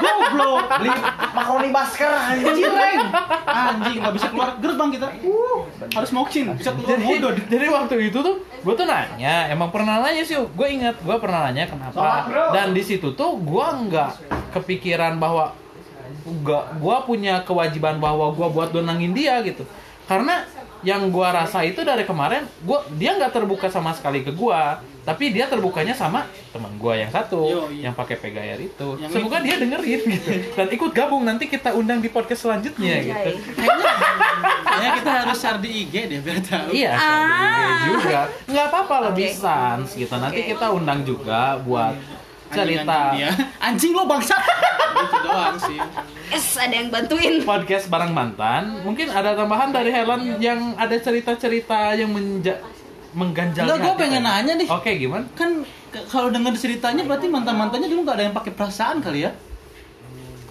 Goblok. 0.00 0.64
Beli 0.80 0.90
makaroni 1.36 1.68
basker 1.68 2.08
anjing. 2.08 2.72
Anjing 3.44 3.96
nggak 4.00 4.14
bisa 4.16 4.26
keluar 4.32 4.48
gerbang 4.64 4.90
kita. 4.96 5.06
Harus 5.92 6.10
moxin. 6.16 6.46
Bisa 6.56 6.72
keluar 6.72 6.96
modod. 7.04 7.36
jadi 7.52 7.66
waktu 7.68 7.94
itu 8.08 8.18
tuh 8.24 8.40
gue 8.62 8.74
tuh 8.78 8.86
nanya 8.86 9.50
emang 9.50 9.74
pernah 9.74 9.98
nanya 9.98 10.22
sih 10.22 10.38
gue 10.38 10.68
ingat 10.70 11.02
gue 11.02 11.16
pernah 11.18 11.50
nanya 11.50 11.66
kenapa 11.66 12.30
dan 12.54 12.70
di 12.70 12.82
situ 12.86 13.10
tuh 13.18 13.34
gue 13.42 13.66
nggak 13.90 14.10
kepikiran 14.54 15.11
bahwa 15.16 15.52
gak 16.42 16.64
gue 16.76 16.96
punya 17.04 17.40
kewajiban 17.42 17.96
bahwa 17.96 18.30
gue 18.30 18.46
buat 18.46 18.70
donangin 18.70 19.12
dia 19.12 19.40
gitu 19.40 19.64
karena 20.04 20.44
yang 20.82 21.08
gue 21.08 21.24
rasa 21.24 21.62
itu 21.62 21.78
dari 21.80 22.02
kemarin 22.02 22.42
gua 22.60 22.82
dia 22.92 23.14
nggak 23.14 23.30
terbuka 23.32 23.70
sama 23.70 23.94
sekali 23.94 24.20
ke 24.20 24.34
gue 24.34 24.60
tapi 25.02 25.30
dia 25.30 25.46
terbukanya 25.46 25.94
sama 25.94 26.26
teman 26.50 26.74
gue 26.74 26.94
yang 26.96 27.06
satu 27.08 27.38
Yo, 27.42 27.60
iya. 27.70 27.86
yang 27.86 27.94
pakai 27.94 28.18
PGR 28.18 28.58
itu 28.60 28.86
Yang 28.98 29.10
semoga 29.10 29.38
itu. 29.38 29.46
dia 29.46 29.56
dengerin 29.58 30.00
gitu 30.10 30.30
dan 30.52 30.66
ikut 30.68 30.90
gabung 30.92 31.22
nanti 31.22 31.46
kita 31.46 31.70
undang 31.72 31.98
di 31.98 32.06
podcast 32.06 32.42
selanjutnya 32.42 32.98
gitu 33.00 33.30
Anjay. 33.30 33.34
Kayaknya, 34.72 34.90
kita 34.98 35.10
harus 35.12 35.36
share 35.36 35.60
di 35.60 35.70
IG 35.84 35.94
deh 36.08 36.18
biar 36.18 36.38
tahu. 36.40 36.68
Iya, 36.72 36.92
Ah. 36.92 37.04
ah. 37.04 37.76
juga. 37.84 38.20
Nggak 38.48 38.66
apa-apa 38.66 38.96
lebih 39.12 39.26
Oke. 39.28 39.36
sans 39.36 39.84
gitu. 39.86 40.14
Nanti 40.16 40.40
Oke. 40.40 40.48
kita 40.56 40.66
undang 40.72 41.04
juga 41.04 41.60
buat 41.60 41.92
cerita 42.52 42.96
dia. 43.16 43.30
Anjing 43.66 43.92
lo 43.96 44.04
bangsat. 44.04 44.38
Itu 45.02 45.18
doang 45.24 45.56
sih. 45.58 45.78
es 46.32 46.56
ada 46.56 46.72
yang 46.72 46.88
bantuin 46.92 47.40
podcast 47.42 47.88
bareng 47.88 48.12
mantan. 48.12 48.84
Mungkin 48.84 49.08
ada 49.10 49.32
tambahan 49.34 49.72
dari 49.72 49.90
Helen 49.90 50.38
yang 50.38 50.76
ada 50.76 50.94
cerita-cerita 50.96 51.96
yang 51.96 52.12
menja 52.12 52.60
mengganjal. 53.12 53.68
Enggak, 53.68 53.78
gua 53.84 53.94
pengen 53.96 54.22
nanya 54.24 54.54
nih. 54.56 54.68
Oke, 54.68 54.96
gimana? 54.96 55.28
Kan 55.36 55.64
kalau 56.08 56.32
denger 56.32 56.56
ceritanya 56.56 57.04
berarti 57.04 57.28
mantan-mantannya 57.28 57.88
dulu 57.88 58.08
nggak 58.08 58.16
ada 58.16 58.24
yang 58.30 58.36
pakai 58.36 58.52
perasaan 58.56 59.04
kali 59.04 59.28
ya? 59.28 59.32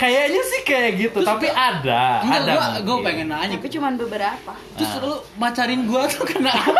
Kayaknya 0.01 0.41
sih 0.41 0.61
kayak 0.65 0.91
gitu, 0.97 1.21
tapi 1.21 1.45
ada, 1.45 2.25
Enggak, 2.25 2.41
ada. 2.41 2.51
gua 2.51 2.65
gua 2.81 2.97
pengen 3.05 3.29
nanya. 3.29 3.53
Tapi 3.53 3.69
cuman 3.69 3.93
beberapa. 3.95 4.51
Terus 4.73 4.91
lu 4.97 5.13
macarin 5.37 5.85
gua 5.85 6.09
tuh 6.09 6.25
kenapa? 6.25 6.73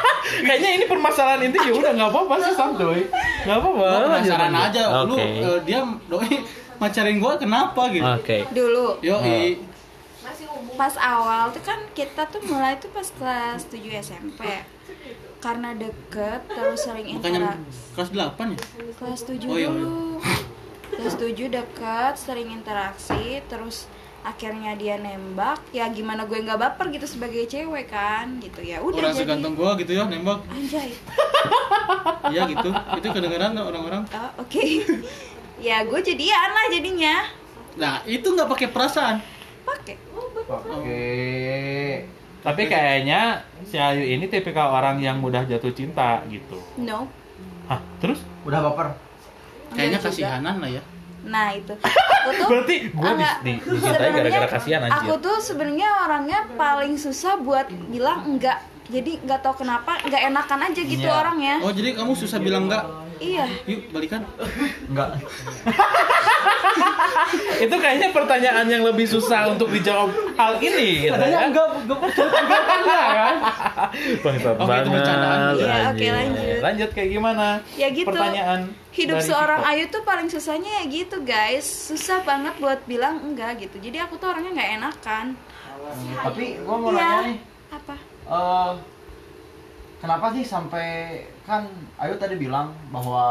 Kayaknya 0.46 0.70
ini 0.76 0.84
permasalahan 0.84 1.40
inti 1.40 1.56
ya 1.56 1.72
udah 1.72 1.92
nggak 1.96 2.10
apa-apa 2.12 2.34
sih 2.44 2.52
santuy. 2.52 3.00
Nggak 3.48 3.56
apa-apa. 3.56 3.80
Gua 3.80 4.00
penasaran 4.12 4.52
aja. 4.52 4.82
Lu 5.08 5.16
Oke. 5.16 5.24
eh, 5.24 5.58
dia 5.64 5.80
doi 6.04 6.32
macarin 6.76 7.16
gua 7.16 7.32
kenapa 7.40 7.82
gitu? 7.88 8.04
Oke. 8.04 8.38
Dulu 8.52 9.00
Yo, 9.00 9.16
i. 9.24 9.56
pas 10.76 10.92
awal 11.00 11.48
tuh 11.56 11.64
kan 11.64 11.80
kita 11.96 12.28
tuh 12.28 12.44
mulai 12.44 12.76
tuh 12.76 12.92
pas 12.92 13.08
kelas 13.08 13.72
7 13.72 13.80
SMP. 13.96 14.44
Karena 15.40 15.72
deket 15.72 16.44
terus 16.44 16.84
sering 16.84 17.08
interaksi. 17.08 17.96
kelas 17.96 18.10
8 18.12 18.52
ya? 18.52 18.58
Kelas 18.92 19.20
7 19.24 19.48
Oh, 19.48 19.56
iya, 19.56 19.72
dulu. 19.72 20.20
Kelas 20.96 21.14
7 21.20 21.52
deket, 21.52 22.14
sering 22.16 22.48
interaksi, 22.48 23.44
terus 23.52 23.84
akhirnya 24.24 24.72
dia 24.74 24.96
nembak. 24.96 25.60
Ya 25.70 25.86
gimana 25.92 26.24
gue 26.24 26.40
nggak 26.40 26.56
baper 26.56 26.88
gitu 26.90 27.04
sebagai 27.04 27.44
cewek 27.44 27.92
kan, 27.92 28.40
gitu 28.40 28.64
ya. 28.64 28.80
Udah 28.80 28.98
Orang 29.04 29.14
jadi. 29.14 29.22
seganteng 29.28 29.52
gua 29.54 29.76
gitu 29.76 29.92
ya 29.92 30.08
nembak. 30.08 30.40
Anjay. 30.48 30.90
Iya 32.26 32.42
gitu. 32.50 32.70
Itu 32.98 33.06
kedengeran 33.14 33.54
orang-orang. 33.54 34.02
Oh, 34.10 34.42
Oke. 34.42 34.82
ya 35.66 35.86
gue 35.86 36.00
jadian 36.02 36.50
lah 36.50 36.66
jadinya. 36.74 37.30
Nah, 37.78 38.02
itu 38.02 38.26
nggak 38.26 38.50
pakai 38.50 38.68
perasaan. 38.74 39.16
Pakai. 39.62 39.94
Oke. 40.50 41.06
Tapi 42.42 42.62
kayaknya 42.66 43.46
si 43.62 43.78
Ayu 43.78 44.02
ini 44.02 44.26
tipikal 44.26 44.74
orang 44.74 44.98
yang 44.98 45.22
mudah 45.22 45.46
jatuh 45.46 45.70
cinta 45.70 46.26
gitu. 46.26 46.58
No. 46.82 47.06
Hah, 47.70 47.78
terus? 48.02 48.18
Udah 48.42 48.62
baper. 48.66 49.05
Kayaknya 49.76 50.00
kasihanan 50.00 50.56
lah 50.58 50.70
ya. 50.72 50.82
Nah 51.26 51.48
itu. 51.52 51.74
Aku 52.26 52.30
tuh. 52.34 52.46
Berarti 52.48 52.76
gua 52.94 53.12
di, 53.14 53.26
di, 53.44 53.52
dicintai 53.60 54.10
gara-gara 54.14 54.48
kasihan 54.50 54.80
anjir. 54.88 54.98
Aku 55.04 55.14
tuh 55.20 55.36
sebenarnya 55.42 55.88
orangnya 56.06 56.40
paling 56.56 56.94
susah 56.96 57.38
buat 57.38 57.68
bilang 57.90 58.26
enggak. 58.26 58.58
Jadi 58.86 59.10
nggak 59.18 59.40
tahu 59.40 59.54
kenapa 59.60 60.00
nggak 60.00 60.20
enakan 60.24 60.58
aja 60.64 60.80
gitu 60.80 61.04
Iya. 61.04 61.16
orangnya. 61.16 61.54
Oh, 61.60 61.70
jadi 61.70 61.92
kamu 61.92 62.12
susah 62.12 62.38
bilang 62.38 62.66
enggak? 62.66 62.84
Iya. 63.16 63.44
Yuk, 63.64 63.80
balikan. 63.90 64.22
Enggak. 64.86 65.08
Itu 67.58 67.74
kayaknya 67.74 68.08
pertanyaan 68.12 68.66
yang 68.68 68.82
lebih 68.84 69.04
susah 69.04 69.48
untuk 69.48 69.70
dijawab 69.70 70.12
hal 70.36 70.60
ini 70.60 71.02
gitu 71.02 71.16
kan. 71.16 71.28
enggak, 71.48 71.66
enggak 71.80 71.96
enggak 71.96 73.06
kan? 73.10 73.34
Bangsat 74.20 74.52
Oke, 74.52 74.54
itu 74.54 74.68
banget. 74.68 74.92
bercandaan. 74.92 75.38
Iya, 75.56 75.74
oke, 75.88 76.06
lanjut. 76.06 76.58
Lanjut 76.60 76.88
kayak 76.92 77.08
gimana? 77.10 77.46
Ya 77.74 77.88
gitu. 77.90 78.06
Pertanyaan 78.06 78.60
Hidup 78.92 79.18
seorang 79.20 79.60
Viko. 79.60 79.70
Ayu 79.72 79.84
tuh 79.90 80.02
paling 80.02 80.28
susahnya 80.28 80.70
ya 80.74 80.82
gitu 80.86 81.16
guys. 81.20 81.64
Susah 81.64 82.20
banget 82.20 82.52
buat 82.56 82.78
bilang 82.84 83.22
enggak 83.22 83.58
gitu. 83.58 83.76
Jadi 83.76 83.96
aku 83.96 84.16
tuh 84.16 84.28
orangnya 84.28 84.50
nggak 84.54 84.70
enakan. 84.76 85.24
Tapi 86.18 86.44
gua 86.60 86.76
mau 86.78 86.90
Iya. 86.90 86.98
nanya 86.98 87.18
nih. 87.26 87.38
Apa? 87.72 87.94
Eh 88.26 88.72
kenapa 89.96 90.30
sih 90.30 90.42
sampai 90.42 90.86
kan 91.42 91.62
Ayu 91.96 92.14
tadi 92.16 92.36
bilang 92.36 92.74
bahwa 92.90 93.24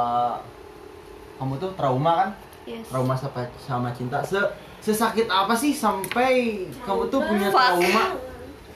kamu 1.35 1.53
tuh 1.57 1.71
trauma 1.73 2.11
kan? 2.17 2.29
Yes. 2.65 2.87
Trauma 2.87 3.13
sama, 3.13 3.43
sama 3.55 3.89
cinta. 3.91 4.23
Se 4.23 4.39
sesakit 4.81 5.27
apa 5.27 5.51
sih 5.51 5.71
sampai 5.71 6.63
kamu 6.79 7.01
tuh 7.07 7.21
punya 7.21 7.49
trauma? 7.49 8.03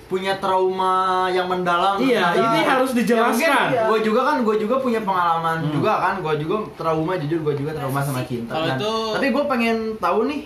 Punya 0.05 0.33
trauma 0.37 0.93
yang 1.27 1.45
mendalam. 1.45 1.97
Iya, 1.99 2.33
ini 2.33 2.59
harus 2.63 2.91
dijelaskan. 2.91 3.69
gue 3.85 3.99
juga 4.01 4.21
kan, 4.23 4.37
gue 4.41 4.55
juga 4.57 4.75
punya 4.77 4.99
pengalaman 4.99 5.69
juga 5.69 5.93
kan, 5.99 6.17
gue 6.17 6.33
juga 6.39 6.65
trauma 6.73 7.13
jujur, 7.15 7.39
gue 7.43 7.55
juga 7.55 7.71
trauma 7.71 8.01
sama 8.01 8.21
cinta. 8.23 8.57
Kan. 8.57 8.75
itu- 8.75 9.13
Tapi 9.13 9.27
gue 9.29 9.43
pengen 9.45 9.77
tahu 9.95 10.25
nih, 10.25 10.41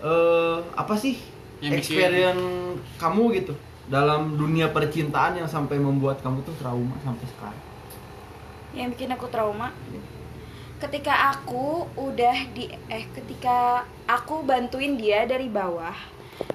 eh 0.00 0.56
apa 0.74 0.94
sih 0.94 1.14
Yang 1.58 1.62
bikin- 1.62 1.78
experience 1.80 2.44
kamu 2.96 3.22
gitu 3.34 3.54
dalam 3.88 4.36
dunia 4.36 4.68
percintaan 4.68 5.40
yang 5.40 5.48
sampai 5.48 5.80
membuat 5.80 6.20
kamu 6.20 6.44
tuh 6.44 6.54
trauma 6.60 6.94
sampai 7.00 7.26
sekarang. 7.36 7.62
yang 8.76 8.92
bikin 8.92 9.08
aku 9.16 9.26
trauma? 9.32 9.72
Ketika 10.78 11.34
aku 11.34 11.88
udah 11.98 12.36
di 12.54 12.70
eh 12.86 13.04
ketika 13.16 13.88
aku 14.06 14.44
bantuin 14.46 14.94
dia 14.94 15.26
dari 15.26 15.50
bawah 15.50 15.96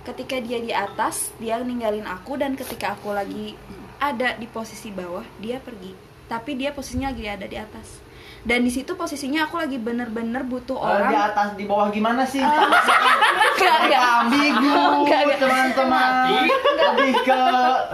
ketika 0.08 0.40
dia 0.40 0.64
di 0.64 0.72
atas 0.72 1.36
dia 1.42 1.60
ninggalin 1.60 2.08
aku 2.08 2.40
dan 2.40 2.56
ketika 2.56 2.96
aku 2.96 3.12
lagi 3.12 3.60
ada 4.00 4.36
di 4.40 4.48
posisi 4.48 4.92
bawah 4.92 5.26
dia 5.40 5.60
pergi. 5.60 5.96
Tapi 6.28 6.56
dia 6.56 6.72
posisinya 6.72 7.12
lagi 7.12 7.28
ada 7.28 7.48
di 7.50 7.58
atas 7.60 8.03
dan 8.44 8.60
di 8.60 8.70
situ 8.70 8.92
posisinya 8.94 9.44
aku 9.44 9.56
lagi 9.56 9.76
bener-bener 9.78 10.44
butuh 10.44 10.76
Eh, 10.76 10.84
di 10.84 10.92
orang 11.00 11.16
atas 11.26 11.50
di 11.54 11.64
bawah 11.64 11.88
gimana 11.88 12.24
sih? 12.24 12.44
enggak 12.44 13.78
enggak 13.82 14.02
ambigu 14.20 14.68
Enggak, 15.00 15.20
enggak. 15.22 15.40
teman-teman. 15.40 16.10
Lebih 16.76 17.14
ke 17.24 17.42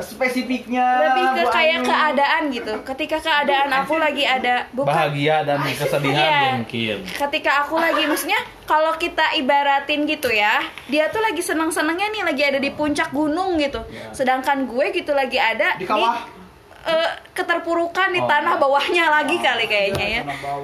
spesifiknya. 0.01 0.87
lebih 1.03 1.25
ke 1.31 1.43
kayak 1.49 1.79
keadaan 1.83 2.41
gitu 2.49 2.73
ketika 2.83 3.17
keadaan 3.19 3.69
aku 3.71 3.95
lagi 3.95 4.23
ada 4.23 4.65
bukan 4.71 4.89
bahagia 4.89 5.43
dan 5.43 5.61
kesedihan 5.61 6.17
Iya. 6.19 6.41
mungkin. 6.57 6.97
ketika 7.05 7.51
aku 7.61 7.75
lagi 7.77 8.03
maksudnya 8.03 8.39
kalau 8.63 8.93
kita 8.95 9.33
ibaratin 9.35 10.05
gitu 10.05 10.27
ya 10.27 10.59
dia 10.85 11.07
tuh 11.07 11.19
lagi 11.19 11.39
seneng 11.39 11.69
senengnya 11.69 12.09
nih 12.09 12.23
lagi 12.23 12.43
ada 12.43 12.57
di 12.57 12.69
puncak 12.69 13.09
gunung 13.11 13.55
gitu 13.55 13.81
sedangkan 14.11 14.65
gue 14.65 14.85
gitu 14.91 15.11
lagi 15.11 15.37
ada 15.37 15.75
Di 15.75 15.85
kawah? 15.85 16.38
Eh, 16.91 17.09
keterpurukan 17.33 18.09
di 18.09 18.19
Oh. 18.19 18.27
tanah 18.27 18.55
bawahnya 18.55 19.07
lagi 19.07 19.37
kali 19.37 19.63
kayaknya 19.63 20.07
ya 20.11 20.21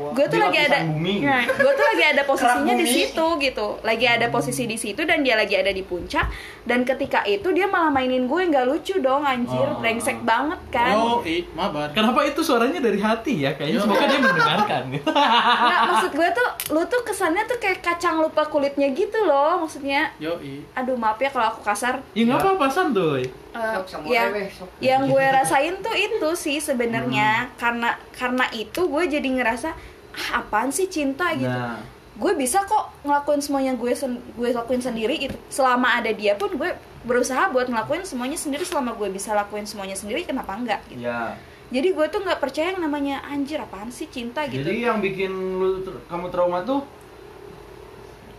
gue 0.08 0.26
tuh 0.26 0.36
Di 0.36 0.44
lagi 0.44 0.60
ada 0.62 0.80
nah, 1.26 1.44
gue 1.46 1.72
tuh 1.72 1.86
lagi 1.88 2.04
ada 2.06 2.22
posisinya 2.24 2.76
di 2.76 2.86
situ 2.86 3.26
gitu 3.40 3.68
lagi 3.82 4.06
ada 4.06 4.28
posisi 4.28 4.64
di 4.64 4.76
situ 4.76 5.02
dan 5.02 5.22
dia 5.22 5.34
lagi 5.34 5.54
ada 5.54 5.70
di 5.70 5.82
puncak 5.82 6.28
dan 6.64 6.82
ketika 6.82 7.24
itu 7.24 7.48
dia 7.50 7.66
malah 7.66 7.90
mainin 7.90 8.26
gue 8.26 8.42
nggak 8.44 8.66
lucu 8.66 8.98
dong 8.98 9.24
anjir 9.24 9.54
Oh. 9.66 9.78
brengsek 9.78 10.22
banget 10.22 10.60
kan 10.68 10.96
Oh, 10.96 11.20
i, 11.22 11.46
mabar. 11.52 11.90
Kenapa 11.92 12.24
itu 12.24 12.40
suaranya 12.40 12.80
dari 12.80 12.98
hati 12.98 13.42
ya? 13.42 13.54
Kayaknya 13.54 13.80
semoga 13.80 14.06
dia 14.06 14.20
mendengarkan. 14.20 14.84
Nggak, 15.62 15.82
maksud 15.86 16.12
gue 16.14 16.30
tuh 16.32 16.48
lu 16.70 16.82
tuh 16.86 17.02
kesannya 17.02 17.44
tuh 17.44 17.58
kayak 17.58 17.80
kacang 17.80 18.18
lupa 18.18 18.44
kulitnya 18.44 18.90
gitu 18.90 19.22
loh 19.22 19.60
maksudnya 19.60 20.10
Yo, 20.18 20.40
i. 20.40 20.64
aduh 20.72 20.96
maaf 20.96 21.18
ya 21.18 21.30
kalau 21.30 21.52
aku 21.52 21.62
kasar 21.62 22.02
ya 22.12 22.24
nggak 22.24 22.38
apa-apa 22.38 22.66
santuy. 22.68 23.24
Sok 23.56 23.86
sama 23.88 24.06
yang 24.06 24.32
yang 24.80 25.02
gue 25.08 25.26
rasain 25.26 25.80
tuh 25.80 25.92
itu 25.92 26.30
sih 26.36 26.58
sebenarnya. 26.60 27.48
Karena 27.56 27.96
karena 28.12 28.46
itu 28.52 28.84
gue 28.84 29.04
jadi 29.08 29.26
ngerasa 29.26 29.70
ah 30.12 30.30
apaan 30.40 30.70
sih 30.70 30.88
cinta? 30.88 31.32
gitu. 31.34 31.48
Nah, 31.48 31.80
gue 32.16 32.32
bisa 32.34 32.64
kok 32.64 32.92
ngelakuin 33.02 33.40
semuanya 33.40 33.74
gue 33.74 33.92
sen- 33.92 34.24
gue 34.32 34.50
lakuin 34.50 34.80
sendiri 34.80 35.20
gitu 35.20 35.36
selama 35.50 36.00
ada 36.00 36.08
dia 36.10 36.36
pun 36.36 36.48
gue 36.52 36.72
berusaha 37.04 37.48
buat 37.50 37.68
ngelakuin 37.68 38.04
semuanya 38.04 38.36
sendiri. 38.36 38.64
Selama 38.64 38.96
gue 38.96 39.08
bisa 39.08 39.32
lakuin 39.32 39.64
semuanya 39.64 39.96
sendiri 39.96 40.24
kenapa 40.24 40.56
enggak 40.56 40.84
gitu. 40.88 41.04
Ya. 41.04 41.36
jadi 41.66 41.92
gue 41.92 42.06
tuh 42.08 42.22
nggak 42.22 42.38
percaya 42.38 42.72
yang 42.72 42.80
namanya 42.80 43.26
anjir 43.26 43.58
apaan 43.58 43.90
sih 43.90 44.06
cinta? 44.06 44.46
Gitu. 44.46 44.62
Jadi 44.62 44.86
yang 44.86 45.02
bikin 45.02 45.32
lu 45.34 45.82
kamu 46.06 46.30
trauma 46.30 46.62
tuh 46.62 46.86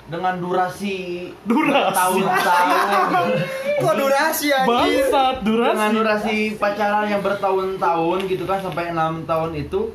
dengan 0.06 0.34
durasi 0.36 1.28
Durasi. 1.42 1.92
tahun-tahun 1.92 3.26
Kok 3.82 3.94
durasi 3.94 4.46
anjir? 4.48 4.68
Bangsat 4.68 5.36
durasi. 5.42 5.70
dengan 5.72 5.90
durasi 5.92 6.36
pacaran 6.54 7.06
yang 7.06 7.20
bertahun-tahun 7.20 8.18
gitu 8.24 8.44
kan 8.44 8.58
sampai 8.60 8.88
enam 8.88 9.22
tahun 9.22 9.52
itu 9.54 9.90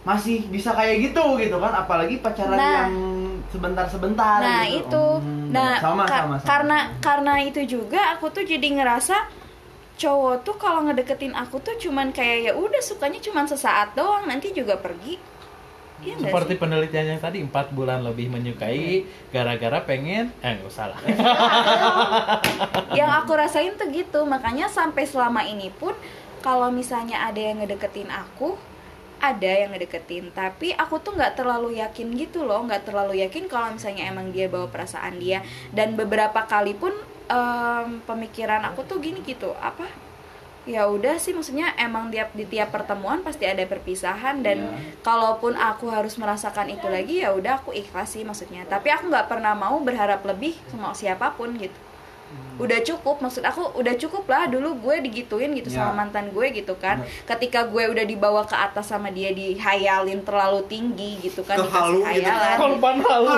masih 0.00 0.46
bisa 0.46 0.72
kayak 0.72 0.96
gitu 1.04 1.36
gitu 1.36 1.56
kan 1.56 1.74
apalagi 1.76 2.16
pacaran 2.16 2.54
Nah. 2.54 2.72
yang 2.86 2.94
sebentar-sebentar 3.48 4.38
Nah 4.38 4.64
gitu. 4.64 4.80
itu, 4.82 5.04
Hmm, 5.18 5.50
nah 5.50 5.76
sama, 5.78 6.04
ka- 6.04 6.16
sama, 6.18 6.36
sama. 6.36 6.46
karena 6.46 6.78
karena 6.98 7.34
itu 7.42 7.60
juga 7.66 8.00
aku 8.12 8.30
tuh 8.30 8.40
jadi 8.42 8.68
ngerasa 8.72 9.16
cowok 9.96 10.34
tuh 10.42 10.56
kalau 10.56 10.80
ngedeketin 10.82 11.34
aku 11.34 11.58
tuh 11.58 11.74
cuman 11.76 12.08
kayak 12.08 12.38
ya 12.42 12.52
udah 12.54 12.78
sukanya 12.78 13.18
cuman 13.18 13.44
sesaat 13.44 13.92
doang 13.92 14.24
nanti 14.24 14.48
juga 14.50 14.76
pergi. 14.76 15.18
Iya 15.98 16.14
Seperti 16.14 16.54
sih? 16.54 16.60
penelitian 16.62 17.06
yang 17.16 17.20
tadi 17.20 17.42
4 17.42 17.74
bulan 17.74 18.06
lebih 18.06 18.30
menyukai 18.30 19.02
gara-gara 19.34 19.82
pengen 19.82 20.30
eh 20.40 20.50
nggak 20.54 20.68
usah 20.70 20.94
lah. 20.94 20.98
Yang 22.94 23.10
aku 23.24 23.32
rasain 23.40 23.74
tuh 23.74 23.90
gitu, 23.90 24.22
makanya 24.22 24.70
sampai 24.70 25.04
selama 25.04 25.42
ini 25.42 25.74
pun 25.74 25.94
kalau 26.38 26.70
misalnya 26.70 27.26
ada 27.26 27.42
yang 27.42 27.58
ngedeketin 27.58 28.08
aku 28.14 28.54
ada 29.18 29.50
yang 29.50 29.74
ngedeketin 29.74 30.30
tapi 30.30 30.70
aku 30.78 31.02
tuh 31.02 31.18
nggak 31.18 31.34
terlalu 31.34 31.82
yakin 31.82 32.14
gitu 32.14 32.46
loh 32.46 32.62
nggak 32.62 32.86
terlalu 32.86 33.18
yakin 33.26 33.50
kalau 33.50 33.74
misalnya 33.74 34.06
emang 34.06 34.30
dia 34.30 34.46
bawa 34.46 34.70
perasaan 34.70 35.18
dia 35.18 35.42
dan 35.74 35.98
beberapa 35.98 36.46
kali 36.46 36.78
pun 36.78 36.94
em, 37.26 37.98
pemikiran 38.06 38.62
aku 38.70 38.86
tuh 38.86 39.02
gini 39.02 39.18
gitu 39.26 39.50
apa 39.58 39.90
ya 40.68 40.84
udah 40.84 41.16
sih 41.16 41.32
maksudnya 41.32 41.72
emang 41.74 42.12
tiap 42.12 42.28
di 42.30 42.44
tiap 42.44 42.68
pertemuan 42.68 43.24
pasti 43.24 43.48
ada 43.48 43.64
perpisahan 43.64 44.44
dan 44.44 44.58
Iya. 44.60 45.00
kalaupun 45.00 45.56
aku 45.56 45.88
harus 45.88 46.14
merasakan 46.14 46.68
itu 46.68 46.84
lagi 46.86 47.24
ya 47.24 47.32
udah 47.32 47.58
aku 47.58 47.72
ikhlas 47.72 48.12
sih 48.12 48.22
maksudnya 48.22 48.68
tapi 48.68 48.92
aku 48.92 49.08
nggak 49.08 49.26
pernah 49.26 49.56
mau 49.56 49.80
berharap 49.80 50.20
lebih 50.22 50.52
sama 50.68 50.92
siapa 50.92 51.32
pun 51.32 51.56
gitu 51.56 51.87
udah 52.58 52.82
cukup 52.82 53.22
maksud 53.22 53.38
aku 53.40 53.70
udah 53.78 53.94
cukup 53.94 54.26
lah 54.26 54.50
dulu 54.50 54.74
gue 54.82 55.06
digituin 55.06 55.54
gitu 55.54 55.70
Ya. 55.70 55.86
sama 55.86 56.02
mantan 56.02 56.26
gue 56.28 56.50
gitu 56.50 56.74
kan. 56.74 56.98
Ketika 57.22 57.62
gue 57.64 57.86
udah 57.86 58.02
dibawa 58.02 58.42
ke 58.42 58.52
atas 58.52 58.90
sama 58.90 59.08
dia 59.08 59.30
dihayalin 59.30 60.26
terlalu 60.26 60.66
tinggi 60.66 61.22
gitu 61.22 61.46
kan 61.46 61.54
Ke 61.54 61.70
halu 61.70 62.02
dikasih 62.02 62.18
gitu. 62.18 62.26
hayalan. 62.26 62.56
Korban 62.58 62.96
halu. 62.98 63.30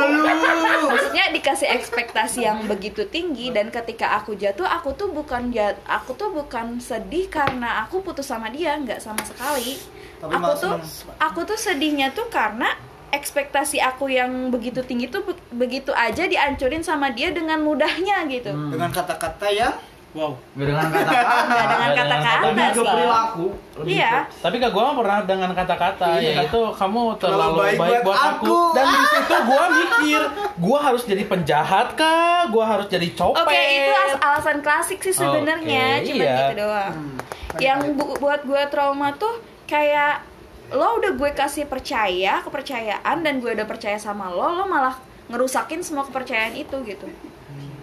maksudnya 0.88 1.24
dikasih 1.30 1.68
ekspektasi 1.70 2.38
yang 2.40 2.64
begitu 2.64 3.04
tinggi 3.06 3.52
dan 3.52 3.68
ketika 3.68 4.16
aku 4.16 4.32
jatuh 4.34 4.64
aku 4.64 4.96
tuh 4.96 5.12
bukan 5.12 5.52
jat 5.52 5.76
aku 5.84 6.16
tuh 6.16 6.32
bukan 6.32 6.80
sedih 6.80 7.28
karena 7.28 7.84
aku 7.84 8.00
putus 8.00 8.24
sama 8.24 8.48
dia 8.48 8.72
nggak 8.74 9.04
sama 9.04 9.20
sekali. 9.20 9.76
Tapi 10.16 10.32
aku 10.32 10.52
tuh 10.58 10.74
aku 11.20 11.40
tuh 11.44 11.58
sedihnya 11.58 12.08
tuh 12.10 12.24
karena 12.26 12.72
ekspektasi 13.10 13.78
aku 13.78 14.08
yang 14.08 14.30
begitu 14.48 14.80
tinggi 14.80 15.06
tuh 15.06 15.22
be- 15.22 15.42
begitu 15.52 15.90
aja 15.90 16.24
dihancurin 16.24 16.80
sama 16.80 17.08
dia 17.08 17.30
dengan 17.30 17.58
mudahnya 17.58 18.22
gitu 18.26 18.48
Hmm. 18.48 18.70
dengan 18.70 18.88
kata-kata 18.88 19.46
yang 19.48 19.74
Wow. 20.10 20.34
dengan 20.52 20.90
kata-kata 20.90 21.54
dengan 21.62 21.90
kata-kata 21.94 22.42
lebih 22.44 22.66
ke 22.66 22.74
sih. 22.74 22.82
perilaku 22.84 23.46
lebih 23.76 23.90
iya 23.92 24.14
Tapi 24.36 24.56
kak 24.58 24.70
gue 24.72 24.82
pernah 24.82 25.18
dengan 25.22 25.50
kata-kata 25.52 26.08
Iya. 26.12 26.30
yaitu 26.40 26.60
kamu 26.68 27.00
terlalu 27.14 27.38
Terlalu 27.38 27.54
baik, 27.56 27.78
baik 27.78 27.90
buat 27.92 28.02
buat 28.02 28.18
aku. 28.18 28.44
aku. 28.44 28.58
Dan 28.74 28.86
di 28.88 29.02
situ 29.06 29.34
gue 29.40 29.64
mikir, 29.72 30.20
gue 30.58 30.78
harus 30.80 31.02
jadi 31.04 31.22
penjahat 31.24 31.86
kah? 31.94 32.42
Gue 32.48 32.64
harus 32.64 32.86
jadi 32.88 33.06
copet? 33.12 33.38
Oke, 33.40 33.54
itu 33.54 33.92
as- 34.04 34.18
alasan 34.20 34.58
klasik 34.60 34.98
sih 35.00 35.14
sebenarnya, 35.14 35.86
Oke, 35.96 36.06
cuma 36.08 36.22
iya. 36.24 36.34
gitu 36.40 36.54
doang. 36.58 36.90
Hmm. 36.92 37.18
Yang 37.56 37.80
bu- 37.94 38.18
buat 38.18 38.40
gue 38.42 38.62
trauma 38.66 39.14
tuh 39.14 39.34
kayak 39.64 40.26
lo 40.70 41.02
udah 41.02 41.12
gue 41.18 41.30
kasih 41.34 41.66
percaya, 41.66 42.42
kepercayaan 42.46 43.16
dan 43.26 43.42
gue 43.42 43.50
udah 43.50 43.66
percaya 43.66 43.98
sama 43.98 44.30
lo, 44.30 44.54
lo 44.54 44.64
malah 44.70 44.96
ngerusakin 45.26 45.82
semua 45.82 46.06
kepercayaan 46.06 46.54
itu 46.54 46.76
gitu. 46.86 47.06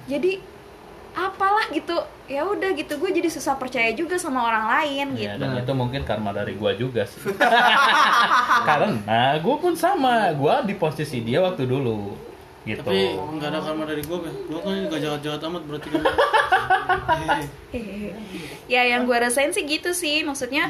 Jadi 0.07 0.39
apalah 1.17 1.65
gitu, 1.73 1.97
ya 2.29 2.45
udah 2.45 2.77
gitu 2.77 2.93
gue 3.01 3.09
jadi 3.09 3.25
susah 3.25 3.57
percaya 3.57 3.89
juga 3.97 4.21
sama 4.21 4.45
orang 4.45 4.69
lain 4.69 5.17
Ya, 5.17 5.33
gitu. 5.33 5.41
dan 5.41 5.57
itu 5.57 5.73
mungkin 5.73 6.05
karma 6.05 6.29
dari 6.29 6.53
gue 6.53 6.71
juga 6.77 7.09
sih. 7.09 7.33
Karena 8.69 9.41
gue 9.41 9.55
pun 9.57 9.73
sama, 9.73 10.29
gue 10.37 10.55
di 10.69 10.75
posisi 10.77 11.25
dia 11.25 11.41
waktu 11.41 11.65
dulu, 11.65 12.13
gitu. 12.69 12.85
Tapi 12.85 13.17
nggak 13.17 13.49
ada 13.49 13.59
karma 13.65 13.83
dari 13.89 14.05
gue, 14.05 14.17
gue 14.29 14.59
kan 14.61 14.77
nggak 14.93 15.01
jahat-jahat 15.01 15.41
amat 15.49 15.63
berarti 15.65 15.87
kan. 15.89 16.03
Hehehe. 17.73 18.13
ya 18.73 18.81
yang 18.85 19.09
gue 19.09 19.17
rasain 19.17 19.49
sih 19.49 19.63
gitu 19.65 19.95
sih 19.97 20.21
maksudnya 20.21 20.69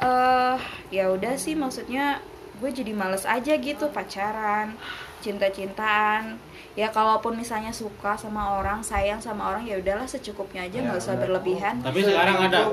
eh 0.00 0.56
ya 0.90 1.10
udah 1.10 1.34
sih 1.34 1.52
maksudnya 1.52 2.22
gue 2.56 2.70
jadi 2.70 2.90
males 2.90 3.22
aja 3.22 3.54
gitu 3.54 3.86
pacaran 3.88 4.74
cinta-cintaan 5.20 6.38
ya 6.72 6.86
kalaupun 6.88 7.34
misalnya 7.34 7.70
suka 7.70 8.14
sama 8.14 8.54
orang 8.54 8.78
sayang 8.80 9.18
sama 9.18 9.50
orang 9.50 9.62
ya 9.62 9.74
udahlah 9.76 10.06
secukupnya 10.06 10.62
aja 10.62 10.78
nggak 10.78 10.94
usah 10.96 11.18
berlebihan 11.18 11.82
Tapi 11.82 12.00
sekarang 12.00 12.38
ada 12.40 12.70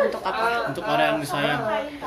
untuk 0.00 0.22
apa 0.22 0.44
untuk 0.66 0.80
orang 0.82 1.06
yang 1.06 1.20
disayang. 1.20 1.60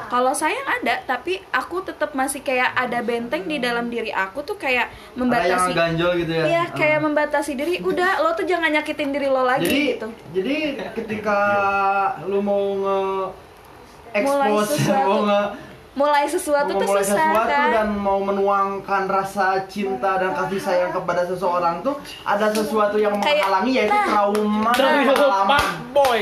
kalau 0.09 0.34
sayang 0.34 0.65
ada 0.67 1.05
tapi 1.05 1.38
aku 1.51 1.85
tetap 1.85 2.11
masih 2.11 2.41
kayak 2.41 2.73
ada 2.73 3.01
benteng 3.01 3.45
di 3.45 3.57
dalam 3.57 3.85
diri 3.88 4.09
aku 4.09 4.41
tuh 4.41 4.57
kayak 4.57 4.89
ada 4.89 4.97
yang 5.13 5.17
membatasi 5.19 5.71
ganjol 5.71 6.11
gitu 6.17 6.31
ya 6.34 6.43
Iya, 6.47 6.63
Ah. 6.63 6.67
kayak 6.73 6.99
membatasi 6.99 7.51
diri. 7.53 7.73
Udah, 7.81 8.17
lo 8.19 8.34
tuh 8.34 8.43
jangan 8.43 8.69
nyakitin 8.71 9.09
diri 9.09 9.27
lo 9.27 9.41
lagi 9.43 9.61
jadi 9.63 9.81
gitu. 9.93 10.07
jadi 10.34 10.55
ketika 10.91 11.38
lu 12.25 12.41
mau 12.41 12.65
nge 12.75 12.99
expose 14.13 14.69
sesuatu. 14.73 15.07
mau 15.07 15.19
nge 15.23 15.41
Mulai 15.97 16.29
sesuatu 16.29 16.69
mau 16.69 16.77
tuh 16.77 16.89
susah 16.93 17.09
sesuatu 17.09 17.49
kan. 17.49 17.69
dan 17.73 17.89
mau 17.89 18.21
menuangkan 18.21 19.09
rasa 19.09 19.65
cinta 19.65 20.21
dan 20.21 20.29
kasih 20.31 20.61
sayang 20.61 20.91
kepada 20.93 21.25
seseorang 21.25 21.81
tuh 21.81 21.97
ada 22.21 22.53
sesuatu 22.53 22.95
yang 22.95 23.17
Kayak- 23.17 23.49
menghalangi 23.49 23.71
yaitu 23.73 23.97
nah. 23.97 24.05
trauma 24.05 24.71
pengalaman. 24.77 25.57
Pak 25.57 25.65
Boy, 25.89 26.21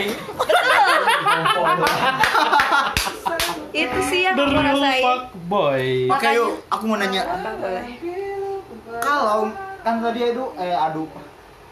Itu 3.76 4.00
sih 4.08 4.24
yang 4.24 4.40
aku 4.40 4.56
rasain. 4.56 5.04
Boy. 5.46 6.08
Oke 6.08 6.28
yuk, 6.32 6.64
aku 6.72 6.84
mau 6.88 6.96
nanya. 6.96 7.28
Apa 7.28 7.50
boleh? 7.60 7.84
Kalau 8.98 9.52
kan 9.84 9.96
tadi 10.00 10.20
itu 10.24 10.46
eh 10.56 10.72
aduh. 10.72 11.08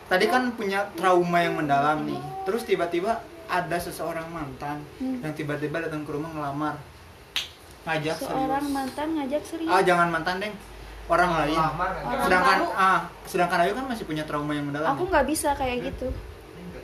Tadi 0.03 0.25
kan 0.27 0.51
punya 0.51 0.91
trauma 0.93 1.39
yang 1.39 1.55
mendalam 1.55 2.03
nih. 2.03 2.19
Terus 2.43 2.67
tiba-tiba 2.67 3.23
ada 3.45 3.77
seseorang 3.77 4.27
mantan 4.27 4.81
Hmm. 4.97 5.19
yang 5.19 5.33
tiba-tiba 5.33 5.77
datang 5.79 6.01
ke 6.01 6.11
rumah 6.11 6.29
ngelamar. 6.29 6.75
Ngajak 7.83 8.15
Seorang 8.17 8.63
serius. 8.63 8.71
mantan 8.71 9.07
ngajak 9.13 9.43
serius. 9.43 9.69
Ah, 9.69 9.81
jangan 9.81 10.07
mantan, 10.09 10.39
Deng. 10.39 10.55
Orang 11.05 11.35
lain. 11.35 11.59
Orang 11.59 12.23
Sedangkan 12.23 12.57
baru. 12.57 12.67
ah, 12.73 12.99
sedangkan 13.25 13.59
Ayu 13.59 13.73
kan 13.73 13.85
masih 13.85 14.05
punya 14.05 14.23
trauma 14.23 14.51
yang 14.51 14.65
mendalam. 14.65 14.87
Aku 14.89 15.03
nggak 15.05 15.25
bisa 15.25 15.51
kayak 15.53 15.91
gitu. 15.91 16.07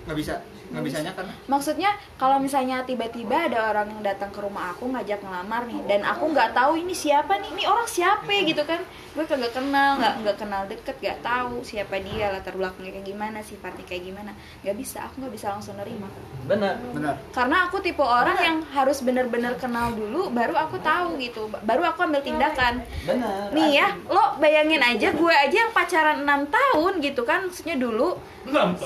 nggak 0.02 0.18
bisa, 0.18 0.34
nggak 0.70 0.84
bisanya 0.86 1.12
karena 1.18 1.34
Maksudnya 1.50 1.92
kalau 2.22 2.38
misalnya 2.38 2.86
tiba-tiba 2.86 3.50
ada 3.50 3.74
orang 3.74 3.90
yang 3.90 4.02
datang 4.06 4.30
ke 4.30 4.40
rumah 4.40 4.72
aku 4.74 4.94
ngajak 4.94 5.20
ngelamar 5.26 5.66
nih 5.66 5.82
dan 5.90 6.02
aku 6.06 6.30
nggak 6.30 6.54
tahu 6.54 6.78
ini 6.78 6.94
siapa 6.94 7.42
nih, 7.42 7.50
ini 7.58 7.64
orang 7.66 7.90
siapa 7.90 8.30
gitu 8.30 8.62
kan? 8.64 8.82
Gue 9.18 9.26
kagak 9.26 9.52
kenal, 9.58 9.98
nggak 9.98 10.14
nggak 10.22 10.38
kenal 10.38 10.62
deket, 10.70 10.96
nggak 11.02 11.20
tahu 11.26 11.66
siapa 11.66 11.98
dia, 12.00 12.30
latar 12.30 12.54
belakangnya 12.54 13.02
kayak 13.02 13.08
gimana, 13.10 13.38
sifatnya 13.42 13.84
kayak 13.90 14.04
gimana. 14.14 14.32
Nggak 14.62 14.76
bisa, 14.78 14.98
aku 15.10 15.26
nggak 15.26 15.34
bisa 15.34 15.48
langsung 15.52 15.76
nerima. 15.78 16.08
benar. 16.50 16.82
Benar. 16.82 17.14
karena 17.30 17.70
aku 17.70 17.78
tipe 17.78 18.02
orang 18.02 18.38
yang 18.42 18.58
harus 18.74 19.06
bener-bener 19.06 19.54
kenal 19.62 19.94
dulu 19.94 20.34
baru 20.34 20.58
aku 20.58 20.82
tahu 20.82 21.22
gitu. 21.22 21.46
Baru 21.66 21.86
aku 21.86 22.10
ambil 22.10 22.26
tindakan. 22.26 22.82
Benar. 23.06 23.54
Nih 23.54 23.78
ya 23.78 23.94
lo 24.10 24.38
bayangin 24.42 24.82
aja 24.82 25.14
gue 25.14 25.34
aja 25.34 25.56
yang 25.66 25.72
pacaran 25.74 26.26
6 26.26 26.50
tahun 26.50 26.94
gitu 27.06 27.22
kan? 27.26 27.46
Maksudnya 27.46 27.78
dulu 27.78 28.18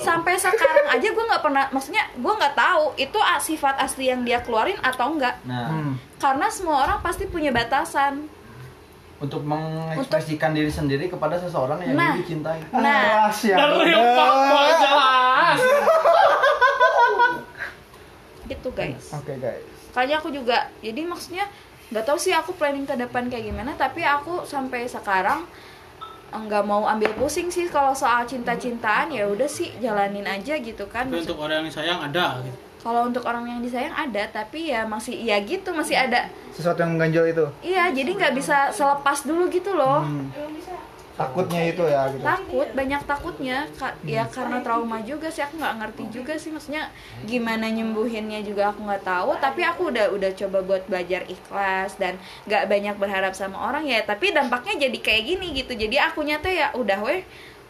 sampai 0.03 0.35
sekarang 0.35 0.87
aja 0.91 1.07
gue 1.07 1.23
nggak 1.23 1.43
pernah 1.43 1.65
maksudnya 1.73 2.03
gue 2.13 2.31
nggak 2.31 2.53
tahu 2.53 2.93
itu 2.95 3.17
sifat 3.39 3.75
asli 3.77 4.07
yang 4.07 4.21
dia 4.21 4.39
keluarin 4.39 4.77
atau 4.79 5.11
enggak 5.11 5.35
nah 5.43 5.67
Hmm. 5.67 5.93
karena 6.15 6.47
semua 6.47 6.79
orang 6.79 6.97
pasti 6.99 7.25
punya 7.25 7.49
batasan 7.49 8.27
untuk 9.17 9.41
mengekspresikan 9.41 10.51
diri 10.51 10.69
sendiri 10.69 11.07
kepada 11.07 11.35
seseorang 11.35 11.79
yang 11.81 11.93
Nah. 11.93 12.13
dicintai 12.15 12.59
nah 12.71 13.27
jelas. 13.31 13.43
gitu 18.45 18.67
guys 18.71 19.03
Oke 19.13 19.33
guys. 19.37 19.63
Kayaknya 19.91 20.15
aku 20.17 20.27
juga 20.29 20.57
jadi 20.79 20.99
maksudnya 21.03 21.43
nggak 21.89 22.03
tahu 22.03 22.17
sih 22.17 22.31
aku 22.31 22.51
planning 22.51 22.83
ke 22.83 22.93
depan 22.93 23.27
kayak 23.27 23.45
gimana 23.45 23.71
tapi 23.73 24.01
aku 24.01 24.43
sampai 24.43 24.85
sekarang 24.85 25.43
nggak 26.35 26.63
mau 26.63 26.83
ambil 26.83 27.13
pusing 27.13 27.47
sih 27.47 27.65
kalau 27.67 27.93
soal 27.93 28.23
cinta-cintaan 28.23 29.07
ya 29.09 29.25
udah 29.25 29.45
sih 29.45 29.69
jalanin 29.77 30.25
aja 30.25 30.55
gitu 30.55 30.85
kan 30.85 31.05
Tapi 31.05 31.21
untuk 31.21 31.37
orang 31.37 31.59
yang 31.59 31.67
disayang 31.67 31.99
ada 32.01 32.39
gitu. 32.39 32.57
kalau 32.79 33.01
untuk 33.05 33.23
orang 33.23 33.45
yang 33.47 33.59
disayang 33.59 33.91
ada 33.91 34.23
tapi 34.27 34.67
ya 34.67 34.83
masih 34.83 35.15
ya 35.15 35.37
gitu 35.39 35.69
masih 35.71 35.95
ada 35.95 36.27
Sesuatu 36.49 36.79
yang 36.79 36.93
mengganjal 36.93 37.25
itu. 37.27 37.45
iya 37.61 37.89
jadi 37.89 38.11
nggak 38.11 38.33
bisa 38.33 38.69
selepas 38.69 39.21
dulu 39.21 39.47
gitu 39.47 39.71
loh 39.71 40.01
Hmm. 40.01 40.27
Takutnya 41.13 41.61
itu 41.69 41.83
ya 41.85 42.09
gitu. 42.09 42.25
takut 42.25 42.67
banyak 42.73 43.01
takutnya. 43.05 43.57
Ka- 43.77 43.97
ya 44.01 44.25
karena 44.25 44.57
trauma 44.65 44.97
juga 45.05 45.29
sih 45.29 45.45
aku 45.45 45.61
nggak 45.61 45.75
ngerti 45.77 46.03
juga 46.09 46.33
sih. 46.41 46.49
Maksudnya 46.49 46.89
gimana 47.29 47.69
nyembuhinnya 47.69 48.41
juga 48.41 48.73
aku 48.73 48.81
nggak 48.81 49.05
tahu. 49.05 49.37
Tapi 49.37 49.61
aku 49.61 49.93
udah 49.93 50.09
udah 50.09 50.31
coba 50.33 50.59
buat 50.65 50.83
belajar 50.89 51.21
ikhlas 51.29 52.01
dan 52.01 52.17
nggak 52.49 52.65
banyak 52.65 52.95
berharap 52.97 53.37
sama 53.37 53.61
orang 53.61 53.85
ya. 53.85 54.01
Tapi 54.01 54.33
dampaknya 54.33 54.89
jadi 54.89 54.97
kayak 54.97 55.23
gini 55.29 55.47
gitu. 55.53 55.77
Jadi 55.77 55.95
aku 56.01 56.25
nyata 56.25 56.49
ya 56.49 56.67
udah 56.73 56.99
weh 57.05 57.21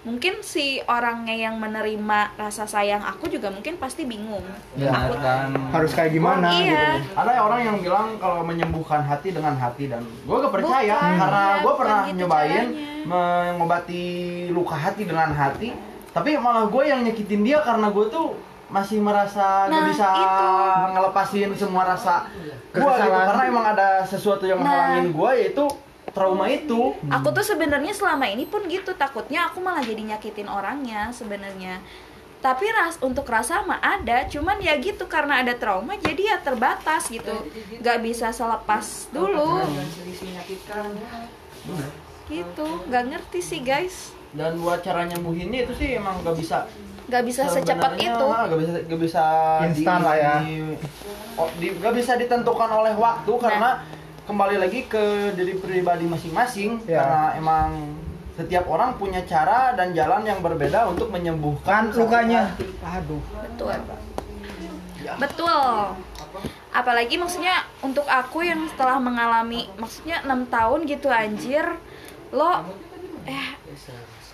mungkin 0.03 0.43
si 0.43 0.83
orangnya 0.83 1.31
yang 1.31 1.55
menerima 1.55 2.35
rasa 2.35 2.63
sayang 2.65 2.99
aku 3.01 3.27
juga 3.27 3.47
mungkin 3.47 3.75
pasti 3.75 4.03
bingung 4.03 4.43
ya, 4.75 4.91
takut 4.91 5.15
dan 5.17 5.55
Harus 5.71 5.91
kayak 5.91 6.11
gimana 6.11 6.51
iya 6.53 6.99
gitu. 6.99 7.15
ada 7.15 7.31
orang 7.39 7.59
yang 7.63 7.77
bilang 7.79 8.07
kalau 8.17 8.43
menyembuhkan 8.43 8.99
hati 9.01 9.31
dengan 9.31 9.55
hati 9.55 9.87
dan 9.87 10.03
gue 10.03 10.35
gak 10.37 10.51
percaya 10.51 10.91
Bukan, 10.93 11.15
karena 11.17 11.43
ya, 11.47 11.55
gue 11.57 11.73
pernah 11.73 11.99
gitu 12.03 12.17
nyobain 12.19 12.67
caranya. 12.67 13.05
mengobati 13.07 14.03
luka 14.49 14.75
hati 14.75 15.01
dengan 15.03 15.29
hati 15.31 15.69
tapi 16.11 16.35
malah 16.35 16.67
gue 16.67 16.83
yang 16.83 17.01
nyakitin 17.01 17.41
dia 17.41 17.59
karena 17.59 17.87
gue 17.87 18.05
tuh 18.07 18.35
masih 18.67 18.99
merasa 18.99 19.65
Nah, 19.65 19.71
gak 19.71 19.83
bisa 19.87 20.07
itu. 20.11 20.47
ngelepasin 20.91 21.49
semua 21.55 21.83
rasa 21.87 22.27
gue 22.69 22.91
gitu 22.91 23.07
karena 23.23 23.43
emang 23.45 23.65
ada 23.67 23.87
sesuatu 24.03 24.43
yang 24.43 24.59
Nah. 24.59 24.67
menghalangin 24.67 25.07
gue 25.09 25.31
yaitu 25.37 25.65
trauma 26.13 26.45
itu. 26.47 26.93
aku 27.09 27.27
tuh 27.29 27.41
sebenarnya 27.43 27.91
selama 27.91 28.25
ini 28.25 28.45
pun 28.45 28.61
gitu 28.65 28.93
takutnya 28.93 29.49
aku 29.49 29.59
malah 29.59 29.81
jadi 29.81 30.15
nyakitin 30.15 30.45
orangnya 30.45 31.09
sebenarnya. 31.09 31.81
Tapi 32.37 32.67
ras 32.69 32.99
untuk 32.99 33.23
rasa 33.25 33.63
mah 33.63 33.79
ada 33.79 34.27
cuman 34.27 34.59
ya 34.59 34.75
gitu 34.75 35.07
karena 35.07 35.39
ada 35.39 35.55
trauma 35.55 35.95
jadi 35.95 36.21
ya 36.29 36.37
terbatas 36.37 37.07
gitu. 37.07 37.33
Nggak 37.79 37.99
bisa 37.99 38.29
selepas 38.29 39.09
dulu. 39.09 39.63
gitu 42.23 42.67
nggak 42.87 43.03
ngerti 43.09 43.39
sih 43.39 43.59
guys. 43.59 44.13
Dan 44.33 44.57
buat 44.57 44.81
cara 44.81 45.05
nyembuhinnya 45.05 45.63
itu 45.63 45.73
sih 45.75 45.93
emang 45.93 46.21
gak 46.21 46.33
bisa 46.33 46.65
nggak 47.03 47.23
bisa 47.23 47.41
secepat 47.45 47.93
itu. 47.99 48.25
ah, 48.25 48.47
Gak 48.47 48.59
bisa, 48.59 48.71
gak 48.81 48.99
bisa 48.99 49.23
Instan 49.67 49.99
lah 50.01 50.15
ya. 50.15 50.35
di- 50.39 50.73
oh, 51.35 51.49
di- 51.59 51.75
gak 51.75 51.93
bisa 51.93 52.15
ditentukan 52.15 52.69
oleh 52.71 52.95
waktu 52.95 53.31
Nah. 53.37 53.83
Kembali 54.23 54.55
lagi 54.55 54.87
ke 54.87 55.35
diri 55.35 55.59
pribadi 55.59 56.07
masing-masing 56.07 56.79
Ya. 56.87 57.03
karena 57.03 57.23
emang 57.35 57.69
setiap 58.33 58.65
orang 58.65 58.97
punya 58.97 59.21
cara 59.27 59.75
dan 59.77 59.93
jalan 59.93 60.25
yang 60.25 60.39
berbeda 60.41 60.89
untuk 60.89 61.11
menyembuhkan 61.13 61.91
kan 61.91 61.93
lukanya. 61.93 62.55
aduh. 62.81 63.21
Betul. 63.53 63.77
Betul. 65.19 65.67
Apalagi 66.73 67.21
maksudnya 67.21 67.61
untuk 67.85 68.07
aku 68.09 68.41
yang 68.41 68.65
setelah 68.65 68.97
mengalami 68.97 69.69
maksudnya 69.77 70.25
enam 70.25 70.49
tahun 70.49 70.89
gitu 70.89 71.05
anjir 71.11 71.61
lo 72.33 72.65
eh 73.29 73.47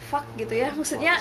fuck 0.08 0.24
gitu 0.40 0.54
ya. 0.56 0.72
Maksudnya 0.72 1.20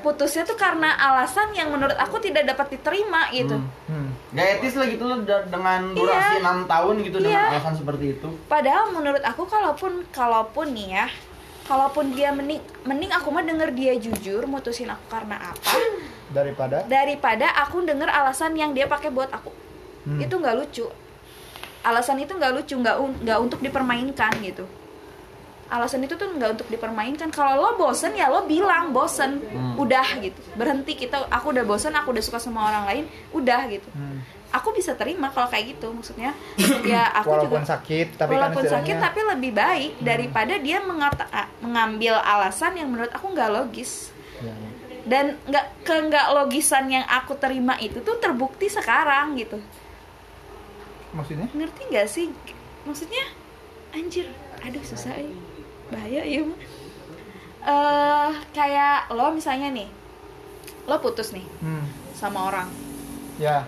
putusnya 0.00 0.48
tuh 0.48 0.56
karena 0.56 0.96
alasan 0.96 1.52
yang 1.52 1.68
menurut 1.68 1.98
aku 2.00 2.16
tidak 2.24 2.48
dapat 2.48 2.80
diterima 2.80 3.28
gitu. 3.36 3.60
Hmm. 3.90 4.13
Gak 4.34 4.46
etis 4.52 4.74
lah 4.74 4.86
gitu 4.86 5.04
loh 5.04 5.18
dengan 5.22 5.94
durasi 5.94 6.34
Iya. 6.36 6.42
6 6.42 6.66
tahun 6.66 6.94
gitu 7.00 7.16
dengan 7.18 7.38
Iya. 7.38 7.50
alasan 7.54 7.74
seperti 7.74 8.04
itu. 8.12 8.28
Padahal 8.44 8.90
menurut 8.90 9.22
aku 9.22 9.46
kalaupun 9.46 10.02
kalaupun 10.10 10.66
nih 10.70 10.88
ya, 10.92 11.06
kalaupun 11.64 12.12
dia 12.12 12.28
mending 12.28 12.58
mending 12.82 13.08
aku 13.08 13.30
mah 13.30 13.40
denger 13.40 13.70
dia 13.70 13.94
jujur 13.94 14.42
mutusin 14.44 14.90
aku 14.90 15.06
karena 15.08 15.38
apa 15.40 15.54
daripada 16.36 16.82
daripada 16.84 17.46
aku 17.56 17.80
denger 17.80 18.10
alasan 18.10 18.52
yang 18.52 18.74
dia 18.74 18.84
pakai 18.84 19.08
buat 19.08 19.30
aku. 19.30 19.54
Hmm. 20.04 20.18
Itu 20.18 20.34
nggak 20.34 20.54
lucu. 20.56 20.86
Alasan 21.80 22.18
itu 22.18 22.32
nggak 22.32 22.52
lucu, 22.52 22.74
nggak 22.74 22.96
un- 22.96 23.18
nggak 23.22 23.38
untuk 23.38 23.60
dipermainkan 23.60 24.34
gitu. 24.40 24.66
Alasan 25.66 26.00
itu 26.00 26.14
tuh 26.14 26.28
nggak 26.28 26.50
untuk 26.54 26.68
dipermainkan. 26.68 27.28
Kalau 27.28 27.56
lo 27.56 27.70
bosen 27.74 28.12
ya 28.12 28.26
lo 28.26 28.44
bilang 28.44 28.90
bosen, 28.90 29.40
udah 29.74 30.18
gitu. 30.18 30.36
Berhenti 30.52 30.94
kita, 30.94 31.26
aku 31.26 31.50
udah 31.50 31.62
bosen, 31.62 31.92
aku 31.92 32.10
udah 32.10 32.20
suka 32.20 32.36
sama 32.36 32.64
orang 32.64 32.84
lain, 32.84 33.04
udah 33.30 33.60
gitu. 33.66 33.88
Hmm. 33.90 34.20
Aku 34.52 34.70
bisa 34.70 34.94
terima 34.94 35.28
kalau 35.28 35.46
kayak 35.46 35.74
gitu, 35.74 35.90
maksudnya 35.90 36.30
ya 36.86 37.10
aku 37.12 37.26
walaupun 37.28 37.58
juga 37.58 37.74
sakit 37.74 38.06
tapi 38.14 38.30
kan 38.30 38.38
walaupun 38.38 38.62
sakit 38.62 38.70
istilahnya- 38.86 39.02
tapi 39.02 39.20
lebih 39.26 39.52
baik 39.52 39.92
daripada 39.98 40.54
dia 40.56 40.78
mengata, 40.80 41.24
ah, 41.28 41.50
mengambil 41.58 42.14
alasan 42.16 42.74
yang 42.74 42.86
menurut 42.86 43.10
aku 43.10 43.30
nggak 43.30 43.50
logis 43.50 44.14
Ya. 44.36 44.50
dan 45.04 45.24
nggak 45.42 45.66
ke 45.82 45.94
nggak 46.04 46.26
logisan 46.34 46.86
yang 46.86 47.02
aku 47.04 47.34
terima 47.34 47.78
itu 47.78 47.98
tuh 47.98 48.14
terbukti 48.16 48.66
sekarang 48.68 49.34
gitu 49.34 49.62
maksudnya 51.10 51.46
ngerti 51.48 51.82
nggak 51.86 52.06
sih 52.06 52.26
maksudnya 52.82 53.24
anjir 53.90 54.26
aduh 54.60 54.82
susah 54.82 55.14
ya 55.14 55.30
bahaya 55.92 56.22
ya 56.24 56.42
eh 57.64 58.30
kayak 58.52 59.08
lo 59.12 59.32
misalnya 59.32 59.72
nih 59.72 59.88
lo 60.84 61.00
putus 61.00 61.32
nih 61.32 61.44
hmm. 61.64 61.84
sama 62.12 62.52
orang 62.52 62.68
ya 63.40 63.64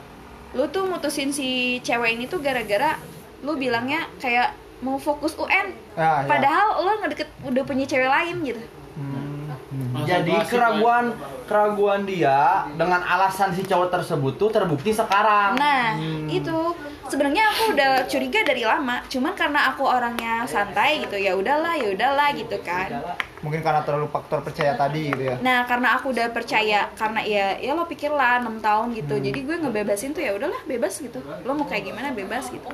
lu 0.53 0.69
tuh 0.69 0.89
mutusin 0.89 1.33
si 1.33 1.81
cewek 1.81 2.17
ini 2.17 2.25
tuh 2.29 2.41
gara-gara 2.41 3.01
lu 3.45 3.57
bilangnya 3.57 4.09
kayak 4.21 4.53
mau 4.85 5.01
fokus 5.01 5.33
UN 5.37 5.73
ya, 5.97 6.25
ya. 6.25 6.29
padahal 6.29 6.85
lo 6.85 6.93
ngedeket 7.01 7.29
udah 7.45 7.63
punya 7.65 7.85
cewek 7.89 8.09
lain 8.09 8.37
gitu 8.45 8.63
Hmm. 8.97 9.36
Hmm. 9.67 10.07
Jadi 10.07 10.31
keraguan 10.47 11.11
keraguan 11.51 12.07
dia 12.07 12.71
dengan 12.79 13.03
alasan 13.03 13.51
si 13.51 13.67
cowok 13.67 13.99
tersebut 13.99 14.39
tuh 14.39 14.51
terbukti 14.55 14.95
sekarang. 14.95 15.59
nah 15.59 15.99
itu. 16.31 16.75
Sebenarnya 17.07 17.55
aku 17.55 17.79
udah 17.79 18.03
curiga 18.11 18.43
dari 18.43 18.67
lama. 18.67 18.99
Cuman 19.07 19.31
karena 19.39 19.71
aku 19.71 19.87
orangnya 19.87 20.43
santai 20.43 21.07
gitu 21.07 21.15
ya 21.15 21.39
udahlah 21.39 21.79
ya 21.79 21.95
udahlah 21.95 22.35
gitu 22.35 22.59
kan. 22.67 22.99
Mungkin 23.47 23.63
karena 23.63 23.87
terlalu 23.87 24.11
faktor 24.11 24.43
percaya 24.43 24.75
tadi 24.75 25.15
gitu 25.15 25.23
ya. 25.23 25.39
Nah 25.39 25.63
karena 25.71 25.95
aku 25.95 26.11
udah 26.11 26.35
percaya 26.35 26.91
karena 26.99 27.23
ya 27.23 27.63
ya 27.63 27.79
lo 27.79 27.87
pikir 27.87 28.11
lah 28.11 28.43
6 28.43 28.59
tahun 28.59 28.87
gitu. 28.99 29.23
Jadi 29.23 29.39
gue 29.39 29.55
ngebebasin 29.55 30.19
tuh 30.19 30.23
ya 30.27 30.35
udahlah 30.35 30.59
bebas 30.67 30.99
gitu. 30.99 31.23
Lo 31.47 31.55
mau 31.55 31.67
kayak 31.71 31.95
gimana 31.95 32.11
bebas 32.11 32.51
gitu. 32.51 32.67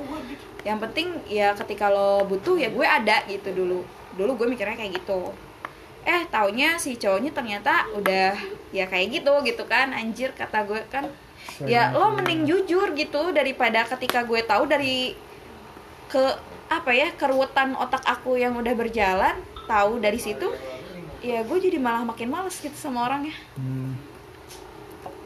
Yang 0.65 0.77
penting 0.89 1.07
ya 1.29 1.53
ketika 1.53 1.93
lo 1.93 2.25
butuh 2.25 2.57
ya 2.57 2.73
gue 2.73 2.85
ada 2.89 3.21
gitu 3.29 3.53
dulu. 3.53 3.85
Dulu 4.17 4.31
gue 4.33 4.47
mikirnya 4.49 4.73
kayak 4.73 4.97
gitu 4.97 5.29
eh 6.03 6.21
taunya 6.27 6.75
si 6.75 6.99
cowoknya 6.99 7.31
ternyata 7.31 7.87
udah 7.95 8.35
ya 8.75 8.85
kayak 8.91 9.21
gitu 9.21 9.33
gitu 9.47 9.63
kan 9.63 9.95
anjir 9.95 10.35
kata 10.35 10.67
gue 10.67 10.81
kan 10.91 11.07
ya 11.63 11.91
lo 11.95 12.11
mending 12.11 12.43
jujur 12.43 12.91
gitu 12.91 13.31
daripada 13.31 13.87
ketika 13.87 14.23
gue 14.23 14.43
tahu 14.43 14.67
dari 14.67 15.15
ke 16.07 16.23
apa 16.67 16.91
ya 16.91 17.07
keruwetan 17.15 17.75
otak 17.79 18.03
aku 18.03 18.35
yang 18.35 18.55
udah 18.59 18.73
berjalan 18.75 19.35
tahu 19.63 19.99
dari 20.03 20.19
situ 20.19 20.51
ya 21.23 21.39
gue 21.47 21.57
jadi 21.59 21.79
malah 21.79 22.03
makin 22.03 22.27
males 22.27 22.59
gitu 22.59 22.75
sama 22.75 23.07
orangnya 23.07 23.35
hmm. 23.55 23.91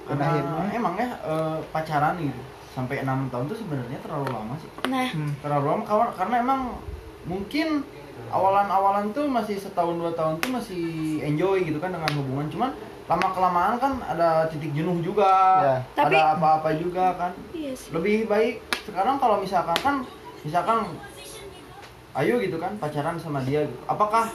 Karena 0.08 0.24
akhirnya 0.24 0.72
emang 0.72 0.95
ya 0.95 1.10
eh, 1.20 1.58
pacaran 1.68 2.16
gitu 2.22 2.41
sampai 2.72 3.02
enam 3.04 3.28
tahun 3.28 3.49
tuh 3.49 3.58
sebenarnya 3.60 3.99
terlalu 4.06 4.30
lama 4.32 4.54
sih. 4.62 4.70
nah 4.88 5.10
Hmm. 5.12 5.34
Terlalu 5.44 5.66
lama 5.68 5.84
kawan- 5.84 6.16
karena 6.16 6.36
emang 6.40 6.62
mungkin 7.28 7.68
awalan-awalan 8.30 9.12
tuh 9.12 9.26
masih 9.28 9.56
setahun 9.58 9.95
dua 9.98 10.12
tahun 10.14 10.40
tuh 10.40 10.49
masih 10.54 10.86
enjoy 11.24 11.64
gitu 11.64 11.78
kan 11.78 11.91
dengan 11.91 12.10
hubungan. 12.16 12.48
Cuman 12.52 12.72
lama 13.08 13.28
kelamaan 13.32 13.76
kan 13.80 13.94
ada 14.04 14.52
titik 14.52 14.76
jenuh 14.76 14.99
juga 14.99 15.32
Ya. 15.64 15.76
Tapi- 15.95 16.20
ada 16.20 16.36
apa-apa 16.36 16.76
juga 16.76 17.16
kan. 17.16 17.32
Iya 17.56 17.72
sih. 17.76 17.90
Lebih 17.95 18.28
baik 18.28 18.60
sekarang 18.84 19.20
kalau 19.20 19.40
misalkan 19.40 19.78
kan 19.80 19.95
misalkan 20.44 20.95
ayo 22.18 22.40
gitu 22.40 22.58
kan 22.58 22.74
pacaran 22.82 23.20
sama 23.20 23.44
dia 23.45 23.68
gitu. 23.68 23.78
apakah 23.86 24.32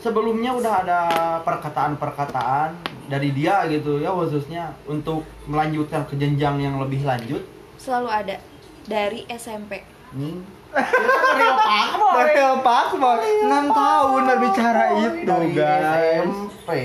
sebelumnya 0.00 0.54
udah 0.56 0.74
ada 0.82 1.00
perkataan-perkataan 1.44 2.74
dari 3.06 3.30
dia 3.36 3.66
gitu 3.68 4.00
ya 4.00 4.10
khususnya 4.10 4.72
untuk 4.88 5.22
melanjutkan 5.44 6.08
ke 6.08 6.16
jenjang 6.16 6.58
yang 6.58 6.80
lebih 6.80 7.04
lanjut? 7.04 7.42
Selalu 7.76 8.08
ada. 8.08 8.36
Dari 8.82 9.22
SMP 9.30 9.82
Kita 10.10 10.61
real 10.72 11.56
talk, 11.60 11.90
boy. 12.00 12.14
dari 12.16 12.40
apa 12.40 12.74
aku 12.88 12.94
mau 12.96 13.14
enam 13.20 13.64
tahun 13.68 14.22
berbicara 14.24 14.82
itu 14.96 15.36
guys. 15.52 16.32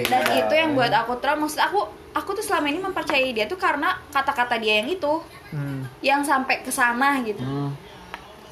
Dan 0.08 0.24
itu 0.36 0.54
yang 0.54 0.70
buat 0.76 0.92
aku 0.92 1.16
trauma. 1.24 1.48
Maksud 1.48 1.62
aku 1.64 1.80
aku 2.12 2.30
tuh 2.36 2.44
selama 2.44 2.68
ini 2.68 2.80
mempercayai 2.84 3.32
dia 3.32 3.46
tuh 3.48 3.60
karena 3.60 3.96
kata-kata 4.12 4.60
dia 4.60 4.84
yang 4.84 4.90
itu. 4.92 5.24
Hmm. 5.48 5.88
yang 6.04 6.20
sampai 6.20 6.60
ke 6.60 6.68
sana 6.68 7.24
gitu. 7.24 7.40
Hmm. 7.40 7.72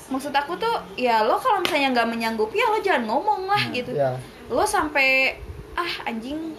maksud 0.05 0.31
aku 0.31 0.55
tuh 0.55 0.71
ya 0.95 1.27
lo 1.27 1.35
kalau 1.35 1.59
misalnya 1.59 1.91
nggak 1.91 2.07
menyanggupi 2.07 2.61
ya 2.61 2.71
lo 2.71 2.79
jangan 2.79 3.03
ngomong 3.03 3.51
lah 3.51 3.63
gitu. 3.75 3.91
ya. 3.91 4.15
Lo 4.47 4.63
sampai 4.63 5.35
ah 5.75 6.07
anjing 6.07 6.54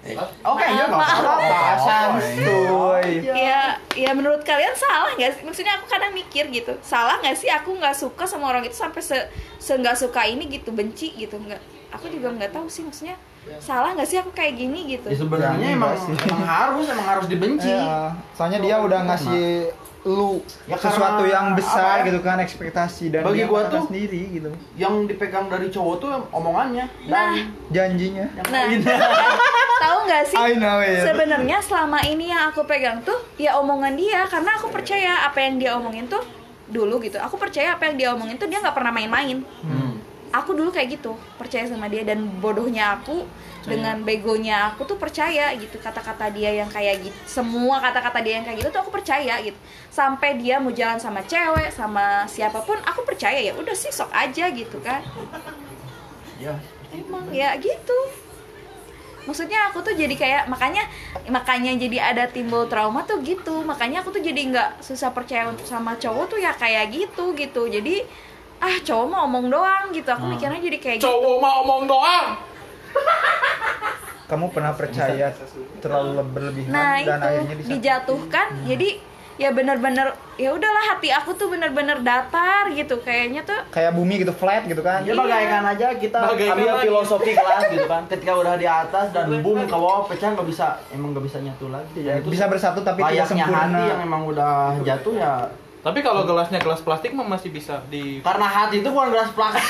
Oke, 0.00 0.64
ya 0.64 0.88
nggak 0.88 0.96
apa-apa. 0.96 1.76
santuy. 1.76 3.20
Ya 3.20 3.76
ya 3.92 4.10
menurut 4.16 4.40
kalian 4.40 4.72
salah 4.72 5.12
nggak 5.12 5.30
sih? 5.36 5.42
Maksudnya 5.44 5.76
aku 5.76 5.86
kadang 5.86 6.12
mikir 6.12 6.48
gitu. 6.48 6.72
Salah 6.80 7.20
nggak 7.20 7.36
sih 7.36 7.52
aku 7.52 7.76
nggak 7.76 7.92
suka 7.92 8.24
sama 8.24 8.48
orang 8.48 8.64
itu 8.64 8.72
sampai 8.72 9.04
se 9.04 9.16
se 9.60 9.72
nggak 9.72 9.94
suka 9.94 10.24
ini 10.24 10.48
gitu 10.48 10.72
benci 10.72 11.12
gitu 11.14 11.36
nggak. 11.36 11.60
Aku 11.92 12.08
juga 12.08 12.32
nggak 12.32 12.48
tahu 12.50 12.66
sih 12.66 12.80
maksudnya 12.80 13.18
salah 13.58 13.92
nggak 13.92 14.06
sih 14.06 14.16
aku 14.16 14.32
kayak 14.32 14.56
gini 14.56 14.96
gitu? 14.96 15.08
Ya 15.08 15.16
sebenarnya 15.16 15.68
Ya, 15.68 15.76
emang, 15.76 15.92
sih. 15.96 16.16
emang 16.16 16.44
harus 16.44 16.86
emang 16.88 17.06
harus 17.08 17.26
dibenci. 17.28 17.68
Ya, 17.68 18.14
soalnya 18.32 18.58
dia 18.60 18.76
udah 18.80 19.00
ngasih 19.04 19.68
lu 20.00 20.40
Ya, 20.64 20.80
sesuatu 20.80 21.28
yang 21.28 21.52
besar 21.52 22.00
apa 22.00 22.00
ya? 22.00 22.06
gitu 22.08 22.20
kan 22.24 22.40
ekspektasi 22.40 23.12
dan 23.12 23.20
Bagi 23.20 23.44
gua 23.44 23.68
tuh- 23.68 23.84
sendiri 23.84 24.32
gitu. 24.32 24.48
Yang 24.72 25.12
dipegang 25.12 25.52
dari 25.52 25.68
cowok 25.68 25.94
tuh 26.00 26.10
omongannya 26.32 26.88
nah. 27.04 27.36
dan 27.36 27.52
janjinya. 27.68 28.26
Nah. 28.48 28.64
tahu 29.84 29.98
nggak 30.06 30.24
sih? 30.24 30.36
I 30.36 30.56
know 30.56 30.80
it. 30.80 31.04
sebenarnya 31.04 31.58
selama 31.60 32.00
ini 32.02 32.28
yang 32.28 32.48
aku 32.48 32.64
pegang 32.64 33.00
tuh 33.00 33.16
ya 33.36 33.60
omongan 33.60 33.92
dia. 33.92 34.24
Karena 34.24 34.56
aku 34.56 34.72
percaya 34.72 35.24
apa 35.24 35.36
yang 35.36 35.60
dia 35.60 35.76
omongin 35.76 36.08
tuh 36.08 36.24
dulu 36.66 36.96
gitu. 37.00 37.20
Aku 37.20 37.36
percaya 37.36 37.76
apa 37.76 37.84
yang 37.84 37.96
dia 37.96 38.08
omongin 38.12 38.40
tuh 38.40 38.48
dia 38.48 38.60
nggak 38.60 38.72
pernah 38.72 38.92
main-main. 38.92 39.44
Hmm. 39.60 40.00
aku 40.30 40.54
dulu 40.54 40.70
kayak 40.70 40.94
gitu 40.94 41.12
percaya 41.36 41.66
sama 41.66 41.90
dia. 41.90 42.06
Dan 42.06 42.40
bodohnya 42.40 42.96
aku 42.96 43.26
dengan 43.60 44.00
begonya 44.00 44.72
aku 44.72 44.88
tuh 44.88 44.96
percaya 44.96 45.52
gitu 45.52 45.76
kata-kata 45.76 46.32
dia 46.32 46.48
yang 46.64 46.70
kayak 46.72 47.04
gitu 47.04 47.18
semua 47.28 47.76
kata-kata 47.76 48.24
dia 48.24 48.40
yang 48.40 48.46
kayak 48.48 48.64
gitu 48.64 48.72
tuh 48.72 48.80
aku 48.80 48.92
percaya 48.92 49.36
gitu. 49.44 49.56
Sampai 49.90 50.38
dia 50.40 50.56
mau 50.56 50.72
jalan 50.72 50.96
sama 50.96 51.20
cewek 51.26 51.68
sama 51.74 52.24
siapa 52.24 52.62
pun 52.64 52.80
aku 52.80 53.04
percaya 53.04 53.36
ya 53.36 53.52
udah 53.52 53.74
sih 53.76 53.92
sok 53.92 54.08
aja 54.14 54.48
gitu 54.48 54.80
kan. 54.80 55.04
Ya, 56.40 56.56
emang 56.94 57.28
ya 57.28 57.52
gitu. 57.60 57.98
Maksudnya 59.28 59.68
aku 59.68 59.84
tuh 59.84 59.92
jadi 59.92 60.16
kayak 60.16 60.42
makanya 60.48 60.88
makanya 61.28 61.76
jadi 61.76 62.16
ada 62.16 62.24
timbul 62.32 62.64
trauma 62.64 63.04
tuh 63.04 63.20
gitu. 63.20 63.60
Makanya 63.60 64.00
aku 64.00 64.16
tuh 64.16 64.24
jadi 64.24 64.40
nggak 64.48 64.80
susah 64.80 65.12
percaya 65.12 65.52
untuk 65.52 65.68
sama 65.68 66.00
cowok 66.00 66.32
tuh 66.32 66.38
ya 66.40 66.56
kayak 66.56 66.88
gitu 66.88 67.36
gitu. 67.36 67.68
Jadi 67.68 68.08
ah 68.60 68.80
cowok 68.80 69.06
mau 69.06 69.28
omong 69.28 69.52
doang 69.52 69.92
gitu. 69.92 70.08
Aku 70.08 70.24
mikirnya 70.24 70.56
jadi 70.56 70.78
kayak 70.80 70.96
gitu. 71.04 71.12
Cowok 71.12 71.36
mau 71.44 71.60
omong 71.60 71.84
doang. 71.84 72.26
Kamu 74.26 74.46
pernah 74.54 74.72
percaya 74.72 75.34
terlalu 75.78 76.22
berlebihan 76.28 76.70
nah 76.70 76.94
dan 76.96 77.18
itu 77.18 77.26
akhirnya 77.26 77.54
disakiti. 77.56 77.74
dijatuhkan 77.76 78.46
jadi 78.62 78.88
ya 79.40 79.50
bener-bener 79.50 80.06
ya 80.36 80.52
udahlah 80.52 80.84
hati 80.86 81.08
aku 81.08 81.32
tuh 81.32 81.48
bener-bener 81.48 81.96
datar 82.00 82.68
gitu 82.70 83.00
kayaknya 83.00 83.40
tuh 83.40 83.56
kayak 83.70 83.96
bumi 83.96 84.20
gitu 84.20 84.30
flat 84.30 84.68
gitu 84.68 84.84
kan 84.84 85.00
Ya 85.00 85.16
bagaikan 85.16 85.64
aja 85.64 85.96
kita 85.96 86.18
Bagaikan 86.28 86.54
ambil 86.54 86.68
lagi. 86.70 86.84
filosofi 86.86 87.30
kelas 87.32 87.62
gitu 87.72 87.86
kan. 87.88 88.02
Ketika 88.04 88.32
udah 88.36 88.54
di 88.54 88.68
atas 88.68 89.06
dan 89.10 89.32
boom 89.40 89.64
ke 89.64 89.72
bawah 89.72 90.04
pecah 90.04 90.36
nggak 90.36 90.44
bisa 90.44 90.76
emang 90.92 91.16
nggak 91.16 91.24
bisa 91.24 91.38
nyatu 91.40 91.72
lagi. 91.72 92.04
Itu 92.04 92.28
bisa 92.28 92.46
bersatu 92.46 92.84
tapi 92.84 93.00
tidak 93.02 93.26
sempurna. 93.26 93.64
hati 93.64 93.82
yang 93.88 94.00
emang 94.04 94.22
udah 94.28 94.76
jatuh 94.84 95.12
ya 95.16 95.32
Tapi 95.80 95.98
kalau 96.04 96.28
gelasnya 96.28 96.60
gelas 96.60 96.84
plastik 96.84 97.16
mah 97.16 97.24
masih 97.24 97.48
bisa 97.48 97.80
di 97.88 98.20
karena 98.20 98.44
hati 98.44 98.84
itu 98.84 98.88
bukan 98.92 99.08
gelas 99.16 99.30
plastik. 99.32 99.64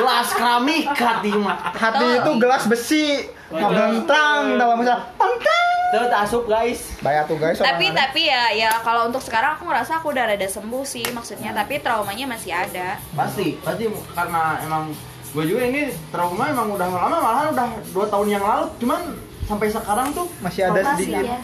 gelas 0.00 0.28
keramik 0.32 0.88
hati 0.90 1.30
mah 1.36 1.58
Hati 1.76 2.06
itu 2.24 2.30
gelas 2.40 2.64
besi. 2.64 3.28
Ngebentang 3.52 4.56
dalam 4.56 4.80
misalnya 4.80 5.04
pentang. 5.14 5.62
Tuh 5.94 6.10
tak 6.10 6.20
asup 6.26 6.44
guys 6.50 6.90
Bayar 7.06 7.22
tuh 7.22 7.38
guys. 7.38 7.54
tapi 7.62 7.86
orang 7.86 7.94
ada. 7.94 8.02
tapi 8.10 8.26
ya 8.26 8.50
ya 8.50 8.70
kalau 8.82 9.06
untuk 9.06 9.22
sekarang 9.22 9.54
aku 9.54 9.70
ngerasa 9.70 10.02
aku 10.02 10.10
udah 10.10 10.26
rada 10.26 10.48
sembuh 10.50 10.82
sih 10.82 11.06
maksudnya 11.14 11.54
tapi 11.54 11.78
traumanya 11.78 12.26
masih 12.26 12.50
ada 12.50 12.98
pasti 13.14 13.62
pasti 13.62 13.86
karena 14.10 14.58
emang 14.66 14.90
gue 15.30 15.44
juga 15.46 15.62
ini 15.70 15.94
trauma 16.10 16.50
emang 16.50 16.74
udah 16.74 16.88
lama 16.90 17.16
malahan 17.22 17.46
udah 17.54 17.68
dua 17.94 18.10
tahun 18.10 18.26
yang 18.26 18.42
lalu 18.42 18.66
cuman 18.82 19.00
sampai 19.46 19.70
sekarang 19.70 20.10
tuh 20.10 20.26
masih 20.42 20.66
ada 20.66 20.80
sedikit. 20.98 21.22
ya. 21.30 21.38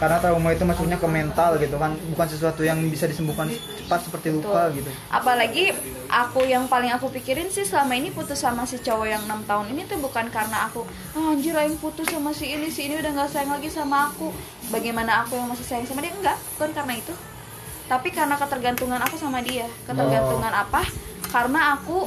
Karena 0.00 0.16
trauma 0.16 0.48
itu 0.56 0.64
masuknya 0.64 0.96
ke 0.96 1.04
mental 1.04 1.60
gitu 1.60 1.76
kan, 1.76 1.92
bukan 2.16 2.26
sesuatu 2.26 2.64
yang 2.64 2.80
bisa 2.88 3.04
disembuhkan 3.04 3.52
cepat 3.90 4.06
seperti 4.06 4.30
luka 4.30 4.70
Betul. 4.70 4.78
gitu. 4.78 4.90
apalagi 5.10 5.64
aku 6.06 6.46
yang 6.46 6.70
paling 6.70 6.94
aku 6.94 7.10
pikirin 7.10 7.50
sih 7.50 7.66
selama 7.66 7.98
ini 7.98 8.14
putus 8.14 8.38
sama 8.38 8.62
si 8.62 8.78
cowok 8.78 9.02
yang 9.02 9.18
enam 9.26 9.42
tahun 9.50 9.74
ini 9.74 9.82
tuh 9.90 9.98
bukan 9.98 10.30
karena 10.30 10.70
aku 10.70 10.86
ah, 11.18 11.34
anjir 11.34 11.50
aing 11.58 11.74
putus 11.82 12.06
sama 12.06 12.30
si 12.30 12.54
ini 12.54 12.70
si 12.70 12.86
ini 12.86 13.02
udah 13.02 13.10
nggak 13.10 13.26
sayang 13.34 13.50
lagi 13.50 13.66
sama 13.66 14.14
aku. 14.14 14.30
Bagaimana 14.70 15.26
aku 15.26 15.34
yang 15.34 15.50
masih 15.50 15.66
sayang 15.66 15.90
sama 15.90 16.06
dia? 16.06 16.14
Enggak 16.14 16.38
bukan 16.54 16.70
karena 16.70 16.94
itu. 17.02 17.14
Tapi 17.90 18.08
karena 18.14 18.38
ketergantungan 18.38 19.02
aku 19.02 19.18
sama 19.18 19.42
dia. 19.42 19.66
Ketergantungan 19.82 20.54
apa? 20.54 20.86
Karena 21.26 21.74
aku 21.74 22.06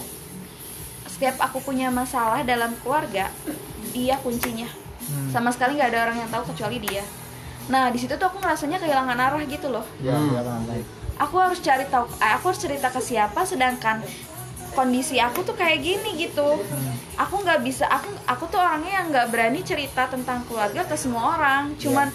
setiap 1.11 1.35
aku 1.43 1.59
punya 1.59 1.91
masalah 1.91 2.47
dalam 2.47 2.71
keluarga 2.79 3.27
dia 3.91 4.15
kuncinya. 4.23 4.71
Sama 5.35 5.51
sekali 5.51 5.75
nggak 5.75 5.91
ada 5.91 5.99
orang 6.07 6.17
yang 6.23 6.31
tahu 6.31 6.55
kecuali 6.55 6.79
dia 6.79 7.03
nah 7.71 7.87
di 7.87 7.99
situ 7.99 8.13
tuh 8.19 8.27
aku 8.27 8.37
ngerasanya 8.43 8.77
kehilangan 8.79 9.17
arah 9.17 9.39
gitu 9.47 9.71
loh. 9.71 9.85
Ya, 10.03 10.15
Hmm. 10.15 10.35
ya 10.35 10.41
aku 11.19 11.35
harus 11.37 11.59
cari 11.61 11.85
tahu 11.87 12.05
eh, 12.19 12.31
aku 12.35 12.51
harus 12.51 12.61
cerita 12.61 12.89
ke 12.89 12.99
siapa 12.99 13.45
sedangkan 13.45 14.01
kondisi 14.73 15.21
aku 15.21 15.45
tuh 15.45 15.53
kayak 15.53 15.79
gini 15.85 16.17
gitu. 16.17 16.57
Aku 17.13 17.45
nggak 17.45 17.61
bisa 17.61 17.85
aku 17.85 18.09
aku 18.25 18.49
tuh 18.49 18.57
orangnya 18.57 18.91
yang 19.01 19.07
nggak 19.13 19.27
berani 19.29 19.61
cerita 19.61 20.09
tentang 20.09 20.41
keluarga 20.49 20.81
ke 20.83 20.97
semua 20.97 21.37
orang. 21.37 21.77
Cuman 21.77 22.09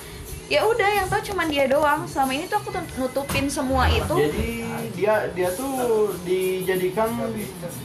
ya 0.48 0.64
udah 0.64 0.88
yang 0.88 1.06
tahu 1.12 1.20
cuman 1.28 1.46
dia 1.52 1.68
doang 1.68 2.08
selama 2.08 2.32
ini 2.32 2.48
tuh 2.48 2.56
aku 2.56 2.72
tuh 2.72 2.80
nutupin 2.96 3.52
semua 3.52 3.84
itu 3.92 4.16
jadi 4.16 4.48
dia 4.96 5.14
dia 5.36 5.52
tuh 5.52 6.08
dijadikan 6.24 7.12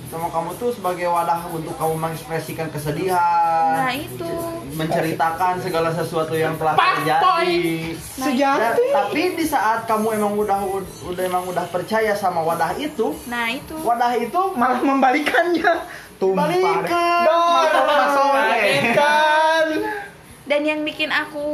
sama 0.08 0.32
kamu 0.32 0.56
tuh 0.56 0.72
sebagai 0.72 1.12
wadah 1.12 1.44
untuk 1.52 1.76
kamu 1.76 2.00
mengekspresikan 2.00 2.72
kesedihan 2.72 3.84
nah 3.84 3.92
itu 3.92 4.32
menceritakan 4.80 5.60
segala 5.60 5.92
sesuatu 5.92 6.40
yang 6.40 6.56
telah 6.56 6.80
Pak, 6.80 7.04
terjadi 7.04 8.00
nah, 8.18 8.32
Ya, 8.34 8.74
tapi 8.74 9.36
di 9.38 9.46
saat 9.46 9.86
kamu 9.86 10.16
emang 10.18 10.34
udah 10.40 10.64
udah 11.06 11.24
emang 11.28 11.44
udah 11.46 11.68
percaya 11.68 12.16
sama 12.16 12.42
wadah 12.42 12.72
itu 12.80 13.12
nah 13.28 13.52
itu 13.52 13.76
wadah 13.84 14.16
itu 14.16 14.42
Malah 14.54 14.82
membalikannya. 14.86 15.74
Tumpah. 16.22 16.46
Balikan. 16.46 17.26
Balikan. 18.32 19.68
Dan 20.44 20.62
yang 20.62 20.82
bikin 20.82 21.08
aku 21.08 21.46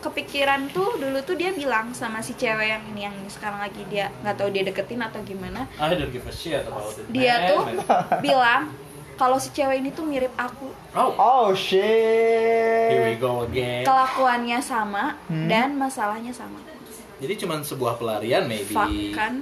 kepikiran 0.00 0.68
tuh 0.68 0.96
dulu 0.96 1.20
tuh 1.20 1.34
dia 1.34 1.52
bilang 1.52 1.92
sama 1.92 2.18
si 2.18 2.32
cewek 2.32 2.66
yang 2.66 2.82
ini 2.86 3.00
yang 3.02 3.16
sekarang 3.26 3.60
lagi 3.60 3.84
dia 3.86 4.08
nggak 4.18 4.34
tahu 4.34 4.48
dia 4.48 4.62
deketin 4.62 5.00
atau 5.00 5.20
gimana 5.20 5.68
I 5.76 5.92
don't 5.92 6.08
give 6.08 6.24
a 6.24 6.32
shit 6.32 6.62
about 6.62 6.92
it. 6.94 7.04
dia 7.08 7.34
man. 7.38 7.48
tuh 7.50 7.60
bilang 8.20 8.62
kalau 9.14 9.36
si 9.36 9.48
cewek 9.50 9.78
ini 9.78 9.90
tuh 9.90 10.02
mirip 10.02 10.32
aku 10.34 10.72
Oh, 10.92 11.10
Oh 11.12 11.46
here 11.50 13.04
we 13.04 13.12
shit. 13.12 13.20
go 13.20 13.42
again. 13.42 13.82
kelakuannya 13.82 14.58
sama 14.58 15.16
Hmm. 15.26 15.46
dan 15.46 15.74
masalahnya 15.74 16.30
sama 16.30 16.60
Jadi 17.24 17.34
cuman 17.40 17.60
sebuah 17.60 17.96
pelarian 17.96 18.44
maybe. 18.44 18.68
fuck 18.70 18.92
kan 19.12 19.40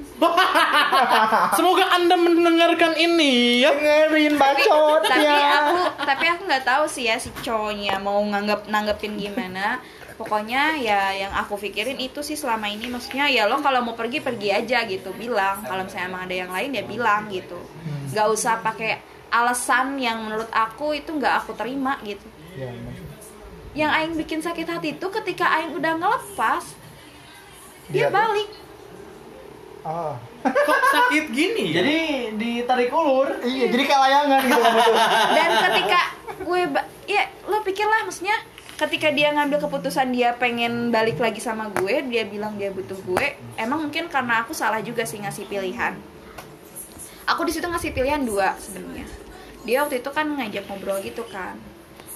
Semoga 1.59 1.85
Anda 1.91 2.15
mendengarkan 2.15 2.95
ini 2.97 3.61
ya. 3.61 3.71
Dengerin 3.73 4.35
tapi 4.35 4.63
bacotnya. 4.63 5.37
aku 5.61 5.77
tapi 6.05 6.25
aku 6.29 6.43
nggak 6.47 6.65
tahu 6.65 6.85
sih 6.87 7.05
ya 7.05 7.17
si 7.17 7.35
cowoknya 7.37 7.99
mau 7.99 8.23
nganggap 8.23 8.67
nanggepin 8.67 9.17
gimana 9.17 9.83
pokoknya 10.15 10.79
ya 10.79 11.01
yang 11.17 11.33
aku 11.35 11.59
pikirin 11.59 11.99
itu 11.99 12.21
sih 12.21 12.35
selama 12.35 12.69
ini 12.69 12.87
maksudnya 12.87 13.27
ya 13.27 13.45
lo 13.45 13.59
kalau 13.59 13.83
mau 13.83 13.93
pergi 13.93 14.21
pergi 14.21 14.53
aja 14.53 14.85
gitu 14.85 15.11
bilang 15.13 15.63
kalau 15.63 15.83
misalnya 15.83 16.07
emang 16.07 16.23
ada 16.23 16.37
yang 16.37 16.51
lain 16.51 16.71
ya 16.71 16.85
bilang 16.85 17.27
gitu 17.27 17.59
nggak 18.09 18.27
usah 18.29 18.61
pakai 18.61 19.01
alasan 19.29 19.97
yang 19.97 20.21
menurut 20.21 20.47
aku 20.49 20.95
itu 20.95 21.11
nggak 21.11 21.35
aku 21.43 21.53
terima 21.53 21.99
gitu 22.03 22.23
Ya, 22.53 22.69
bener. 22.69 23.01
yang 23.73 23.89
Aing 23.91 24.13
bikin 24.13 24.39
sakit 24.39 24.69
hati 24.69 24.93
itu 24.93 25.07
ketika 25.11 25.49
Aing 25.51 25.73
udah 25.73 25.97
ngelepas 25.97 26.61
dia 27.91 28.13
balik 28.13 28.51
Oh. 29.83 30.15
Kok 30.47 30.81
sakit 30.95 31.35
gini? 31.35 31.75
ya? 31.75 31.83
jadi 31.83 31.97
ditarik 32.39 32.95
ulur 32.95 33.35
Iya, 33.43 33.67
jadi 33.67 33.83
kayak 33.83 34.03
layangan 34.07 34.41
gitu 34.47 34.63
dan 35.43 35.51
ketika 35.59 36.01
gue 36.39 36.61
ya 37.11 37.23
lo 37.51 37.59
pikirlah 37.67 38.07
maksudnya 38.07 38.39
ketika 38.79 39.11
dia 39.11 39.35
ngambil 39.35 39.59
keputusan 39.59 40.15
dia 40.15 40.39
pengen 40.39 40.95
balik 40.95 41.19
lagi 41.19 41.43
sama 41.43 41.67
gue 41.75 41.99
dia 42.07 42.23
bilang 42.27 42.55
dia 42.59 42.71
butuh 42.71 42.99
gue 43.03 43.35
emang 43.59 43.91
mungkin 43.91 44.07
karena 44.07 44.47
aku 44.47 44.55
salah 44.55 44.79
juga 44.83 45.03
sih 45.03 45.19
ngasih 45.19 45.51
pilihan 45.51 45.99
aku 47.27 47.43
di 47.47 47.53
situ 47.55 47.67
ngasih 47.67 47.91
pilihan 47.95 48.23
dua 48.23 48.55
sebenarnya 48.59 49.07
dia 49.63 49.87
waktu 49.87 50.03
itu 50.03 50.11
kan 50.11 50.27
ngajak 50.27 50.67
ngobrol 50.67 50.99
gitu 51.03 51.23
kan 51.31 51.59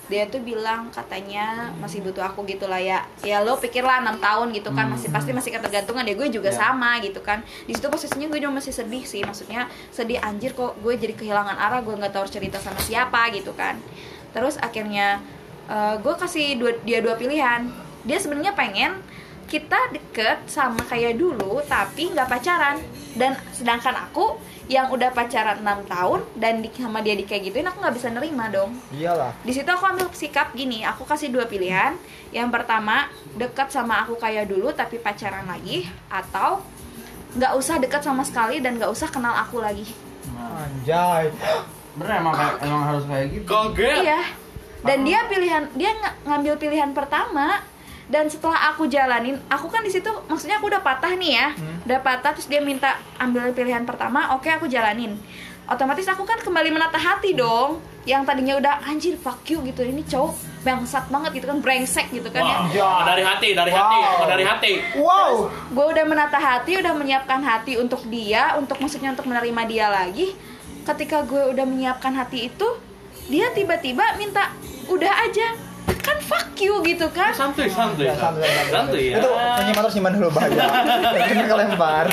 dia 0.07 0.23
tuh 0.31 0.39
bilang 0.39 0.87
katanya 0.95 1.74
masih 1.83 1.99
butuh 1.99 2.23
aku 2.23 2.47
gitu 2.47 2.70
lah 2.70 2.78
ya. 2.78 3.03
Ya 3.27 3.43
lo 3.43 3.59
pikirlah 3.59 4.07
enam 4.07 4.23
tahun 4.23 4.55
gitu 4.55 4.70
kan 4.70 4.87
masih 4.87 5.11
pasti 5.11 5.35
masih 5.35 5.51
ketergantungan 5.51 6.07
deh 6.07 6.15
gue 6.15 6.31
juga 6.31 6.55
Ya. 6.55 6.70
sama 6.70 7.03
gitu 7.03 7.19
kan. 7.27 7.43
Di 7.66 7.74
situ 7.74 7.91
posisinya 7.91 8.31
gue 8.31 8.39
juga 8.39 8.55
masih 8.55 8.70
sedih 8.70 9.03
sih 9.03 9.27
maksudnya 9.27 9.66
sedih 9.91 10.23
anjir 10.23 10.55
kok 10.55 10.78
gue 10.78 10.95
jadi 10.95 11.11
kehilangan 11.11 11.59
arah 11.59 11.83
gue 11.83 11.91
nggak 11.91 12.15
tahu 12.15 12.23
harus 12.23 12.35
cerita 12.35 12.62
sama 12.62 12.78
siapa 12.78 13.35
gitu 13.35 13.51
kan. 13.59 13.74
Terus 14.31 14.55
akhirnya 14.62 15.19
eh, 15.66 15.95
gue 15.99 16.15
kasih 16.15 16.55
dua, 16.55 16.73
dia 16.87 17.03
dua 17.03 17.19
pilihan. 17.19 17.66
Dia 18.07 18.23
sebenarnya 18.23 18.55
pengen 18.55 19.03
kita 19.47 19.78
deket 19.95 20.47
sama 20.47 20.83
kayak 20.87 21.19
dulu 21.19 21.59
tapi 21.66 22.15
nggak 22.15 22.31
pacaran. 22.31 22.78
Dan 23.19 23.35
sedangkan 23.51 24.07
aku 24.07 24.39
yang 24.67 24.91
udah 24.91 25.15
pacaran 25.15 25.63
6 25.63 25.87
tahun 25.87 26.21
dan 26.35 26.59
di, 26.59 26.69
sama 26.75 26.99
dia 26.99 27.15
di 27.15 27.23
kayak 27.23 27.51
gituin 27.51 27.67
aku 27.67 27.79
nggak 27.79 27.95
bisa 27.95 28.11
nerima 28.11 28.51
dong. 28.51 28.75
Iyalah. 28.91 29.31
di 29.41 29.55
situ 29.55 29.67
aku 29.67 29.87
ambil 29.87 30.11
sikap 30.11 30.51
gini 30.53 30.83
aku 30.83 31.07
kasih 31.07 31.31
dua 31.31 31.47
pilihan. 31.47 31.95
Yang 32.35 32.49
pertama 32.51 33.07
dekat 33.39 33.71
sama 33.71 34.03
aku 34.03 34.19
kayak 34.19 34.51
dulu 34.51 34.75
tapi 34.75 34.99
pacaran 34.99 35.47
lagi 35.47 35.87
atau 36.11 36.67
nggak 37.39 37.53
usah 37.55 37.79
dekat 37.79 38.03
sama 38.03 38.27
sekali 38.27 38.59
dan 38.59 38.75
nggak 38.75 38.91
usah 38.91 39.07
kenal 39.07 39.33
aku 39.33 39.63
lagi. 39.63 39.87
Anjay. 40.35 41.31
bener 41.97 42.21
emang 42.21 42.35
kayak- 42.35 42.59
emang 42.61 42.83
harus 42.85 43.05
kayak 43.09 43.27
gitu. 43.33 43.47
Kaget. 43.49 43.97
iya. 44.03 44.21
Dan 44.83 44.99
dia 45.03 45.21
pilihan 45.27 45.65
dia 45.73 45.91
ng- 45.95 46.17
ngambil 46.27 46.55
pilihan 46.59 46.91
pertama 46.93 47.63
dan 48.07 48.31
setelah 48.31 48.70
aku 48.70 48.87
jalanin 48.87 49.35
aku 49.51 49.66
kan 49.66 49.83
di 49.83 49.91
situ 49.91 50.07
maksudnya 50.31 50.62
aku 50.62 50.70
udah 50.70 50.83
patah 50.83 51.12
nih 51.19 51.33
ya. 51.35 51.49
Udah 51.83 51.99
patah 52.03 52.31
terus 52.39 52.47
dia 52.47 52.62
minta 52.62 53.03
ambil 53.19 53.51
pilihan 53.51 53.83
pertama 53.83 54.35
oke 54.39 54.47
aku 54.47 54.70
jalanin. 54.70 55.19
Otomatis 55.66 56.07
aku 56.07 56.23
kan 56.23 56.39
kembali 56.39 56.70
menata 56.70 56.95
hati 56.95 57.35
dong. 57.35 57.83
Yang 58.07 58.23
tadinya 58.23 58.55
udah 58.55 58.74
anjir 58.87 59.19
fuck 59.19 59.43
you 59.51 59.59
gitu. 59.66 59.83
Ini 59.83 60.07
cowok 60.07 60.62
bangsat 60.62 61.11
banget 61.11 61.43
gitu 61.43 61.47
kan 61.51 61.59
brengsek 61.59 62.07
gitu 62.15 62.31
kan 62.31 62.43
ya. 62.47 62.59
Wah, 62.78 63.03
dari 63.03 63.23
hati, 63.27 63.49
dari 63.51 63.70
hati, 63.74 63.99
Wow. 63.99 64.27
dari 64.31 64.45
hati. 64.47 64.73
Wow. 64.95 65.33
gue 65.74 65.87
udah 65.91 66.05
menata 66.07 66.39
hati 66.39 66.78
udah 66.78 66.95
menyiapkan 66.95 67.43
hati 67.43 67.74
untuk 67.83 68.07
dia 68.07 68.55
untuk 68.55 68.78
maksudnya 68.78 69.11
untuk 69.11 69.27
menerima 69.27 69.62
dia 69.66 69.87
lagi. 69.91 70.39
Ketika 70.87 71.27
gue 71.27 71.51
udah 71.51 71.66
menyiapkan 71.66 72.15
hati 72.15 72.47
itu 72.47 72.69
dia 73.27 73.51
tiba-tiba 73.51 74.15
minta 74.23 74.55
udah 74.87 75.27
aja 75.27 75.59
kan 76.07 76.19
fuck 76.20 76.55
you 76.57 76.78
gitu 76.81 77.11
kan 77.11 77.35
Santuy, 77.35 77.66
santuy, 77.66 78.07
Ya, 78.07 78.15
santai, 78.15 78.47
santai. 78.47 78.70
santuy 78.70 79.05
ya. 79.11 79.19
Itu 79.19 79.28
penyimak 79.28 79.83
harus 79.83 79.93
simpan 79.93 80.12
dulu 80.15 80.31
bahaya. 80.31 80.66
Kena 81.28 81.45
kelempar. 81.45 82.05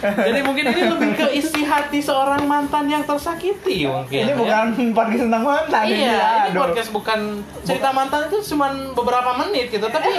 Jadi 0.00 0.40
mungkin 0.40 0.64
ini 0.66 0.82
lebih 0.88 1.10
ke 1.14 1.26
isi 1.30 1.60
hati 1.62 2.00
seorang 2.00 2.42
mantan 2.44 2.88
yang 2.88 3.02
tersakiti 3.02 3.84
mungkin. 3.84 4.22
Ini 4.24 4.32
ya. 4.32 4.36
bukan 4.36 4.64
podcast 4.90 5.22
tentang 5.22 5.44
mantan 5.44 5.82
Iya, 5.84 5.92
ini 5.92 6.06
aduh. 6.48 6.60
podcast 6.62 6.90
bukan 6.90 7.18
cerita 7.62 7.88
mantan 7.90 8.20
itu 8.26 8.38
cuma 8.48 8.66
beberapa 8.92 9.30
menit 9.36 9.68
gitu, 9.68 9.86
tapi 9.86 10.10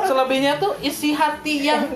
selebihnya 0.00 0.58
tuh 0.58 0.76
isi 0.78 1.10
hati 1.10 1.64
yang 1.64 1.88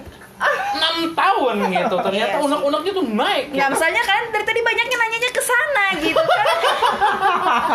enam 0.70 0.96
tahun 1.12 1.54
gitu. 1.68 1.96
Ternyata 2.00 2.34
Yes. 2.34 2.44
unek-uneknya 2.44 2.92
tuh 2.92 3.04
naik. 3.06 3.44
nggak 3.50 3.60
Gitu. 3.62 3.74
misalnya 3.74 4.02
kan 4.02 4.22
dari 4.30 4.44
tadi 4.44 4.60
banyaknya 4.60 4.96
nanyanya 4.96 5.30
ke 5.30 5.42
sana 5.42 5.84
gitu 5.98 6.22
kan 6.22 6.46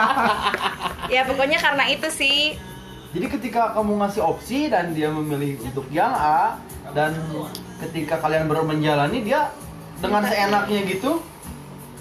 ya 1.14 1.22
pokoknya 1.24 1.58
karena 1.58 1.84
itu 1.88 2.08
sih 2.10 2.40
Jadi 3.12 3.28
ketika 3.32 3.72
kamu 3.72 3.96
ngasih 3.98 4.22
opsi 4.22 4.68
dan 4.68 4.92
dia 4.92 5.08
memilih 5.08 5.56
untuk 5.64 5.88
yang 5.90 6.12
A 6.12 6.60
dan 6.92 7.16
ketika 7.80 8.20
kalian 8.20 8.46
baru 8.46 8.64
menjalani 8.64 9.22
dia 9.22 9.48
dengan 9.98 10.20
seenaknya 10.22 10.84
gitu 10.84 11.24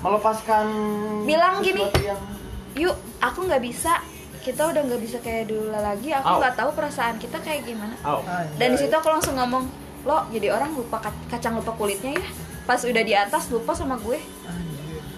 melepaskan 0.00 0.66
Bilang 1.22 1.62
gini. 1.62 1.86
yang 2.00 2.18
yuk 2.74 2.92
aku 3.18 3.46
nggak 3.46 3.62
bisa 3.62 4.02
kita 4.40 4.66
udah 4.66 4.82
nggak 4.82 5.00
bisa 5.00 5.16
kayak 5.18 5.46
dulu 5.46 5.70
lagi 5.70 6.10
aku 6.10 6.36
nggak 6.36 6.54
tahu 6.54 6.70
perasaan 6.72 7.16
kita 7.16 7.38
kayak 7.38 7.62
gimana 7.62 7.94
Au. 8.02 8.20
dan 8.56 8.74
di 8.74 8.78
situ 8.78 8.90
aku 8.90 9.06
langsung 9.06 9.32
ngomong 9.34 9.64
lo 10.04 10.28
jadi 10.28 10.46
orang 10.50 10.72
lupa 10.72 11.00
ka- 11.00 11.16
kacang 11.28 11.56
lupa 11.56 11.72
kulitnya 11.72 12.12
ya 12.14 12.24
pas 12.62 12.80
udah 12.80 13.02
di 13.02 13.12
atas 13.12 13.48
lupa 13.48 13.72
sama 13.72 13.96
gue 13.98 14.20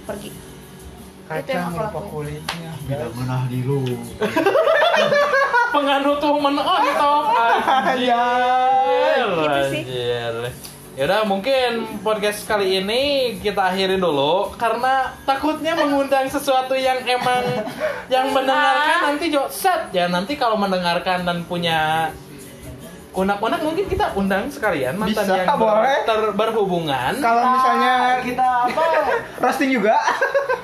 pergi 0.03 0.31
Itu 1.27 1.51
yang 1.51 1.75
Kacang 1.75 1.91
lakuin. 1.91 2.07
kulitnya. 2.09 2.71
Tidak 2.87 3.11
menah 3.13 3.51
di 3.51 3.59
lu. 3.61 3.83
penganut 5.75 6.17
tuh 6.17 6.39
menonton 6.39 7.23
anjir 7.67 9.27
Gitu 9.27 9.61
sih. 9.67 9.83
anjir 9.83 10.35
Yaudah 10.97 11.29
mungkin 11.29 11.71
podcast 12.01 12.49
kali 12.49 12.81
ini 12.81 13.03
kita 13.39 13.69
akhiri 13.69 13.99
dulu 13.99 14.55
karena 14.57 15.13
takutnya 15.27 15.77
mengundang 15.77 16.25
sesuatu 16.27 16.73
yang 16.73 17.05
emang 17.05 17.45
yang 18.15 18.33
mendengarkan 18.33 19.13
nanti 19.13 19.29
jo 19.29 19.45
set 19.51 19.93
ya 19.93 20.09
nanti 20.09 20.39
kalau 20.39 20.57
mendengarkan 20.57 21.21
dan 21.21 21.45
punya 21.45 22.09
unak-unak 23.17 23.61
mungkin 23.65 23.85
kita 23.89 24.13
undang 24.13 24.45
sekalian 24.47 24.93
mantan 24.95 25.25
Bisa, 25.25 25.35
yang 25.35 25.57
ber- 25.57 25.81
boleh. 25.81 25.97
ter- 26.05 26.35
berhubungan 26.37 27.13
Kalau 27.17 27.43
misalnya 27.49 27.93
kita 28.21 28.47
apa? 28.69 28.83
roasting 29.43 29.73
juga. 29.73 29.97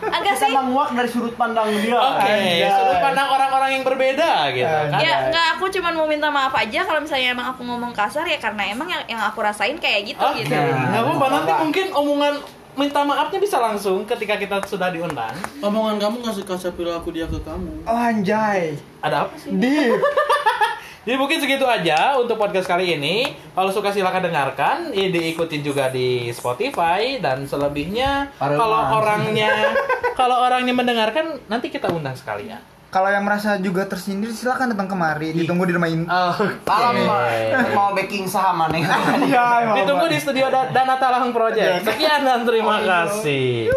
agak 0.02 0.36
Kita 0.36 0.44
sih 0.44 0.52
menguak 0.52 0.92
dari 0.92 1.08
sudut 1.08 1.32
pandang 1.32 1.72
dia. 1.72 1.96
Oke, 1.96 2.28
Anjay. 2.28 2.68
sudut 2.68 2.98
pandang 3.00 3.28
orang-orang 3.30 3.70
yang 3.72 3.82
berbeda 3.82 4.30
gitu 4.52 4.68
kan. 4.68 5.00
ya 5.00 5.32
nggak 5.32 5.46
aku 5.56 5.64
cuma 5.72 5.88
mau 5.90 6.04
minta 6.04 6.28
maaf 6.28 6.52
aja 6.52 6.84
kalau 6.84 7.00
misalnya 7.00 7.32
emang 7.32 7.46
aku 7.48 7.64
ngomong 7.64 7.92
kasar 7.92 8.28
ya 8.28 8.36
karena 8.36 8.68
emang 8.68 8.86
yang 8.86 9.02
yang 9.08 9.22
aku 9.22 9.40
rasain 9.40 9.78
kayak 9.78 10.04
gitu 10.06 10.20
Oke, 10.20 10.44
gitu 10.44 10.52
nggak 10.52 11.00
apa-apa 11.00 11.26
nanti 11.32 11.52
mungkin 11.56 11.86
omongan 11.90 12.34
minta 12.72 13.00
maafnya 13.00 13.36
bisa 13.36 13.56
langsung 13.58 14.04
ketika 14.04 14.36
kita 14.36 14.56
sudah 14.64 14.88
diundang. 14.88 15.32
Omongan 15.60 15.96
kamu 15.98 16.20
nggak 16.20 16.36
suka 16.36 16.68
perilaku 16.68 17.12
dia 17.12 17.24
ke 17.24 17.36
kamu. 17.38 17.84
Oh, 17.84 17.96
anjay. 17.96 18.76
Ada 19.00 19.24
apa 19.24 19.34
sih? 19.36 19.52
Deep. 19.52 19.96
Jadi 21.02 21.16
mungkin 21.16 21.38
segitu 21.38 21.66
aja 21.66 22.14
untuk 22.14 22.36
podcast 22.36 22.64
kali 22.64 22.94
ini. 22.94 23.26
Kalau 23.52 23.68
suka 23.68 23.90
silahkan 23.90 24.22
dengarkan, 24.22 24.90
eh, 24.90 25.10
diikutin 25.10 25.60
juga 25.60 25.88
di 25.88 26.30
Spotify 26.30 27.18
dan 27.18 27.42
selebihnya 27.42 28.30
kalau 28.56 28.70
orangnya 28.96 29.50
kalau 30.20 30.36
orangnya 30.40 30.70
mendengarkan 30.72 31.42
nanti 31.46 31.68
kita 31.68 31.90
undang 31.90 32.14
sekalian. 32.14 32.62
Kalau 32.92 33.08
yang 33.08 33.24
merasa 33.24 33.56
juga 33.56 33.88
tersindir 33.88 34.28
silakan 34.28 34.76
datang 34.76 34.84
kemari. 34.84 35.32
Ditunggu 35.32 35.64
di 35.64 35.72
rumah 35.72 35.88
ini. 35.88 36.04
Kalau 36.62 36.92
mau, 36.92 37.24
mau 37.72 37.88
backing 37.96 38.28
saham 38.28 38.60
aneh. 38.62 38.84
Iya, 39.24 39.72
Ditunggu 39.74 40.06
di 40.06 40.20
studio 40.20 40.52
Da- 40.52 40.68
Dana 40.68 41.00
Talang 41.00 41.32
Project. 41.32 41.88
Sekian 41.88 42.20
dan 42.20 42.44
terima 42.44 42.84
kasih. 42.84 43.64